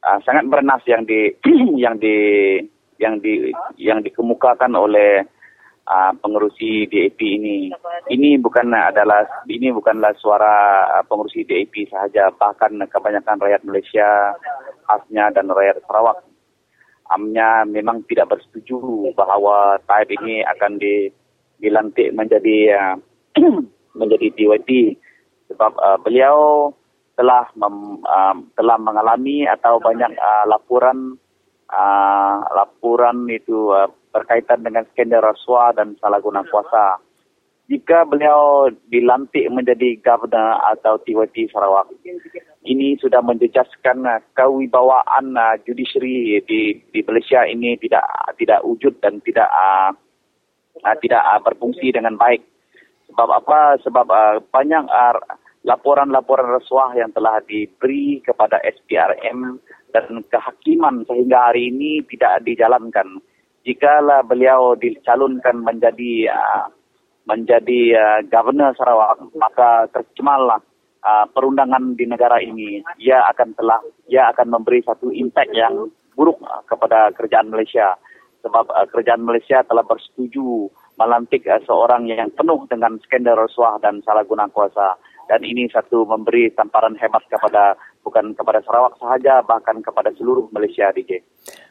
uh, 0.00 0.18
sangat 0.24 0.48
bernas 0.48 0.80
yang 0.88 1.04
di 1.04 1.28
yang 1.84 2.00
di 2.00 2.16
yang 2.96 3.20
di 3.20 3.52
yang 3.76 4.00
dikemukakan 4.00 4.72
oleh 4.72 5.20
uh, 5.84 6.12
pengurusi 6.16 6.88
DAP 6.88 7.20
ini. 7.20 7.68
Ini 8.08 8.40
bukan 8.40 8.72
adalah 8.72 9.44
ini 9.52 9.68
bukanlah 9.68 10.16
suara 10.16 10.88
pengurusi 11.04 11.44
DAP 11.44 11.92
sahaja, 11.92 12.32
bahkan 12.32 12.80
kebanyakan 12.88 13.40
rakyat 13.44 13.62
Malaysia, 13.68 14.32
khasnya 14.88 15.28
dan 15.36 15.52
rakyat 15.52 15.84
Sarawak, 15.84 16.24
amnya 17.12 17.68
memang 17.68 18.00
tidak 18.08 18.32
bersetuju 18.32 19.12
bahawa 19.12 19.76
Taib 19.84 20.08
ini 20.08 20.40
akan 20.56 20.80
di, 20.80 21.12
dilantik 21.60 22.16
menjadi 22.16 22.56
uh, 22.72 22.96
menjadi 23.94 24.30
DYP 24.34 24.98
sebab 25.50 25.72
uh, 25.78 25.98
beliau 26.02 26.70
telah 27.14 27.46
mem, 27.54 28.02
uh, 28.02 28.34
telah 28.58 28.78
mengalami 28.78 29.46
atau 29.46 29.78
banyak 29.78 30.10
uh, 30.18 30.44
laporan 30.50 31.14
uh, 31.70 32.36
laporan 32.54 33.30
itu 33.30 33.70
uh, 33.70 33.86
berkaitan 34.10 34.62
dengan 34.66 34.86
skandal 34.92 35.22
rasuah 35.22 35.74
dan 35.74 35.94
salah 35.98 36.18
guna 36.22 36.42
kuasa. 36.46 36.98
Jika 37.64 38.04
beliau 38.04 38.68
dilantik 38.92 39.48
menjadi 39.48 39.96
governor 40.04 40.60
atau 40.76 41.00
TYT 41.00 41.48
Sarawak, 41.48 41.88
ini 42.68 42.92
sudah 43.00 43.24
menjejaskan 43.24 44.04
uh, 44.04 44.20
kewibawaan 44.36 45.38
uh, 45.38 45.56
judiciary 45.64 46.42
di 46.44 46.76
di 46.92 47.00
Malaysia 47.06 47.46
ini 47.46 47.78
tidak 47.80 48.04
tidak 48.36 48.60
wujud 48.66 49.00
dan 49.00 49.22
tidak 49.24 49.48
uh, 49.48 49.90
uh, 50.82 50.96
tidak 51.00 51.22
uh, 51.24 51.40
berfungsi 51.40 51.94
dengan 51.94 52.20
baik. 52.20 52.42
Sebab 53.14 53.30
apa? 53.30 53.78
Sebab 53.86 54.06
uh, 54.10 54.42
banyak 54.50 54.90
uh, 54.90 55.14
laporan-laporan 55.62 56.50
rasuah 56.50 56.98
yang 56.98 57.14
telah 57.14 57.38
diberi 57.46 58.18
kepada 58.26 58.58
SPRM 58.66 59.62
dan 59.94 60.26
kehakiman 60.26 61.06
sehingga 61.06 61.54
hari 61.54 61.70
ini 61.70 62.02
tidak 62.10 62.42
dijalankan. 62.42 63.22
Jikalau 63.62 64.26
beliau 64.26 64.74
dicalonkan 64.74 65.62
menjadi 65.62 66.34
uh, 66.34 66.66
menjadi 67.30 67.80
uh, 67.94 68.20
governor 68.26 68.74
Sarawak 68.74 69.30
maka 69.38 69.86
tercemallah 69.94 70.58
uh, 71.06 71.30
perundangan 71.30 71.94
di 71.94 72.10
negara 72.10 72.42
ini. 72.42 72.82
Ia 72.98 73.30
akan 73.30 73.54
telah 73.54 73.78
ia 74.10 74.34
akan 74.34 74.58
memberi 74.58 74.82
satu 74.82 75.14
impact 75.14 75.54
yang 75.54 75.86
buruk 76.18 76.42
uh, 76.42 76.66
kepada 76.66 77.14
kerajaan 77.14 77.54
Malaysia. 77.54 77.94
Sebab 78.42 78.68
uh, 78.74 78.84
kerajaan 78.90 79.22
Malaysia 79.22 79.62
telah 79.64 79.86
bersetuju 79.86 80.68
melantik 80.94 81.46
uh, 81.46 81.60
seorang 81.66 82.06
yang 82.06 82.30
penuh 82.34 82.66
dengan 82.70 82.98
skandal 83.02 83.38
rasuah 83.38 83.78
dan 83.82 84.02
salah 84.06 84.22
guna 84.26 84.46
kuasa 84.50 84.98
dan 85.28 85.40
ini 85.40 85.68
satu 85.72 86.04
memberi 86.04 86.52
tamparan 86.52 86.96
hebat 87.00 87.24
kepada 87.26 87.76
bukan 88.04 88.36
kepada 88.36 88.60
Sarawak 88.62 89.00
sahaja 89.00 89.40
bahkan 89.44 89.80
kepada 89.80 90.12
seluruh 90.14 90.52
Malaysia 90.52 90.92
DJ. 90.92 91.24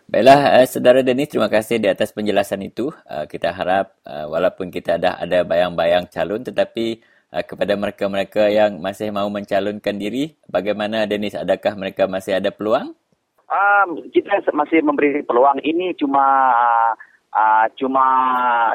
Baiklah, 0.10 0.60
uh, 0.60 0.66
Saudara 0.68 1.00
Denis, 1.00 1.32
terima 1.32 1.48
kasih 1.48 1.80
di 1.80 1.88
atas 1.88 2.12
penjelasan 2.12 2.62
itu. 2.66 2.92
Uh, 3.08 3.26
kita 3.30 3.56
harap 3.56 3.98
uh, 4.04 4.28
walaupun 4.28 4.70
kita 4.70 5.00
dah 5.00 5.18
ada 5.18 5.48
bayang-bayang 5.48 6.10
calon 6.12 6.44
tetapi 6.44 7.00
uh, 7.32 7.42
kepada 7.46 7.74
mereka-mereka 7.80 8.52
yang 8.52 8.84
masih 8.84 9.10
mahu 9.10 9.32
mencalonkan 9.32 9.96
diri, 9.96 10.36
bagaimana 10.50 11.08
Denis? 11.08 11.38
Adakah 11.40 11.80
mereka 11.80 12.06
masih 12.06 12.38
ada 12.38 12.52
peluang? 12.52 12.94
Um, 13.48 13.90
kita 14.10 14.44
masih 14.52 14.82
memberi 14.82 15.22
peluang. 15.24 15.62
Ini 15.62 15.94
cuma 15.96 16.26
uh, 16.92 16.92
cuma 17.80 18.06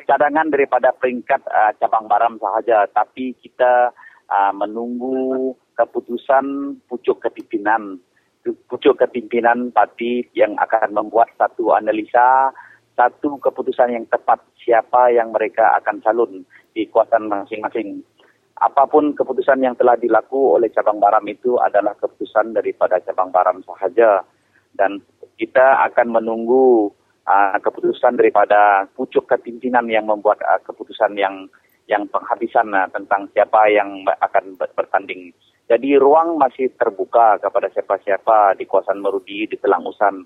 cadangan 0.05 0.51
daripada 0.51 0.91
peringkat 0.97 1.43
uh, 1.47 1.73
cabang 1.79 2.11
baram 2.11 2.35
sahaja. 2.43 2.87
Tapi 2.91 3.35
kita 3.39 3.95
uh, 4.29 4.53
menunggu 4.55 5.55
keputusan 5.79 6.79
pucuk 6.91 7.23
kepimpinan 7.23 8.03
pucuk 8.67 8.97
kepimpinan 8.99 9.71
parti 9.71 10.25
yang 10.33 10.57
akan 10.57 10.97
membuat 10.97 11.29
satu 11.37 11.77
analisa 11.77 12.49
satu 12.99 13.39
keputusan 13.39 13.95
yang 13.95 14.07
tepat 14.11 14.43
siapa 14.59 15.15
yang 15.15 15.31
mereka 15.31 15.79
akan 15.79 16.03
calon 16.03 16.43
di 16.75 16.83
kuasaan 16.91 17.31
masing-masing. 17.31 18.03
Apapun 18.59 19.15
keputusan 19.15 19.63
yang 19.63 19.79
telah 19.79 19.95
dilaku 19.95 20.59
oleh 20.59 20.67
cabang 20.75 20.99
Baram 20.99 21.23
itu 21.31 21.55
adalah 21.63 21.95
keputusan 21.95 22.59
daripada 22.59 22.99
cabang 23.07 23.31
Baram 23.31 23.63
sahaja 23.63 24.27
dan 24.75 24.99
kita 25.39 25.87
akan 25.87 26.19
menunggu 26.19 26.91
uh, 27.29 27.61
keputusan 27.61 28.17
daripada 28.17 28.89
pucuk 28.97 29.29
kepimpinan 29.29 29.85
yang 29.93 30.09
membuat 30.09 30.41
uh, 30.49 30.57
keputusan 30.65 31.15
yang 31.21 31.47
yang 31.85 32.09
penghabisan 32.09 32.73
uh, 32.73 32.89
tentang 32.89 33.29
siapa 33.37 33.69
yang 33.69 34.09
akan 34.09 34.57
bertanding. 34.57 35.37
Jadi 35.69 36.01
ruang 36.01 36.41
masih 36.41 36.73
terbuka 36.81 37.37
kepada 37.45 37.69
siapa-siapa 37.69 38.57
di 38.57 38.65
kawasan 38.65 39.05
Merudi, 39.05 39.45
di 39.45 39.57
Telang 39.61 39.85
Usan. 39.85 40.25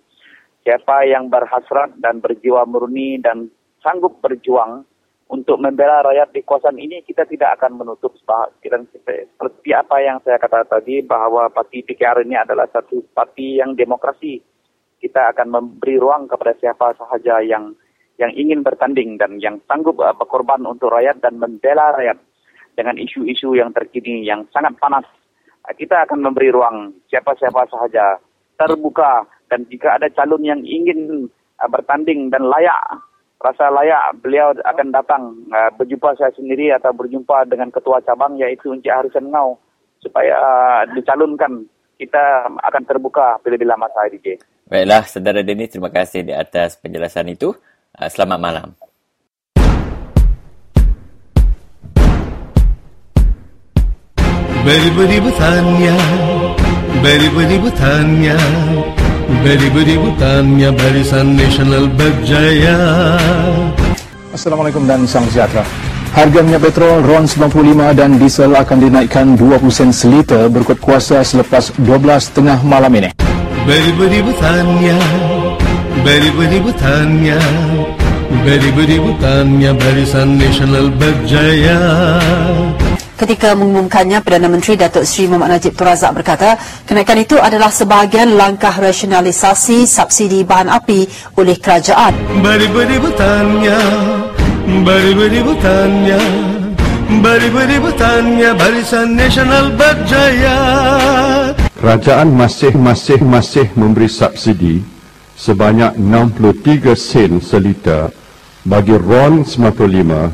Siapa 0.62 1.02
yang 1.02 1.26
berhasrat 1.26 1.98
dan 1.98 2.22
berjiwa 2.22 2.62
murni 2.62 3.18
dan 3.18 3.50
sanggup 3.82 4.22
berjuang 4.22 4.86
untuk 5.32 5.58
membela 5.58 6.04
rakyat 6.04 6.28
di 6.36 6.44
kawasan 6.44 6.76
ini, 6.76 7.00
kita 7.02 7.24
tidak 7.24 7.56
akan 7.56 7.80
menutup 7.80 8.12
dan 8.60 8.84
seperti 8.92 9.72
apa 9.72 9.96
yang 10.04 10.20
saya 10.20 10.36
kata 10.36 10.68
tadi 10.68 11.00
bahwa 11.00 11.48
parti 11.48 11.80
PKR 11.80 12.28
ini 12.28 12.36
adalah 12.36 12.68
satu 12.68 13.00
parti 13.16 13.56
yang 13.56 13.72
demokrasi. 13.72 14.44
Kita 15.02 15.34
akan 15.34 15.48
memberi 15.50 15.98
ruang 15.98 16.30
kepada 16.30 16.54
siapa 16.62 16.94
sahaja 16.94 17.42
yang 17.42 17.74
yang 18.22 18.30
ingin 18.38 18.62
bertanding 18.62 19.18
dan 19.18 19.42
yang 19.42 19.58
sanggup 19.66 19.98
uh, 19.98 20.14
berkorban 20.14 20.62
untuk 20.62 20.94
rakyat 20.94 21.18
dan 21.18 21.42
membela 21.42 21.90
rakyat 21.98 22.22
dengan 22.78 22.94
isu-isu 22.94 23.58
yang 23.58 23.74
terkini 23.74 24.22
yang 24.22 24.46
sangat 24.54 24.78
panas. 24.78 25.02
Uh, 25.66 25.74
kita 25.74 26.06
akan 26.06 26.22
memberi 26.22 26.54
ruang 26.54 26.94
siapa-siapa 27.10 27.66
sahaja 27.66 28.22
terbuka 28.54 29.26
dan 29.50 29.66
jika 29.66 29.98
ada 29.98 30.06
calon 30.14 30.46
yang 30.46 30.62
ingin 30.62 31.26
uh, 31.58 31.68
bertanding 31.68 32.30
dan 32.30 32.46
layak 32.46 32.78
rasa 33.42 33.74
layak 33.74 34.22
beliau 34.22 34.54
akan 34.54 34.94
datang 34.94 35.34
berjumpa 35.74 36.14
saya 36.14 36.30
sendiri 36.30 36.70
atau 36.78 36.94
berjumpa 36.94 37.50
dengan 37.50 37.74
ketua 37.74 37.98
cabang 38.06 38.38
yaitu 38.38 38.70
Encik 38.70 38.94
Harisan 38.94 39.34
Ngau 39.34 39.58
supaya 39.98 40.38
dicalonkan 40.94 41.66
kita 41.98 42.46
akan 42.50 42.82
terbuka 42.86 43.42
bila-bila 43.42 43.74
masa 43.78 44.06
DJ. 44.10 44.38
Baiklah, 44.72 45.04
saudara 45.04 45.44
Denny, 45.44 45.68
terima 45.68 45.92
kasih 45.92 46.24
di 46.24 46.32
atas 46.32 46.80
penjelasan 46.80 47.28
itu. 47.28 47.52
Uh, 47.92 48.08
selamat 48.08 48.38
malam. 48.40 48.68
Beri-beri 54.64 55.20
bertanya, 55.20 55.96
beri-beri 57.04 57.56
bertanya, 57.60 58.38
Beri-beri 59.44 60.00
bukannya 60.00 60.70
barisan 60.76 61.38
nasional 61.38 61.88
berjaya 61.94 62.76
Assalamualaikum 64.34 64.84
dan 64.84 65.06
salam 65.08 65.30
sejahtera 65.30 65.64
Harga 66.12 66.44
minyak 66.44 66.68
petrol 66.68 67.00
RON 67.00 67.24
95 67.24 67.96
dan 67.96 68.20
diesel 68.20 68.52
akan 68.52 68.78
dinaikkan 68.82 69.38
20 69.38 69.72
sen 69.72 69.90
seliter 69.94 70.50
berikut 70.52 70.76
kuasa 70.82 71.24
selepas 71.24 71.72
12 71.80 72.36
tengah 72.36 72.60
malam 72.60 72.92
ini. 72.92 73.10
Beri-beri 73.62 74.20
bertanya, 74.26 74.98
beri-beri 76.02 76.58
bertanya, 76.58 77.38
beri-beri 78.42 78.98
bertanya 78.98 79.70
barisan 79.78 80.34
nasional 80.34 80.90
berjaya. 80.98 81.78
Ketika 83.14 83.54
mengumumkannya, 83.54 84.18
Perdana 84.18 84.50
Menteri 84.50 84.74
Datuk 84.74 85.06
Seri 85.06 85.30
Muhammad 85.30 85.62
Najib 85.62 85.78
Tun 85.78 85.86
Razak 85.86 86.10
berkata, 86.10 86.58
kenaikan 86.90 87.22
itu 87.22 87.38
adalah 87.38 87.70
sebahagian 87.70 88.34
langkah 88.34 88.74
rasionalisasi 88.74 89.86
subsidi 89.86 90.42
bahan 90.42 90.66
api 90.66 91.06
oleh 91.38 91.54
kerajaan. 91.54 92.18
Beri-beri 92.42 92.98
bertanya, 92.98 93.78
beri-beri 94.82 95.38
bertanya, 95.38 96.18
beri-beri 97.22 97.78
bertanya, 97.78 98.58
barisan 98.58 99.14
nasional 99.14 99.70
berjaya. 99.70 100.58
Kerajaan 101.82 102.30
masih-masih-masih 102.38 103.74
memberi 103.74 104.06
subsidi 104.06 104.86
sebanyak 105.34 105.98
63 105.98 106.94
sen 106.94 107.42
seliter 107.42 108.14
bagi 108.62 108.94
RON 108.94 109.42
95 109.42 110.30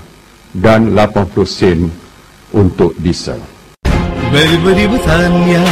dan 0.53 0.93
80 0.93 1.49
sen 1.49 1.89
untuk 2.53 2.93
diesel. 3.01 3.41
Beri-beri 4.29 4.93
bertanya, 4.93 5.65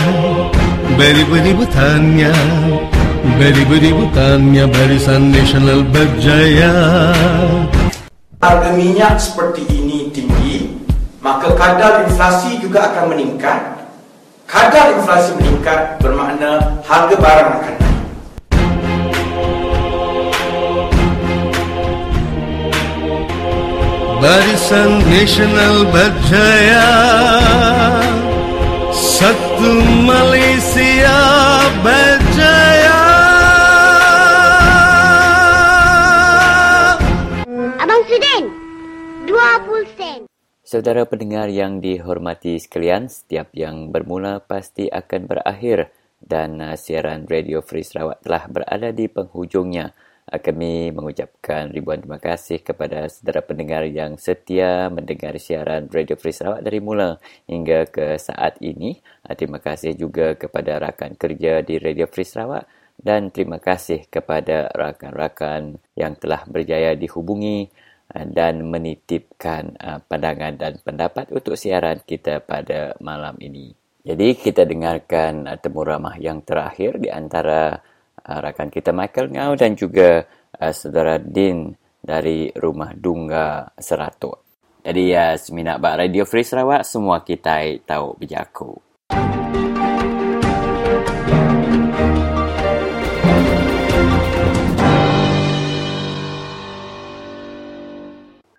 beri-beri 0.96 1.52
bertanya, 1.52 2.32
beri-beri 3.36 3.92
bertanya 3.92 4.64
barisan 4.72 5.28
nasional 5.28 5.84
berjaya. 5.92 6.72
Harga 8.40 8.72
minyak 8.72 9.20
seperti 9.20 9.68
ini 9.68 10.08
tinggi, 10.08 10.72
maka 11.20 11.52
kadar 11.52 12.08
inflasi 12.08 12.64
juga 12.64 12.96
akan 12.96 13.12
meningkat. 13.12 13.75
Kadar 14.46 14.94
inflasi 14.94 15.34
meningkat 15.42 15.98
bermakna 15.98 16.78
harga 16.86 17.16
barang 17.18 17.48
akan 17.50 17.74
naik. 17.74 17.82
Barisan 24.22 25.02
Nasional 25.10 25.82
berjaya 25.90 26.88
Satu 28.94 29.82
Malaysia 30.06 31.18
berjaya 31.82 32.15
Saudara 40.66 41.06
pendengar 41.06 41.46
yang 41.46 41.78
dihormati 41.78 42.58
sekalian, 42.58 43.06
setiap 43.06 43.54
yang 43.54 43.94
bermula 43.94 44.42
pasti 44.42 44.90
akan 44.90 45.30
berakhir 45.30 45.94
dan 46.18 46.58
uh, 46.58 46.74
siaran 46.74 47.22
Radio 47.30 47.62
Free 47.62 47.86
Sarawak 47.86 48.18
telah 48.26 48.50
berada 48.50 48.90
di 48.90 49.06
penghujungnya. 49.06 49.94
Ah, 50.26 50.42
kami 50.42 50.90
mengucapkan 50.90 51.70
ribuan 51.70 52.02
terima 52.02 52.18
kasih 52.18 52.66
kepada 52.66 53.06
saudara 53.06 53.46
pendengar 53.46 53.86
yang 53.86 54.18
setia 54.18 54.90
mendengar 54.90 55.38
siaran 55.38 55.86
Radio 55.86 56.18
Free 56.18 56.34
Sarawak 56.34 56.66
dari 56.66 56.82
mula 56.82 57.22
hingga 57.46 57.86
ke 57.86 58.18
saat 58.18 58.58
ini. 58.58 58.98
Ah, 59.22 59.38
terima 59.38 59.62
kasih 59.62 59.94
juga 59.94 60.34
kepada 60.34 60.82
rakan 60.82 61.14
kerja 61.14 61.62
di 61.62 61.78
Radio 61.78 62.10
Free 62.10 62.26
Sarawak 62.26 62.66
dan 62.98 63.30
terima 63.30 63.62
kasih 63.62 64.10
kepada 64.10 64.66
rakan-rakan 64.74 65.78
yang 65.94 66.18
telah 66.18 66.42
berjaya 66.50 66.98
dihubungi 66.98 67.70
dan 68.10 68.62
menitipkan 68.66 69.74
pandangan 70.06 70.54
dan 70.54 70.78
pendapat 70.80 71.30
untuk 71.34 71.58
siaran 71.58 72.00
kita 72.06 72.40
pada 72.44 72.94
malam 73.02 73.34
ini. 73.42 73.74
Jadi 74.06 74.38
kita 74.38 74.62
dengarkan 74.62 75.50
temu 75.58 75.82
ramah 75.82 76.14
yang 76.16 76.40
terakhir 76.46 77.02
di 77.02 77.10
antara 77.10 77.74
rakan 78.22 78.70
kita 78.70 78.94
Michael 78.94 79.34
Ngau 79.34 79.52
dan 79.58 79.74
juga 79.74 80.22
saudara 80.70 81.18
Din 81.18 81.74
dari 81.98 82.48
Rumah 82.54 82.94
Dungga 82.94 83.74
Seratuk. 83.74 84.46
Jadi 84.86 85.10
ya, 85.10 85.34
seminat 85.34 85.82
Radio 85.82 86.22
Free 86.22 86.46
Sarawak, 86.46 86.86
semua 86.86 87.26
kita 87.26 87.58
tahu 87.82 88.14
berjaku. 88.14 88.78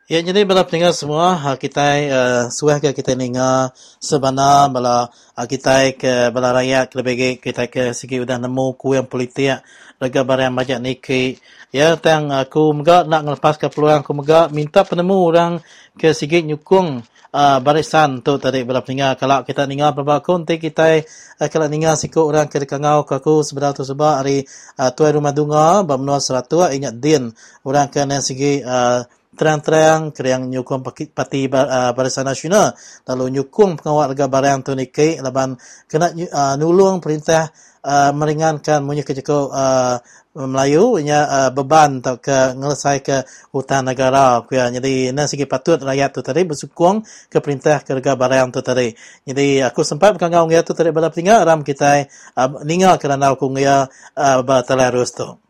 Ya, 0.07 0.23
jadi 0.23 0.47
bala 0.47 0.63
pendengar 0.63 0.95
semua, 0.95 1.35
kita 1.59 1.83
uh, 2.07 2.43
suah 2.47 2.79
ke 2.79 2.95
kita 2.95 3.11
dengar 3.11 3.75
sebenar 3.99 4.71
bala 4.71 5.11
uh, 5.35 5.43
kita 5.43 5.91
ke 5.99 6.31
bala 6.31 6.55
rakyat 6.55 6.95
lebih 6.95 7.43
kita 7.43 7.67
ke 7.67 7.91
segi 7.91 8.23
udah 8.23 8.39
nemu 8.39 8.79
ku 8.79 8.95
yang 8.95 9.03
politik 9.03 9.59
lega 9.99 10.21
barang 10.23 10.55
banyak 10.55 10.79
niki. 10.79 11.43
Ya, 11.75 11.99
tang 11.99 12.31
aku 12.31 12.71
mega 12.71 13.03
nak 13.03 13.27
ngelepas 13.27 13.59
ke 13.59 13.67
peluang 13.67 13.99
aku 14.07 14.15
mega 14.15 14.47
minta 14.47 14.87
penemu 14.87 15.17
orang 15.27 15.59
ke 15.99 16.15
segi 16.15 16.39
nyukung 16.39 17.03
uh, 17.35 17.59
barisan 17.59 18.23
tu 18.23 18.39
tadi 18.39 18.63
bala 18.63 18.79
pendengar 18.79 19.19
kalau 19.19 19.43
kita 19.43 19.67
dengar 19.67 19.91
beberapa 19.91 20.23
konti 20.23 20.55
kita 20.55 21.03
uh, 21.35 21.47
kalau 21.51 21.67
dengar 21.67 21.99
siku 21.99 22.23
orang 22.23 22.47
ke 22.47 22.63
kangau 22.63 23.03
ke 23.03 23.19
aku 23.19 23.43
sebenar 23.43 23.75
tu 23.75 23.83
sebab 23.83 24.23
hari 24.23 24.47
uh, 24.79 24.87
tuai 24.95 25.11
rumah 25.11 25.35
dunga 25.35 25.83
bamnua 25.83 26.23
seratua 26.23 26.71
ingat 26.71 26.95
din 26.95 27.27
orang 27.67 27.91
ke 27.91 27.99
segi 28.23 28.63
uh, 28.63 29.03
terang-terang 29.37 30.09
kerang 30.09 30.49
nyukung 30.49 30.81
parti 30.83 31.45
uh, 31.45 31.93
Barisan 31.93 32.25
Nasional. 32.25 32.73
Lalu 33.05 33.39
nyukung 33.39 33.77
pengawal 33.77 34.11
lega 34.11 34.25
barang 34.25 34.65
tu 34.65 34.73
niki 34.73 35.21
laban 35.21 35.55
kena 35.85 36.09
uh, 36.09 36.55
nulung 36.57 36.97
perintah 36.97 37.53
uh, 37.85 38.09
meringankan 38.11 38.81
punya 38.81 39.05
kejeko 39.05 39.53
uh, 39.53 40.01
Melayu. 40.33 40.97
Punya 40.97 41.19
uh, 41.29 41.49
beban 41.53 42.01
untuk 42.01 42.25
ke 42.25 42.57
ngelesai 42.57 43.05
ke 43.05 43.23
hutan 43.53 43.85
negara. 43.85 44.41
Kuya 44.41 44.73
jadi 44.73 45.13
na 45.13 45.29
segi 45.29 45.45
patut 45.45 45.77
rakyat 45.77 46.17
tu 46.17 46.25
tadi 46.25 46.41
bersukung 46.41 47.05
ke 47.29 47.37
perintah 47.37 47.85
ke 47.85 47.93
lega 47.93 48.17
barang 48.17 48.49
tu 48.57 48.65
tadi. 48.65 48.89
Jadi 49.23 49.61
aku 49.61 49.85
sempat 49.85 50.17
berkangau 50.17 50.49
ngaya 50.49 50.65
tu 50.65 50.73
tadi 50.73 50.89
pada 50.89 51.13
tinggal 51.13 51.45
ram 51.45 51.61
kita 51.61 52.09
uh, 52.33 52.65
ningal 52.65 52.97
kerana 52.97 53.37
aku 53.37 53.47
ngaya 53.53 53.85
uh, 54.17 54.41
bertelarus 54.41 55.13
tu 55.13 55.46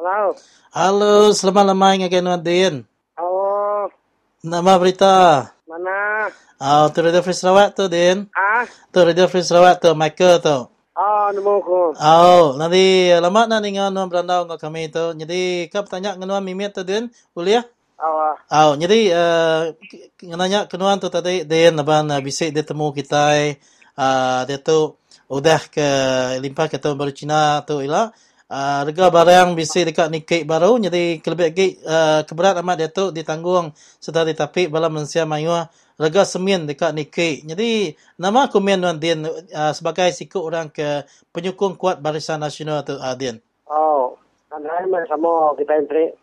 Halo. 0.00 0.32
Halo, 0.72 1.28
selamat 1.36 1.76
lemai 1.76 2.00
ngagai 2.00 2.24
nuan 2.24 2.40
Din. 2.40 2.88
Oh, 3.20 3.84
Nama 4.40 4.80
berita. 4.80 5.44
mana? 5.68 6.32
Ah, 6.56 6.88
tu 6.88 7.04
Radio 7.04 7.20
Free 7.20 7.36
Sarawak 7.36 7.76
tu 7.76 7.84
Din. 7.84 8.24
Ah, 8.32 8.64
Tu 8.64 8.96
Radio 8.96 9.28
Free 9.28 9.44
Sarawak 9.44 9.76
tu 9.84 9.92
Michael 9.92 10.40
tu. 10.40 10.56
oh, 10.96 11.26
nemu 11.36 11.54
ko. 11.60 11.92
Oh, 12.00 12.56
nanti 12.56 13.12
lama 13.12 13.44
na 13.44 13.60
ningan 13.60 13.92
nuan 13.92 14.08
berandau 14.08 14.48
ngak 14.48 14.56
kami 14.56 14.88
tu. 14.88 15.12
Jadi 15.20 15.68
kap 15.68 15.84
tanya 15.92 16.16
kenuan 16.16 16.48
mimit 16.48 16.72
tu 16.72 16.80
Din, 16.80 17.12
boleh 17.36 17.60
ya? 17.60 17.62
Awak. 18.00 18.34
Oh, 18.56 18.72
jadi 18.80 18.98
uh, 19.12 19.62
nanya 20.32 20.64
kenuan 20.64 20.96
tu 20.96 21.12
tadi 21.12 21.44
Din 21.44 21.76
aban 21.76 22.08
uh, 22.08 22.24
bisik 22.24 22.56
dia 22.56 22.64
temu 22.64 22.88
kita 22.96 23.36
uh, 24.00 24.48
dia 24.48 24.56
tu 24.64 24.96
udah 25.28 25.60
ke 25.68 25.88
limpah 26.40 26.72
ke 26.72 26.80
tahun 26.80 26.96
baru 26.96 27.12
Cina 27.12 27.60
tu 27.68 27.84
ialah 27.84 28.16
uh, 28.50 28.82
harga 28.82 29.06
barang 29.08 29.54
bisik 29.54 29.94
dekat 29.94 30.10
Nikkei 30.10 30.42
baru 30.42 30.76
jadi 30.82 31.22
kelebih 31.22 31.54
lagi 31.54 31.68
uh, 31.86 32.26
keberat 32.26 32.58
amat 32.58 32.76
dia 32.76 32.90
tu 32.90 33.14
ditanggung 33.14 33.70
serta 34.02 34.26
ditapik 34.26 34.68
bala 34.68 34.90
mensia 34.90 35.22
mayua 35.22 35.70
harga 36.00 36.24
semen 36.24 36.64
dekat 36.64 36.96
Nikkei. 36.96 37.44
Jadi 37.44 37.92
nama 38.16 38.48
Wan 38.48 38.96
Din 38.96 39.28
uh, 39.28 39.72
sebagai 39.76 40.08
sikut 40.16 40.40
orang 40.40 40.72
ke 40.72 41.04
penyokong 41.28 41.76
kuat 41.76 42.00
Barisan 42.00 42.40
Nasional 42.40 42.80
tu 42.80 42.96
uh, 42.96 43.12
Din. 43.12 43.36
Oh, 43.68 44.16
andai 44.48 44.88
mah 44.88 45.04
sama 45.04 45.52
kita 45.60 45.76
entry. 45.76 46.16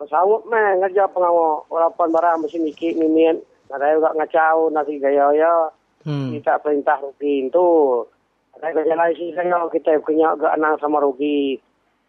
Pesawat 0.00 0.48
mah 0.48 0.80
ngerja 0.80 1.12
pengawal 1.12 1.68
walaupun 1.68 2.08
barang 2.08 2.48
mesti 2.48 2.58
mikir 2.58 2.96
mimin. 2.96 3.36
Ada 3.68 3.96
juga 3.96 4.16
ngacau 4.16 4.72
nasi 4.72 4.96
gaya 4.96 5.28
ya. 5.36 5.54
Hmm. 6.08 6.32
Kita 6.32 6.58
perintah 6.64 6.98
rugi 6.98 7.46
itu. 7.52 7.68
Ada 8.58 8.68
kerja 8.76 8.94
lain 8.94 9.14
sih 9.16 9.32
saya 9.32 9.64
kita 9.72 9.96
punya 10.04 10.36
agak 10.36 10.52
anang 10.54 10.76
sama 10.78 11.00
rugi. 11.00 11.56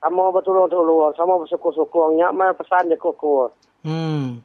Sama 0.03 0.35
betul-betul 0.35 1.15
sama 1.15 1.39
bersyukur-syukurnya 1.39 2.35
mah 2.35 2.51
pesan 2.59 2.91
je 2.91 2.99
kukur. 2.99 3.55
Hmm. 3.83 4.43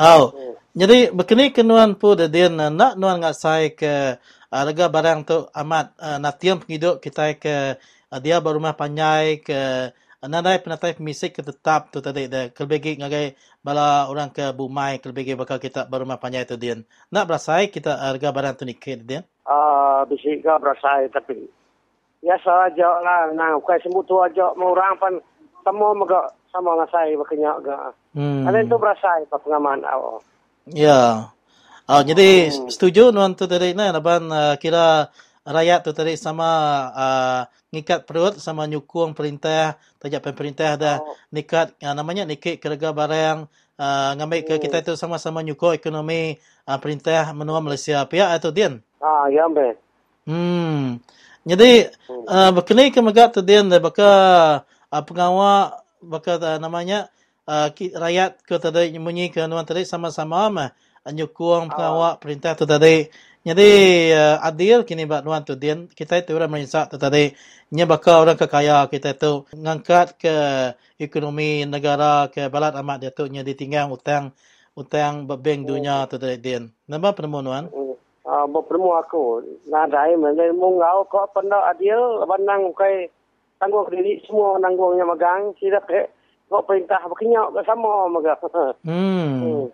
Oh. 0.00 0.32
Jadi 0.72 1.12
berkini 1.12 1.52
kenuan 1.52 1.96
pu 1.96 2.16
de 2.16 2.28
nak 2.48 2.96
nuan 2.96 3.20
ngat 3.20 3.34
sai 3.36 3.72
ke 3.72 4.16
harga 4.48 4.86
barang 4.88 5.20
tu 5.28 5.38
amat 5.52 5.92
uh, 6.00 6.16
natiam 6.16 6.56
penghidup 6.56 7.04
kita 7.04 7.36
ke 7.36 7.76
uh, 8.08 8.20
dia 8.20 8.40
berumah 8.40 8.72
panjai 8.72 9.44
ke 9.44 9.92
nadai 10.24 10.58
penatai 10.64 10.96
pemisik 10.96 11.36
ke 11.36 11.42
tetap 11.44 11.92
tu 11.92 12.00
tadi 12.00 12.32
de 12.32 12.48
kelebih 12.56 12.96
ngagai 12.96 13.36
bala 13.60 14.08
orang 14.08 14.32
ke 14.32 14.50
bumai 14.56 14.98
kelebih 15.04 15.36
bakal 15.36 15.60
kita 15.60 15.84
berumah 15.84 16.16
panjai 16.16 16.48
tu 16.48 16.56
din. 16.56 16.80
Nak 17.12 17.24
berasai 17.28 17.68
kita 17.68 17.92
harga 17.96 18.28
barang 18.32 18.54
tu 18.56 18.64
nikit 18.64 19.04
din. 19.04 19.22
Ah, 19.48 20.04
bisik 20.04 20.44
ke 20.44 20.52
berasa 20.60 21.08
tapi 21.08 21.48
biasa 22.20 22.68
aja 22.68 22.88
lah. 23.00 23.32
Nah, 23.32 23.56
kai 23.64 23.80
sembuh 23.80 24.04
tu 24.04 24.20
aja 24.20 24.52
mau 24.60 24.76
orang 24.76 25.00
pan 25.00 25.14
semua 25.64 25.96
mega 25.96 26.28
sama 26.52 26.76
dengan 26.76 26.88
saya 26.92 27.16
berkenyak 27.16 27.56
ke. 27.64 27.76
Hmm. 28.12 28.44
Ada 28.44 28.68
itu 28.68 28.76
berasa 28.76 29.08
apa 29.24 29.36
pengaman 29.40 29.88
awak. 29.88 30.20
Ya. 30.68 31.32
Oh, 31.88 32.02
jadi 32.04 32.52
setuju 32.68 33.08
nuan 33.08 33.32
tu 33.32 33.48
tadi 33.48 33.72
na 33.72 33.88
laban 33.88 34.28
uh, 34.28 34.60
kira 34.60 35.08
rakyat 35.48 35.80
tu 35.80 35.96
tadi 35.96 36.20
sama 36.20 36.48
uh, 36.92 37.40
ngikat 37.72 38.04
perut 38.04 38.36
sama 38.36 38.68
nyukung 38.68 39.16
perintah 39.16 39.80
tajak 39.96 40.20
pemerintah 40.20 40.76
dah 40.76 40.96
oh. 41.00 41.16
nikat 41.32 41.72
uh, 41.80 41.96
namanya 41.96 42.28
nikit 42.28 42.60
kerja 42.60 42.92
barang 42.92 43.48
uh, 43.80 44.10
ngambil 44.20 44.44
ke 44.44 44.54
kita 44.60 44.84
itu 44.84 44.92
sama-sama 45.00 45.40
nyukung 45.40 45.72
ekonomi 45.72 46.36
uh, 46.68 46.76
perintah 46.76 47.32
menua 47.32 47.64
Malaysia 47.64 48.04
pihak 48.04 48.36
atau 48.36 48.52
dian. 48.52 48.84
Ah, 49.00 49.30
ya 49.30 49.46
ambe. 49.46 49.78
Hmm. 50.28 51.00
Jadi 51.48 51.88
uh, 52.28 52.50
berkenai 52.52 52.92
ke 52.92 53.00
megak 53.00 53.32
tu 53.32 53.40
dian 53.40 53.70
dah 53.72 53.80
baka 53.80 54.10
uh, 54.92 55.02
pengawal 55.08 55.80
baka 56.04 56.36
uh, 56.36 56.58
namanya 56.60 57.08
uh, 57.48 57.72
ki- 57.72 57.96
rakyat 57.96 58.44
ke 58.44 58.60
tadi 58.60 58.92
munyi 59.00 59.32
ke 59.32 59.48
nuan 59.48 59.64
tadi 59.64 59.88
sama-sama 59.88 60.52
mah 60.52 60.70
nyukung 61.08 61.72
pengawal 61.72 62.20
perintah 62.20 62.52
tu 62.52 62.68
tadi. 62.68 63.08
Jadi 63.48 63.70
uh, 64.12 64.36
adil 64.44 64.84
kini 64.84 65.08
buat 65.08 65.24
nuan 65.24 65.48
tu 65.48 65.56
dian 65.56 65.88
kita 65.88 66.20
itu 66.20 66.36
orang 66.36 66.52
Malaysia 66.52 66.84
tu 66.84 67.00
tadi 67.00 67.32
nya 67.72 67.88
baka 67.88 68.20
orang 68.20 68.36
kekaya 68.36 68.84
kita 68.92 69.16
tu 69.16 69.48
ngangkat 69.56 70.20
ke 70.20 70.36
ekonomi 71.00 71.64
negara 71.64 72.28
ke 72.28 72.52
balat 72.52 72.76
amat 72.76 72.96
dia 73.00 73.10
tu 73.16 73.24
nya 73.32 73.40
ditinggal 73.40 73.88
utang 73.88 74.36
utang 74.76 75.24
bank 75.24 75.64
dunia 75.64 76.04
tu 76.12 76.20
tadi 76.20 76.36
dian. 76.36 76.68
Nama 76.84 77.16
penemu 77.16 77.40
nuan? 77.40 77.64
Ah, 77.72 77.87
bertemu 78.50 78.90
aku. 79.04 79.26
Nah, 79.68 79.84
dai 79.86 80.16
mana 80.16 80.50
mungau 80.56 81.04
kok 81.06 81.36
pernah 81.36 81.68
adil 81.70 82.24
banang 82.24 82.72
kai 82.74 83.08
tanggung 83.58 83.86
diri 83.90 84.22
semua 84.24 84.56
nanggungnya 84.62 85.04
megang 85.04 85.52
tidak 85.58 85.84
ke 85.90 86.06
kok 86.48 86.64
perintah 86.64 87.02
berkenyak 87.04 87.52
ke 87.54 87.60
sama 87.68 88.08
mega. 88.08 88.34
Hmm. 88.88 89.68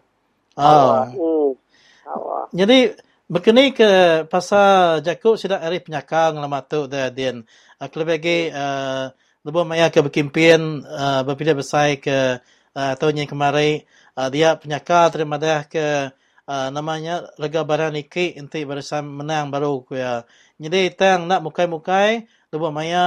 Awak. 0.55 1.19
Oh. 1.19 1.55
Hmm. 1.55 2.11
Awak. 2.11 2.47
Jadi 2.55 2.79
berkenai 3.25 3.73
ke 3.73 3.91
pasal 4.29 5.01
Jakub 5.01 5.41
sudah 5.41 5.59
hari 5.63 5.81
penyakang 5.81 6.37
lama 6.37 6.61
tu 6.63 6.87
dah 6.87 7.09
din. 7.09 7.43
Uh, 7.81 7.89
kelebih 7.89 8.15
lagi 8.21 8.39
uh, 8.53 9.11
lebih 9.45 9.65
maya 9.65 9.89
ke 9.93 10.01
uh, 10.01 11.21
berpilih 11.25 11.57
besar 11.57 11.97
ke 12.01 12.41
uh, 12.77 12.93
tahun 12.97 13.25
yang 13.25 13.31
kemarin 13.31 13.85
uh, 14.17 14.29
dia 14.31 14.57
penyakang 14.57 15.11
terima 15.11 15.37
dah 15.37 15.65
ke 15.67 16.13
uh, 16.49 16.69
namanya 16.73 17.29
lega 17.41 17.65
barang 17.65 17.93
niki 17.97 18.37
inti 18.37 18.65
barisan 18.69 19.05
menang 19.09 19.49
baru 19.53 19.85
ku 19.85 19.97
ya. 19.97 20.25
Jadi 20.61 20.95
tang 20.95 21.27
nak 21.27 21.43
mukai-mukai 21.43 22.25
lebih 22.53 22.71
maya 22.71 23.07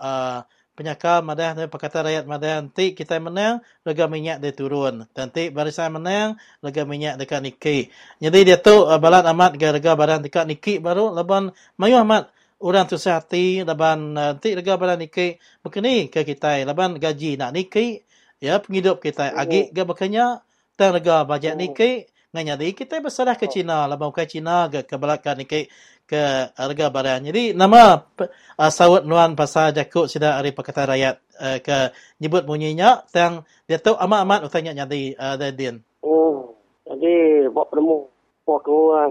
uh, 0.00 0.38
penyakal 0.76 1.24
madah 1.24 1.56
dan 1.56 1.68
perkata 1.72 2.04
rakyat 2.04 2.24
madah 2.28 2.60
nanti 2.60 2.92
kita 2.92 3.16
menang 3.16 3.64
lega 3.82 4.04
minyak 4.06 4.38
dia 4.44 4.52
turun. 4.52 5.08
Nanti 5.16 5.48
barisan 5.48 5.96
menang 5.96 6.36
lega 6.60 6.84
minyak 6.84 7.16
dekat 7.20 7.40
niki 7.44 7.78
jadi 8.20 8.38
dia 8.44 8.56
tu 8.60 8.84
uh, 8.84 8.98
balat 9.00 9.24
amat 9.28 9.56
harga 9.56 9.92
barang 9.96 10.20
dekat 10.24 10.44
niki 10.48 10.78
baru 10.80 11.12
leban 11.16 11.52
mayu 11.80 12.00
amat. 12.04 12.32
Orang 12.56 12.88
tu 12.88 12.96
sehati 12.96 13.60
leban 13.68 14.16
uh, 14.16 14.32
nanti 14.36 14.56
harga 14.56 14.72
barang 14.80 14.98
niki 15.00 15.36
berkini 15.60 16.08
ke 16.12 16.24
kita. 16.24 16.64
Leban 16.64 16.96
gaji 16.96 17.36
nak 17.40 17.52
niki 17.56 18.04
ya 18.40 18.60
penghidup 18.60 19.00
kita. 19.04 19.32
Agi 19.32 19.72
ga 19.72 19.84
berkenya 19.84 20.40
tang 20.76 20.92
harga 20.96 21.24
bajet 21.28 21.56
niki 21.56 22.08
nganya 22.34 22.58
di 22.58 22.74
kita 22.74 22.98
bersalah 22.98 23.38
ke 23.38 23.46
Cina 23.46 23.86
leban 23.86 24.10
ke 24.10 24.26
Cina 24.26 24.66
ke 24.66 24.82
kebalakan 24.82 25.42
niki 25.42 25.70
ke 26.06 26.22
harga 26.54 26.86
barang. 26.86 27.20
Jadi 27.26 27.50
nama 27.52 27.98
uh, 27.98 28.70
sawut 28.70 29.02
nuan 29.02 29.34
pasal 29.34 29.74
jakut 29.74 30.06
sudah 30.06 30.38
hari 30.38 30.54
perkataan 30.54 30.94
rakyat 30.94 31.14
uh, 31.42 31.58
ke 31.58 31.90
nyebut 32.22 32.46
bunyinya 32.46 33.02
tang 33.10 33.42
dia 33.66 33.82
tahu 33.82 33.98
amat-amat 33.98 34.46
utanya 34.46 34.72
nyadi 34.72 35.18
uh, 35.18 35.34
Din. 35.50 35.82
Oh, 36.06 36.54
jadi 36.86 37.46
buat 37.50 37.66
penemu 37.74 38.06
waktu 38.46 38.76
uh, 38.94 39.10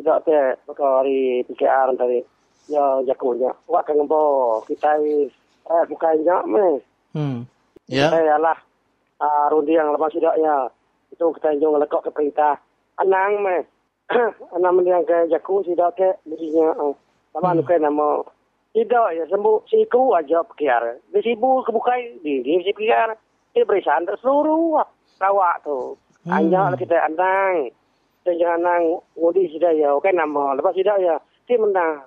tidak 0.00 0.24
te 0.24 0.38
bakal 0.64 1.04
hari 1.04 1.44
PKR 1.44 1.92
tadi. 2.00 2.24
Ya 2.72 3.04
jakunya. 3.04 3.52
Wak 3.68 3.84
kan 3.84 4.00
bo 4.08 4.64
kita 4.64 4.96
eh 5.00 5.84
bukannya 5.92 6.36
me. 6.48 6.68
Hmm. 7.12 7.44
Ya. 7.84 8.08
Saya 8.08 8.40
lah 8.40 8.56
uh, 9.20 9.46
rundi 9.52 9.76
yang 9.76 9.92
lepas 9.92 10.14
sudah 10.16 10.32
ya. 11.20 11.28
Itu 11.28 11.36
kita 11.36 11.60
jong 11.60 11.76
lekok 11.76 12.08
ke 12.08 12.10
perintah. 12.16 12.56
Anang 12.96 13.44
me. 13.44 13.68
Anang 14.56 14.80
yang 14.88 15.04
ke 15.04 15.28
jaku 15.28 15.60
sudah 15.68 15.92
ke 15.92 16.16
dirinya. 16.24 16.72
Uh, 16.80 16.96
sama 17.30 17.54
hmm. 17.54 17.78
nama 17.78 18.26
tidak 18.70 19.06
ya 19.18 19.24
sembuh 19.30 19.66
siku 19.68 20.14
aja 20.16 20.42
PKR. 20.46 21.12
Di 21.12 21.36
kebukai 21.36 22.22
di 22.24 22.40
di 22.40 22.62
si 22.64 22.72
PKR. 22.72 23.10
Dia 23.50 23.66
berisan 23.66 24.06
seluruh 24.06 24.78
rawak 25.18 25.66
tu. 25.66 25.98
Hmm. 26.24 26.30
Hanya 26.38 26.72
kita 26.78 26.96
andang. 27.02 27.74
Dan 28.20 28.36
jangan 28.36 28.60
nang 28.62 28.84
ngudi 29.16 29.50
sudah 29.50 29.72
ya. 29.74 29.90
Oke 29.92 30.14
nama. 30.14 30.54
Lepas 30.54 30.78
sudah 30.78 30.96
ya. 31.02 31.16
Dia 31.50 31.58
menang. 31.58 32.06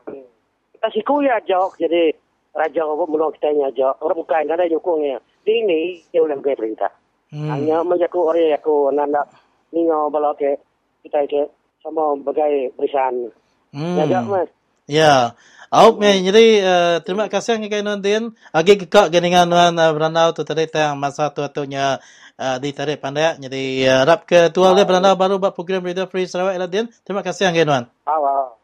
Kita 0.74 0.88
siku 0.96 1.20
ya 1.20 1.40
jok. 1.44 1.76
Jadi 1.80 2.16
raja 2.56 2.82
apa 2.86 3.04
mula 3.12 3.34
kita 3.36 3.52
nya 3.52 3.68
jok. 3.76 4.00
Orang 4.00 4.24
bukan 4.24 4.48
ada 4.48 4.64
nyukungnya. 4.64 5.20
Di 5.44 5.60
ini 5.60 6.00
dia 6.16 6.24
ulang 6.24 6.40
ke 6.40 6.56
perintah. 6.56 7.03
Hmm. 7.34 7.50
Hanya 7.50 7.82
menjaku 7.82 8.30
orang 8.30 8.54
aku 8.54 8.94
nanda 8.94 9.26
ningo 9.74 10.14
bala 10.14 10.38
ke 10.38 10.54
kita 11.02 11.26
ke 11.26 11.50
sama 11.82 12.14
bagai 12.22 12.70
berisan. 12.78 13.34
Hmm. 13.74 13.98
Ya 14.06 14.22
mas. 14.22 14.50
Ya. 14.86 15.34
Au 15.74 15.98
me 15.98 16.14
jadi 16.22 16.46
uh, 16.62 16.96
terima 17.02 17.26
kasih 17.26 17.58
ngai 17.58 17.82
nuan 17.82 18.06
Din. 18.06 18.38
Agi 18.54 18.78
kekak 18.86 19.10
geningan 19.10 19.50
nuan 19.50 19.74
uh, 19.74 19.90
beranau 19.90 20.30
tu 20.30 20.46
tadi 20.46 20.70
tang 20.70 21.02
masa 21.02 21.34
tu 21.34 21.42
atunya 21.42 21.98
uh, 22.38 22.62
di 22.62 22.70
tarik 22.70 23.02
pandai. 23.02 23.42
Jadi 23.42 23.82
uh, 23.90 24.06
rap 24.06 24.30
ke 24.30 24.54
tua 24.54 24.70
le 24.78 24.86
beranau 24.86 25.18
baru 25.18 25.42
buat 25.42 25.58
program 25.58 25.82
Radio 25.82 26.06
Free 26.06 26.30
Sarawak 26.30 26.54
ila 26.54 26.70
Din. 26.70 26.86
Terima 27.02 27.26
kasih 27.26 27.50
ngai 27.50 27.66
nuan. 27.66 27.90
Awal. 28.06 28.63